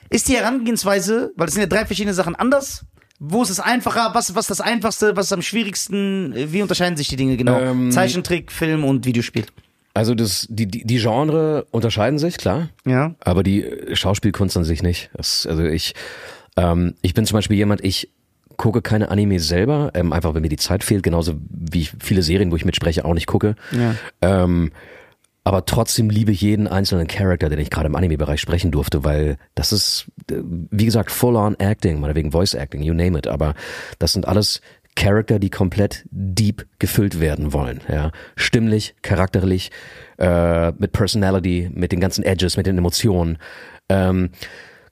ist 0.10 0.28
die 0.30 0.36
Herangehensweise, 0.36 1.32
weil 1.36 1.48
das 1.48 1.56
sind 1.56 1.62
ja 1.62 1.68
drei 1.68 1.86
verschiedene 1.86 2.14
Sachen 2.14 2.36
anders. 2.36 2.86
Wo 3.20 3.42
ist 3.44 3.50
es 3.50 3.60
einfacher? 3.60 4.12
Was, 4.14 4.36
was 4.36 4.46
ist 4.50 4.60
das 4.60 4.62
Einfachste? 4.62 5.16
Was 5.16 5.28
ist 5.28 5.34
am 5.34 5.42
schwierigsten? 5.42 6.34
Wie 6.36 6.62
unterscheiden 6.62 6.96
sich 6.98 7.08
die 7.08 7.16
Dinge 7.16 7.38
genau? 7.38 7.60
Ähm, 7.60 7.90
Zeichentrick, 7.92 8.52
Film 8.52 8.84
und 8.84 9.06
Videospiel. 9.06 9.46
Also 9.96 10.14
das, 10.14 10.46
die, 10.50 10.68
die, 10.68 10.86
die 10.86 10.98
Genre 10.98 11.66
unterscheiden 11.72 12.20
sich, 12.20 12.38
klar. 12.38 12.70
Ja. 12.86 13.16
Aber 13.22 13.44
die 13.44 13.66
Schauspielkunst 13.94 14.58
an 14.58 14.66
sich 14.66 14.84
nicht. 14.84 15.10
Das, 15.14 15.48
also 15.48 15.64
ich, 15.64 15.96
ähm, 16.58 16.96
ich 17.02 17.14
bin 17.14 17.26
zum 17.26 17.38
Beispiel 17.38 17.56
jemand, 17.56 17.82
ich 17.84 18.12
gucke 18.58 18.82
keine 18.82 19.10
Anime 19.10 19.40
selber, 19.40 19.92
ähm, 19.94 20.12
einfach 20.12 20.34
wenn 20.34 20.42
mir 20.42 20.50
die 20.50 20.58
Zeit 20.58 20.84
fehlt, 20.84 21.02
genauso 21.02 21.36
wie 21.50 21.82
ich 21.82 21.94
viele 22.00 22.24
Serien, 22.24 22.52
wo 22.52 22.58
ich 22.58 22.66
mitspreche, 22.66 23.06
auch 23.06 23.14
nicht 23.14 23.28
gucke. 23.28 23.56
Ja. 23.72 23.96
Ähm, 24.22 24.72
aber 25.46 25.64
trotzdem 25.64 26.10
liebe 26.10 26.32
ich 26.34 26.42
jeden 26.42 26.68
einzelnen 26.68 27.08
Charakter, 27.08 27.50
den 27.50 27.60
ich 27.60 27.70
gerade 27.70 27.88
im 27.88 27.96
Anime-Bereich 27.96 28.42
sprechen 28.42 28.72
durfte, 28.72 29.06
weil 29.06 29.38
das 29.54 29.72
ist, 29.72 30.08
äh, 30.30 30.42
wie 30.44 30.86
gesagt, 30.86 31.10
full-on 31.10 31.56
Acting, 31.60 32.02
meinetwegen 32.02 32.34
Voice-Acting, 32.34 32.82
you 32.82 32.94
name 32.94 33.18
it. 33.18 33.28
Aber 33.28 33.54
das 34.00 34.12
sind 34.12 34.28
alles 34.28 34.60
Charakter, 34.96 35.40
die 35.40 35.50
komplett 35.50 36.06
deep 36.10 36.66
gefüllt 36.80 37.20
werden 37.20 37.54
wollen. 37.54 37.82
Ja, 37.90 38.12
stimmlich, 38.36 38.96
charakterlich, 39.02 39.72
äh, 40.18 40.72
mit 40.72 40.94
Personality, 40.94 41.70
mit 41.74 41.92
den 41.92 42.00
ganzen 42.00 42.24
Edges, 42.24 42.58
mit 42.58 42.66
den 42.66 42.78
Emotionen. 42.78 43.38
Ähm, 43.90 44.30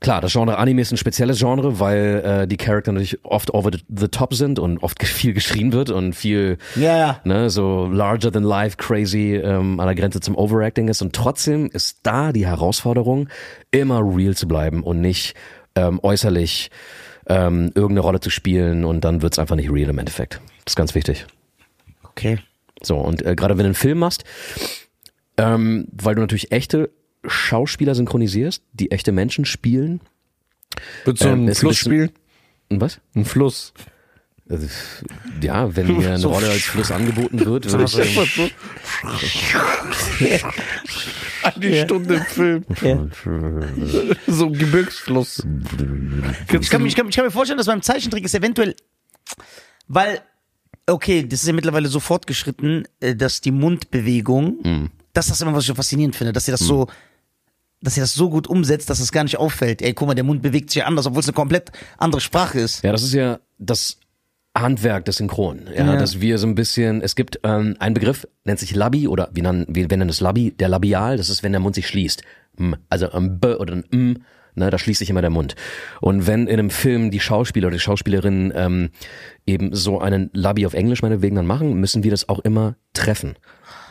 Klar, 0.04 0.20
das 0.20 0.34
Genre 0.34 0.58
Anime 0.58 0.82
ist 0.82 0.92
ein 0.92 0.98
spezielles 0.98 1.40
Genre, 1.40 1.80
weil 1.80 2.22
äh, 2.26 2.46
die 2.46 2.58
Charakter 2.58 2.92
natürlich 2.92 3.24
oft 3.24 3.54
over 3.54 3.72
the, 3.72 4.08
top 4.10 4.34
sind 4.34 4.60
und 4.60 4.84
oft 4.84 5.02
viel 5.08 5.32
geschrien 5.32 5.72
wird 5.72 5.92
und 5.92 6.14
viel 6.14 6.58
ja. 6.76 7.22
ne, 7.24 7.50
so 7.50 7.86
larger 7.86 8.30
than 8.30 8.44
life, 8.44 8.76
crazy 8.76 9.36
ähm, 9.36 9.80
an 9.80 9.86
der 9.86 9.96
Grenze 9.96 10.20
zum 10.20 10.36
Overacting 10.36 10.90
ist. 10.90 11.02
Und 11.02 11.16
trotzdem 11.16 11.70
ist 11.72 12.00
da 12.04 12.34
die 12.34 12.46
Herausforderung, 12.46 13.30
immer 13.72 14.02
real 14.04 14.36
zu 14.36 14.46
bleiben 14.46 14.84
und 14.84 15.00
nicht 15.00 15.36
ähm, 15.76 16.02
äußerlich 16.04 16.70
ähm, 17.28 17.72
irgendeine 17.76 18.02
Rolle 18.02 18.20
zu 18.20 18.30
spielen 18.30 18.86
und 18.86 19.02
dann 19.02 19.22
wird's 19.22 19.40
einfach 19.40 19.56
nicht 19.56 19.72
real 19.72 19.90
im 19.90 20.00
Endeffekt. 20.00 20.42
Das 20.66 20.74
ist 20.74 20.76
ganz 20.76 20.96
wichtig. 20.96 21.26
Okay. 22.04 22.40
So, 22.82 22.98
und 22.98 23.26
äh, 23.26 23.36
gerade 23.36 23.58
wenn 23.58 23.64
du 23.64 23.68
einen 23.68 23.76
Film 23.76 24.00
machst, 24.00 24.24
ähm, 25.38 25.88
weil 25.92 26.16
du 26.16 26.22
natürlich 26.22 26.52
echte 26.52 26.90
Schauspieler 27.26 27.96
synchronisierst, 27.96 28.64
die 28.74 28.92
echte 28.92 29.12
Menschen 29.12 29.46
spielen. 29.46 30.02
Würdest 31.06 31.24
du 31.24 31.28
Ähm, 31.28 31.34
einen 31.34 31.50
ein 31.50 31.56
Fluss 31.56 31.78
spielen? 31.78 32.12
Und 32.70 32.82
was? 32.82 33.00
Ein 33.16 33.26
Fluss. 33.26 33.74
Also, 34.50 34.68
ja, 35.42 35.74
wenn 35.76 35.88
mir 35.98 36.08
eine 36.10 36.18
So- 36.18 36.30
Rolle 36.34 36.50
als 36.50 36.64
Fluss 36.64 36.92
angeboten 36.92 37.40
wird, 37.46 37.72
würde 37.72 37.86
ich, 37.86 38.00
Einfach 38.00 38.28
so. 38.28 38.50
Eine 41.44 41.84
Stunde 41.86 42.16
im 42.16 42.26
Film. 42.26 42.66
So 44.28 44.46
ein 44.48 44.54
Gebirgsfluss. 44.54 45.44
Ich 46.62 46.70
kann, 46.70 46.82
mir- 46.82 46.88
ich, 46.88 46.96
kann, 46.96 47.08
ich 47.10 47.16
kann 47.16 47.26
mir 47.26 47.32
vorstellen, 47.32 47.58
dass 47.58 47.68
beim 47.68 47.82
Zeichentrick 47.82 48.24
ist 48.26 48.36
eventuell, 48.36 48.76
weil, 49.88 50.22
okay, 50.88 51.26
das 51.28 51.42
ist 51.42 51.48
ja 51.48 51.54
mittlerweile 51.54 51.88
so 51.88 52.00
fortgeschritten, 52.00 52.88
äh, 53.00 53.16
dass 53.16 53.42
die 53.42 53.52
Mundbewegung, 53.52 54.58
Mhm. 54.64 54.90
das 55.14 55.30
ist 55.30 55.42
immer, 55.42 55.54
was 55.54 55.64
ich 55.64 55.68
so 55.68 55.76
faszinierend 55.76 56.16
finde, 56.16 56.34
dass 56.34 56.46
sie 56.46 56.52
das 56.52 56.62
so, 56.62 56.88
dass 57.82 57.96
sie 57.96 58.02
das 58.02 58.14
so 58.14 58.30
gut 58.30 58.48
umsetzt, 58.48 58.90
dass 58.90 59.00
es 59.00 59.12
gar 59.12 59.24
nicht 59.24 59.38
auffällt. 59.38 59.82
Ey, 59.82 59.94
guck 59.94 60.08
mal, 60.08 60.16
der 60.16 60.24
Mund 60.24 60.42
bewegt 60.42 60.70
sich 60.70 60.78
ja 60.82 60.86
anders, 60.86 61.06
obwohl 61.06 61.20
es 61.20 61.28
eine 61.28 61.34
komplett 61.34 61.72
andere 61.98 62.22
Sprache 62.22 62.60
ist. 62.60 62.84
Ja, 62.84 62.92
das 62.94 63.04
ist 63.04 63.14
ja 63.14 63.40
das 63.58 63.98
Handwerk 64.56 65.06
des 65.06 65.18
Synchron. 65.18 65.62
Ja, 65.76 65.86
Ja. 65.86 65.96
dass 65.98 66.22
wir 66.22 66.38
so 66.38 66.48
ein 66.48 66.56
bisschen, 66.56 67.02
es 67.02 67.16
gibt 67.16 67.40
ähm, 67.44 67.76
einen 67.80 67.94
Begriff, 67.96 68.28
nennt 68.44 68.60
sich 68.60 68.76
Labi 68.76 69.08
oder 69.08 69.30
wir 69.34 69.44
nennen, 69.44 69.66
wir 69.68 69.88
nennen 69.88 70.10
es 70.10 70.22
Labi, 70.22 70.52
der 70.52 70.70
Labial, 70.70 71.18
das 71.18 71.30
ist, 71.30 71.42
wenn 71.44 71.52
der 71.54 71.62
Mund 71.62 71.76
sich 71.76 71.88
schließt. 71.88 72.22
Also 72.90 73.12
ein 73.12 73.40
B 73.40 73.56
oder 73.56 73.74
ein 73.74 73.84
M, 73.92 74.18
ne, 74.54 74.70
da 74.70 74.78
schließt 74.78 75.00
sich 75.00 75.10
immer 75.10 75.22
der 75.22 75.32
Mund. 75.32 75.56
Und 76.02 76.28
wenn 76.28 76.46
in 76.48 76.60
einem 76.60 76.70
Film 76.70 77.10
die 77.10 77.20
Schauspieler 77.20 77.68
oder 77.68 77.78
die 77.78 77.82
Schauspielerin 77.82 78.54
ähm, 78.56 78.90
eben 79.48 79.74
so 79.74 80.00
einen 80.00 80.30
Labi 80.34 80.68
auf 80.68 80.76
Englisch 80.76 81.02
meinetwegen 81.02 81.36
dann 81.36 81.48
machen, 81.48 81.74
müssen 81.80 82.04
wir 82.04 82.12
das 82.12 82.30
auch 82.30 82.40
immer 82.40 82.76
treffen. 82.94 83.36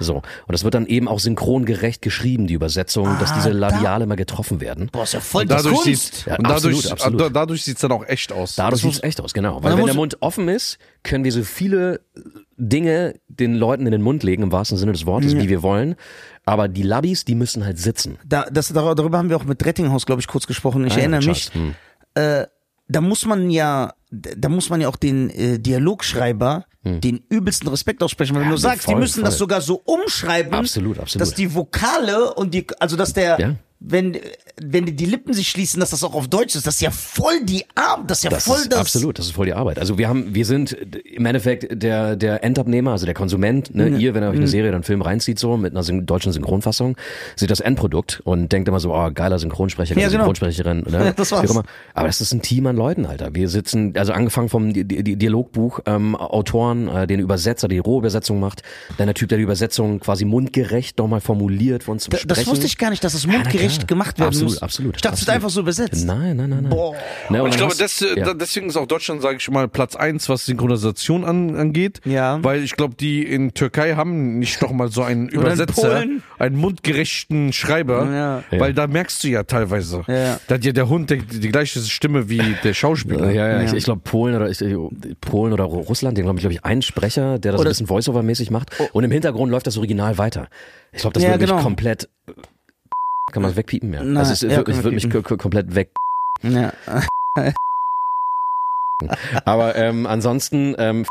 So. 0.01 0.17
Und 0.17 0.25
das 0.49 0.65
wird 0.65 0.75
dann 0.75 0.87
eben 0.87 1.09
auch 1.09 1.19
synchrongerecht 1.21 2.03
geschrieben, 2.03 2.47
die 2.47 2.55
Übersetzung, 2.55 3.05
dass 3.21 3.33
diese 3.35 3.51
da- 3.51 3.57
Labiale 3.71 4.07
mal 4.07 4.17
getroffen 4.17 4.61
werden. 4.61 4.89
Boah, 4.93 5.05
ist 5.05 5.15
ja 5.15 5.21
voll 5.21 5.43
Und 5.43 5.51
dadurch 5.51 5.75
Kunst. 5.83 6.15
sieht 6.15 6.27
Ja, 6.27 6.37
und 6.37 6.45
dadurch, 6.47 6.77
absolut, 6.77 6.93
absolut. 6.93 7.21
da- 7.21 7.29
dadurch 7.31 7.63
sieht's 7.65 7.81
dann 7.81 7.93
auch 7.93 8.05
echt 8.07 8.33
aus. 8.33 8.57
Dadurch 8.57 8.83
sieht's 8.83 9.03
echt 9.03 9.21
aus, 9.21 9.33
genau. 9.35 9.63
Weil 9.63 9.77
wenn 9.77 9.87
der 9.87 9.95
Mund 9.95 10.17
offen 10.21 10.49
ist, 10.49 10.79
können 11.03 11.25
wir 11.25 11.33
so 11.33 11.43
viele 11.43 12.01
Dinge 12.57 13.15
den 13.29 13.55
Leuten 13.55 13.87
in 13.87 13.93
den 13.93 14.03
Mund 14.03 14.23
legen, 14.23 14.43
im 14.43 14.53
wahrsten 14.53 14.79
Sinne 14.79 14.93
des 14.93 15.07
Wortes, 15.07 15.37
wie 15.37 15.49
wir 15.49 15.63
wollen. 15.63 15.97
Aber 16.45 16.69
die 16.69 16.83
Labis, 16.83 17.25
die 17.25 17.35
müssen 17.35 17.65
halt 17.65 17.79
sitzen. 17.79 18.19
Da, 18.25 18.47
das, 18.51 18.69
dar- 18.73 18.95
darüber 18.95 19.19
haben 19.19 19.29
wir 19.29 19.37
auch 19.37 19.45
mit 19.45 19.65
Rettinghaus, 19.65 20.07
glaube 20.07 20.21
ich, 20.21 20.27
kurz 20.29 20.47
gesprochen. 20.47 20.85
Ich 20.87 20.93
Ah 20.95 20.97
ja, 20.97 21.01
erinnere 21.03 21.25
mich. 21.25 21.51
Hm. 21.55 21.75
Äh, 22.15 22.47
da 22.89 23.01
muss 23.01 23.25
man 23.27 23.49
ja, 23.51 23.93
da 24.13 24.49
muss 24.51 24.69
man 24.71 24.81
ja 24.81 24.89
auch 24.89 24.97
den 24.97 25.31
äh, 25.31 25.59
Dialogschreiber 25.59 26.65
den 26.85 27.23
übelsten 27.29 27.69
Respekt 27.69 28.03
aussprechen. 28.03 28.35
Weil 28.35 28.43
wenn 28.43 28.49
du 28.51 28.57
Hm. 28.57 28.63
Ja, 28.65 28.71
sagst, 28.71 28.89
die 28.89 28.93
voll, 28.93 29.01
müssen 29.01 29.23
das 29.25 29.35
voll. 29.35 29.39
sogar 29.39 29.61
so 29.61 29.81
umschreiben, 29.85 30.53
Absolut, 30.53 30.99
absolut. 30.99 31.23
dass 31.29 31.35
die 31.35 31.55
Vokale 31.55 32.35
und 32.35 32.53
die, 32.55 32.67
also 32.81 32.97
dass 32.97 33.13
der, 33.13 33.39
Ja. 33.41 33.55
Wenn, 33.85 34.17
wenn 34.63 34.85
die 34.87 35.07
Lippen 35.07 35.33
sich 35.35 35.49
schließen, 35.49 35.81
dass 35.81 35.91
das 35.91 36.05
auch 36.05 36.15
auf 36.15 36.29
Deutsch 36.29 36.55
ist, 36.55 36.67
das 36.67 36.75
ist 36.77 36.81
ja 36.83 36.91
voll 36.91 37.45
die 37.45 37.65
Arbeit, 37.75 38.11
das 38.11 38.19
ist 38.19 38.25
ja 38.25 38.31
Das 38.31 38.45
voll 38.45 38.59
ist 38.59 38.73
das. 38.73 38.81
absolut, 38.81 39.19
das 39.19 39.27
ist 39.27 39.33
voll 39.33 39.47
die 39.47 39.55
Arbeit. 39.55 39.79
Also 39.79 39.99
wir 39.99 40.09
haben, 40.09 40.35
wir 40.35 40.45
sind 40.47 40.73
im 40.73 41.27
Endeffekt 41.27 41.83
der 41.83 42.17
der 42.17 42.45
Endabnehmer, 42.45 42.93
also 42.93 43.07
der 43.07 43.15
Konsument. 43.15 43.75
Ne? 43.75 43.89
Ihr, 43.99 44.15
wenn 44.15 44.23
ihr 44.23 44.29
euch 44.29 44.35
Mhm. 44.35 44.41
eine 44.43 44.49
Serie 44.49 44.69
oder 44.71 44.77
einen 44.77 44.85
Film 44.85 45.03
reinzieht 45.03 45.39
so 45.39 45.57
mit 45.57 45.73
einer 45.73 45.83
syn 45.83 46.07
deutschen 46.07 46.33
Synchronfassung, 46.33 46.97
seht 47.37 47.51
das 47.51 47.61
Endprodukt 47.61 48.21
und 48.25 48.53
denkt 48.53 48.69
immer 48.69 48.81
so, 48.81 48.95
oh 48.95 49.11
geiler 49.13 49.39
Synchronsprecher, 49.39 49.95
Ja, 49.99 50.09
genau. 50.09 50.21
Synchronsprecherin. 50.21 50.85
Ne? 50.89 51.13
Das 51.17 51.33
war's. 51.33 51.51
Aber 51.95 52.07
das 52.07 52.21
ist 52.21 52.33
ein 52.33 52.43
Team 52.43 52.67
an 52.67 52.77
Leuten, 52.77 53.07
Alter. 53.07 53.35
Wir 53.35 53.49
sitzen, 53.49 53.95
also 53.97 54.13
angefangen 54.13 54.49
vom 54.49 54.73
Di 54.73 54.85
Di 54.85 55.17
Dialogbuch, 55.17 55.81
ähm, 55.87 56.15
Autoren, 56.17 56.89
äh, 56.89 57.07
den 57.07 57.21
Übersetzer, 57.21 57.69
der 57.69 57.77
die 57.77 57.81
Rohübersetzung 57.81 58.39
macht, 58.41 58.63
dann 58.99 59.07
der 59.07 59.15
Typ, 59.15 59.29
der 59.29 59.39
die 59.39 59.45
Übersetzung 59.45 60.01
quasi 60.01 60.25
mundgerecht 60.25 60.99
nochmal 60.99 61.21
formuliert 61.21 61.85
für 61.85 61.91
uns 61.93 62.05
zum 62.05 62.13
Da- 62.13 62.19
Sprechen. 62.19 62.29
Das 62.29 62.47
wusste 62.47 62.67
ich 62.67 62.79
gar 62.79 62.91
nicht, 62.91 63.03
dass 63.05 63.15
es 63.15 63.27
mundgerecht 63.27 63.72
klar. 63.79 63.87
gemacht 63.87 64.19
werden 64.19 64.29
Absolut, 64.29 64.53
muss. 64.53 64.63
absolut, 64.63 64.97
Ich 64.97 65.03
dachte, 65.03 65.19
es 65.21 65.29
einfach 65.29 65.51
so 65.51 65.61
übersetzt. 65.61 66.07
Nein, 66.07 66.37
nein, 66.37 66.51
nein, 66.51 66.63
nein. 66.63 66.71
Boah. 66.71 66.95
Ne, 67.29 67.43
und 67.43 67.51
ich 67.51 67.57
glaube, 67.57 67.75
das, 67.77 68.01
ja. 68.01 68.35
deswegen 68.35 68.69
ist 68.69 68.77
auch 68.77 68.87
Deutschland, 68.87 69.23
sage 69.23 69.37
ich 69.39 69.51
mal, 69.51 69.69
Platz 69.69 69.97
eins, 69.97 70.29
was 70.29 70.47
Synchronisation 70.47 71.25
an, 71.25 71.57
angeht. 71.57 72.01
Ja. 72.05 72.39
Weil 72.43 72.63
ich 72.63 72.77
glaube, 72.77 72.95
die 72.95 73.23
in 73.25 73.55
Türkei 73.55 73.95
haben 73.95 74.39
nicht 74.39 74.61
noch 74.63 74.73
mal 74.73 74.89
so 74.91 75.03
einen 75.03 75.29
Übersetzer, 75.29 76.05
einen 76.39 76.57
mundgerechten 76.57 77.53
Schreiber. 77.53 78.43
Ja. 78.51 78.59
Weil 78.59 78.75
da 78.75 78.87
merkst 78.87 79.23
du 79.25 79.29
ja 79.29 79.43
teilweise. 79.45 80.05
Ja. 80.07 80.39
Da 80.49 80.55
hat 80.57 80.65
ja 80.65 80.73
der 80.73 80.89
Hund 80.89 81.11
die, 81.11 81.19
die 81.19 81.49
gleiche 81.49 81.81
Stimme 81.81 82.29
wie 82.29 82.57
der 82.65 82.75
Schauspieler. 82.75 83.31
Ja, 83.31 83.49
ja, 83.49 83.63
ich, 83.63 83.71
Ja. 83.73 83.77
ich 83.77 83.85
glaube 83.85 84.01
Polen 84.05 84.35
oder 84.37 84.51
ich, 84.51 84.59
Polen 85.21 85.53
oder 85.53 85.65
Russland, 85.65 86.17
den 86.19 86.25
glaube 86.25 86.39
ich, 86.39 86.43
glaube 86.43 86.55
ich, 86.55 86.65
einen 86.65 86.83
Sprecher, 86.83 87.39
der 87.39 87.53
das 87.53 87.61
Oder- 87.61 87.71
ein 87.71 87.73
bisschen 87.73 87.89
Voiceover-mäßig 87.89 88.51
macht. 88.51 88.71
Und 88.93 89.05
im 89.05 89.11
Hintergrund 89.11 89.51
läuft 89.51 89.67
das 89.67 89.77
Original 89.77 90.19
weiter. 90.19 90.49
Ich 90.93 91.01
glaube, 91.01 91.15
das 91.15 91.23
Ja, 91.23 91.31
würde 91.31 91.45
genau. 91.45 91.55
mich 91.57 91.65
komplett. 91.65 92.09
Kann 93.33 93.43
man 93.43 93.51
es 93.51 93.57
wegpiepen, 93.57 93.93
ja. 93.93 94.03
Nein, 94.03 94.17
also 94.17 94.33
es, 94.33 94.43
ja, 94.43 94.61
ich 94.61 94.85
würde 94.85 94.93
mich 94.93 95.11
komplett 95.11 95.75
weg. 95.75 95.91
Ja. 96.43 96.73
Aber 99.45 99.75
ähm, 99.77 100.07
ansonsten, 100.07 100.75
ähm, 100.79 101.05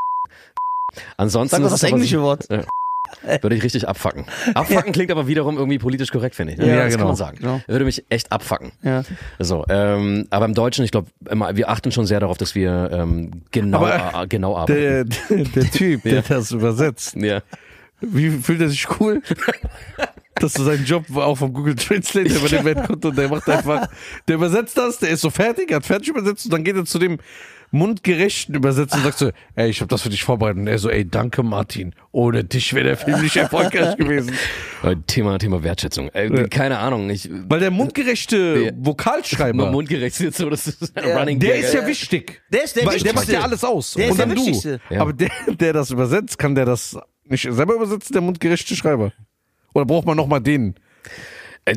ansonsten 1.18 1.58
Sag 1.58 1.66
ist 1.66 1.72
das 1.72 1.84
englische 1.84 2.22
Wort. 2.22 2.48
würde 2.50 3.56
ich 3.56 3.64
richtig 3.64 3.88
abfacken. 3.88 4.26
Abfacken 4.54 4.94
klingt 4.94 5.12
aber 5.12 5.28
wiederum 5.28 5.58
irgendwie 5.58 5.80
politisch 5.80 6.12
korrekt, 6.12 6.36
finde 6.36 6.54
ich. 6.54 6.60
ne? 6.60 6.68
Ja, 6.68 6.76
das 6.84 6.94
genau. 6.94 6.98
kann 7.00 7.08
man 7.08 7.16
sagen. 7.16 7.38
Genau. 7.40 7.62
Würde 7.68 7.86
mich 7.86 8.06
echt 8.10 8.32
abfacken. 8.32 8.72
Ja. 8.84 9.04
So, 9.40 9.66
ähm, 9.68 10.28
aber 10.30 10.46
im 10.46 10.54
Deutschen, 10.54 10.86
ich 10.86 10.92
glaube, 10.92 11.10
wir 11.20 11.70
achten 11.70 11.92
schon 11.92 12.06
sehr 12.06 12.20
darauf, 12.20 12.38
dass 12.38 12.56
wir 12.56 12.90
ähm, 12.94 13.44
genau, 13.52 13.86
Aber, 13.86 14.24
äh, 14.24 14.28
genau 14.28 14.56
arbeiten. 14.56 15.10
Der, 15.30 15.38
der, 15.38 15.46
der 15.46 15.72
Typ, 15.72 16.04
der 16.04 16.22
das 16.28 16.52
übersetzt, 16.52 17.16
ja. 17.16 17.42
wie 18.00 18.30
fühlt 18.30 18.62
er 18.62 18.70
sich 18.70 18.88
cool? 19.00 19.22
Dass 20.42 20.54
du 20.54 20.64
seinen 20.64 20.86
Job 20.86 21.06
auch 21.16 21.36
vom 21.38 21.54
Google 21.54 21.76
Translate 21.76 22.30
übernehmen 22.34 22.84
konnte 22.86 23.08
und 23.10 23.18
der 23.18 23.30
macht 23.30 23.48
einfach, 23.48 23.88
der 24.28 24.36
übersetzt 24.36 24.78
das, 24.78 24.98
der 25.00 25.10
ist 25.12 25.22
so 25.22 25.30
fertig, 25.30 25.70
er 25.72 25.78
hat 25.78 25.86
fertig 25.86 26.10
übersetzt 26.10 26.46
und 26.46 26.54
dann 26.54 26.64
geht 26.64 26.76
er 26.76 26.86
zu 26.86 27.00
dem 27.00 27.20
mundgerechten 27.74 28.54
Übersetzer 28.56 28.98
und 28.98 29.04
sagt 29.04 29.18
so, 29.18 29.32
ey, 29.56 29.70
ich 29.70 29.80
habe 29.80 29.88
das 29.88 30.02
für 30.02 30.10
dich 30.10 30.24
vorbereitet. 30.26 30.60
Und 30.60 30.68
er 30.68 30.78
so, 30.78 30.89
ey, 30.89 31.08
danke 31.10 31.42
Martin, 31.42 31.96
ohne 32.12 32.44
dich 32.44 32.74
wäre 32.74 32.84
der 32.86 32.98
Film 32.98 33.22
nicht 33.22 33.36
erfolgreich 33.38 33.96
gewesen. 33.98 34.34
Äh, 34.84 34.96
Thema, 35.06 35.38
Thema 35.38 35.62
Wertschätzung. 35.62 36.10
Äh, 36.10 36.48
Keine 36.50 36.80
Ahnung, 36.80 37.08
ich 37.12 37.30
Weil 37.48 37.60
der 37.60 37.70
mundgerechte 37.70 38.64
Der- 38.64 38.74
Vokalschreiber, 38.84 39.72
mundgerecht 39.72 40.20
jetzt 40.20 40.38
so, 40.39 40.50
das 40.50 40.66
ist 40.66 40.98
ein 40.98 41.08
Ja. 41.08 41.20
Running 41.20 41.38
der 41.39 41.54
Gag. 41.58 41.64
ist 41.66 41.74
ja 41.76 41.86
wichtig. 41.86 42.42
Der 42.52 42.64
ist 42.64 42.76
der 42.76 42.86
Weil 42.88 42.98
der 42.98 43.14
macht 43.14 43.28
Wichtigste. 43.28 43.34
ja 43.34 43.42
alles 43.44 43.64
aus. 43.64 43.94
Der 43.94 44.06
ist 44.06 44.12
und 44.14 44.18
der 44.18 44.26
dann 44.26 44.36
du. 44.36 44.42
Wichtigste. 44.42 44.82
Ja. 44.89 45.02
Aber 45.02 45.14
der, 45.14 45.30
der 45.48 45.74
das 45.74 45.92
übersetzt, 45.92 46.39
kann 46.39 46.56
der 46.56 46.66
das 46.66 46.98
nicht 47.26 47.44
selber 47.44 47.76
übersetzen, 47.76 48.12
der 48.14 48.24
mundgerechte 48.24 48.76
Schreiber? 48.76 49.12
Oder 49.74 49.86
braucht 49.86 50.06
man 50.06 50.18
nochmal 50.18 50.42
den? 50.42 50.76
Äh, 51.66 51.76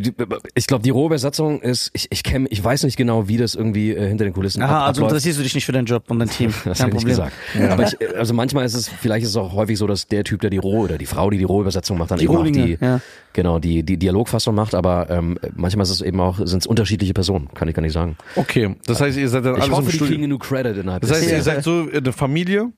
Ich 0.55 0.67
glaube, 0.67 0.83
die 0.83 0.91
Rohübersetzung 0.91 1.61
ist, 1.61 1.91
ich, 1.93 2.07
ich 2.11 2.23
kenne, 2.23 2.47
ich 2.51 2.63
weiß 2.65 2.85
nicht 2.85 2.97
genau, 2.97 3.29
wie 3.29 3.37
das 3.37 3.55
irgendwie 3.55 3.91
äh, 3.93 4.09
hinter 4.09 4.25
den 4.25 4.33
Kulissen 4.33 4.63
ab, 4.63 4.71
Aha, 4.71 4.79
also 4.87 5.03
abläuft. 5.03 5.11
interessierst 5.13 5.39
du 5.39 5.43
dich 5.43 5.55
nicht 5.55 5.67
für 5.67 5.73
deinen 5.73 5.85
Job 5.85 6.05
und 6.11 6.19
dein 6.21 6.31
Team. 6.31 6.55
Das 6.65 6.79
Kein 6.79 6.87
habe 6.93 6.97
ich 6.97 7.05
Problem. 7.05 7.29
gesagt. 7.29 7.71
Aber 7.71 7.83
ich, 7.83 8.01
äh, 8.01 8.17
also 8.17 8.33
manchmal 8.33 8.65
ist 8.65 8.73
es, 8.75 8.89
vielleicht 8.89 9.25
ist 9.25 9.31
es 9.31 9.37
auch 9.37 9.53
häufig 9.53 9.77
so, 9.79 9.87
dass 9.87 10.07
der 10.09 10.25
Typ, 10.25 10.41
der 10.41 10.49
die 10.51 10.57
Roh 10.57 10.81
oder 10.85 10.97
die 10.97 11.05
Frau, 11.07 11.29
die 11.29 11.37
die 11.39 11.45
Rohübersetzung 11.45 11.99
macht, 11.99 12.11
dann 12.13 12.19
Die 12.19 12.25
eben 12.25 12.35
auch 12.37 12.45
die, 12.45 12.79
ja. 12.81 13.01
genau, 13.35 13.59
die, 13.59 13.83
die 13.83 13.99
Dialogfassung 13.99 14.55
macht. 14.55 14.75
Aber 14.75 15.11
ähm, 15.11 15.39
manchmal 15.55 15.85
ist 15.85 15.91
es 15.91 16.01
eben 16.01 16.19
auch, 16.19 16.39
sind 16.45 16.61
es 16.61 16.67
unterschiedliche 16.67 17.13
Personen, 17.13 17.49
kann 17.53 17.69
ich 17.69 17.75
gar 17.75 17.83
nicht 17.83 17.93
sagen. 17.93 18.17
Okay, 18.37 18.75
das 18.87 19.01
heißt, 19.03 19.19
ihr 19.19 19.29
seid 19.29 19.45
dann 19.45 19.57
Ich 19.57 19.63
alles 19.65 19.77
hoffe, 19.77 19.85
die 19.91 19.97
Studio. 19.97 20.07
kriegen 20.13 20.23
genug 20.23 20.43
Credit 20.45 20.79
innerhalb 20.79 21.03
Das 21.03 21.11
heißt, 21.13 21.31
ihr 21.31 21.43
seid 21.43 21.63
so 21.63 21.89
eine 21.95 22.13
Familie 22.15 22.73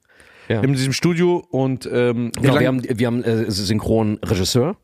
ja. 0.49 0.61
in 0.61 0.73
diesem 0.73 0.93
Studio 0.93 1.47
und 1.51 1.89
ähm, 1.93 2.33
Genau, 2.41 2.59
wir 2.59 2.67
haben, 2.67 2.83
wir 2.85 3.07
haben 3.07 3.23
äh, 3.23 3.49
Synchronregisseur, 3.49 4.77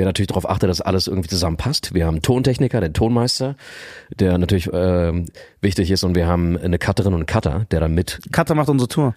der 0.00 0.06
natürlich 0.06 0.28
darauf 0.28 0.48
achtet, 0.48 0.70
dass 0.70 0.80
alles 0.80 1.08
irgendwie 1.08 1.28
zusammenpasst. 1.28 1.92
Wir 1.92 2.06
haben 2.06 2.14
einen 2.14 2.22
Tontechniker, 2.22 2.80
den 2.80 2.94
Tonmeister, 2.94 3.54
der 4.18 4.38
natürlich 4.38 4.70
ähm, 4.72 5.26
wichtig 5.60 5.90
ist 5.90 6.04
und 6.04 6.14
wir 6.14 6.26
haben 6.26 6.56
eine 6.56 6.78
Cutterin 6.78 7.12
und 7.12 7.20
einen 7.20 7.26
Cutter, 7.26 7.66
der 7.70 7.80
dann 7.80 7.92
mit, 7.92 8.20
Cutter 8.32 8.54
macht 8.54 8.70
unsere 8.70 8.88
Tour. 8.88 9.14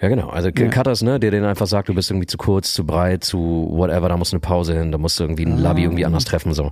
Ja, 0.00 0.08
genau. 0.08 0.28
Also 0.28 0.50
Cutters, 0.52 1.02
ne, 1.02 1.18
der 1.18 1.30
den 1.30 1.44
einfach 1.44 1.66
sagt, 1.66 1.88
du 1.88 1.94
bist 1.94 2.10
irgendwie 2.10 2.26
zu 2.26 2.36
kurz, 2.36 2.74
zu 2.74 2.84
breit, 2.84 3.24
zu 3.24 3.68
whatever, 3.70 4.10
da 4.10 4.16
musst 4.18 4.32
du 4.32 4.36
eine 4.36 4.40
Pause 4.40 4.76
hin, 4.78 4.92
da 4.92 4.98
musst 4.98 5.18
du 5.18 5.24
irgendwie 5.24 5.46
einen 5.46 5.56
Labby 5.56 5.84
irgendwie 5.84 6.04
anders 6.04 6.26
treffen, 6.26 6.52
so. 6.52 6.70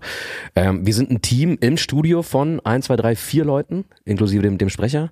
Ähm, 0.55 0.85
wir 0.85 0.93
sind 0.93 1.11
ein 1.11 1.23
Team 1.23 1.57
im 1.61 1.79
Studio 1.79 2.23
von 2.23 2.61
eins, 2.61 2.87
zwei, 2.87 2.97
drei, 2.97 3.17
vier 3.17 3.47
Leuten, 3.47 3.87
inklusive 4.05 4.43
dem, 4.43 4.59
dem 4.59 4.69
Sprecher. 4.69 5.11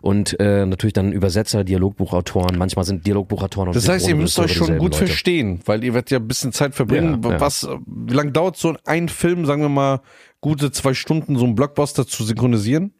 Und 0.00 0.38
äh, 0.40 0.66
natürlich 0.66 0.94
dann 0.94 1.12
Übersetzer, 1.12 1.62
Dialogbuchautoren, 1.62 2.58
manchmal 2.58 2.84
sind 2.84 3.06
Dialogbuchautoren 3.06 3.68
und 3.68 3.76
Das 3.76 3.88
heißt, 3.88 4.08
ihr 4.08 4.16
müsst 4.16 4.38
euch 4.40 4.52
schon 4.52 4.78
gut 4.78 4.94
Leute. 4.94 5.06
verstehen, 5.06 5.60
weil 5.66 5.84
ihr 5.84 5.94
werdet 5.94 6.10
ja 6.10 6.18
ein 6.18 6.26
bisschen 6.26 6.52
Zeit 6.52 6.74
verbringen. 6.74 7.20
Ja, 7.22 7.30
ja. 7.30 7.40
Was, 7.40 7.68
wie 7.86 8.14
lange 8.14 8.32
dauert 8.32 8.56
so 8.56 8.74
ein 8.84 9.08
Film, 9.08 9.46
sagen 9.46 9.62
wir 9.62 9.68
mal, 9.68 10.00
gute 10.40 10.72
zwei 10.72 10.94
Stunden, 10.94 11.36
so 11.36 11.44
einen 11.44 11.54
Blockbuster 11.54 12.08
zu 12.08 12.24
synchronisieren? 12.24 12.92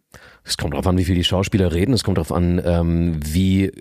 Es 0.46 0.56
kommt 0.56 0.74
darauf 0.74 0.86
an, 0.86 0.96
wie 0.96 1.04
viel 1.04 1.16
die 1.16 1.24
Schauspieler 1.24 1.72
reden. 1.72 1.92
Es 1.92 2.04
kommt 2.04 2.18
darauf 2.18 2.32
an, 2.32 2.62
ähm, 2.64 3.18
wie 3.22 3.72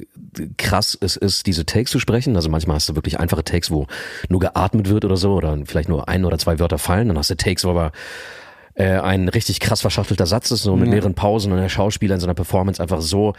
krass 0.58 0.98
es 1.00 1.16
ist, 1.16 1.46
diese 1.46 1.66
Takes 1.66 1.92
zu 1.92 2.00
sprechen. 2.00 2.36
Also 2.36 2.50
manchmal 2.50 2.76
hast 2.76 2.90
du 2.90 2.96
wirklich 2.96 3.20
einfache 3.20 3.44
Takes, 3.44 3.70
wo 3.70 3.86
nur 4.30 4.40
geatmet 4.40 4.90
wird 4.90 5.06
oder 5.06 5.16
so, 5.16 5.34
oder 5.34 5.58
vielleicht 5.66 5.90
nur 5.90 6.10
ein 6.10 6.26
oder 6.26 6.40
zwei 6.40 6.60
Wörter 6.60 6.80
fallen. 6.80 7.08
Dann 7.08 7.18
hast 7.18 7.30
du 7.30 7.38
Takes, 7.38 7.66
wo 7.66 7.70
aber 7.70 7.92
äh, 8.74 9.00
ein 9.00 9.30
richtig 9.30 9.60
krass 9.60 9.82
verschachtelter 9.82 10.26
Satz 10.26 10.50
ist, 10.52 10.64
so 10.64 10.76
mit 10.76 10.90
mehreren 10.90 11.14
Pausen 11.14 11.52
und 11.52 11.60
der 11.60 11.70
Schauspieler 11.70 12.16
in 12.16 12.22
seiner 12.22 12.34
Performance 12.34 12.82
einfach 12.82 13.02
so 13.02 13.34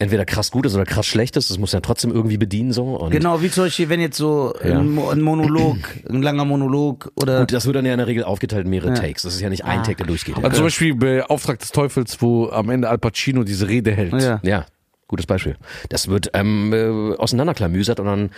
entweder 0.00 0.24
krass 0.24 0.50
gut 0.50 0.66
ist 0.66 0.74
oder 0.74 0.84
krass 0.84 1.06
schlecht 1.06 1.36
ist. 1.36 1.50
Das 1.50 1.58
muss 1.58 1.70
ja 1.72 1.80
trotzdem 1.80 2.10
irgendwie 2.10 2.36
bedienen 2.38 2.72
so. 2.72 2.96
Und 2.96 3.10
Genau, 3.10 3.40
wie 3.42 3.50
zum 3.50 3.64
Beispiel, 3.64 3.88
wenn 3.88 4.00
jetzt 4.00 4.16
so 4.16 4.52
Ja. 4.64 4.78
ein, 4.80 4.90
Mo- 4.90 5.10
ein 5.10 5.20
Monolog, 5.20 5.76
ein 6.08 6.22
langer 6.22 6.44
Monolog 6.44 7.12
oder. 7.14 7.40
Und 7.40 7.52
das 7.52 7.66
wird 7.66 7.76
dann 7.76 7.86
ja 7.86 7.92
in 7.92 7.98
der 7.98 8.06
Regel 8.08 8.24
aufgeteilt 8.24 8.64
in 8.64 8.70
mehrere 8.70 8.94
Takes. 8.94 9.22
Das 9.22 9.34
ist 9.34 9.40
ja 9.40 9.48
nicht 9.48 9.64
ein 9.64 9.82
Take, 9.84 9.96
der 9.96 10.06
durchgeht. 10.06 10.36
Also 10.36 10.48
zum 10.56 10.64
Beispiel 10.64 10.94
bei 10.96 11.24
Auftrag 11.24 11.60
des 11.60 11.70
Teufels, 11.70 12.20
wo 12.20 12.48
am 12.48 12.70
Ende 12.70 12.88
Al 12.88 12.98
Pacino 12.98 13.44
diese 13.44 13.68
Rede 13.68 13.92
hält. 13.92 14.12
ja. 14.20 14.40
Ja, 14.42 14.66
gutes 15.06 15.26
Beispiel. 15.26 15.56
Das 15.90 16.08
wird 16.08 16.30
ähm, 16.34 16.72
äh, 16.72 17.14
auseinanderklamüsert 17.16 18.00
und 18.00 18.06
dann 18.06 18.30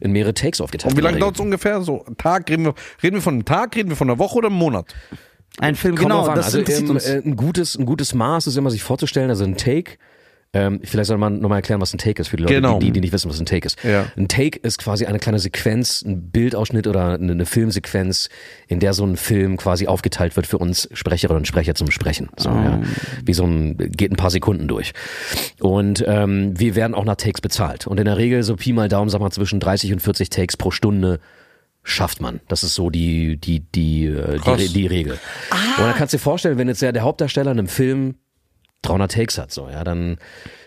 in 0.00 0.10
mehrere 0.12 0.34
Takes 0.34 0.60
aufgeteilt. 0.60 0.92
Und 0.94 0.98
wie 0.98 1.02
lange 1.04 1.18
dauert 1.18 1.36
es 1.36 1.40
ungefähr? 1.40 1.80
So 1.82 2.04
ein 2.06 2.16
Tag, 2.16 2.50
reden 2.50 2.64
wir, 2.64 2.74
reden 3.02 3.14
wir 3.16 3.22
von 3.22 3.34
einem 3.34 3.44
Tag, 3.44 3.76
reden 3.76 3.88
wir 3.88 3.96
von 3.96 4.10
einer 4.10 4.18
Woche 4.18 4.36
oder 4.38 4.48
einem 4.48 4.56
Monat? 4.58 4.86
Ein 5.60 5.76
Film, 5.76 5.94
Kommt 5.94 6.08
genau, 6.10 6.26
das 6.34 6.46
also 6.52 6.58
ähm, 6.58 6.96
äh, 6.96 7.18
ein 7.24 7.36
gutes, 7.36 7.76
ein 7.78 7.86
gutes 7.86 8.12
Maß 8.14 8.48
ist 8.48 8.56
immer 8.56 8.72
sich 8.72 8.82
vorzustellen, 8.82 9.30
also 9.30 9.44
ein 9.44 9.56
Take. 9.56 9.92
Ähm, 10.54 10.80
vielleicht 10.84 11.08
soll 11.08 11.18
man 11.18 11.40
nochmal 11.40 11.58
erklären, 11.58 11.80
was 11.80 11.92
ein 11.92 11.98
Take 11.98 12.22
ist 12.22 12.28
für 12.28 12.36
die 12.36 12.44
Leute, 12.44 12.54
Genau. 12.54 12.78
die, 12.78 12.92
die 12.92 13.00
nicht 13.00 13.12
wissen, 13.12 13.28
was 13.28 13.38
ein 13.40 13.44
Take 13.46 13.66
ist. 13.66 13.76
Ja. 13.84 14.06
Ein 14.16 14.28
Take 14.28 14.58
ist 14.60 14.78
quasi 14.78 15.04
eine 15.04 15.18
kleine 15.18 15.38
Sequenz, 15.40 16.02
ein 16.02 16.30
Bildausschnitt 16.30 16.86
oder 16.86 17.14
eine, 17.14 17.32
eine 17.32 17.44
Filmsequenz, 17.46 18.28
in 18.68 18.78
der 18.80 18.94
so 18.94 19.04
ein 19.04 19.16
Film 19.16 19.56
quasi 19.56 19.86
aufgeteilt 19.86 20.36
wird 20.36 20.46
für 20.46 20.58
uns 20.58 20.88
Sprecherinnen 20.92 21.38
und 21.40 21.46
Sprecher 21.46 21.74
zum 21.74 21.90
Sprechen. 21.90 22.28
So, 22.36 22.48
ja. 22.50 22.80
Wie 23.24 23.34
so 23.34 23.44
ein, 23.44 23.76
geht 23.76 24.12
ein 24.12 24.16
paar 24.16 24.30
Sekunden 24.30 24.68
durch. 24.68 24.92
Und 25.60 26.04
ähm, 26.06 26.58
wir 26.58 26.74
werden 26.76 26.94
auch 26.94 27.04
nach 27.04 27.16
Takes 27.16 27.40
bezahlt. 27.40 27.86
Und 27.86 27.98
in 27.98 28.04
der 28.04 28.16
Regel 28.16 28.42
so 28.42 28.56
Pi 28.56 28.72
mal 28.72 28.88
Daumen, 28.88 29.10
sag 29.10 29.20
mal, 29.20 29.30
zwischen 29.32 29.60
30 29.60 29.92
und 29.92 30.00
40 30.00 30.30
Takes 30.30 30.56
pro 30.56 30.70
Stunde 30.70 31.18
schafft 31.82 32.20
man. 32.20 32.40
Das 32.48 32.62
ist 32.62 32.74
so 32.74 32.88
die, 32.90 33.36
die, 33.36 33.60
die, 33.60 34.06
äh, 34.06 34.38
die. 34.38 34.50
Re- 34.50 34.68
die 34.68 34.86
Regel. 34.86 35.12
Und 35.78 35.84
dann 35.84 35.94
kannst 35.94 36.14
du 36.14 36.16
dir 36.16 36.22
vorstellen, 36.22 36.56
wenn 36.58 36.68
jetzt 36.68 36.80
ja 36.80 36.92
der 36.92 37.02
Hauptdarsteller 37.02 37.50
in 37.52 37.58
einem 37.58 37.68
Film 37.68 38.14
300 38.84 39.10
Takes 39.12 39.38
hat, 39.38 39.50
so, 39.52 39.68
ja, 39.68 39.82
dann 39.84 40.18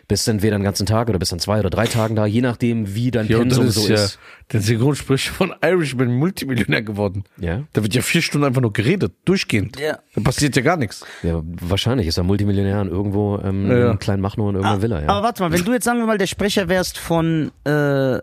bist 0.09 0.25
du 0.25 0.31
entweder 0.31 0.55
einen 0.55 0.63
ganzen 0.63 0.85
Tag 0.85 1.09
oder 1.09 1.19
bist 1.19 1.33
dann 1.33 1.39
zwei 1.39 1.59
oder 1.59 1.69
drei 1.69 1.85
Tagen 1.85 2.15
da, 2.15 2.25
je 2.25 2.39
nachdem, 2.39 2.95
wie 2.95 3.11
dein 3.11 3.27
Ja, 3.27 3.39
Pensum 3.39 3.65
ist 3.67 3.75
so 3.75 3.89
ja 3.89 3.95
ist. 3.95 4.19
der 4.53 4.61
Synchronsprecher 4.61 5.33
von 5.33 5.53
Irishman 5.61 6.13
Multimillionär 6.15 6.81
geworden. 6.81 7.25
Ja. 7.41 7.63
Da 7.73 7.83
wird 7.83 7.93
ja 7.93 8.01
vier 8.01 8.21
Stunden 8.21 8.47
einfach 8.47 8.61
nur 8.61 8.71
geredet, 8.71 9.11
durchgehend. 9.25 9.77
Ja. 9.77 9.99
Da 10.15 10.21
passiert 10.21 10.55
ja 10.55 10.61
gar 10.61 10.77
nichts. 10.77 11.05
ja, 11.23 11.41
wahrscheinlich 11.43 12.07
ist 12.07 12.17
er 12.17 12.23
Multimillionär 12.23 12.79
und 12.79 12.87
irgendwo 12.87 13.37
ähm, 13.43 13.69
Ja, 13.69 13.77
ja. 13.77 13.91
in 13.91 13.99
kleinen 13.99 14.21
Machno 14.21 14.47
in 14.49 14.55
irgendeiner 14.55 14.81
Villa, 14.81 15.01
ja. 15.01 15.09
Aber 15.09 15.23
warte 15.23 15.43
mal, 15.43 15.51
wenn 15.51 15.65
du 15.65 15.73
jetzt 15.73 15.83
sagen 15.83 15.99
wir 15.99 16.05
mal 16.05 16.17
der 16.17 16.27
Sprecher 16.27 16.69
wärst 16.69 16.97
von, 16.97 17.51
äh, 17.65 18.19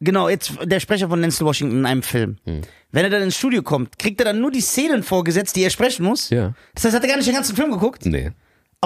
genau, 0.00 0.28
jetzt 0.28 0.52
der 0.62 0.80
Sprecher 0.80 1.08
von 1.08 1.22
Denzel 1.22 1.46
Washington 1.46 1.78
in 1.78 1.86
einem 1.86 2.02
Film. 2.02 2.36
Hm. 2.44 2.60
Wenn 2.92 3.04
er 3.04 3.10
dann 3.10 3.22
ins 3.22 3.36
Studio 3.38 3.62
kommt, 3.62 3.98
kriegt 3.98 4.20
er 4.20 4.26
dann 4.26 4.40
nur 4.42 4.50
die 4.50 4.60
Szenen 4.60 5.02
vorgesetzt, 5.02 5.56
die 5.56 5.62
er 5.62 5.70
sprechen 5.70 6.04
muss? 6.04 6.28
Ja. 6.28 6.52
Das 6.74 6.84
heißt, 6.84 6.94
hat 6.96 7.02
er 7.02 7.08
gar 7.08 7.16
nicht 7.16 7.28
den 7.28 7.34
ganzen 7.34 7.56
Film 7.56 7.70
geguckt? 7.70 8.04
Nee. 8.04 8.32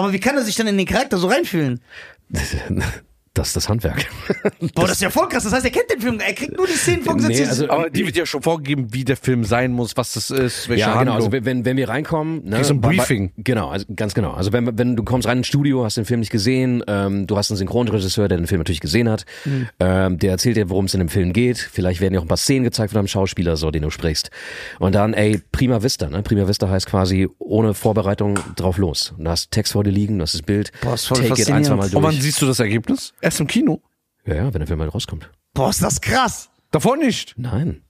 Aber 0.01 0.13
wie 0.13 0.19
kann 0.19 0.35
er 0.35 0.43
sich 0.43 0.55
dann 0.55 0.65
in 0.65 0.79
den 0.79 0.87
Charakter 0.87 1.19
so 1.19 1.27
reinfühlen? 1.27 1.79
Das 3.33 3.47
ist 3.47 3.55
das 3.55 3.69
Handwerk. 3.69 4.07
Boah, 4.75 4.81
das 4.83 4.91
ist 4.93 5.01
ja 5.01 5.09
voll 5.09 5.29
krass. 5.29 5.45
Das 5.45 5.53
heißt, 5.53 5.63
er 5.63 5.71
kennt 5.71 5.89
den 5.89 6.01
Film, 6.01 6.19
er 6.19 6.33
kriegt 6.33 6.57
nur 6.57 6.67
die 6.67 6.73
Szenen 6.73 7.01
vorgesetzt. 7.01 7.31
Nee, 7.39 7.43
die- 7.45 7.49
also- 7.49 7.69
Aber 7.69 7.89
die 7.89 8.05
wird 8.05 8.17
ja 8.17 8.25
schon 8.25 8.41
vorgegeben, 8.41 8.87
wie 8.93 9.05
der 9.05 9.15
Film 9.15 9.45
sein 9.45 9.71
muss, 9.71 9.95
was 9.95 10.13
das 10.13 10.31
ist, 10.31 10.67
welche 10.67 10.81
Ja, 10.81 10.87
genau. 10.87 11.13
Handlung. 11.13 11.15
Also 11.15 11.45
wenn, 11.45 11.63
wenn 11.63 11.77
wir 11.77 11.87
reinkommen, 11.87 12.43
ne, 12.43 12.57
Kriegst 12.57 12.71
du 12.71 12.73
ein 12.73 12.81
Briefing. 12.81 13.31
Genau, 13.37 13.69
also 13.69 13.85
ganz 13.95 14.13
genau. 14.13 14.31
Also 14.33 14.51
wenn, 14.51 14.77
wenn 14.77 14.97
du 14.97 15.03
kommst 15.03 15.29
rein 15.29 15.37
ins 15.37 15.47
Studio, 15.47 15.85
hast 15.85 15.95
den 15.95 16.03
Film 16.03 16.19
nicht 16.19 16.29
gesehen, 16.31 16.83
ähm, 16.87 17.25
du 17.25 17.37
hast 17.37 17.49
einen 17.51 17.57
Synchronregisseur, 17.57 18.27
der 18.27 18.37
den 18.37 18.47
Film 18.47 18.59
natürlich 18.59 18.81
gesehen 18.81 19.07
hat, 19.09 19.25
Mhm. 19.45 19.69
ähm, 19.79 20.19
der 20.19 20.31
erzählt 20.31 20.57
dir, 20.57 20.69
worum 20.69 20.85
es 20.85 20.93
in 20.93 20.99
dem 20.99 21.07
Film 21.09 21.31
geht. 21.31 21.57
Vielleicht 21.57 22.01
werden 22.01 22.11
dir 22.11 22.19
auch 22.19 22.25
ein 22.25 22.27
paar 22.27 22.35
Szenen 22.35 22.65
gezeigt 22.65 22.91
von 22.91 22.99
einem 22.99 23.07
Schauspieler, 23.07 23.55
so 23.55 23.71
den 23.71 23.83
du 23.83 23.91
sprichst. 23.91 24.29
Und 24.79 24.93
dann, 24.93 25.13
ey, 25.13 25.39
prima 25.53 25.81
vista. 25.81 26.09
Ne? 26.09 26.21
Prima 26.21 26.49
vista 26.49 26.67
heißt 26.69 26.85
quasi 26.85 27.29
ohne 27.39 27.73
Vorbereitung 27.75 28.37
drauf 28.57 28.77
los. 28.77 29.13
Du 29.17 29.29
hast 29.29 29.51
Text 29.51 29.71
vor 29.71 29.85
dir 29.85 29.91
liegen, 29.91 30.17
du 30.17 30.23
hast 30.23 30.33
das 30.33 30.41
Bild, 30.41 30.73
Boah, 30.81 30.95
ist 30.95 31.05
voll 31.05 31.15
take 31.19 31.27
it 31.27 31.31
ein, 31.31 31.37
faszinierend. 31.63 31.65
zwei 31.67 31.75
Mal 31.75 31.85
Und 31.95 32.03
wann 32.03 32.11
durch. 32.11 32.23
siehst 32.23 32.41
du 32.41 32.45
das 32.45 32.59
Ergebnis? 32.59 33.13
Erst 33.21 33.39
im 33.39 33.47
Kino. 33.47 33.81
Ja, 34.25 34.35
ja, 34.35 34.53
wenn 34.53 34.59
der 34.59 34.67
Film 34.67 34.79
mal 34.79 34.87
rauskommt. 34.89 35.29
Boah, 35.53 35.69
ist 35.69 35.81
das 35.81 36.01
krass. 36.01 36.49
Davor 36.71 36.97
nicht. 36.97 37.33
Nein. 37.37 37.81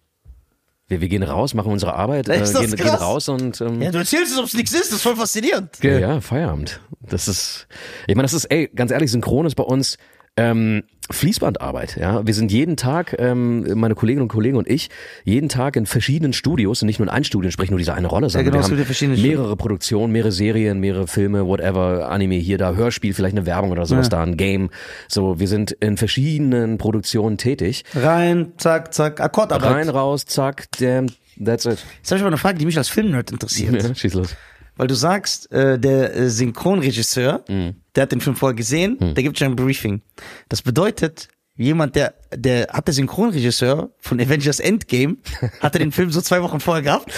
Wir, 0.87 0.99
wir 0.99 1.07
gehen 1.07 1.23
raus, 1.23 1.53
machen 1.53 1.71
unsere 1.71 1.93
Arbeit, 1.93 2.27
äh, 2.27 2.41
gehen, 2.41 2.75
gehen 2.75 2.87
raus 2.89 3.29
und 3.29 3.61
ähm, 3.61 3.81
Ja, 3.81 3.91
du 3.91 3.99
erzählst 3.99 4.33
es, 4.33 4.37
ob 4.37 4.45
es 4.45 4.53
nichts 4.53 4.73
ist. 4.73 4.87
Das 4.89 4.97
ist 4.97 5.03
voll 5.03 5.15
faszinierend. 5.15 5.81
Ja, 5.81 5.97
ja, 5.97 6.21
Feierabend. 6.21 6.81
Das 6.99 7.27
ist, 7.27 7.67
ich 8.07 8.15
meine, 8.15 8.25
das 8.25 8.33
ist, 8.33 8.45
ey, 8.45 8.69
ganz 8.75 8.91
ehrlich, 8.91 9.09
Synchron 9.11 9.45
ist 9.45 9.55
bei 9.55 9.63
uns 9.63 9.97
ähm, 10.37 10.83
Fließbandarbeit. 11.09 11.97
Ja, 11.97 12.25
wir 12.25 12.33
sind 12.33 12.51
jeden 12.51 12.77
Tag, 12.77 13.15
ähm, 13.19 13.67
meine 13.77 13.95
Kolleginnen 13.95 14.23
und 14.23 14.29
Kollegen 14.29 14.55
und 14.55 14.69
ich, 14.69 14.89
jeden 15.25 15.49
Tag 15.49 15.75
in 15.75 15.85
verschiedenen 15.85 16.31
Studios 16.31 16.81
und 16.81 16.85
nicht 16.85 16.99
nur 16.99 17.07
in 17.07 17.13
einem 17.13 17.25
Studio 17.25 17.51
sprechen 17.51 17.71
nur 17.71 17.79
diese 17.79 17.93
eine 17.93 18.07
Rolle, 18.07 18.29
sondern 18.29 18.45
genau, 18.53 18.63
es 18.63 18.71
wir 18.71 18.77
ja 18.77 19.13
haben 19.13 19.21
mehrere 19.21 19.57
Produktionen, 19.57 20.13
mehrere 20.13 20.31
Serien, 20.31 20.79
mehrere 20.79 21.07
Filme, 21.07 21.45
whatever, 21.45 22.09
Anime 22.09 22.35
hier, 22.35 22.57
da 22.57 22.73
Hörspiel, 22.73 23.13
vielleicht 23.13 23.35
eine 23.35 23.45
Werbung 23.45 23.71
oder 23.71 23.85
sowas 23.85 24.07
da, 24.09 24.23
ein 24.23 24.37
Game. 24.37 24.69
So, 25.09 25.39
wir 25.39 25.47
sind 25.47 25.71
in 25.71 25.97
verschiedenen 25.97 26.77
Produktionen 26.77 27.37
tätig. 27.37 27.83
Rein, 27.93 28.53
zack, 28.57 28.93
zack, 28.93 29.19
Akkordarbeit. 29.19 29.71
Rein, 29.71 29.89
raus, 29.89 30.25
zack, 30.25 30.67
damn, 30.79 31.07
that's 31.43 31.65
it. 31.65 31.83
Jetzt 31.97 32.11
habe 32.11 32.17
ich 32.17 32.21
aber 32.21 32.27
eine 32.27 32.37
Frage, 32.37 32.57
die 32.57 32.65
mich 32.65 32.77
als 32.77 32.87
Filmnerd 32.87 33.31
interessiert. 33.31 33.83
Ja, 33.83 33.93
schieß 33.93 34.13
los. 34.13 34.35
Weil 34.81 34.87
du 34.87 34.95
sagst, 34.95 35.51
äh, 35.51 35.77
der 35.77 36.15
äh, 36.15 36.29
Synchronregisseur, 36.31 37.45
Mhm. 37.47 37.75
der 37.95 38.01
hat 38.01 38.11
den 38.11 38.19
Film 38.19 38.35
vorher 38.35 38.55
gesehen, 38.55 38.97
der 38.99 39.21
gibt 39.21 39.37
schon 39.37 39.49
ein 39.49 39.55
Briefing. 39.55 40.01
Das 40.49 40.63
bedeutet, 40.63 41.27
jemand, 41.55 41.95
der, 41.95 42.15
der 42.35 42.67
hat 42.69 42.87
der 42.87 42.95
Synchronregisseur 42.95 43.91
von 43.99 44.19
Avengers 44.19 44.59
Endgame, 44.59 45.17
hat 45.59 45.75
er 45.75 45.79
den 45.79 45.91
Film 45.91 46.09
so 46.11 46.19
zwei 46.19 46.41
Wochen 46.41 46.59
vorher 46.59 46.81
gehabt 46.81 47.11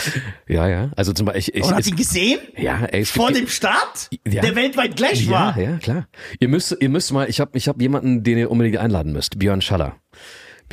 Ja, 0.46 0.68
ja. 0.68 0.92
Also 0.98 1.14
zum 1.14 1.26
Beispiel, 1.28 1.40
ich, 1.40 1.56
ich, 1.56 1.64
und 1.64 1.72
hat 1.72 1.80
es- 1.80 1.88
ihn 1.88 1.96
gesehen 1.96 2.40
ja, 2.58 2.84
ey, 2.84 3.06
vor 3.06 3.28
gibt- 3.28 3.40
dem 3.40 3.48
Start, 3.48 4.10
Ja. 4.28 4.42
der 4.42 4.56
weltweit 4.58 4.98
gleich 4.98 5.24
Ja, 5.26 5.32
war. 5.32 5.58
ja, 5.58 5.78
klar. 5.78 6.10
Ihr 6.42 6.50
müsst, 6.50 6.76
ihr 6.78 6.90
müsst 6.90 7.14
mal, 7.14 7.30
ich 7.30 7.40
habe 7.40 7.58
ich 7.58 7.70
hab 7.70 7.80
jemanden, 7.82 8.24
den 8.24 8.40
ihr 8.40 8.52
unbedingt 8.52 8.76
einladen 8.76 9.14
müsst. 9.14 9.40
Björn 9.40 9.62
Schaller. 9.62 9.96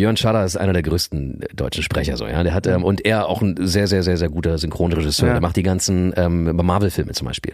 Björn 0.00 0.16
Schaller 0.16 0.46
ist 0.46 0.56
einer 0.56 0.72
der 0.72 0.80
größten 0.80 1.40
deutschen 1.54 1.82
Sprecher, 1.82 2.16
so, 2.16 2.26
ja. 2.26 2.42
Der 2.42 2.54
hat, 2.54 2.66
ähm, 2.66 2.84
und 2.84 3.04
er 3.04 3.28
auch 3.28 3.42
ein 3.42 3.54
sehr, 3.60 3.86
sehr, 3.86 4.02
sehr, 4.02 4.16
sehr 4.16 4.30
guter 4.30 4.56
Synchronregisseur. 4.56 5.26
Ja. 5.28 5.32
Der 5.34 5.42
macht 5.42 5.56
die 5.56 5.62
ganzen 5.62 6.14
ähm, 6.16 6.56
Marvel-Filme 6.56 7.12
zum 7.12 7.26
Beispiel. 7.26 7.52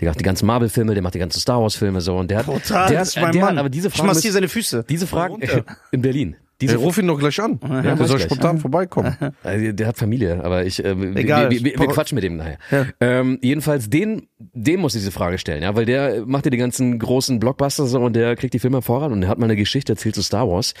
Der 0.00 0.08
macht 0.08 0.18
die 0.18 0.24
ganzen 0.24 0.46
Marvel-Filme, 0.46 0.94
der 0.94 1.02
macht 1.02 1.12
die 1.14 1.18
ganzen 1.18 1.38
Star 1.38 1.60
Wars-Filme, 1.60 2.00
so. 2.00 2.16
Und 2.16 2.30
der 2.30 2.38
hat, 2.38 2.46
Total, 2.46 2.88
der, 2.88 3.00
hat- 3.00 3.14
mein 3.20 3.32
der 3.32 3.40
Mann. 3.42 3.50
Hat, 3.52 3.58
aber 3.58 3.68
diese 3.68 3.88
ich 3.88 3.94
Fragen, 3.94 4.06
massiere 4.06 4.28
müssen- 4.28 4.34
seine 4.34 4.48
Füße. 4.48 4.84
diese 4.88 5.06
Fragen 5.06 5.42
er? 5.42 5.64
in 5.90 6.00
Berlin. 6.00 6.36
Diese 6.60 6.76
Ich 6.76 6.80
ruf 6.80 6.96
ihn 6.98 7.08
doch 7.08 7.18
gleich 7.18 7.40
an. 7.40 7.58
der 7.60 7.96
mach 7.96 8.06
soll 8.06 8.18
gleich. 8.18 8.22
spontan 8.22 8.58
vorbeikommen. 8.58 9.16
Also, 9.42 9.72
der 9.72 9.86
hat 9.88 9.96
Familie, 9.96 10.44
aber 10.44 10.64
ich, 10.64 10.84
äh, 10.84 10.96
wir- 11.00 11.16
Egal. 11.16 11.50
wir, 11.50 11.64
wir, 11.64 11.78
wir 11.78 11.86
quatschen 11.88 12.14
mit 12.14 12.22
dem 12.24 12.36
nachher. 12.36 12.58
Ähm, 13.00 13.38
jedenfalls, 13.42 13.90
den, 13.90 14.28
dem 14.38 14.80
muss 14.80 14.94
ich 14.94 15.00
diese 15.00 15.10
Frage 15.10 15.38
stellen, 15.38 15.62
ja, 15.64 15.74
weil 15.74 15.86
der 15.86 16.24
macht 16.26 16.44
ja 16.44 16.50
die 16.50 16.56
ganzen 16.58 16.98
großen 17.00 17.40
Blockbuster 17.40 17.86
so 17.86 17.98
und 18.00 18.14
der 18.14 18.36
kriegt 18.36 18.54
die 18.54 18.58
Filme 18.60 18.80
voran 18.82 19.12
und 19.12 19.22
der 19.22 19.30
hat 19.30 19.38
mal 19.38 19.46
eine 19.46 19.56
Geschichte 19.56 19.92
erzählt 19.94 20.14
zu 20.14 20.22
Star 20.22 20.48
Wars, 20.48 20.74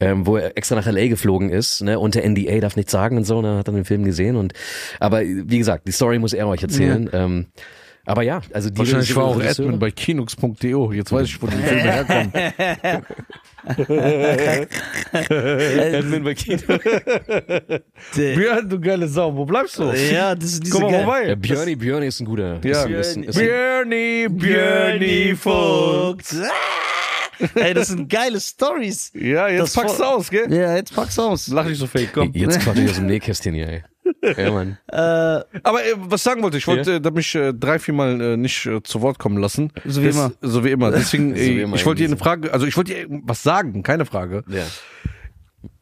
ähm, 0.00 0.26
wo 0.26 0.36
er 0.38 0.56
extra 0.56 0.76
nach 0.76 0.86
LA 0.86 1.08
geflogen 1.08 1.50
ist, 1.50 1.82
ne, 1.82 1.98
unter 1.98 2.22
NDA 2.26 2.60
darf 2.60 2.76
nichts 2.76 2.92
sagen 2.92 3.16
und 3.18 3.24
so, 3.24 3.42
ne, 3.42 3.58
hat 3.58 3.68
dann 3.68 3.74
den 3.74 3.84
Film 3.84 4.04
gesehen 4.04 4.36
und, 4.36 4.54
aber 5.00 5.20
wie 5.22 5.58
gesagt, 5.58 5.86
die 5.86 5.92
Story 5.92 6.18
muss 6.18 6.32
er 6.32 6.46
euch 6.48 6.62
erzählen. 6.62 7.10
Ähm, 7.12 7.46
aber 8.08 8.22
ja, 8.22 8.40
also 8.52 8.70
die 8.70 8.78
Wahrscheinlich 8.78 9.14
war 9.14 9.24
auch 9.24 9.36
Regisseure- 9.38 9.66
Admin 9.66 9.78
bei 9.78 9.90
kinux.de. 9.90 10.94
Jetzt 10.96 11.12
weiß 11.12 11.26
ich, 11.26 11.42
wo 11.42 11.46
die 11.46 11.56
Filme 11.56 11.82
herkommen. 11.82 12.32
Admin 15.94 16.24
bei 16.24 16.34
Kino. 16.34 16.60
Björn, 18.14 18.68
du 18.68 18.80
geile 18.80 19.08
Sau, 19.08 19.34
wo 19.36 19.44
bleibst 19.44 19.78
du? 19.78 19.84
Ja, 19.92 20.34
das 20.34 20.52
ist 20.52 20.62
diese 20.64 20.72
Komm 20.74 20.84
mal 20.84 20.90
geil- 20.92 21.04
vorbei. 21.04 21.28
Ja, 21.28 21.34
Björni, 21.34 21.76
Björni 21.76 22.06
ist 22.06 22.20
ein 22.20 22.24
guter. 22.26 22.60
Ja. 22.64 22.84
Björni, 22.86 24.28
Björni 24.30 25.34
Vogt. 25.36 26.34
Ah! 26.42 27.46
Ey, 27.54 27.72
das 27.72 27.88
sind 27.88 28.08
geile 28.10 28.40
Stories. 28.40 29.12
Ja, 29.14 29.46
jetzt 29.48 29.60
Das 29.60 29.72
packst 29.74 30.00
du 30.00 30.04
aus, 30.04 30.28
gell? 30.28 30.52
Ja, 30.52 30.74
jetzt 30.74 30.92
pack's 30.94 31.16
aus. 31.20 31.46
Lach 31.48 31.66
nicht 31.66 31.78
so 31.78 31.86
fake, 31.86 32.08
komm. 32.12 32.32
Jetzt 32.34 32.58
quatsch 32.60 32.78
ich 32.78 32.90
aus 32.90 32.96
dem 32.96 33.06
Nähkästchen 33.06 33.54
hier, 33.54 33.68
ey. 33.68 33.82
Ja, 34.22 34.50
Mann. 34.50 34.78
Aber 34.90 35.84
äh, 35.84 35.94
was 35.96 36.22
sagen 36.22 36.42
wollte, 36.42 36.58
ich 36.58 36.66
wollte 36.66 36.94
äh, 36.94 37.00
da 37.00 37.10
mich 37.10 37.34
äh, 37.34 37.52
drei, 37.52 37.78
viermal 37.78 38.20
äh, 38.20 38.36
nicht 38.36 38.66
äh, 38.66 38.82
zu 38.82 39.02
Wort 39.02 39.18
kommen 39.18 39.38
lassen. 39.38 39.72
So 39.84 40.02
wie 40.02 40.08
immer. 40.08 40.32
So 40.40 40.64
wie 40.64 40.70
immer. 40.70 40.90
Deswegen, 40.90 41.30
So 41.36 41.40
wie 41.40 41.58
äh, 41.58 41.62
immer 41.62 41.76
ich 41.76 41.86
wollte 41.86 41.98
dir 41.98 42.04
irgendwie 42.04 42.22
eine 42.22 42.30
Frage, 42.30 42.52
also 42.52 42.66
ich 42.66 42.76
wollte 42.76 42.94
dir 42.94 43.06
was 43.24 43.42
sagen, 43.42 43.82
keine 43.82 44.06
Frage. 44.06 44.44
Ja. 44.48 44.64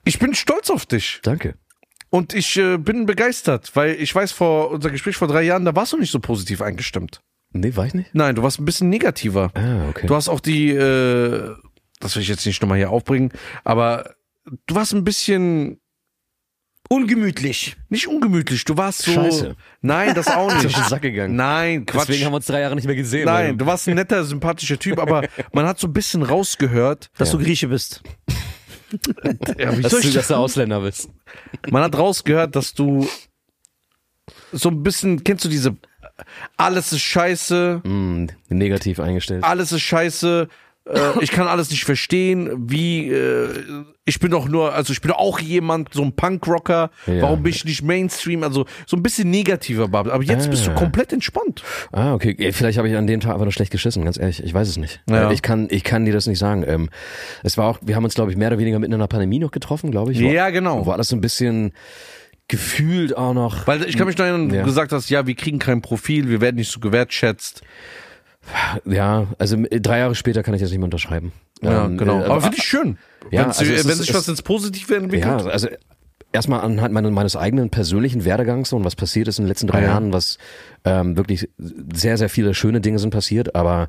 Ich 0.05 0.19
bin 0.19 0.35
stolz 0.35 0.71
auf 0.71 0.87
dich. 0.87 1.21
Danke. 1.23 1.55
Und 2.11 2.35
ich 2.35 2.57
äh, 2.57 2.79
bin 2.79 3.07
begeistert, 3.07 3.73
weil 3.75 3.95
ich 3.95 4.15
weiß, 4.15 4.33
vor 4.33 4.71
unser 4.71 4.91
Gespräch 4.91 5.17
vor 5.17 5.29
drei 5.29 5.43
Jahren, 5.43 5.65
da 5.65 5.75
warst 5.75 5.93
du 5.93 5.99
nicht 5.99 6.13
so 6.13 6.21
positiv 6.21 6.63
eingestimmt. 6.63 7.21
Nee, 7.53 7.75
war 7.77 7.87
ich 7.87 7.95
nicht? 7.95 8.15
Nein, 8.15 8.35
du 8.35 8.43
warst 8.43 8.61
ein 8.61 8.65
bisschen 8.65 8.89
negativer. 8.91 9.51
Ah, 9.55 9.89
okay. 9.89 10.07
Du 10.07 10.15
hast 10.15 10.29
auch 10.29 10.41
die, 10.41 10.71
äh, 10.71 11.55
das 12.01 12.15
will 12.15 12.23
ich 12.23 12.29
jetzt 12.29 12.47
nicht 12.47 12.61
nochmal 12.63 12.79
hier 12.79 12.91
aufbringen, 12.91 13.33
aber 13.65 14.15
du 14.67 14.75
warst 14.75 14.95
ein 14.95 15.05
bisschen 15.05 15.81
Ungemütlich. 16.89 17.77
nicht 17.89 18.07
ungemütlich, 18.07 18.65
du 18.65 18.77
warst 18.77 19.03
so. 19.03 19.13
Scheiße. 19.13 19.57
Nein, 19.83 20.15
das 20.15 20.29
auch 20.29 20.49
Ist 20.57 20.65
nicht. 20.65 20.77
den 20.79 20.85
Sack 20.85 21.03
gegangen. 21.03 21.35
Nein, 21.37 21.85
Quatsch. 21.87 22.09
Deswegen 22.09 22.25
haben 22.27 22.33
wir 22.33 22.37
uns 22.37 22.47
drei 22.47 22.61
Jahre 22.61 22.75
nicht 22.77 22.87
mehr 22.87 22.95
gesehen. 22.97 23.25
Nein, 23.27 23.59
du 23.59 23.67
warst 23.67 23.89
ein 23.89 23.95
netter, 23.97 24.25
sympathischer 24.25 24.79
Typ, 24.79 24.99
aber 24.99 25.27
man 25.53 25.67
hat 25.67 25.79
so 25.81 25.87
ein 25.89 25.93
bisschen 25.93 26.23
rausgehört. 26.23 27.11
Dass 27.19 27.31
du 27.33 27.39
Grieche 27.39 27.69
bist. 27.69 28.03
Ja, 29.59 29.77
wie 29.77 29.83
dass, 29.83 29.93
du, 30.01 30.11
dass 30.13 30.29
du 30.29 30.35
Ausländer 30.37 30.81
bist. 30.81 31.11
Man 31.71 31.83
hat 31.83 31.99
rausgehört, 31.99 32.55
dass 32.55 32.73
du 32.73 33.09
so 34.53 34.69
ein 34.69 34.85
bisschen, 34.85 35.25
kennst 35.25 35.45
du 35.45 35.49
diese, 35.49 35.77
alles 36.57 36.93
ist 36.93 37.01
scheiße, 37.01 37.81
Hm, 37.85 38.29
negativ 38.49 39.01
eingestellt. 39.01 39.43
alles 39.43 39.73
ist 39.73 39.83
scheiße, 39.83 40.49
äh, 40.87 40.99
ich 41.21 41.31
kann 41.31 41.47
alles 41.49 41.71
nicht 41.71 41.85
verstehen, 41.85 42.51
wie, 42.71 43.11
äh, 43.11 43.49
ich 44.05 44.21
bin 44.21 44.31
doch 44.31 44.49
nur, 44.49 44.73
also 44.73 44.93
ich 44.93 45.01
bin 45.01 45.11
doch 45.11 45.19
auch 45.19 45.41
jemand, 45.41 45.93
so 45.93 46.03
ein 46.03 46.15
Punkrocker, 46.15 46.91
Ja. 47.07 47.23
warum 47.23 47.43
bin 47.43 47.53
ich 47.53 47.65
nicht 47.65 47.83
Mainstream, 47.83 48.43
also 48.45 48.67
so 48.87 48.97
ein 48.97 49.03
bisschen 49.03 49.29
negativer 49.31 49.89
Bubble, 49.89 50.13
aber 50.13 50.23
jetzt 50.23 50.49
bist 50.51 50.67
du 50.67 50.71
Ah. 50.71 50.75
komplett 50.75 51.13
entspannt. 51.13 51.63
Ah, 51.93 52.15
okay. 52.15 52.53
Vielleicht 52.53 52.79
habe 52.79 52.89
ich 52.89 52.97
an 52.97 53.07
dem 53.07 53.21
Tag 53.21 53.33
einfach 53.33 53.45
nur 53.45 53.53
schlecht 53.53 53.73
geschissen, 53.73 54.05
ganz 54.05 54.17
ehrlich. 54.19 54.43
Ich 54.45 54.55
weiß 54.55 54.69
es 54.69 54.77
nicht. 54.77 55.01
Ja. 55.11 55.31
Ich 55.33 55.43
kann, 55.43 55.67
ich 55.71 55.83
kann 55.85 56.05
dir 56.05 56.13
das 56.13 56.27
nicht 56.27 56.39
sagen. 56.39 56.65
Ähm, 56.67 56.89
es 57.43 57.59
war 57.59 57.67
auch, 57.69 57.79
wir 57.83 57.97
haben 57.97 58.05
uns, 58.05 58.15
glaube 58.15 58.31
ich, 58.31 58.37
mehr 58.37 58.49
oder 58.49 58.59
weniger 58.59 58.79
mitten 58.79 58.93
in 58.93 59.01
einer 59.01 59.09
Pandemie 59.09 59.39
noch 59.41 59.51
getroffen, 59.51 59.91
glaube 59.91 60.13
ich. 60.13 60.23
War, 60.23 60.31
Ja, 60.31 60.51
genau. 60.51 60.87
War 60.87 60.95
alles 60.95 61.09
so 61.09 61.17
ein 61.17 61.21
bisschen 61.21 61.73
gefühlt 62.49 63.17
auch 63.17 63.35
noch. 63.35 63.67
Weil 63.67 63.83
ich 63.89 63.97
kann 63.97 64.07
mich 64.07 64.17
noch 64.17 64.25
erinnern, 64.25 64.51
Ja. 64.51 64.61
du 64.61 64.67
gesagt 64.67 64.93
hast, 64.93 65.11
ja, 65.11 65.27
wir 65.27 65.35
kriegen 65.35 65.59
kein 65.59 65.83
Profil, 65.83 66.29
wir 66.29 66.41
werden 66.41 66.57
nicht 66.57 66.71
so 66.71 66.79
gewertschätzt. 66.79 67.63
Ja, 68.85 69.27
also 69.39 69.57
äh, 69.57 69.81
drei 69.81 69.99
Jahre 69.99 70.15
später 70.15 70.43
kann 70.43 70.55
ich 70.55 70.61
das 70.61 70.71
nicht 70.71 70.79
mehr 70.79 70.85
unterschreiben. 70.85 71.33
Ja, 71.63 71.87
Ähm, 71.87 71.97
genau. 71.99 72.21
äh, 72.21 72.25
aber 72.25 72.41
finde 72.41 72.57
ich 72.59 72.65
schön. 72.65 72.99
Ja, 73.31 73.47
also 73.49 73.65
wenn 73.67 73.75
ist- 73.75 73.99
sich 73.99 74.15
was 74.15 74.29
ins 74.29 74.43
Positive 74.43 74.95
entwickelt. 74.97 75.41
Ja, 75.43 75.47
also 75.47 75.69
erstmal 76.33 76.61
anhand 76.61 76.93
meines, 76.95 77.11
meines 77.13 77.37
eigenen 77.37 77.71
persönlichen 77.71 78.25
Werdegangs 78.25 78.73
und 78.73 78.85
was 78.85 78.95
passiert 78.95 79.27
ist 79.29 79.39
in 79.39 79.45
den 79.45 79.49
letzten 79.49 79.67
drei 79.67 79.81
Ja. 79.83 79.89
Jahren, 79.89 80.13
was 80.13 80.39
ähm, 80.85 81.17
wirklich 81.17 81.49
sehr, 81.59 82.19
sehr 82.19 82.29
viele 82.29 82.55
schöne 82.55 82.81
Dinge 82.81 82.99
sind 82.99 83.11
passiert, 83.11 83.55
aber 83.55 83.89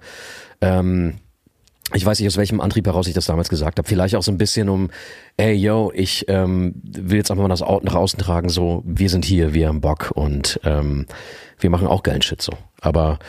ähm, 0.62 1.16
ich 1.94 2.06
weiß 2.06 2.20
nicht, 2.20 2.28
aus 2.28 2.38
welchem 2.38 2.60
Antrieb 2.60 2.86
heraus 2.86 3.08
ich 3.08 3.14
das 3.14 3.26
damals 3.28 3.48
gesagt 3.50 3.78
habe. 3.80 3.88
Vielleicht 3.88 4.16
auch 4.16 4.24
so 4.24 4.32
ein 4.32 4.38
bisschen 4.38 4.68
um, 4.68 4.90
ey, 5.38 5.54
yo, 5.54 5.92
ich 5.96 6.26
ähm, 6.28 6.74
will 6.84 7.18
jetzt 7.18 7.32
einfach 7.32 7.44
mal 7.44 7.48
das 7.50 7.62
Au- 7.62 7.80
nach 7.84 7.96
außen 7.96 8.20
tragen, 8.20 8.50
so, 8.50 8.84
wir 8.86 9.10
sind 9.10 9.24
hier, 9.24 9.54
wir 9.54 9.70
haben 9.70 9.80
Bock 9.80 10.12
und 10.14 10.60
ähm, 10.66 11.06
wir 11.60 11.70
machen 11.70 11.88
auch 11.88 12.04
geilen 12.04 12.22
Shit 12.22 12.42
so. 12.42 12.52
Aber 12.82 13.20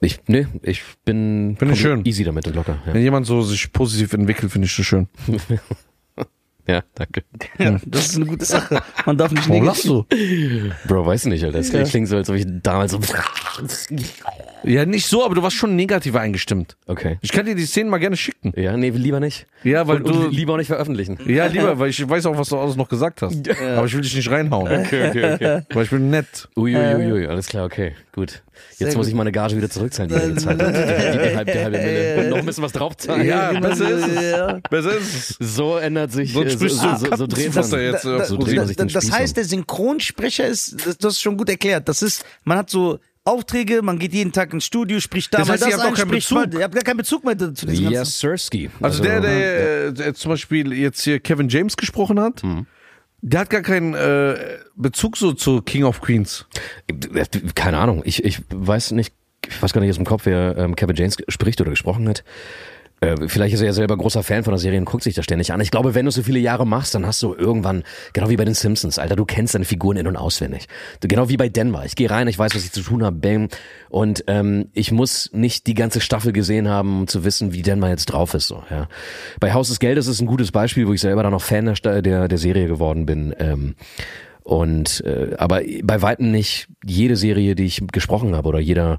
ich, 0.00 0.20
ne, 0.28 0.46
ich 0.62 0.82
bin 1.04 1.56
Finde 1.58 1.74
ich 1.74 1.80
schön. 1.80 2.04
easy 2.04 2.22
damit 2.22 2.46
und 2.46 2.54
locker. 2.54 2.78
Ja, 2.86 2.94
Wenn 2.94 3.02
jemand 3.02 3.26
so 3.26 3.42
sich 3.42 3.72
positiv 3.72 4.12
entwickelt, 4.12 4.52
finde 4.52 4.66
ich 4.66 4.76
das 4.76 4.84
schön. 4.86 5.08
ja 6.68 6.82
danke. 6.94 7.22
Das 7.86 8.06
ist 8.06 8.16
eine 8.16 8.26
gute 8.26 8.44
Sache. 8.44 8.82
Man 9.04 9.16
darf 9.16 9.32
nicht 9.32 9.48
Warum 9.48 9.64
negativ. 9.64 9.84
lachst 9.84 10.10
du? 10.88 10.88
Bro, 10.88 11.06
weiß 11.06 11.26
nicht, 11.26 11.44
Alter. 11.44 11.58
Das 11.58 11.90
klingt 11.90 12.08
so, 12.08 12.16
als 12.16 12.28
ob 12.30 12.36
ich 12.36 12.46
damals 12.62 12.92
so. 12.92 13.00
Ja, 14.64 14.84
nicht 14.84 15.06
so, 15.06 15.24
aber 15.24 15.34
du 15.34 15.42
warst 15.42 15.56
schon 15.56 15.76
negativer 15.76 16.20
eingestimmt. 16.20 16.76
Okay. 16.86 17.18
Ich 17.22 17.32
kann 17.32 17.46
dir 17.46 17.54
die 17.54 17.66
Szenen 17.66 17.88
mal 17.90 17.98
gerne 17.98 18.16
schicken. 18.16 18.52
Ja, 18.56 18.76
nee, 18.76 18.90
lieber 18.90 19.20
nicht. 19.20 19.46
Ja, 19.62 19.86
weil 19.86 20.02
und, 20.02 20.08
du. 20.08 20.26
und 20.26 20.32
lieber 20.32 20.54
auch 20.54 20.58
nicht 20.58 20.66
veröffentlichen. 20.66 21.18
ja, 21.26 21.46
lieber, 21.46 21.78
weil 21.78 21.90
ich 21.90 22.08
weiß 22.08 22.26
auch, 22.26 22.36
was 22.36 22.48
du 22.48 22.58
alles 22.58 22.76
noch 22.76 22.88
gesagt 22.88 23.22
hast. 23.22 23.48
Aber 23.76 23.86
ich 23.86 23.94
will 23.94 24.00
dich 24.00 24.16
nicht 24.16 24.30
reinhauen. 24.30 24.66
Okay, 24.66 25.08
okay, 25.08 25.34
okay. 25.34 25.62
Weil 25.72 25.84
ich 25.84 25.90
bin 25.90 26.10
nett. 26.10 26.48
Uiuiui, 26.56 27.26
alles 27.26 27.46
klar, 27.46 27.64
okay, 27.64 27.94
gut. 28.12 28.42
Jetzt 28.70 28.78
Sehr 28.78 28.86
muss 28.88 28.96
gut. 28.96 29.08
ich 29.08 29.14
meine 29.14 29.32
Gage 29.32 29.56
wieder 29.56 29.70
zurückzahlen, 29.70 30.10
die 30.10 30.16
ich 30.16 30.34
gezahlt 30.34 30.62
habe. 30.62 30.72
Die, 30.72 30.78
die, 31.18 31.28
die, 31.30 31.36
halbe, 31.36 31.52
die 31.52 31.58
halbe 31.58 31.78
Mille. 31.78 32.20
Und 32.24 32.28
noch 32.30 32.36
ein 32.38 32.46
bisschen 32.46 32.64
was 32.64 32.72
draufzahlen. 32.72 33.26
Ja, 33.26 33.58
besser 33.58 33.90
ist 33.90 34.06
es. 34.06 34.22
ja. 34.22 34.60
Besser 34.70 34.96
ist. 34.96 35.36
So 35.40 35.76
ändert 35.76 36.12
sich, 36.12 36.30
äh, 36.30 36.32
so, 36.32 36.48
sprichst 36.50 36.82
du 36.82 36.96
so, 36.98 37.06
so, 37.06 37.16
so 37.16 37.26
dreht 37.26 37.54
man. 37.54 37.64
Jetzt. 37.80 38.04
äh, 38.04 38.24
so 38.24 38.36
Musik. 38.36 38.38
dreht 38.48 38.56
man 38.58 38.66
sich 38.68 38.76
den 38.76 38.88
das 38.88 39.10
heißt, 39.10 39.36
der 39.36 39.44
Synchronsprecher 39.44 40.46
ist, 40.46 40.86
das, 40.86 40.98
das 40.98 41.14
ist 41.14 41.20
schon 41.22 41.36
gut 41.36 41.48
erklärt. 41.48 41.88
Das 41.88 42.02
ist, 42.02 42.24
man 42.44 42.58
hat 42.58 42.70
so 42.70 42.98
Aufträge, 43.24 43.82
man 43.82 43.98
geht 43.98 44.12
jeden 44.14 44.30
Tag 44.30 44.52
ins 44.52 44.64
Studio, 44.64 45.00
spricht 45.00 45.34
da 45.34 45.38
Das 45.38 45.48
mal 45.48 45.54
heißt, 45.54 45.64
ihr 45.64 45.70
das 45.72 45.80
habt 45.80 45.90
ein, 45.90 45.96
spricht 45.96 46.28
Bezug. 46.28 46.38
mal, 46.52 46.54
ihr 46.58 46.62
habt 46.64 46.74
gar 46.74 46.84
keinen 46.84 46.96
Bezug 46.98 47.24
mehr 47.24 47.36
zu 47.36 47.50
diesem 47.66 47.84
Yes, 47.86 47.92
ganzen. 47.92 48.12
Sirski. 48.20 48.70
Also 48.80 49.02
der, 49.02 49.20
der, 49.20 49.86
äh, 49.88 49.92
der 49.92 50.14
zum 50.14 50.30
Beispiel 50.30 50.72
jetzt 50.72 51.02
hier 51.02 51.18
Kevin 51.18 51.48
James 51.48 51.76
gesprochen 51.76 52.20
hat, 52.20 52.42
der 53.22 53.40
hat 53.40 53.50
gar 53.50 53.62
keinen 53.62 53.94
äh, 53.94 54.58
Bezug 54.74 55.16
so 55.16 55.32
zu 55.32 55.62
King 55.62 55.84
of 55.84 56.00
Queens. 56.00 56.46
Keine 57.54 57.78
Ahnung, 57.78 58.02
ich, 58.04 58.24
ich 58.24 58.42
weiß 58.50 58.92
nicht, 58.92 59.14
ich 59.48 59.62
weiß 59.62 59.72
gar 59.72 59.80
nicht 59.80 59.90
aus 59.90 59.96
dem 59.96 60.04
Kopf, 60.04 60.26
wer 60.26 60.56
ähm, 60.56 60.76
Kevin 60.76 60.96
James 60.96 61.16
spricht 61.28 61.60
oder 61.60 61.70
gesprochen 61.70 62.08
hat. 62.08 62.24
Äh, 63.00 63.28
vielleicht 63.28 63.54
ist 63.54 63.60
er 63.60 63.66
ja 63.66 63.72
selber 63.72 63.96
großer 63.96 64.22
Fan 64.22 64.42
von 64.42 64.52
der 64.52 64.58
Serie 64.58 64.78
und 64.78 64.86
guckt 64.86 65.02
sich 65.02 65.14
das 65.14 65.24
ständig 65.24 65.52
an. 65.52 65.60
Ich 65.60 65.70
glaube, 65.70 65.94
wenn 65.94 66.06
du 66.06 66.10
so 66.10 66.22
viele 66.22 66.38
Jahre 66.38 66.66
machst, 66.66 66.94
dann 66.94 67.06
hast 67.06 67.22
du 67.22 67.34
irgendwann, 67.34 67.82
genau 68.14 68.30
wie 68.30 68.36
bei 68.36 68.44
den 68.44 68.54
Simpsons, 68.54 68.98
Alter, 68.98 69.16
du 69.16 69.26
kennst 69.26 69.54
deine 69.54 69.66
Figuren 69.66 69.98
in- 69.98 70.06
und 70.06 70.16
auswendig. 70.16 70.66
Du, 71.00 71.08
genau 71.08 71.28
wie 71.28 71.36
bei 71.36 71.48
Denver. 71.48 71.84
Ich 71.84 71.94
gehe 71.94 72.08
rein, 72.08 72.26
ich 72.26 72.38
weiß, 72.38 72.54
was 72.54 72.64
ich 72.64 72.72
zu 72.72 72.82
tun 72.82 73.04
habe, 73.04 73.16
bang. 73.16 73.50
Und 73.90 74.24
ähm, 74.28 74.70
ich 74.72 74.92
muss 74.92 75.30
nicht 75.32 75.66
die 75.66 75.74
ganze 75.74 76.00
Staffel 76.00 76.32
gesehen 76.32 76.68
haben, 76.68 77.00
um 77.00 77.06
zu 77.06 77.24
wissen, 77.24 77.52
wie 77.52 77.62
Denver 77.62 77.88
jetzt 77.88 78.06
drauf 78.06 78.32
ist. 78.32 78.46
So, 78.46 78.62
ja. 78.70 78.88
Bei 79.40 79.52
Haus 79.52 79.68
des 79.68 79.78
Geldes 79.78 80.06
ist 80.06 80.20
ein 80.20 80.26
gutes 80.26 80.50
Beispiel, 80.50 80.88
wo 80.88 80.94
ich 80.94 81.00
selber 81.00 81.22
dann 81.22 81.32
noch 81.32 81.42
Fan 81.42 81.66
der, 81.66 82.00
der, 82.00 82.28
der 82.28 82.38
Serie 82.38 82.66
geworden 82.66 83.04
bin. 83.04 83.34
Ähm, 83.38 83.74
und 84.46 85.02
äh, 85.04 85.34
aber 85.38 85.60
bei 85.82 86.02
weitem 86.02 86.30
nicht 86.30 86.68
jede 86.84 87.16
Serie, 87.16 87.56
die 87.56 87.64
ich 87.64 87.82
gesprochen 87.92 88.36
habe 88.36 88.48
oder 88.48 88.60
jeder 88.60 88.98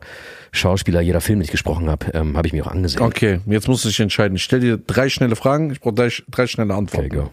Schauspieler, 0.52 1.00
jeder 1.00 1.22
Film, 1.22 1.40
den 1.40 1.46
ich 1.46 1.52
gesprochen 1.52 1.90
habe, 1.90 2.08
ähm, 2.14 2.36
habe 2.36 2.48
ich 2.48 2.54
mir 2.54 2.66
auch 2.66 2.72
angesehen. 2.72 3.02
Okay, 3.02 3.40
jetzt 3.46 3.68
musst 3.70 3.86
du 3.86 3.88
dich 3.90 4.00
entscheiden. 4.02 4.36
Ich 4.36 4.44
stelle 4.44 4.62
dir 4.62 4.78
drei 4.78 5.08
schnelle 5.10 5.36
Fragen, 5.38 5.72
ich 5.72 5.80
brauche 5.80 5.96
drei, 5.96 6.10
drei 6.30 6.48
schnelle 6.48 6.74
Okay, 6.74 6.80
Antworten. 6.80 7.10
go. 7.10 7.32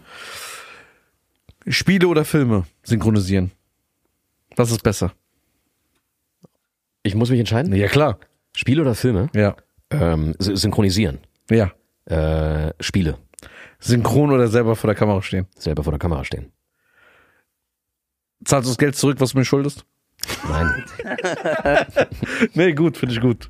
Spiele 1.67 2.07
oder 2.07 2.23
Filme 2.25 2.65
synchronisieren? 2.83 3.51
Was 4.55 4.71
ist 4.71 4.81
besser? 4.83 5.11
Ich 7.03 7.15
muss 7.15 7.29
mich 7.29 7.39
entscheiden. 7.39 7.73
Ja, 7.75 7.87
klar. 7.87 8.19
Spiele 8.55 8.81
oder 8.81 8.95
Filme? 8.95 9.29
Ja. 9.35 9.55
Ähm, 9.91 10.33
sy- 10.39 10.55
synchronisieren. 10.55 11.19
Ja. 11.49 11.71
Äh, 12.05 12.71
Spiele. 12.79 13.17
Synchron 13.79 14.31
oder 14.31 14.47
selber 14.47 14.75
vor 14.75 14.87
der 14.87 14.95
Kamera 14.95 15.21
stehen? 15.21 15.47
Selber 15.57 15.83
vor 15.83 15.91
der 15.91 15.99
Kamera 15.99 16.23
stehen. 16.23 16.51
Zahlst 18.43 18.67
du 18.67 18.71
das 18.71 18.77
Geld 18.77 18.95
zurück, 18.95 19.17
was 19.19 19.31
du 19.31 19.37
mir 19.37 19.45
schuldest? 19.45 19.85
Nein. 20.47 20.83
Nee, 22.53 22.73
gut, 22.73 22.97
finde 22.97 23.13
ich 23.13 23.21
gut. 23.21 23.47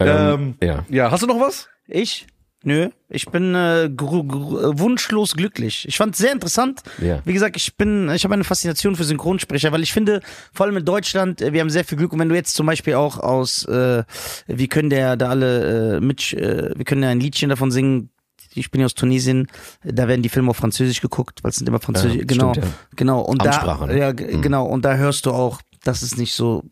Ähm, 0.00 0.54
ja. 0.62 0.84
Ja, 0.88 1.10
hast 1.10 1.22
du 1.22 1.26
noch 1.26 1.40
was? 1.40 1.68
Ich? 1.86 2.26
Nö, 2.62 2.90
ich 3.08 3.24
bin 3.26 3.54
äh, 3.54 3.84
äh, 3.84 3.90
wunschlos 3.98 5.34
glücklich. 5.34 5.88
Ich 5.88 5.96
fand 5.96 6.14
es 6.14 6.20
sehr 6.20 6.32
interessant. 6.32 6.82
Ja. 7.00 7.22
Wie 7.24 7.32
gesagt, 7.32 7.56
ich 7.56 7.74
bin, 7.76 8.10
ich 8.10 8.24
habe 8.24 8.34
eine 8.34 8.44
Faszination 8.44 8.96
für 8.96 9.04
Synchronsprecher, 9.04 9.72
weil 9.72 9.82
ich 9.82 9.94
finde, 9.94 10.20
vor 10.52 10.66
allem 10.66 10.76
in 10.76 10.84
Deutschland, 10.84 11.40
äh, 11.40 11.54
wir 11.54 11.62
haben 11.62 11.70
sehr 11.70 11.84
viel 11.84 11.96
Glück. 11.96 12.12
Und 12.12 12.18
wenn 12.18 12.28
du 12.28 12.34
jetzt 12.34 12.54
zum 12.54 12.66
Beispiel 12.66 12.94
auch 12.94 13.18
aus, 13.18 13.64
äh, 13.64 14.04
wir 14.46 14.68
können 14.68 14.90
der 14.90 15.16
da 15.16 15.30
alle 15.30 15.96
äh, 15.96 16.00
mit, 16.00 16.34
äh, 16.34 16.72
wir 16.76 16.84
können 16.84 17.02
ja 17.02 17.08
ein 17.08 17.20
Liedchen 17.20 17.48
davon 17.48 17.70
singen. 17.70 18.10
Ich 18.54 18.70
bin 18.70 18.80
ja 18.80 18.86
aus 18.86 18.94
Tunesien, 18.94 19.46
da 19.84 20.08
werden 20.08 20.22
die 20.22 20.28
Filme 20.28 20.50
auf 20.50 20.56
Französisch 20.56 21.00
geguckt, 21.00 21.42
weil 21.44 21.50
es 21.50 21.56
sind 21.56 21.68
immer 21.68 21.80
Französisch. 21.80 22.16
Ja, 22.18 22.24
genau, 22.26 22.52
stimmt, 22.52 22.66
ja. 22.66 22.72
genau. 22.96 23.20
Und 23.20 23.42
da, 23.44 23.50
Amtssprache, 23.50 23.86
ne? 23.86 23.98
ja, 23.98 24.12
g- 24.12 24.40
genau. 24.40 24.66
Und 24.66 24.84
da 24.84 24.96
hörst 24.96 25.26
du 25.26 25.30
auch, 25.30 25.60
das 25.84 26.02
ist 26.02 26.18
nicht 26.18 26.34
so 26.34 26.64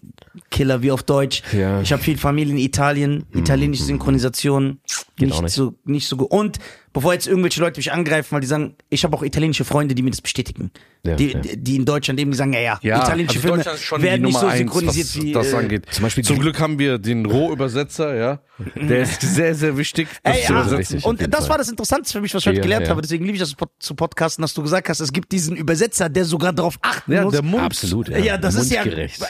Killer 0.50 0.82
wie 0.82 0.90
auf 0.90 1.02
Deutsch. 1.02 1.42
Ja. 1.52 1.80
Ich 1.80 1.92
habe 1.92 2.02
viel 2.02 2.18
Familie 2.18 2.52
in 2.55 2.59
Italien, 2.59 3.24
italienische 3.32 3.84
Synchronisation, 3.84 4.80
Geht 5.16 5.28
nicht 5.28 5.42
nicht. 5.42 5.55
so 5.55 5.74
nicht 5.84 6.09
so 6.09 6.16
gut. 6.16 6.30
Und 6.30 6.59
bevor 6.93 7.12
jetzt 7.12 7.27
irgendwelche 7.27 7.60
Leute 7.60 7.78
mich 7.78 7.93
angreifen, 7.93 8.28
weil 8.32 8.40
die 8.40 8.47
sagen, 8.47 8.74
ich 8.89 9.05
habe 9.05 9.16
auch 9.16 9.23
italienische 9.23 9.65
Freunde, 9.65 9.94
die 9.94 10.02
mir 10.02 10.10
das 10.10 10.20
bestätigen, 10.20 10.70
Ja, 11.05 11.15
die, 11.16 11.32
ja. 11.32 11.40
die, 11.40 11.77
in 11.77 11.85
Deutschland 11.85 12.19
eben 12.20 12.32
sagen, 12.32 12.52
ja, 12.52 12.78
ja, 12.82 13.02
italienische 13.02 13.39
also 13.52 13.73
Filme 13.77 14.02
werden 14.05 14.23
nicht 14.27 14.39
so 14.39 14.47
eins, 14.47 14.59
synchronisiert 14.59 15.06
was 15.06 15.23
wie 15.23 15.32
das 15.32 15.52
äh, 15.52 15.56
angeht. 15.56 15.86
Zum 15.90 16.02
Beispiel 16.02 16.24
Zum 16.24 16.39
Glück 16.40 16.59
haben 16.60 16.78
wir 16.78 16.98
den 16.98 17.27
Rohübersetzer, 17.27 18.15
ja. 18.16 18.40
Der 18.74 19.02
ist 19.02 19.20
sehr, 19.20 19.55
sehr 19.55 19.77
wichtig. 19.77 20.09
das 20.24 20.36
Ey, 20.36 20.43
ja, 20.48 20.60
richtig, 20.62 21.05
und 21.05 21.20
das 21.32 21.40
Fall. 21.43 21.51
war 21.51 21.59
das 21.59 21.69
Interessanteste 21.69 22.19
für 22.19 22.23
mich, 22.23 22.35
was 22.35 22.43
ich 22.43 22.47
heute 22.48 22.56
Ja, 22.56 22.62
gelernt 22.62 22.85
ja. 22.86 22.90
habe. 22.90 23.02
Deswegen 23.02 23.24
liebe 23.24 23.36
ich 23.36 23.40
das 23.40 23.55
zu 23.78 23.94
podcasten, 23.94 24.43
dass 24.43 24.52
du 24.55 24.62
gesagt 24.62 24.89
hast, 24.89 24.98
es 25.01 25.12
gibt 25.12 25.31
diesen 25.31 25.56
Übersetzer, 25.56 26.09
der 26.09 26.24
sogar 26.24 26.52
darauf 26.52 26.77
achten 26.82 27.12
Ja, 27.12 27.23
muss. 27.23 27.32
der 27.32 27.43
Mund. 27.43 27.62
Absolut. 27.62 28.09
Ja, 28.09 28.19
Ja, 28.19 28.36
das 28.36 28.56
ist 28.56 28.73
ja. 28.73 28.82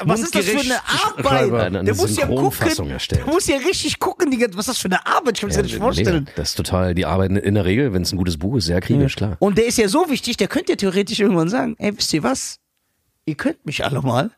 Was 0.04 0.20
ist 0.20 0.34
das 0.34 0.46
für 0.46 0.58
eine 0.60 0.76
Arbeit? 1.18 1.52
Eine- 1.52 1.78
eine 1.80 1.84
der 1.84 1.94
muss 1.94 2.16
ja 2.16 2.26
gucken. 2.26 2.36
Synchronfassung 2.50 2.90
erstellen. 2.90 3.22
Der 3.26 3.34
muss 3.34 3.46
ja 3.46 3.56
richtig 3.58 3.98
gucken, 3.98 4.30
die, 4.30 4.40
was 4.40 4.60
ist 4.60 4.68
das 4.68 4.78
für 4.78 4.86
eine 4.88 5.06
Arbeit? 5.06 5.34
Ich 5.36 5.40
kann 5.40 5.48
mir 5.48 5.54
das 5.54 5.56
gar 5.56 5.62
nicht 5.64 5.76
vorstellen. 5.76 6.26
Das 6.36 6.48
ist 6.50 6.54
total, 6.54 6.94
die 6.94 7.04
arbeiten 7.04 7.36
in 7.48 7.54
der 7.54 7.64
Regel, 7.64 7.92
wenn 7.92 8.02
es 8.02 8.12
ein 8.12 8.16
gutes 8.18 8.36
Buch 8.38 8.56
ist, 8.56 8.66
sehr 8.66 8.76
akribisch, 8.76 9.16
klar. 9.16 9.36
Und 9.40 9.58
der 9.58 9.66
ist 9.66 9.78
ja 9.78 9.88
so 9.88 10.08
wichtig, 10.08 10.36
der 10.36 10.48
könnte 10.48 10.72
ja 10.72 10.76
theoretisch 10.76 11.18
irgendwann 11.20 11.48
sagen, 11.48 11.74
ey, 11.78 11.96
wisst 11.96 12.12
ihr 12.12 12.22
was? 12.22 12.58
ihr 13.26 13.34
könnt 13.34 13.66
mich 13.66 13.84
alle 13.84 14.00
mal. 14.00 14.30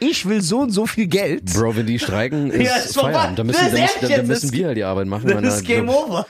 Ich 0.00 0.26
will 0.28 0.42
so 0.42 0.58
und 0.62 0.70
so 0.70 0.86
viel 0.86 1.06
Geld. 1.06 1.44
Bro, 1.54 1.76
wenn 1.76 1.86
die 1.86 2.00
streiken, 2.00 2.50
ist, 2.50 2.66
Ja, 2.66 2.76
ist 2.76 2.94
vorbei. 2.94 3.12
Feierabend. 3.12 3.38
Da 3.38 3.44
müssen, 3.44 3.60
Das 3.62 3.70
da 3.70 3.76
ist 3.76 3.80
müssen, 3.82 3.94
da, 4.00 4.06
echt 4.08 4.12
da 4.12 4.16
jetzt. 4.20 4.26
müssen 4.28 4.52
wir 4.52 4.66
halt 4.66 4.76
die 4.76 4.82
Arbeit 4.84 5.06
machen. 5.06 5.28
Das 5.42 5.56
ist 5.58 5.64
Game 5.64 5.88
Over. 5.88 6.26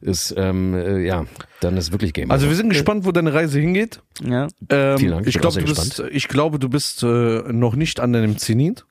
Ist, 0.00 0.34
ähm, 0.36 0.74
äh, 0.74 1.04
ja, 1.04 1.26
dann 1.60 1.76
ist 1.76 1.92
wirklich 1.92 2.14
Game 2.14 2.30
Also 2.30 2.46
Over. 2.46 2.52
wir 2.52 2.56
sind 2.56 2.70
gespannt, 2.70 3.04
wo 3.04 3.12
deine 3.12 3.34
Reise 3.34 3.60
hingeht. 3.60 4.00
Ja. 4.24 4.48
Ähm, 4.70 4.98
Vielen 4.98 5.10
Dank, 5.10 5.26
ich 5.26 5.36
ich, 5.36 5.44
auch 5.44 5.54
du 5.54 5.62
bist, 5.64 6.02
ich 6.10 6.28
glaube, 6.28 6.58
du 6.58 6.70
bist 6.70 7.02
äh, 7.02 7.06
noch 7.52 7.76
nicht 7.76 8.00
an 8.00 8.14
deinem 8.14 8.38
Zenit. 8.38 8.86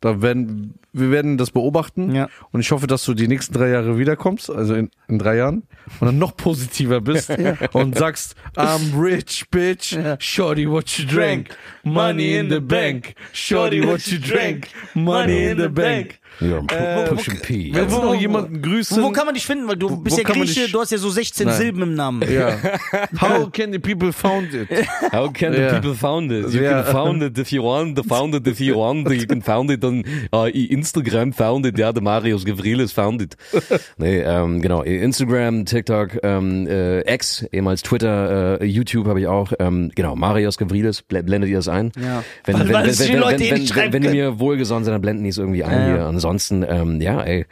Da 0.00 0.20
werden, 0.20 0.74
wir 0.92 1.10
werden 1.10 1.38
das 1.38 1.50
beobachten. 1.50 2.14
Ja. 2.14 2.28
Und 2.52 2.60
ich 2.60 2.70
hoffe, 2.70 2.86
dass 2.86 3.04
du 3.04 3.14
die 3.14 3.28
nächsten 3.28 3.54
drei 3.54 3.68
Jahre 3.68 3.98
wiederkommst, 3.98 4.50
also 4.50 4.74
in, 4.74 4.90
in 5.08 5.18
drei 5.18 5.36
Jahren, 5.36 5.62
und 6.00 6.06
dann 6.06 6.18
noch 6.18 6.36
positiver 6.36 7.00
bist 7.00 7.30
und 7.72 7.96
sagst, 7.96 8.36
I'm 8.56 9.00
rich, 9.00 9.46
bitch, 9.50 9.96
shorty 10.18 10.68
what 10.68 10.90
you 10.98 11.06
drank, 11.06 11.56
money 11.82 12.36
in 12.36 12.50
the 12.50 12.60
bank, 12.60 13.14
shorty 13.32 13.86
what 13.86 14.06
you 14.06 14.18
drank, 14.22 14.68
money 14.94 15.46
in 15.46 15.58
the 15.58 15.68
bank. 15.68 16.20
Ja, 16.40 16.58
Äh, 16.68 17.08
Push 17.08 17.28
and 17.30 17.42
P. 17.42 17.70
Willst 17.72 17.96
du 17.96 18.00
wo- 18.00 18.04
noch 18.06 18.14
jemanden 18.14 18.60
grüßen? 18.60 19.02
Wo 19.02 19.10
kann 19.10 19.24
man 19.26 19.34
dich 19.34 19.46
finden? 19.46 19.68
Weil 19.68 19.76
du 19.76 19.96
bist 19.96 20.16
wo 20.16 20.20
ja 20.20 20.26
kann 20.26 20.38
man 20.38 20.46
Grieche, 20.46 20.70
du 20.70 20.80
hast 20.80 20.92
ja 20.92 20.98
so 20.98 21.08
16 21.10 21.46
Nein. 21.46 21.56
Silben 21.56 21.82
im 21.82 21.94
Namen. 21.94 22.22
Ja. 22.30 22.52
How 23.20 23.50
can 23.50 23.72
the 23.72 23.78
people 23.78 24.12
found 24.12 24.52
it? 24.52 24.68
How 25.12 25.32
can 25.32 25.52
the 25.54 25.60
Ja. 25.60 25.72
people 25.72 25.94
found 25.94 26.30
it? 26.32 26.52
You 26.52 26.62
Ja. 26.62 26.82
can 26.82 26.92
found 26.92 27.22
it 27.22 27.38
if 27.38 27.50
you 27.52 27.62
want, 27.62 27.96
the 27.96 28.02
found 28.06 28.34
it 28.34 28.46
if 28.46 28.60
you 28.60 28.74
want, 28.76 29.08
you 29.10 29.26
can 29.26 29.40
found 29.42 29.70
it 29.70 29.82
on 29.84 30.04
uh, 30.34 30.46
Instagram 30.52 31.32
found 31.32 31.64
it, 31.66 31.78
ja, 31.78 31.92
der 31.92 32.02
Marius 32.02 32.44
Gavrilis 32.44 32.92
found 32.92 33.22
it. 33.22 33.36
Nee, 33.96 34.18
ähm, 34.20 34.60
genau, 34.60 34.82
Instagram, 34.82 35.64
TikTok, 35.64 36.18
ähm, 36.22 36.66
äh, 36.66 37.00
X, 37.14 37.46
ehemals 37.52 37.82
Twitter, 37.82 38.60
äh, 38.60 38.64
YouTube 38.64 39.06
habe 39.06 39.20
ich 39.20 39.26
auch, 39.26 39.52
ähm, 39.58 39.90
genau, 39.94 40.16
Marius 40.16 40.58
Gavrilis, 40.58 41.02
bl- 41.08 41.22
blendet 41.22 41.50
ihr 41.50 41.56
das 41.56 41.68
ein? 41.68 41.92
Ja. 41.98 42.22
Wenn, 42.44 42.54
Weil- 42.58 42.68
wenn, 42.68 42.74
weil 42.74 42.86
wenn, 42.86 42.92
die 42.92 42.98
wenn, 42.98 43.08
wenn, 43.08 43.40
eh 43.40 43.50
wenn, 43.50 43.50
wenn, 43.76 43.92
wenn 43.92 44.02
die 44.02 44.08
können. 44.08 44.12
mir 44.16 44.38
wohlgesonnen 44.40 44.84
sind, 44.84 44.92
dann 44.92 45.00
blenden 45.00 45.22
die 45.24 45.30
es 45.30 45.38
irgendwie 45.38 45.64
ein 45.64 45.78
Ja, 45.88 45.94
hier. 45.94 46.06
Ansonsten, 46.26 46.64
ähm, 46.68 47.00
ja, 47.00 47.22
ey, 47.22 47.46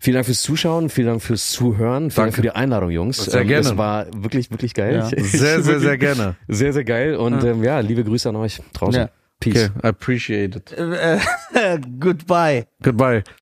vielen 0.00 0.14
Dank 0.14 0.26
fürs 0.26 0.42
Zuschauen, 0.42 0.88
vielen 0.88 1.08
Dank 1.08 1.22
fürs 1.22 1.50
Zuhören, 1.50 2.10
vielen 2.10 2.26
Dank 2.26 2.34
für 2.34 2.42
die 2.42 2.50
Einladung, 2.50 2.90
Jungs. 2.90 3.24
Sehr 3.24 3.42
ähm, 3.42 3.48
gerne. 3.48 3.68
Es 3.68 3.76
war 3.76 4.06
wirklich, 4.16 4.50
wirklich 4.50 4.74
geil. 4.74 4.96
Ja. 4.96 5.06
Sehr, 5.24 5.62
sehr, 5.62 5.80
sehr 5.80 5.98
gerne. 5.98 6.36
sehr, 6.48 6.72
sehr 6.72 6.84
geil 6.84 7.16
und 7.16 7.42
ja, 7.42 7.50
ähm, 7.50 7.64
ja 7.64 7.80
liebe 7.80 8.04
Grüße 8.04 8.28
an 8.28 8.36
euch 8.36 8.60
draußen. 8.72 9.02
Ja. 9.02 9.10
Peace. 9.40 9.70
Okay, 9.70 9.80
I 9.82 9.88
appreciate 9.88 10.56
it. 10.56 10.72
Äh, 10.72 11.18
äh, 11.54 11.78
goodbye. 11.98 12.66
Goodbye. 12.82 13.22